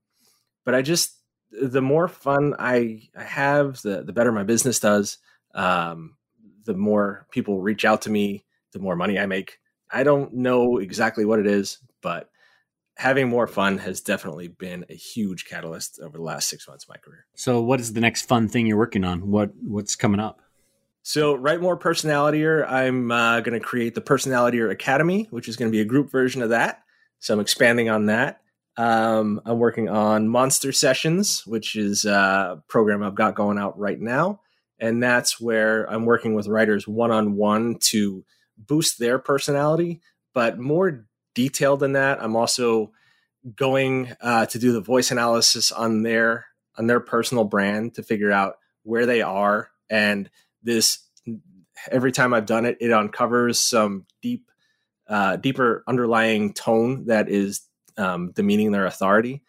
but 0.65 0.75
I 0.75 0.81
just, 0.81 1.15
the 1.51 1.81
more 1.81 2.07
fun 2.07 2.55
I, 2.59 3.09
I 3.15 3.23
have, 3.23 3.81
the, 3.81 4.03
the 4.03 4.13
better 4.13 4.31
my 4.31 4.43
business 4.43 4.79
does. 4.79 5.17
Um, 5.55 6.15
the 6.65 6.75
more 6.75 7.25
people 7.31 7.61
reach 7.61 7.85
out 7.85 8.03
to 8.03 8.11
me, 8.11 8.45
the 8.71 8.79
more 8.79 8.95
money 8.95 9.17
I 9.17 9.25
make. 9.25 9.59
I 9.91 10.03
don't 10.03 10.35
know 10.35 10.77
exactly 10.77 11.25
what 11.25 11.39
it 11.39 11.47
is, 11.47 11.79
but 12.01 12.29
having 12.99 13.29
more 13.29 13.47
fun 13.47 13.77
has 13.77 14.01
definitely 14.01 14.49
been 14.49 14.85
a 14.89 14.93
huge 14.93 15.45
catalyst 15.45 16.01
over 16.03 16.17
the 16.17 16.23
last 16.23 16.49
six 16.49 16.67
months 16.67 16.83
of 16.83 16.89
my 16.89 16.97
career. 16.97 17.25
So, 17.33 17.61
what 17.61 17.79
is 17.79 17.93
the 17.93 18.01
next 18.01 18.23
fun 18.23 18.49
thing 18.49 18.67
you're 18.67 18.77
working 18.77 19.05
on? 19.05 19.31
What 19.31 19.51
what's 19.63 19.95
coming 19.95 20.19
up? 20.19 20.41
So, 21.01 21.33
Write 21.33 21.61
More 21.61 21.79
Personalityr, 21.79 22.69
I'm 22.69 23.09
uh, 23.09 23.39
going 23.39 23.57
to 23.57 23.65
create 23.65 23.95
the 23.95 24.01
Personalityr 24.01 24.69
Academy, 24.69 25.27
which 25.31 25.47
is 25.47 25.55
going 25.55 25.71
to 25.71 25.75
be 25.75 25.79
a 25.79 25.85
group 25.85 26.11
version 26.11 26.41
of 26.41 26.49
that. 26.49 26.83
So, 27.19 27.33
I'm 27.33 27.39
expanding 27.39 27.89
on 27.89 28.07
that. 28.07 28.41
Um, 28.75 29.41
I'm 29.45 29.59
working 29.59 29.87
on 29.87 30.27
Monster 30.27 30.73
Sessions, 30.73 31.47
which 31.47 31.77
is 31.77 32.03
a 32.03 32.61
program 32.67 33.01
I've 33.01 33.15
got 33.15 33.33
going 33.33 33.57
out 33.57 33.79
right 33.79 33.99
now. 33.99 34.41
And 34.77 35.01
that's 35.01 35.39
where 35.39 35.89
I'm 35.89 36.05
working 36.05 36.33
with 36.33 36.47
writers 36.47 36.87
one 36.87 37.11
on 37.11 37.35
one 37.35 37.77
to 37.91 38.23
boost 38.57 38.99
their 38.99 39.19
personality. 39.19 40.01
But 40.33 40.59
more 40.59 41.08
detailed 41.39 41.79
than 41.79 41.93
that, 41.93 42.21
I'm 42.21 42.35
also 42.35 42.91
going 43.55 44.11
uh, 44.19 44.45
to 44.47 44.59
do 44.59 44.73
the 44.73 44.81
voice 44.81 45.09
analysis 45.09 45.71
on 45.71 46.03
their 46.03 46.47
on 46.77 46.87
their 46.87 46.99
personal 46.99 47.45
brand 47.45 47.93
to 47.95 48.03
figure 48.03 48.31
out 48.31 48.57
where 48.83 49.05
they 49.05 49.21
are 49.21 49.69
and 49.89 50.29
this 50.61 50.99
every 51.89 52.11
time 52.11 52.33
I've 52.33 52.45
done 52.45 52.65
it, 52.65 52.77
it 52.81 52.91
uncovers 52.91 53.57
some 53.57 54.05
deep, 54.21 54.51
uh, 55.07 55.37
deeper 55.37 55.83
underlying 55.87 56.53
tone 56.53 57.05
that 57.05 57.29
is 57.29 57.61
um, 57.97 58.31
demeaning 58.31 58.71
their 58.71 58.85
authority. 58.85 59.41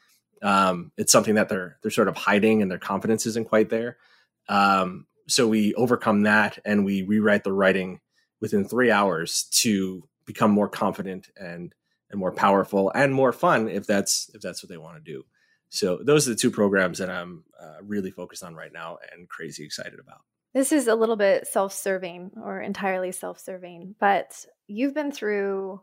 Um, 0.43 0.93
it's 0.97 1.11
something 1.11 1.35
that 1.35 1.49
they're 1.49 1.77
they're 1.83 1.91
sort 1.91 2.09
of 2.09 2.17
hiding, 2.17 2.63
and 2.63 2.71
their 2.71 2.79
confidence 2.79 3.27
isn't 3.27 3.49
quite 3.49 3.69
there. 3.69 3.99
Um, 4.49 5.07
so 5.29 5.49
we 5.49 5.75
overcome 5.75 6.23
that, 6.23 6.61
and 6.65 6.85
we 6.85 7.03
rewrite 7.03 7.45
the 7.45 7.53
writing 7.53 8.01
within 8.41 8.65
three 8.65 8.93
hours 8.93 9.49
to 9.51 10.09
become 10.25 10.53
more 10.53 10.69
confident 10.69 11.29
and 11.37 11.75
and 12.11 12.19
more 12.19 12.33
powerful 12.33 12.91
and 12.95 13.15
more 13.15 13.33
fun 13.33 13.69
if 13.69 13.87
that's 13.87 14.31
if 14.35 14.41
that's 14.41 14.63
what 14.63 14.71
they 14.71 14.77
want 14.77 14.97
to 14.97 15.13
do. 15.13 15.25
So 15.69 16.01
those 16.03 16.27
are 16.27 16.31
the 16.31 16.37
two 16.37 16.51
programs 16.51 16.99
that 16.99 17.09
I'm 17.11 17.45
uh, 17.61 17.77
really 17.83 18.11
focused 18.11 18.43
on 18.43 18.55
right 18.55 18.73
now 18.73 18.99
and 19.13 19.29
crazy 19.29 19.65
excited 19.65 20.01
about. 20.01 20.21
This 20.53 20.73
is 20.73 20.89
a 20.89 20.95
little 20.97 21.17
bit 21.17 21.47
self 21.47 21.73
serving 21.73 22.33
or 22.43 22.61
entirely 22.61 23.13
self 23.13 23.39
serving, 23.39 23.95
but 24.01 24.45
you've 24.67 24.95
been 24.95 25.13
through 25.13 25.81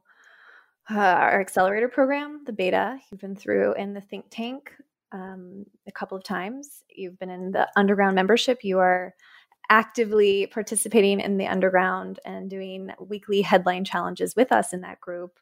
uh, 0.90 0.98
our 0.98 1.42
accelerator 1.42 1.90
program, 1.90 2.44
the 2.46 2.54
beta, 2.54 2.98
you've 3.10 3.22
been 3.22 3.36
through 3.36 3.74
in 3.74 3.94
the 3.94 4.02
think 4.02 4.26
tank 4.30 4.72
um, 5.12 5.66
a 5.88 5.92
couple 5.92 6.18
of 6.18 6.24
times. 6.24 6.84
You've 6.94 7.20
been 7.20 7.30
in 7.30 7.52
the 7.52 7.68
underground 7.76 8.16
membership. 8.16 8.64
You 8.64 8.80
are 8.80 9.14
actively 9.70 10.48
participating 10.48 11.20
in 11.20 11.38
the 11.38 11.48
underground 11.48 12.20
and 12.26 12.50
doing 12.50 12.92
weekly 13.00 13.42
headline 13.42 13.84
challenges 13.84 14.36
with 14.36 14.52
us 14.52 14.74
in 14.74 14.82
that 14.82 15.02
group. 15.02 15.40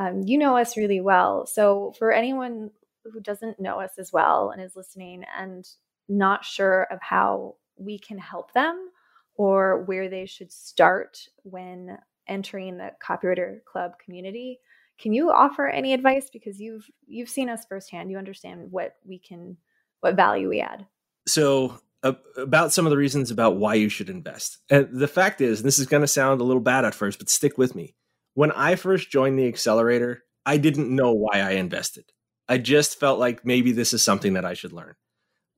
Um, 0.00 0.22
you 0.24 0.38
know 0.38 0.56
us 0.56 0.76
really 0.76 1.00
well. 1.00 1.46
So, 1.46 1.92
for 1.98 2.10
anyone 2.10 2.70
who 3.04 3.20
doesn't 3.20 3.60
know 3.60 3.80
us 3.80 3.92
as 3.98 4.12
well 4.12 4.50
and 4.50 4.62
is 4.62 4.76
listening 4.76 5.24
and 5.38 5.66
not 6.08 6.44
sure 6.44 6.86
of 6.90 6.98
how 7.02 7.56
we 7.76 7.98
can 7.98 8.18
help 8.18 8.52
them 8.52 8.88
or 9.34 9.84
where 9.84 10.08
they 10.08 10.26
should 10.26 10.52
start 10.52 11.18
when 11.42 11.98
entering 12.26 12.78
the 12.78 12.92
copywriter 13.04 13.64
club 13.64 13.92
community 14.04 14.60
can 15.00 15.14
you 15.14 15.30
offer 15.30 15.66
any 15.66 15.94
advice? 15.94 16.28
Because 16.30 16.60
you've 16.60 16.88
you've 17.06 17.28
seen 17.28 17.48
us 17.48 17.64
firsthand. 17.68 18.10
You 18.10 18.18
understand 18.18 18.70
what 18.70 18.96
we 19.04 19.18
can 19.18 19.56
what 20.00 20.14
value 20.14 20.48
we 20.48 20.60
add. 20.60 20.86
So 21.26 21.80
about 22.02 22.72
some 22.72 22.86
of 22.86 22.90
the 22.90 22.96
reasons 22.96 23.30
about 23.30 23.56
why 23.56 23.74
you 23.74 23.88
should 23.88 24.08
invest. 24.08 24.58
And 24.70 24.88
the 24.90 25.08
fact 25.08 25.40
is 25.40 25.62
this 25.62 25.78
is 25.78 25.86
going 25.86 26.02
to 26.02 26.06
sound 26.06 26.40
a 26.40 26.44
little 26.44 26.62
bad 26.62 26.84
at 26.84 26.94
first 26.94 27.18
but 27.18 27.28
stick 27.28 27.58
with 27.58 27.74
me 27.74 27.94
when 28.34 28.52
i 28.52 28.74
first 28.74 29.10
joined 29.10 29.38
the 29.38 29.48
accelerator 29.48 30.22
i 30.46 30.56
didn't 30.56 30.94
know 30.94 31.12
why 31.12 31.40
i 31.40 31.52
invested. 31.52 32.04
I 32.48 32.58
just 32.58 32.98
felt 32.98 33.20
like 33.20 33.46
maybe 33.46 33.70
this 33.70 33.92
is 33.92 34.02
something 34.02 34.32
that 34.34 34.44
i 34.44 34.54
should 34.54 34.72
learn. 34.72 34.94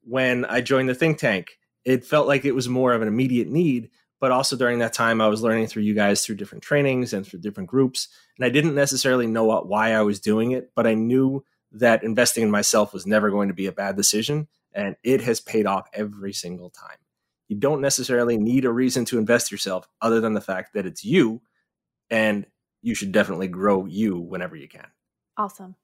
When 0.03 0.45
i 0.45 0.61
joined 0.61 0.89
the 0.89 0.95
think 0.95 1.18
tank 1.18 1.59
it 1.85 2.05
felt 2.05 2.29
like 2.29 2.45
it 2.45 2.55
was 2.55 2.68
more 2.68 2.93
of 2.93 3.03
an 3.03 3.09
immediate 3.09 3.49
need 3.49 3.91
but 4.20 4.31
also 4.31 4.57
during 4.57 4.79
that 4.81 4.93
time 4.93 5.20
i 5.20 5.29
was 5.29 5.43
learning 5.43 5.66
through 5.66 5.83
you 5.83 5.95
guys 5.95 6.25
through 6.25 6.37
different 6.37 6.64
trainings 6.64 7.12
and 7.12 7.27
through 7.27 7.41
different 7.41 7.68
groups 7.68 8.09
and 8.37 8.45
i 8.45 8.49
didn't 8.49 8.75
necessarily 8.75 9.27
know 9.27 9.45
what, 9.45 9.68
why 9.68 9.93
i 9.93 10.03
was 10.03 10.20
doing 10.20 10.53
it 10.53 10.70
but 10.75 10.87
i 10.87 10.95
knew 10.95 11.45
that 11.73 12.05
investing 12.05 12.43
in 12.43 12.51
myself 12.51 12.93
was 12.93 13.07
never 13.07 13.31
going 13.31 13.49
to 13.49 13.55
be 13.55 13.66
a 13.66 13.73
bad 13.73 13.97
decision 13.97 14.49
and 14.75 14.97
it 15.03 15.20
has 15.23 15.41
paid 15.41 15.66
off 15.66 15.89
every 15.93 16.33
single 16.33 16.70
time. 16.70 16.97
You 17.49 17.57
don't 17.57 17.81
necessarily 17.81 18.39
need 18.39 18.64
a 18.64 18.73
reason 18.73 19.05
to 19.07 19.18
invest 19.18 19.51
yourself 19.51 19.87
other 20.01 20.20
than 20.20 20.33
the 20.33 20.41
fact 20.41 20.75
that 20.75 20.87
it's 20.87 21.05
you 21.05 21.43
and 22.11 22.47
you 22.83 22.95
should 22.95 23.12
definitely 23.12 23.49
grow 23.49 23.87
you 23.87 24.18
whenever 24.18 24.57
you 24.57 24.68
can 24.68 24.87
awesome 25.37 25.76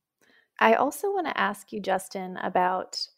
i 0.61 0.75
also 0.75 1.09
want 1.09 1.27
to 1.27 1.39
ask 1.39 1.73
you 1.73 1.81
justin 1.81 2.37
about 2.39 3.09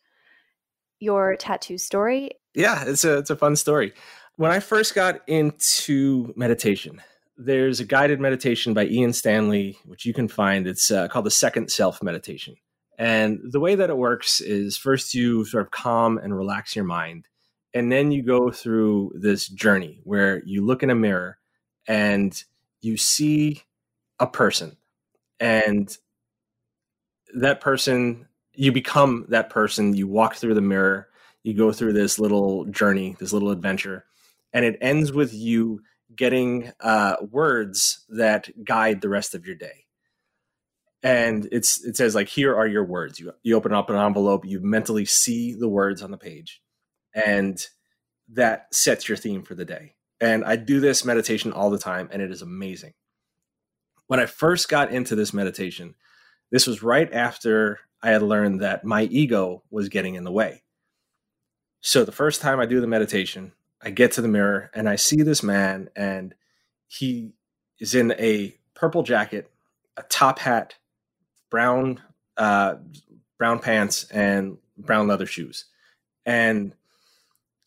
your 1.01 1.35
tattoo 1.37 1.79
story 1.79 2.31
yeah, 2.55 2.85
it's 2.87 3.05
a 3.05 3.19
it's 3.19 3.31
a 3.31 3.37
fun 3.37 3.57
story. 3.57 3.93
When 4.37 4.51
I 4.51 4.61
first 4.61 4.95
got 4.95 5.21
into 5.29 6.33
meditation, 6.37 7.01
there's 7.37 7.81
a 7.81 7.85
guided 7.85 8.21
meditation 8.21 8.75
by 8.75 8.87
Ian 8.87 9.13
Stanley, 9.13 9.79
which 9.85 10.05
you 10.05 10.13
can 10.13 10.29
find. 10.29 10.67
It's 10.67 10.91
uh, 10.91 11.09
called 11.09 11.27
the 11.27 11.31
Second 11.31 11.71
Self 11.71 12.03
Meditation. 12.03 12.57
And 12.99 13.39
the 13.43 13.61
way 13.61 13.77
that 13.77 13.91
it 13.91 13.97
works 13.97 14.41
is 14.41 14.77
first 14.77 15.15
you 15.15 15.45
sort 15.45 15.65
of 15.65 15.71
calm 15.71 16.19
and 16.19 16.37
relax 16.37 16.77
your 16.77 16.85
mind. 16.85 17.27
And 17.73 17.91
then 17.91 18.11
you 18.11 18.23
go 18.23 18.51
through 18.51 19.13
this 19.15 19.49
journey 19.49 20.01
where 20.03 20.43
you 20.45 20.67
look 20.67 20.83
in 20.83 20.91
a 20.91 20.95
mirror 20.95 21.39
and 21.87 22.35
you 22.83 22.97
see 22.97 23.63
a 24.21 24.27
person. 24.29 24.77
And 25.41 25.95
that 27.35 27.61
person, 27.61 28.29
you 28.55 28.71
become 28.71 29.27
that 29.31 29.51
person. 29.51 29.95
You 29.97 30.07
walk 30.07 30.37
through 30.37 30.55
the 30.55 30.61
mirror 30.61 31.09
you 31.43 31.55
go 31.55 31.73
through 31.73 31.95
this 31.95 32.19
little 32.19 32.65
journey, 32.67 33.17
this 33.19 33.33
little 33.33 33.51
adventure, 33.51 34.05
and 34.53 34.65
it 34.65 34.79
ends 34.81 35.13
with 35.13 35.33
you 35.33 35.83
getting 36.15 36.73
uh, 36.81 37.17
words 37.31 38.05
that 38.11 38.49
guide 38.65 39.01
the 39.01 39.09
rest 39.09 39.35
of 39.35 39.47
your 39.47 39.55
day. 39.55 39.87
And 41.03 41.49
it's 41.51 41.83
it 41.85 41.97
says 41.97 42.15
like 42.15 42.29
here 42.29 42.55
are 42.55 42.67
your 42.67 42.85
words. 42.85 43.19
You 43.19 43.33
you 43.43 43.57
open 43.57 43.73
up 43.73 43.89
an 43.89 43.97
envelope, 43.97 44.45
you 44.45 44.61
mentally 44.61 45.07
see 45.07 45.55
the 45.55 45.69
words 45.69 46.03
on 46.03 46.11
the 46.11 46.19
page, 46.19 46.61
and 47.15 47.59
that 48.33 48.75
sets 48.75 49.09
your 49.09 49.17
theme 49.17 49.43
for 49.43 49.55
the 49.55 49.65
day. 49.65 49.95
And 50.21 50.45
I 50.45 50.57
do 50.57 50.79
this 50.81 51.07
meditation 51.07 51.53
all 51.53 51.71
the 51.71 51.79
time, 51.79 52.11
and 52.13 52.21
it 52.21 52.31
is 52.31 52.43
amazing. 52.43 52.93
When 54.11 54.19
I 54.19 54.27
first 54.27 54.69
got 54.69 54.91
into 54.91 55.15
this 55.15 55.33
meditation, 55.33 55.95
this 56.51 56.67
was 56.67 56.83
right 56.83 57.09
after 57.13 57.79
I 58.03 58.11
had 58.11 58.23
learned 58.23 58.61
that 58.61 58.85
my 58.85 59.05
ego 59.05 59.63
was 59.71 59.89
getting 59.89 60.17
in 60.17 60.25
the 60.25 60.33
way. 60.33 60.65
So 61.81 62.03
the 62.03 62.11
first 62.11 62.41
time 62.41 62.59
I 62.59 62.67
do 62.67 62.81
the 62.81 62.89
meditation, 62.89 63.53
I 63.81 63.91
get 63.91 64.11
to 64.13 64.21
the 64.21 64.27
mirror 64.27 64.69
and 64.75 64.89
I 64.89 64.97
see 64.97 65.23
this 65.23 65.45
man, 65.45 65.91
and 65.95 66.35
he 66.89 67.35
is 67.79 67.95
in 67.95 68.11
a 68.19 68.57
purple 68.75 69.05
jacket, 69.05 69.49
a 69.97 70.03
top 70.03 70.41
hat, 70.41 70.75
brown 71.49 72.03
uh, 72.37 72.79
brown 73.39 73.61
pants, 73.61 74.11
and 74.11 74.59
brown 74.77 75.07
leather 75.07 75.27
shoes. 75.27 75.67
And 76.27 76.75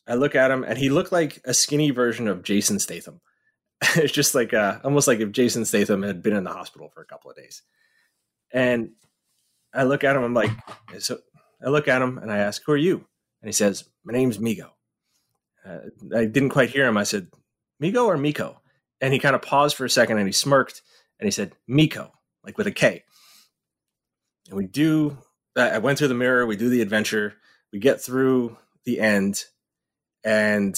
I 0.05 0.15
look 0.15 0.35
at 0.35 0.51
him, 0.51 0.65
and 0.65 0.77
he 0.77 0.89
looked 0.89 1.13
like 1.13 1.39
a 1.45 1.53
skinny 1.53 1.91
version 1.91 2.27
of 2.27 2.43
Jason 2.43 2.79
Statham. 2.79 3.21
it's 3.95 4.13
just 4.13 4.35
like 4.35 4.53
uh, 4.53 4.79
almost 4.83 5.07
like 5.07 5.19
if 5.19 5.31
Jason 5.31 5.65
Statham 5.65 6.03
had 6.03 6.21
been 6.21 6.35
in 6.35 6.43
the 6.43 6.51
hospital 6.51 6.89
for 6.89 7.01
a 7.01 7.05
couple 7.05 7.29
of 7.29 7.37
days. 7.37 7.61
And 8.51 8.91
I 9.73 9.83
look 9.83 10.03
at 10.03 10.15
him, 10.15 10.23
I'm 10.23 10.33
like, 10.33 10.51
so 10.99 11.17
I 11.63 11.69
look 11.69 11.87
at 11.87 12.01
him 12.01 12.17
and 12.17 12.31
I 12.31 12.37
ask, 12.37 12.61
"Who 12.65 12.71
are 12.71 12.77
you?" 12.77 13.05
and 13.41 13.47
he 13.47 13.53
says, 13.53 13.85
"My 14.03 14.13
name's 14.13 14.37
Migo." 14.37 14.69
Uh, 15.65 15.79
I 16.15 16.25
didn't 16.25 16.49
quite 16.49 16.69
hear 16.69 16.85
him. 16.85 16.97
I 16.97 17.03
said, 17.03 17.27
"Migo 17.81 18.05
or 18.05 18.17
Miko?" 18.17 18.61
And 19.01 19.13
he 19.13 19.19
kind 19.19 19.35
of 19.35 19.41
paused 19.41 19.75
for 19.75 19.85
a 19.85 19.89
second 19.89 20.17
and 20.17 20.27
he 20.27 20.33
smirked 20.33 20.81
and 21.19 21.27
he 21.27 21.31
said, 21.31 21.53
"Miko," 21.67 22.11
like 22.43 22.57
with 22.57 22.67
a 22.67 22.71
K. 22.71 23.03
And 24.47 24.57
we 24.57 24.67
do. 24.67 25.17
I 25.55 25.77
went 25.77 25.97
through 25.97 26.07
the 26.09 26.13
mirror. 26.15 26.45
We 26.45 26.57
do 26.57 26.69
the 26.69 26.81
adventure. 26.81 27.35
We 27.71 27.79
get 27.79 28.01
through 28.01 28.57
the 28.85 28.99
end, 28.99 29.45
and 30.23 30.75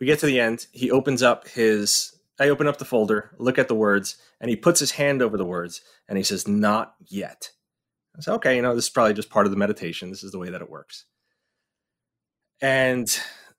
we 0.00 0.06
get 0.06 0.20
to 0.20 0.26
the 0.26 0.40
end. 0.40 0.66
He 0.72 0.90
opens 0.90 1.22
up 1.22 1.48
his. 1.48 2.13
I 2.38 2.48
open 2.48 2.66
up 2.66 2.78
the 2.78 2.84
folder, 2.84 3.30
look 3.38 3.58
at 3.58 3.68
the 3.68 3.74
words, 3.74 4.16
and 4.40 4.50
he 4.50 4.56
puts 4.56 4.80
his 4.80 4.92
hand 4.92 5.22
over 5.22 5.36
the 5.36 5.44
words 5.44 5.82
and 6.08 6.18
he 6.18 6.24
says, 6.24 6.48
"Not 6.48 6.94
yet." 7.06 7.52
I 8.16 8.20
said, 8.20 8.34
"Okay, 8.34 8.56
you 8.56 8.62
know, 8.62 8.74
this 8.74 8.84
is 8.84 8.90
probably 8.90 9.14
just 9.14 9.30
part 9.30 9.46
of 9.46 9.52
the 9.52 9.58
meditation. 9.58 10.10
This 10.10 10.24
is 10.24 10.32
the 10.32 10.38
way 10.38 10.50
that 10.50 10.62
it 10.62 10.70
works." 10.70 11.06
And 12.60 13.08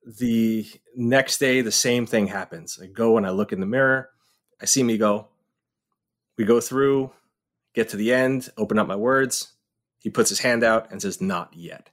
the 0.05 0.67
next 0.95 1.39
day, 1.39 1.61
the 1.61 1.71
same 1.71 2.05
thing 2.05 2.27
happens. 2.27 2.79
I 2.81 2.87
go 2.87 3.17
and 3.17 3.25
I 3.25 3.31
look 3.31 3.51
in 3.51 3.59
the 3.59 3.65
mirror. 3.65 4.09
I 4.61 4.65
see 4.65 4.83
Migo. 4.83 5.27
We 6.37 6.45
go 6.45 6.59
through, 6.59 7.11
get 7.73 7.89
to 7.89 7.97
the 7.97 8.13
end, 8.13 8.49
open 8.57 8.77
up 8.77 8.87
my 8.87 8.95
words. 8.95 9.53
He 9.99 10.09
puts 10.09 10.29
his 10.29 10.39
hand 10.39 10.63
out 10.63 10.91
and 10.91 11.01
says, 11.01 11.21
Not 11.21 11.53
yet. 11.55 11.89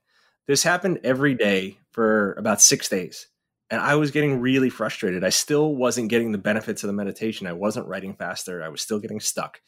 This 0.46 0.64
happened 0.64 1.00
every 1.02 1.34
day 1.34 1.78
for 1.90 2.34
about 2.34 2.60
six 2.60 2.88
days. 2.88 3.28
And 3.72 3.80
I 3.80 3.94
was 3.94 4.10
getting 4.10 4.38
really 4.42 4.68
frustrated. 4.68 5.24
I 5.24 5.30
still 5.30 5.74
wasn't 5.74 6.10
getting 6.10 6.30
the 6.30 6.36
benefits 6.36 6.82
of 6.82 6.88
the 6.88 6.92
meditation. 6.92 7.46
I 7.46 7.54
wasn't 7.54 7.86
writing 7.86 8.12
faster. 8.12 8.62
I 8.62 8.68
was 8.68 8.82
still 8.82 8.98
getting 8.98 9.18
stuck. 9.18 9.62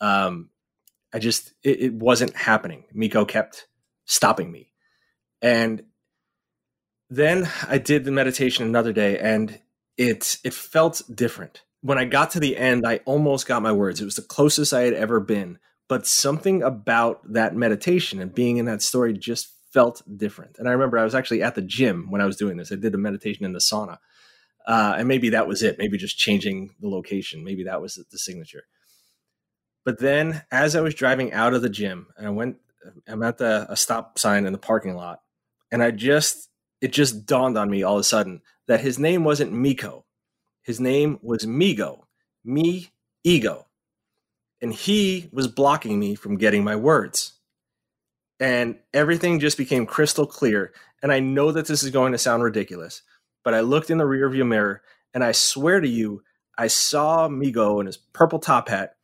Um, 0.00 0.50
I 1.14 1.20
just 1.20 1.54
it, 1.62 1.80
it 1.80 1.94
wasn't 1.94 2.34
happening. 2.34 2.86
Miko 2.92 3.24
kept 3.24 3.68
stopping 4.04 4.50
me, 4.50 4.72
and 5.40 5.84
then 7.08 7.48
I 7.68 7.78
did 7.78 8.04
the 8.04 8.10
meditation 8.10 8.66
another 8.66 8.92
day, 8.92 9.16
and 9.16 9.60
it 9.96 10.38
it 10.42 10.52
felt 10.52 11.02
different. 11.14 11.62
When 11.82 11.98
I 11.98 12.04
got 12.04 12.32
to 12.32 12.40
the 12.40 12.56
end, 12.56 12.84
I 12.84 12.96
almost 13.04 13.46
got 13.46 13.62
my 13.62 13.70
words. 13.70 14.00
It 14.00 14.06
was 14.06 14.16
the 14.16 14.22
closest 14.22 14.74
I 14.74 14.80
had 14.80 14.94
ever 14.94 15.20
been, 15.20 15.60
but 15.88 16.04
something 16.04 16.64
about 16.64 17.20
that 17.32 17.54
meditation 17.54 18.20
and 18.20 18.34
being 18.34 18.56
in 18.56 18.64
that 18.64 18.82
story 18.82 19.12
just 19.12 19.55
felt 19.76 20.02
different. 20.16 20.56
And 20.58 20.66
I 20.66 20.72
remember 20.72 20.96
I 20.96 21.04
was 21.04 21.14
actually 21.14 21.42
at 21.42 21.54
the 21.54 21.60
gym 21.60 22.10
when 22.10 22.22
I 22.22 22.24
was 22.24 22.38
doing 22.38 22.56
this. 22.56 22.72
I 22.72 22.76
did 22.76 22.92
the 22.92 22.98
meditation 22.98 23.44
in 23.44 23.52
the 23.52 23.58
sauna. 23.58 23.98
Uh, 24.66 24.94
and 24.96 25.06
maybe 25.06 25.28
that 25.28 25.46
was 25.46 25.62
it. 25.62 25.76
Maybe 25.78 25.98
just 25.98 26.16
changing 26.16 26.74
the 26.80 26.88
location. 26.88 27.44
Maybe 27.44 27.64
that 27.64 27.82
was 27.82 27.96
the 28.10 28.18
signature. 28.18 28.64
But 29.84 29.98
then, 29.98 30.44
as 30.50 30.74
I 30.74 30.80
was 30.80 30.94
driving 30.94 31.34
out 31.34 31.52
of 31.52 31.60
the 31.60 31.68
gym, 31.68 32.06
and 32.16 32.26
I 32.26 32.30
went, 32.30 32.56
I'm 33.06 33.22
at 33.22 33.36
the 33.36 33.66
a 33.68 33.76
stop 33.76 34.18
sign 34.18 34.46
in 34.46 34.54
the 34.54 34.58
parking 34.58 34.96
lot, 34.96 35.20
and 35.70 35.82
I 35.82 35.90
just, 35.90 36.48
it 36.80 36.90
just 36.94 37.26
dawned 37.26 37.58
on 37.58 37.68
me 37.68 37.82
all 37.82 37.96
of 37.96 38.00
a 38.00 38.04
sudden 38.04 38.40
that 38.68 38.80
his 38.80 38.98
name 38.98 39.24
wasn't 39.24 39.52
Miko, 39.52 40.06
his 40.62 40.80
name 40.80 41.18
was 41.20 41.44
Migo, 41.44 42.04
me 42.42 42.92
ego, 43.24 43.66
and 44.62 44.72
he 44.72 45.28
was 45.32 45.48
blocking 45.48 46.00
me 46.00 46.14
from 46.14 46.38
getting 46.38 46.64
my 46.64 46.76
words, 46.76 47.34
and 48.40 48.78
everything 48.92 49.40
just 49.40 49.58
became 49.58 49.86
crystal 49.86 50.26
clear. 50.26 50.72
And 51.02 51.12
I 51.12 51.20
know 51.20 51.52
that 51.52 51.66
this 51.66 51.82
is 51.82 51.90
going 51.90 52.12
to 52.12 52.18
sound 52.18 52.42
ridiculous, 52.42 53.02
but 53.44 53.54
I 53.54 53.60
looked 53.60 53.90
in 53.90 53.98
the 53.98 54.04
rearview 54.04 54.46
mirror 54.46 54.82
and 55.14 55.24
I 55.24 55.32
swear 55.32 55.80
to 55.80 55.88
you, 55.88 56.22
I 56.58 56.66
saw 56.68 57.28
Migo 57.28 57.80
in 57.80 57.86
his 57.86 57.96
purple 57.96 58.38
top 58.38 58.68
hat 58.68 58.96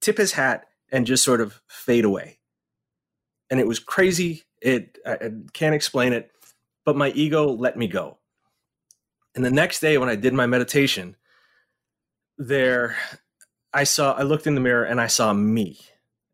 tip 0.00 0.18
his 0.18 0.32
hat 0.32 0.66
and 0.92 1.06
just 1.06 1.24
sort 1.24 1.40
of 1.40 1.60
fade 1.66 2.04
away. 2.04 2.38
And 3.50 3.60
it 3.60 3.66
was 3.66 3.78
crazy. 3.78 4.44
It 4.60 4.98
I, 5.04 5.12
I 5.14 5.30
can't 5.52 5.74
explain 5.74 6.12
it, 6.12 6.30
but 6.84 6.96
my 6.96 7.10
ego 7.10 7.48
let 7.48 7.76
me 7.76 7.88
go. 7.88 8.18
And 9.34 9.44
the 9.44 9.50
next 9.50 9.80
day 9.80 9.98
when 9.98 10.08
I 10.08 10.16
did 10.16 10.32
my 10.32 10.46
meditation, 10.46 11.16
there 12.38 12.96
I 13.72 13.84
saw 13.84 14.12
I 14.12 14.22
looked 14.22 14.46
in 14.46 14.54
the 14.54 14.60
mirror 14.60 14.84
and 14.84 15.00
I 15.00 15.06
saw 15.08 15.32
me. 15.32 15.80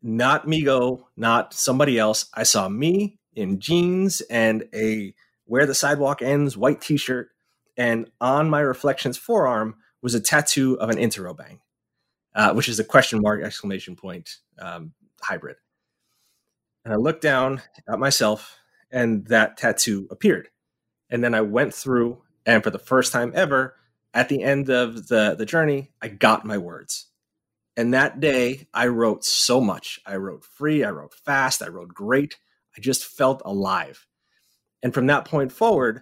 Not 0.03 0.45
Migo, 0.45 1.05
not 1.15 1.53
somebody 1.53 1.97
else. 1.97 2.25
I 2.33 2.43
saw 2.43 2.67
me 2.67 3.19
in 3.35 3.59
jeans 3.59 4.21
and 4.29 4.67
a 4.75 5.15
where 5.45 5.65
the 5.65 5.73
sidewalk 5.73 6.21
ends 6.21 6.55
white 6.55 6.81
t-shirt 6.81 7.29
and 7.77 8.09
on 8.21 8.49
my 8.49 8.59
reflections 8.59 9.17
forearm 9.17 9.75
was 10.01 10.13
a 10.13 10.19
tattoo 10.19 10.75
of 10.79 10.89
an 10.89 10.97
interrobang, 10.97 11.59
uh, 12.35 12.53
which 12.53 12.67
is 12.67 12.79
a 12.79 12.83
question 12.83 13.21
mark 13.21 13.41
exclamation 13.43 13.95
point 13.95 14.37
um, 14.59 14.93
hybrid. 15.21 15.55
And 16.85 16.93
I 16.93 16.97
looked 16.97 17.21
down 17.21 17.61
at 17.87 17.99
myself, 17.99 18.59
and 18.91 19.25
that 19.27 19.57
tattoo 19.57 20.07
appeared. 20.11 20.49
And 21.09 21.23
then 21.23 21.33
I 21.33 21.41
went 21.41 21.73
through, 21.73 22.21
and 22.45 22.61
for 22.61 22.69
the 22.69 22.79
first 22.79 23.13
time 23.13 23.31
ever, 23.33 23.75
at 24.13 24.29
the 24.29 24.43
end 24.43 24.69
of 24.69 25.07
the, 25.07 25.35
the 25.37 25.45
journey, 25.45 25.91
I 26.01 26.09
got 26.09 26.45
my 26.45 26.57
words. 26.57 27.07
And 27.75 27.93
that 27.93 28.19
day, 28.19 28.67
I 28.73 28.87
wrote 28.87 29.25
so 29.25 29.59
much. 29.59 29.99
I 30.05 30.15
wrote 30.15 30.45
free, 30.45 30.83
I 30.83 30.91
wrote 30.91 31.13
fast, 31.13 31.63
I 31.63 31.67
wrote 31.67 31.89
great. 31.89 32.37
I 32.77 32.81
just 32.81 33.05
felt 33.05 33.41
alive. 33.45 34.05
And 34.81 34.93
from 34.93 35.07
that 35.07 35.25
point 35.25 35.51
forward, 35.51 36.01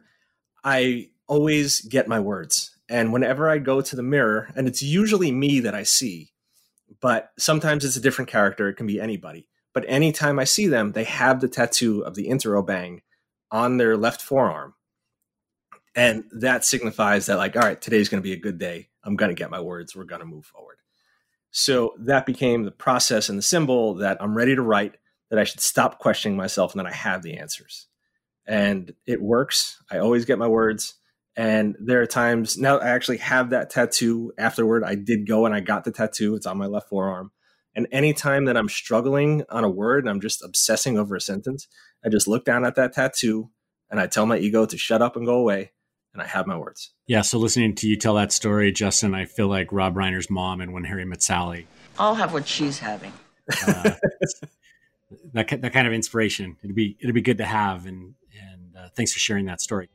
I 0.64 1.10
always 1.28 1.82
get 1.82 2.08
my 2.08 2.20
words. 2.20 2.76
And 2.90 3.14
whenever 3.14 3.50
I 3.50 3.58
go 3.58 3.80
to 3.80 3.96
the 3.96 4.04
mirror, 4.04 4.52
and 4.56 4.68
it's 4.68 4.84
usually 4.84 5.32
me 5.32 5.62
that 5.62 5.74
I 5.74 5.84
see, 5.84 6.34
but 7.00 7.32
sometimes 7.38 7.86
it's 7.86 7.96
a 7.96 8.02
different 8.02 8.30
character, 8.30 8.68
it 8.68 8.76
can 8.76 8.88
be 8.88 9.00
anybody. 9.00 9.48
But 9.74 9.86
anytime 9.88 10.40
I 10.40 10.44
see 10.44 10.68
them, 10.68 10.92
they 10.92 11.06
have 11.06 11.40
the 11.40 11.48
tattoo 11.48 12.02
of 12.02 12.16
the 12.16 12.28
interrobang 12.28 13.00
on 13.50 13.78
their 13.78 13.96
left 13.96 14.22
forearm. 14.22 14.74
And 15.96 16.26
that 16.34 16.66
signifies 16.66 17.28
that, 17.28 17.38
like, 17.38 17.56
all 17.56 17.62
right, 17.62 17.82
today's 17.82 18.10
going 18.10 18.22
to 18.22 18.28
be 18.28 18.34
a 18.34 18.40
good 18.40 18.58
day. 18.58 18.90
I'm 19.04 19.16
going 19.16 19.30
to 19.30 19.36
get 19.36 19.50
my 19.50 19.62
words. 19.62 19.96
We're 19.96 20.04
going 20.04 20.22
to 20.22 20.28
move 20.28 20.46
forward. 20.46 20.78
So 21.52 21.94
that 22.00 22.26
became 22.26 22.64
the 22.64 22.72
process 22.72 23.30
and 23.30 23.38
the 23.38 23.44
symbol 23.44 23.96
that 23.96 24.18
I'm 24.22 24.36
ready 24.36 24.56
to 24.56 24.62
write, 24.62 24.96
that 25.30 25.40
I 25.40 25.44
should 25.44 25.60
stop 25.60 26.00
questioning 26.00 26.38
myself 26.38 26.74
and 26.74 26.80
that 26.80 26.92
I 26.92 26.96
have 26.96 27.22
the 27.22 27.38
answers. 27.38 27.88
And 28.48 28.94
it 29.06 29.22
works. 29.22 29.78
I 29.92 30.00
always 30.00 30.26
get 30.26 30.40
my 30.40 30.48
words. 30.48 30.96
And 31.36 31.76
there 31.80 32.02
are 32.02 32.08
times 32.08 32.58
now 32.58 32.80
I 32.80 32.90
actually 32.90 33.18
have 33.18 33.52
that 33.52 33.70
tattoo 33.70 34.34
afterward. 34.38 34.84
I 34.84 34.96
did 34.96 35.28
go 35.28 35.46
and 35.46 35.56
I 35.56 35.60
got 35.60 35.84
the 35.84 35.92
tattoo. 35.92 36.36
It's 36.36 36.46
on 36.46 36.58
my 36.58 36.66
left 36.66 36.90
forearm. 36.90 37.32
And 37.74 37.88
anytime 37.92 38.46
that 38.46 38.58
I'm 38.58 38.68
struggling 38.68 39.44
on 39.50 39.64
a 39.64 39.70
word 39.70 40.04
and 40.04 40.10
I'm 40.10 40.20
just 40.20 40.44
obsessing 40.44 40.98
over 40.98 41.16
a 41.16 41.22
sentence, 41.22 41.68
I 42.04 42.10
just 42.10 42.28
look 42.28 42.44
down 42.44 42.66
at 42.66 42.76
that 42.76 42.94
tattoo 42.94 43.50
and 43.90 44.00
I 44.00 44.08
tell 44.08 44.26
my 44.26 44.38
ego 44.38 44.66
to 44.66 44.78
shut 44.78 45.02
up 45.02 45.16
and 45.16 45.26
go 45.26 45.36
away. 45.36 45.72
And 46.14 46.22
I 46.22 46.28
have 46.28 46.46
my 46.46 46.58
words. 46.58 46.92
Yeah. 47.08 47.22
So 47.22 47.38
listening 47.38 47.76
to 47.76 47.88
you 47.88 47.96
tell 47.96 48.16
that 48.16 48.32
story, 48.32 48.72
Justin, 48.72 49.16
I 49.16 49.26
feel 49.26 49.48
like 49.48 49.72
Rob 49.72 49.96
Reiner's 49.96 50.30
mom 50.30 50.60
and 50.60 50.74
When 50.74 50.84
Harry 50.84 51.06
Met 51.06 51.22
Sally. 51.22 51.68
I'll 51.98 52.16
have 52.16 52.34
what 52.34 52.48
she's 52.48 52.80
having. 52.80 53.14
Uh, 53.66 53.92
that, 55.34 55.62
that 55.62 55.74
kind 55.74 55.88
of 55.88 55.94
inspiration. 55.94 56.58
It'd 56.64 56.76
be, 56.76 56.98
it'd 57.00 57.16
be 57.16 57.22
good 57.22 57.38
to 57.38 57.46
have. 57.46 57.86
And, 57.86 58.16
and 58.38 58.76
uh, 58.78 58.90
thanks 58.96 59.14
for 59.14 59.20
sharing 59.20 59.46
that 59.46 59.62
story. 59.62 59.90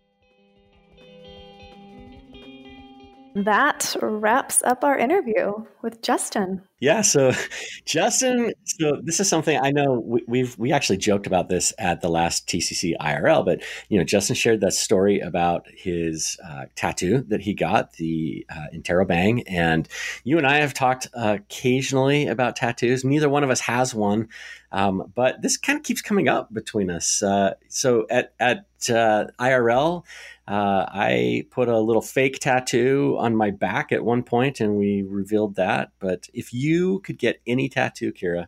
That 3.44 3.94
wraps 4.00 4.62
up 4.62 4.82
our 4.82 4.96
interview 4.96 5.52
with 5.82 6.00
Justin. 6.00 6.62
Yeah, 6.80 7.02
so 7.02 7.32
Justin, 7.84 8.54
so 8.64 8.98
this 9.02 9.20
is 9.20 9.28
something 9.28 9.58
I 9.62 9.70
know 9.70 10.00
we, 10.04 10.22
we've 10.26 10.58
we 10.58 10.72
actually 10.72 10.96
joked 10.96 11.26
about 11.26 11.50
this 11.50 11.74
at 11.78 12.00
the 12.00 12.08
last 12.08 12.46
TCC 12.48 12.94
IRL, 12.98 13.44
but 13.44 13.62
you 13.90 13.98
know 13.98 14.04
Justin 14.04 14.36
shared 14.36 14.62
that 14.62 14.72
story 14.72 15.20
about 15.20 15.66
his 15.70 16.38
uh, 16.42 16.64
tattoo 16.76 17.24
that 17.28 17.42
he 17.42 17.52
got, 17.52 17.92
the 17.94 18.46
uh, 18.48 18.66
Interrobang, 18.74 19.42
and 19.46 19.86
you 20.24 20.38
and 20.38 20.46
I 20.46 20.58
have 20.58 20.72
talked 20.72 21.08
occasionally 21.12 22.28
about 22.28 22.56
tattoos. 22.56 23.04
Neither 23.04 23.28
one 23.28 23.44
of 23.44 23.50
us 23.50 23.60
has 23.60 23.94
one, 23.94 24.28
um, 24.72 25.12
but 25.14 25.42
this 25.42 25.58
kind 25.58 25.78
of 25.78 25.82
keeps 25.82 26.00
coming 26.00 26.28
up 26.28 26.52
between 26.54 26.90
us. 26.90 27.22
Uh, 27.22 27.54
so 27.68 28.06
at 28.08 28.32
at 28.40 28.64
uh, 28.88 29.26
IRL. 29.38 30.04
Uh, 30.48 30.86
I 30.88 31.44
put 31.50 31.68
a 31.68 31.78
little 31.78 32.02
fake 32.02 32.38
tattoo 32.38 33.16
on 33.18 33.34
my 33.34 33.50
back 33.50 33.90
at 33.90 34.04
one 34.04 34.22
point, 34.22 34.60
and 34.60 34.76
we 34.76 35.02
revealed 35.02 35.56
that. 35.56 35.90
But 35.98 36.28
if 36.32 36.54
you 36.54 37.00
could 37.00 37.18
get 37.18 37.40
any 37.46 37.68
tattoo, 37.68 38.12
Kira, 38.12 38.46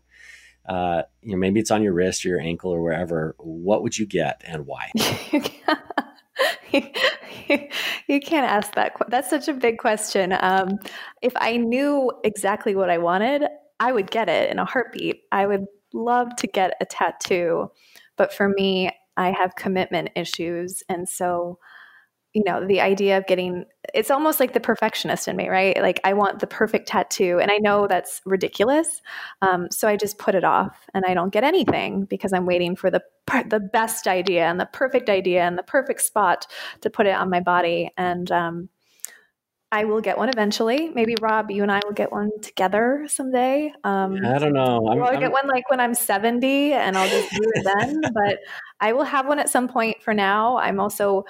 uh, 0.68 1.02
you 1.22 1.32
know, 1.32 1.38
maybe 1.38 1.58
it's 1.58 1.70
on 1.70 1.82
your 1.82 1.94
wrist 1.94 2.24
or 2.24 2.28
your 2.28 2.40
ankle 2.40 2.70
or 2.70 2.82
wherever, 2.82 3.34
what 3.38 3.82
would 3.82 3.98
you 3.98 4.06
get 4.06 4.42
and 4.44 4.66
why? 4.66 4.90
you 8.06 8.20
can't 8.20 8.46
ask 8.46 8.74
that. 8.74 8.92
That's 9.08 9.30
such 9.30 9.48
a 9.48 9.54
big 9.54 9.78
question. 9.78 10.36
Um, 10.38 10.78
if 11.22 11.32
I 11.36 11.56
knew 11.56 12.12
exactly 12.22 12.74
what 12.74 12.90
I 12.90 12.98
wanted, 12.98 13.44
I 13.80 13.92
would 13.92 14.10
get 14.10 14.28
it 14.28 14.50
in 14.50 14.58
a 14.58 14.64
heartbeat. 14.64 15.22
I 15.32 15.46
would 15.46 15.66
love 15.92 16.36
to 16.36 16.46
get 16.46 16.74
a 16.80 16.84
tattoo, 16.84 17.70
but 18.16 18.32
for 18.32 18.48
me, 18.48 18.90
I 19.16 19.32
have 19.32 19.56
commitment 19.56 20.10
issues, 20.14 20.82
and 20.88 21.08
so 21.08 21.58
you 22.34 22.44
know 22.44 22.66
the 22.66 22.80
idea 22.80 23.16
of 23.16 23.26
getting 23.26 23.64
it's 23.94 24.10
almost 24.10 24.38
like 24.38 24.52
the 24.52 24.60
perfectionist 24.60 25.28
in 25.28 25.36
me 25.36 25.48
right 25.48 25.80
like 25.80 26.00
i 26.05 26.12
want 26.12 26.40
the 26.40 26.46
perfect 26.46 26.86
tattoo 26.86 27.38
and 27.40 27.50
i 27.50 27.59
know 27.59 27.86
that's 27.86 28.20
ridiculous 28.24 29.00
um, 29.42 29.68
so 29.70 29.88
i 29.88 29.96
just 29.96 30.18
put 30.18 30.34
it 30.34 30.44
off 30.44 30.88
and 30.94 31.05
i 31.06 31.14
don't 31.14 31.32
get 31.32 31.44
anything 31.44 32.05
because 32.05 32.32
i'm 32.32 32.46
waiting 32.46 32.76
for 32.76 32.90
the 32.90 33.02
the 33.48 33.60
best 33.60 34.06
idea 34.06 34.46
and 34.46 34.60
the 34.60 34.68
perfect 34.72 35.09
idea 35.09 35.42
and 35.42 35.59
the 35.59 35.62
perfect 35.62 36.00
spot 36.00 36.46
to 36.80 36.90
put 36.90 37.06
it 37.06 37.14
on 37.14 37.30
my 37.30 37.40
body 37.40 37.90
and 37.96 38.30
um, 38.30 38.68
I 39.70 39.84
will 39.84 40.00
get 40.00 40.16
one 40.16 40.30
eventually. 40.30 40.88
Maybe 40.88 41.14
Rob, 41.20 41.50
you 41.50 41.62
and 41.62 41.70
I 41.70 41.82
will 41.84 41.92
get 41.92 42.10
one 42.10 42.30
together 42.40 43.05
someday. 43.06 43.70
Um, 43.84 44.16
I 44.24 44.38
don't 44.38 44.55
know. 44.55 44.88
I'm, 44.90 45.02
I'll 45.02 45.20
get 45.20 45.30
one 45.30 45.46
like 45.46 45.68
when 45.68 45.78
I'm 45.78 45.92
70 45.92 46.72
and 46.72 46.96
I'll 46.96 47.09
just 47.09 47.30
do 47.30 47.42
it 47.42 47.64
then. 47.64 48.00
but 48.14 48.38
I 48.80 48.94
will 48.94 49.05
have 49.05 49.26
one 49.26 49.38
at 49.38 49.50
some 49.50 49.68
point 49.68 50.02
for 50.02 50.14
now. 50.14 50.56
I'm 50.56 50.80
also 50.80 51.26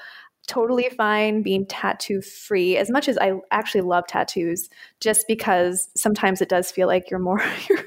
totally 0.49 0.89
fine 0.89 1.43
being 1.43 1.67
tattoo 1.67 2.21
free 2.21 2.77
as 2.77 2.91
much 2.91 3.07
as 3.07 3.17
I 3.19 3.35
actually 3.53 3.83
love 3.83 4.07
tattoos 4.09 4.69
just 4.99 5.27
because 5.29 5.89
sometimes 5.95 6.41
it 6.41 6.49
does 6.49 6.71
feel 6.71 6.89
like 6.89 7.11
you're 7.11 7.21
more 7.21 7.41
you're 7.69 7.85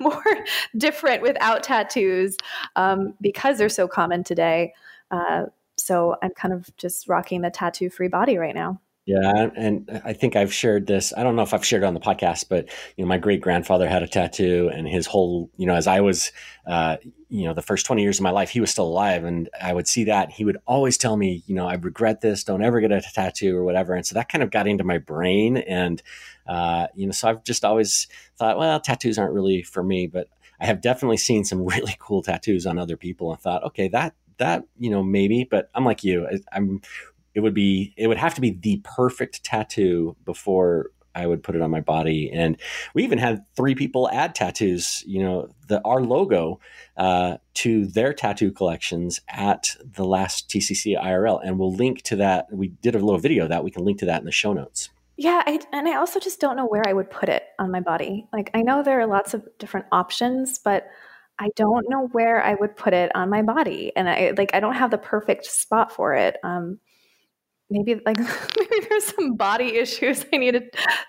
more 0.00 0.24
different 0.76 1.22
without 1.22 1.62
tattoos 1.62 2.36
um, 2.74 3.14
because 3.20 3.58
they're 3.58 3.68
so 3.68 3.86
common 3.86 4.24
today. 4.24 4.72
Uh, 5.10 5.44
so 5.76 6.16
I'm 6.22 6.30
kind 6.30 6.52
of 6.52 6.74
just 6.76 7.08
rocking 7.08 7.42
the 7.42 7.50
tattoo 7.50 7.90
free 7.90 8.08
body 8.08 8.36
right 8.36 8.54
now 8.54 8.80
yeah, 9.10 9.50
and 9.56 10.00
I 10.04 10.12
think 10.12 10.36
I've 10.36 10.52
shared 10.54 10.86
this. 10.86 11.12
I 11.16 11.24
don't 11.24 11.34
know 11.34 11.42
if 11.42 11.52
I've 11.52 11.64
shared 11.64 11.82
it 11.82 11.86
on 11.86 11.94
the 11.94 12.00
podcast, 12.00 12.46
but 12.48 12.68
you 12.96 13.04
know, 13.04 13.08
my 13.08 13.18
great 13.18 13.40
grandfather 13.40 13.88
had 13.88 14.04
a 14.04 14.06
tattoo, 14.06 14.70
and 14.72 14.86
his 14.86 15.06
whole, 15.06 15.50
you 15.56 15.66
know, 15.66 15.74
as 15.74 15.88
I 15.88 16.00
was, 16.00 16.30
uh, 16.64 16.96
you 17.28 17.44
know, 17.44 17.52
the 17.52 17.62
first 17.62 17.86
twenty 17.86 18.02
years 18.02 18.20
of 18.20 18.22
my 18.22 18.30
life, 18.30 18.50
he 18.50 18.60
was 18.60 18.70
still 18.70 18.86
alive, 18.86 19.24
and 19.24 19.48
I 19.60 19.72
would 19.72 19.88
see 19.88 20.04
that. 20.04 20.30
He 20.30 20.44
would 20.44 20.58
always 20.64 20.96
tell 20.96 21.16
me, 21.16 21.42
you 21.46 21.56
know, 21.56 21.66
I 21.66 21.74
regret 21.74 22.20
this. 22.20 22.44
Don't 22.44 22.62
ever 22.62 22.80
get 22.80 22.92
a 22.92 23.00
tattoo 23.00 23.56
or 23.56 23.64
whatever. 23.64 23.94
And 23.94 24.06
so 24.06 24.14
that 24.14 24.28
kind 24.28 24.44
of 24.44 24.52
got 24.52 24.68
into 24.68 24.84
my 24.84 24.98
brain, 24.98 25.56
and 25.56 26.00
uh, 26.46 26.86
you 26.94 27.06
know, 27.06 27.12
so 27.12 27.30
I've 27.30 27.42
just 27.42 27.64
always 27.64 28.06
thought, 28.38 28.58
well, 28.58 28.78
tattoos 28.78 29.18
aren't 29.18 29.34
really 29.34 29.62
for 29.62 29.82
me, 29.82 30.06
but 30.06 30.28
I 30.60 30.66
have 30.66 30.80
definitely 30.80 31.16
seen 31.16 31.44
some 31.44 31.64
really 31.64 31.96
cool 31.98 32.22
tattoos 32.22 32.64
on 32.64 32.78
other 32.78 32.96
people 32.96 33.32
and 33.32 33.40
thought, 33.40 33.64
okay, 33.64 33.88
that 33.88 34.14
that 34.38 34.64
you 34.78 34.90
know 34.90 35.02
maybe, 35.02 35.46
but 35.50 35.68
I'm 35.74 35.84
like 35.84 36.04
you, 36.04 36.26
I, 36.26 36.38
I'm. 36.52 36.80
It 37.34 37.40
would 37.40 37.54
be 37.54 37.94
it 37.96 38.06
would 38.06 38.18
have 38.18 38.34
to 38.34 38.40
be 38.40 38.50
the 38.50 38.80
perfect 38.84 39.44
tattoo 39.44 40.16
before 40.24 40.90
I 41.14 41.26
would 41.26 41.42
put 41.42 41.56
it 41.56 41.62
on 41.62 41.70
my 41.70 41.80
body. 41.80 42.30
And 42.32 42.56
we 42.94 43.02
even 43.04 43.18
had 43.18 43.44
three 43.56 43.74
people 43.74 44.08
add 44.10 44.34
tattoos, 44.34 45.02
you 45.06 45.22
know, 45.22 45.48
the 45.66 45.80
our 45.84 46.02
logo 46.02 46.60
uh, 46.96 47.38
to 47.54 47.86
their 47.86 48.12
tattoo 48.12 48.52
collections 48.52 49.20
at 49.28 49.76
the 49.82 50.04
last 50.04 50.48
TCC 50.48 51.00
IRL. 51.00 51.40
And 51.44 51.58
we'll 51.58 51.74
link 51.74 52.02
to 52.02 52.16
that. 52.16 52.46
We 52.52 52.68
did 52.68 52.94
a 52.94 52.98
little 52.98 53.18
video 53.18 53.48
that 53.48 53.64
we 53.64 53.70
can 53.70 53.84
link 53.84 53.98
to 54.00 54.06
that 54.06 54.20
in 54.20 54.26
the 54.26 54.32
show 54.32 54.52
notes. 54.52 54.90
Yeah, 55.16 55.42
I, 55.44 55.60
and 55.72 55.86
I 55.86 55.96
also 55.96 56.18
just 56.18 56.40
don't 56.40 56.56
know 56.56 56.66
where 56.66 56.82
I 56.86 56.94
would 56.94 57.10
put 57.10 57.28
it 57.28 57.42
on 57.58 57.70
my 57.70 57.80
body. 57.80 58.26
Like 58.32 58.50
I 58.54 58.62
know 58.62 58.82
there 58.82 59.00
are 59.00 59.06
lots 59.06 59.34
of 59.34 59.46
different 59.58 59.86
options, 59.92 60.58
but 60.58 60.88
I 61.38 61.48
don't 61.56 61.90
know 61.90 62.06
where 62.12 62.42
I 62.42 62.54
would 62.54 62.76
put 62.76 62.94
it 62.94 63.14
on 63.14 63.28
my 63.28 63.42
body, 63.42 63.92
and 63.96 64.08
I 64.08 64.32
like 64.36 64.54
I 64.54 64.60
don't 64.60 64.74
have 64.74 64.90
the 64.90 64.98
perfect 64.98 65.46
spot 65.46 65.92
for 65.92 66.14
it. 66.14 66.36
Um, 66.42 66.78
maybe 67.70 68.00
like 68.04 68.18
maybe 68.58 68.86
there's 68.88 69.04
some 69.04 69.34
body 69.34 69.76
issues 69.76 70.24
I 70.32 70.36
need 70.36 70.52
to 70.52 70.62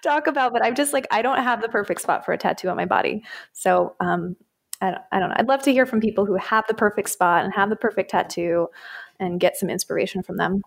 talk 0.03 0.27
about, 0.27 0.53
but 0.53 0.63
I'm 0.63 0.75
just 0.75 0.93
like 0.93 1.07
I 1.11 1.21
don't 1.21 1.43
have 1.43 1.61
the 1.61 1.69
perfect 1.69 2.01
spot 2.01 2.25
for 2.25 2.33
a 2.33 2.37
tattoo 2.37 2.69
on 2.69 2.77
my 2.77 2.85
body. 2.85 3.23
So 3.53 3.95
um, 3.99 4.35
I, 4.81 4.91
don't, 4.91 5.01
I 5.11 5.19
don't 5.19 5.29
know. 5.29 5.35
I'd 5.37 5.47
love 5.47 5.61
to 5.63 5.71
hear 5.71 5.85
from 5.85 5.99
people 5.99 6.25
who 6.25 6.35
have 6.35 6.65
the 6.67 6.73
perfect 6.73 7.09
spot 7.09 7.43
and 7.43 7.53
have 7.53 7.69
the 7.69 7.75
perfect 7.75 8.11
tattoo, 8.11 8.67
and 9.19 9.39
get 9.39 9.55
some 9.55 9.69
inspiration 9.69 10.23
from 10.23 10.37
them. 10.37 10.61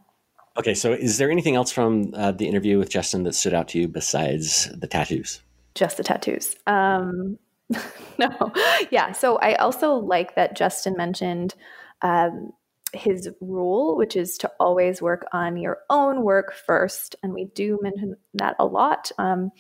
Okay, 0.57 0.75
so 0.75 0.93
is 0.93 1.19
there 1.19 1.31
anything 1.31 1.57
else 1.57 1.73
from 1.73 2.15
uh, 2.15 2.31
the 2.31 2.47
interview 2.47 2.79
with 2.79 2.89
Justin 2.89 3.25
that 3.25 3.35
stood 3.35 3.53
out 3.53 3.69
to 3.69 3.79
you 3.81 3.89
besides 3.89 4.71
the 4.79 4.87
tattoos? 4.87 5.43
Just 5.75 5.97
the 5.97 6.05
tattoos. 6.05 6.55
Um, 6.69 7.39
no, 8.19 8.53
yeah. 8.91 9.11
So 9.13 9.37
I 9.39 9.57
also 9.57 9.95
like 9.95 10.37
that 10.37 10.57
Justin 10.57 10.97
mentioned. 10.97 11.55
Um, 12.03 12.53
his 12.95 13.29
rule, 13.41 13.97
which 13.97 14.17
is 14.17 14.39
to 14.39 14.51
always 14.61 15.03
work 15.03 15.27
on 15.33 15.57
your 15.57 15.79
own 15.91 16.23
work 16.23 16.53
first. 16.53 17.17
And 17.23 17.35
we 17.35 17.47
do 17.55 17.79
mention 17.83 18.17
that 18.35 18.57
a 18.59 18.67
lot 18.67 19.11
um, 19.19 19.51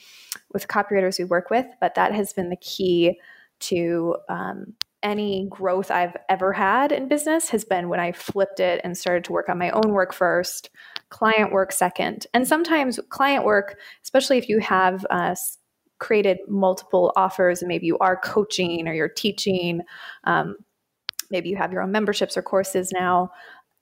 with 0.52 0.69
copywriters 0.69 1.19
we 1.19 1.24
work 1.24 1.51
with, 1.51 1.66
but 1.81 1.94
that 1.94 2.12
has 2.12 2.32
been 2.32 2.51
the 2.51 2.56
key 2.56 3.19
to 3.61 4.16
um, 4.28 4.74
any 5.02 5.47
growth 5.51 5.90
I've 5.90 6.16
ever 6.28 6.52
had 6.52 6.90
in 6.90 7.09
business 7.09 7.51
has 7.51 7.65
been 7.65 7.89
when 7.89 8.01
I 8.01 8.12
flipped 8.12 8.59
it 8.59 8.81
and 8.82 8.97
started 8.97 9.24
to 9.24 9.32
work 9.32 9.48
on 9.48 9.59
my 9.59 9.70
own 9.70 9.93
work 9.93 10.15
first, 10.15 10.70
client 11.11 11.52
work 11.52 11.73
second. 11.73 12.27
And 12.32 12.48
sometimes 12.48 12.98
client 13.11 13.44
work, 13.44 13.78
especially 14.02 14.39
if 14.39 14.48
you 14.48 14.61
have 14.61 15.06
uh, 15.11 15.36
created 16.01 16.39
multiple 16.48 17.12
offers 17.16 17.61
and 17.61 17.69
maybe 17.69 17.86
you 17.86 17.98
are 17.98 18.16
coaching 18.16 18.89
or 18.89 18.94
you're 18.94 19.09
teaching, 19.09 19.82
um, 20.24 20.56
maybe 21.31 21.49
you 21.49 21.57
have 21.57 21.73
your 21.73 21.83
own 21.83 21.93
memberships 21.93 22.37
or 22.37 22.43
courses 22.43 22.91
now. 22.93 23.31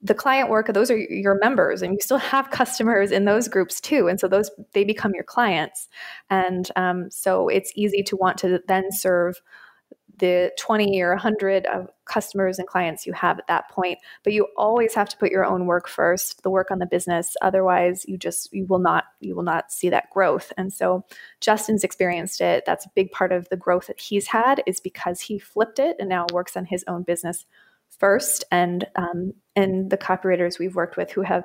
The 0.05 0.15
client 0.15 0.51
work 0.51 0.67
those 0.73 0.91
are 0.91 0.97
your 0.97 1.39
members 1.41 1.81
and 1.81 1.93
you 1.93 2.01
still 2.01 2.19
have 2.19 2.51
customers 2.61 3.11
in 3.11 3.25
those 3.25 3.49
groups 3.49 3.81
too 3.81 4.09
and 4.09 4.19
so 4.19 4.29
those 4.29 4.51
they 4.73 4.85
become 4.85 5.13
your 5.15 5.25
clients. 5.25 5.89
And 6.31 6.71
um, 6.77 7.11
so 7.11 7.49
it's 7.49 7.73
easy 7.77 8.03
to 8.05 8.17
want 8.17 8.39
to 8.39 8.61
then 8.67 8.91
serve 8.91 9.41
the 10.19 10.53
20 10.59 11.01
or 11.01 11.11
100 11.11 11.67
of 11.67 11.89
customers 12.05 12.59
and 12.59 12.69
clients 12.69 13.07
you 13.07 13.13
have 13.13 13.39
at 13.39 13.47
that 13.47 13.69
point 13.71 13.99
but 14.25 14.33
you 14.33 14.47
always 14.57 14.95
have 14.95 15.09
to 15.09 15.17
put 15.17 15.31
your 15.31 15.45
own 15.45 15.67
work 15.67 15.89
first 15.89 16.43
the 16.43 16.51
work 16.51 16.71
on 16.71 16.79
the 16.79 16.87
business. 16.87 17.37
Otherwise 17.43 18.05
you 18.07 18.17
just 18.17 18.53
you 18.53 18.67
will 18.67 18.79
not 18.79 19.05
you 19.21 19.35
will 19.35 19.43
not 19.43 19.73
see 19.73 19.89
that 19.89 20.11
growth. 20.11 20.53
And 20.57 20.73
so 20.73 21.05
justin's 21.41 21.85
experienced 21.85 22.41
it. 22.41 22.65
That's 22.67 22.87
a 22.87 22.93
big 22.95 23.11
part 23.13 23.33
of 23.33 23.49
the 23.49 23.57
growth 23.57 23.87
that 23.87 24.01
he's 24.01 24.27
had 24.27 24.63
is 24.67 24.81
because 24.81 25.21
he 25.21 25.39
flipped 25.39 25.79
it 25.79 25.97
and 25.99 26.09
now 26.09 26.27
works 26.33 26.57
on 26.57 26.67
his 26.67 26.85
own 26.87 27.03
business 27.03 27.47
first. 27.99 28.45
And 28.51 28.87
um, 28.97 29.35
and 29.55 29.91
the 29.91 29.99
copywriters 29.99 30.59
we've 30.59 30.75
worked 30.75 30.97
with 30.97 31.11
who 31.11 31.23
have 31.23 31.45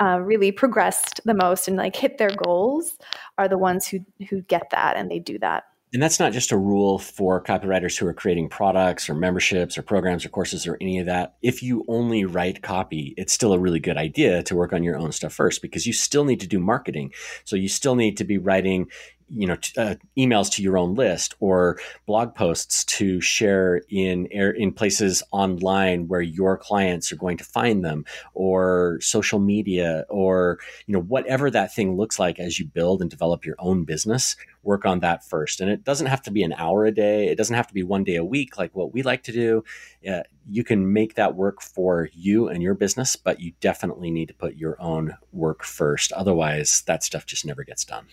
uh, 0.00 0.20
really 0.22 0.50
progressed 0.50 1.20
the 1.24 1.34
most 1.34 1.68
and 1.68 1.76
like 1.76 1.94
hit 1.94 2.18
their 2.18 2.30
goals 2.30 2.98
are 3.38 3.48
the 3.48 3.58
ones 3.58 3.86
who 3.86 4.00
who 4.28 4.42
get 4.42 4.70
that 4.70 4.96
and 4.96 5.10
they 5.10 5.18
do 5.18 5.38
that 5.38 5.64
and 5.92 6.02
that's 6.02 6.18
not 6.18 6.32
just 6.32 6.52
a 6.52 6.56
rule 6.56 6.98
for 6.98 7.42
copywriters 7.42 7.96
who 7.96 8.06
are 8.06 8.12
creating 8.12 8.48
products 8.48 9.08
or 9.08 9.14
memberships 9.14 9.78
or 9.78 9.82
programs 9.82 10.26
or 10.26 10.28
courses 10.28 10.66
or 10.66 10.76
any 10.80 10.98
of 10.98 11.06
that. 11.06 11.36
If 11.42 11.62
you 11.62 11.84
only 11.88 12.24
write 12.24 12.62
copy, 12.62 13.14
it's 13.16 13.32
still 13.32 13.52
a 13.52 13.58
really 13.58 13.78
good 13.78 13.96
idea 13.96 14.42
to 14.44 14.56
work 14.56 14.72
on 14.72 14.82
your 14.82 14.96
own 14.96 15.12
stuff 15.12 15.32
first 15.32 15.62
because 15.62 15.86
you 15.86 15.92
still 15.92 16.24
need 16.24 16.40
to 16.40 16.48
do 16.48 16.58
marketing. 16.58 17.12
So 17.44 17.54
you 17.54 17.68
still 17.68 17.94
need 17.94 18.16
to 18.16 18.24
be 18.24 18.36
writing 18.36 18.88
you 19.28 19.46
know, 19.46 19.56
t- 19.56 19.72
uh, 19.80 19.96
emails 20.16 20.50
to 20.52 20.62
your 20.62 20.78
own 20.78 20.94
list 20.94 21.34
or 21.40 21.78
blog 22.06 22.34
posts 22.34 22.84
to 22.84 23.20
share 23.20 23.82
in 23.88 24.28
air, 24.30 24.50
in 24.50 24.72
places 24.72 25.22
online 25.32 26.08
where 26.08 26.20
your 26.20 26.56
clients 26.56 27.10
are 27.10 27.16
going 27.16 27.36
to 27.36 27.44
find 27.44 27.84
them, 27.84 28.04
or 28.34 28.98
social 29.00 29.38
media, 29.38 30.04
or 30.08 30.58
you 30.86 30.92
know, 30.92 31.02
whatever 31.02 31.50
that 31.50 31.74
thing 31.74 31.96
looks 31.96 32.18
like 32.18 32.38
as 32.38 32.58
you 32.58 32.66
build 32.66 33.00
and 33.00 33.10
develop 33.10 33.44
your 33.44 33.56
own 33.58 33.84
business. 33.84 34.36
Work 34.62 34.84
on 34.84 34.98
that 35.00 35.24
first, 35.24 35.60
and 35.60 35.70
it 35.70 35.84
doesn't 35.84 36.08
have 36.08 36.22
to 36.22 36.32
be 36.32 36.42
an 36.42 36.52
hour 36.54 36.84
a 36.86 36.90
day. 36.92 37.28
It 37.28 37.36
doesn't 37.36 37.54
have 37.54 37.68
to 37.68 37.74
be 37.74 37.84
one 37.84 38.02
day 38.02 38.16
a 38.16 38.24
week, 38.24 38.58
like 38.58 38.74
what 38.74 38.92
we 38.92 39.02
like 39.02 39.22
to 39.24 39.32
do. 39.32 39.64
Uh, 40.08 40.22
you 40.50 40.64
can 40.64 40.92
make 40.92 41.14
that 41.14 41.36
work 41.36 41.62
for 41.62 42.08
you 42.12 42.48
and 42.48 42.62
your 42.62 42.74
business, 42.74 43.14
but 43.14 43.40
you 43.40 43.52
definitely 43.60 44.10
need 44.10 44.26
to 44.26 44.34
put 44.34 44.56
your 44.56 44.80
own 44.80 45.16
work 45.32 45.62
first. 45.62 46.10
Otherwise, 46.12 46.82
that 46.86 47.04
stuff 47.04 47.26
just 47.26 47.46
never 47.46 47.62
gets 47.62 47.84
done. 47.84 48.06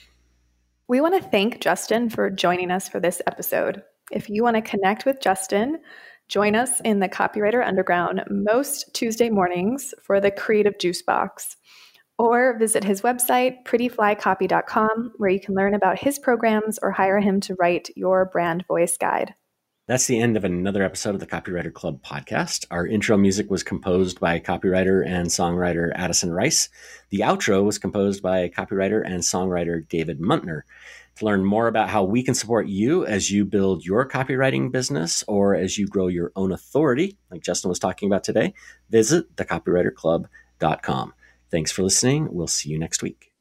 We 0.89 0.99
want 0.99 1.21
to 1.21 1.29
thank 1.29 1.61
Justin 1.61 2.09
for 2.09 2.29
joining 2.29 2.69
us 2.69 2.89
for 2.89 2.99
this 2.99 3.21
episode. 3.25 3.83
If 4.11 4.29
you 4.29 4.43
want 4.43 4.57
to 4.57 4.61
connect 4.61 5.05
with 5.05 5.21
Justin, 5.21 5.79
join 6.27 6.55
us 6.55 6.81
in 6.81 6.99
the 6.99 7.07
Copywriter 7.07 7.65
Underground 7.65 8.21
most 8.29 8.93
Tuesday 8.93 9.29
mornings 9.29 9.93
for 10.03 10.19
the 10.19 10.29
Creative 10.29 10.77
Juice 10.77 11.01
Box. 11.01 11.55
Or 12.19 12.59
visit 12.59 12.83
his 12.83 13.01
website, 13.01 13.63
prettyflycopy.com, 13.65 15.13
where 15.17 15.29
you 15.29 15.39
can 15.39 15.55
learn 15.55 15.73
about 15.73 15.99
his 15.99 16.19
programs 16.19 16.77
or 16.83 16.91
hire 16.91 17.19
him 17.19 17.39
to 17.41 17.55
write 17.59 17.89
your 17.95 18.25
brand 18.25 18.65
voice 18.67 18.97
guide. 18.97 19.33
That's 19.85 20.07
the 20.07 20.17
end 20.17 20.37
of 20.37 20.45
another 20.45 20.81
episode 20.81 21.13
of 21.13 21.19
the 21.19 21.27
Copywriter 21.27 21.73
Club 21.73 22.01
podcast. 22.01 22.65
Our 22.71 22.87
intro 22.87 23.17
music 23.17 23.51
was 23.51 23.63
composed 23.63 24.17
by 24.17 24.39
copywriter 24.39 25.05
and 25.05 25.27
songwriter 25.27 25.91
Addison 25.93 26.31
Rice. 26.31 26.69
The 27.09 27.19
outro 27.19 27.65
was 27.65 27.79
composed 27.79 28.23
by 28.23 28.47
copywriter 28.47 29.05
and 29.05 29.19
songwriter 29.19 29.85
David 29.85 30.21
Muntner. 30.21 30.61
To 31.17 31.25
learn 31.25 31.43
more 31.43 31.67
about 31.67 31.89
how 31.89 32.05
we 32.05 32.23
can 32.23 32.33
support 32.33 32.67
you 32.67 33.05
as 33.05 33.29
you 33.29 33.43
build 33.43 33.85
your 33.85 34.07
copywriting 34.07 34.71
business 34.71 35.21
or 35.27 35.53
as 35.53 35.77
you 35.77 35.85
grow 35.85 36.07
your 36.07 36.31
own 36.37 36.53
authority, 36.53 37.17
like 37.29 37.41
Justin 37.41 37.67
was 37.67 37.77
talking 37.77 38.07
about 38.07 38.23
today, 38.23 38.53
visit 38.89 39.35
thecopywriterclub.com. 39.35 41.13
Thanks 41.51 41.73
for 41.73 41.83
listening. 41.83 42.29
We'll 42.31 42.47
see 42.47 42.69
you 42.69 42.79
next 42.79 43.03
week. 43.03 43.33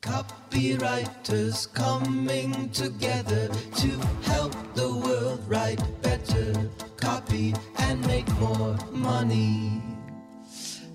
Copywriters 0.00 1.74
coming 1.74 2.70
together 2.70 3.48
to 3.48 3.88
help 4.22 4.74
the 4.74 4.88
world 4.88 5.11
write 5.52 5.82
better 6.00 6.54
copy 6.96 7.54
and 7.80 8.00
make 8.06 8.26
more 8.38 8.74
money. 8.90 9.82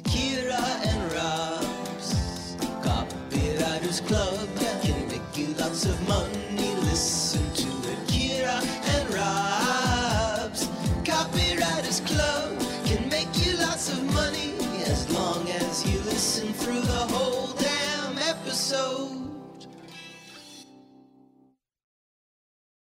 Kira 0.01 0.65
and 0.89 1.01
Rob's 1.13 2.55
Copywriters 2.81 3.99
Club 4.07 4.47
can 4.81 5.07
make 5.09 5.37
you 5.37 5.53
lots 5.59 5.85
of 5.85 5.95
money. 6.07 6.36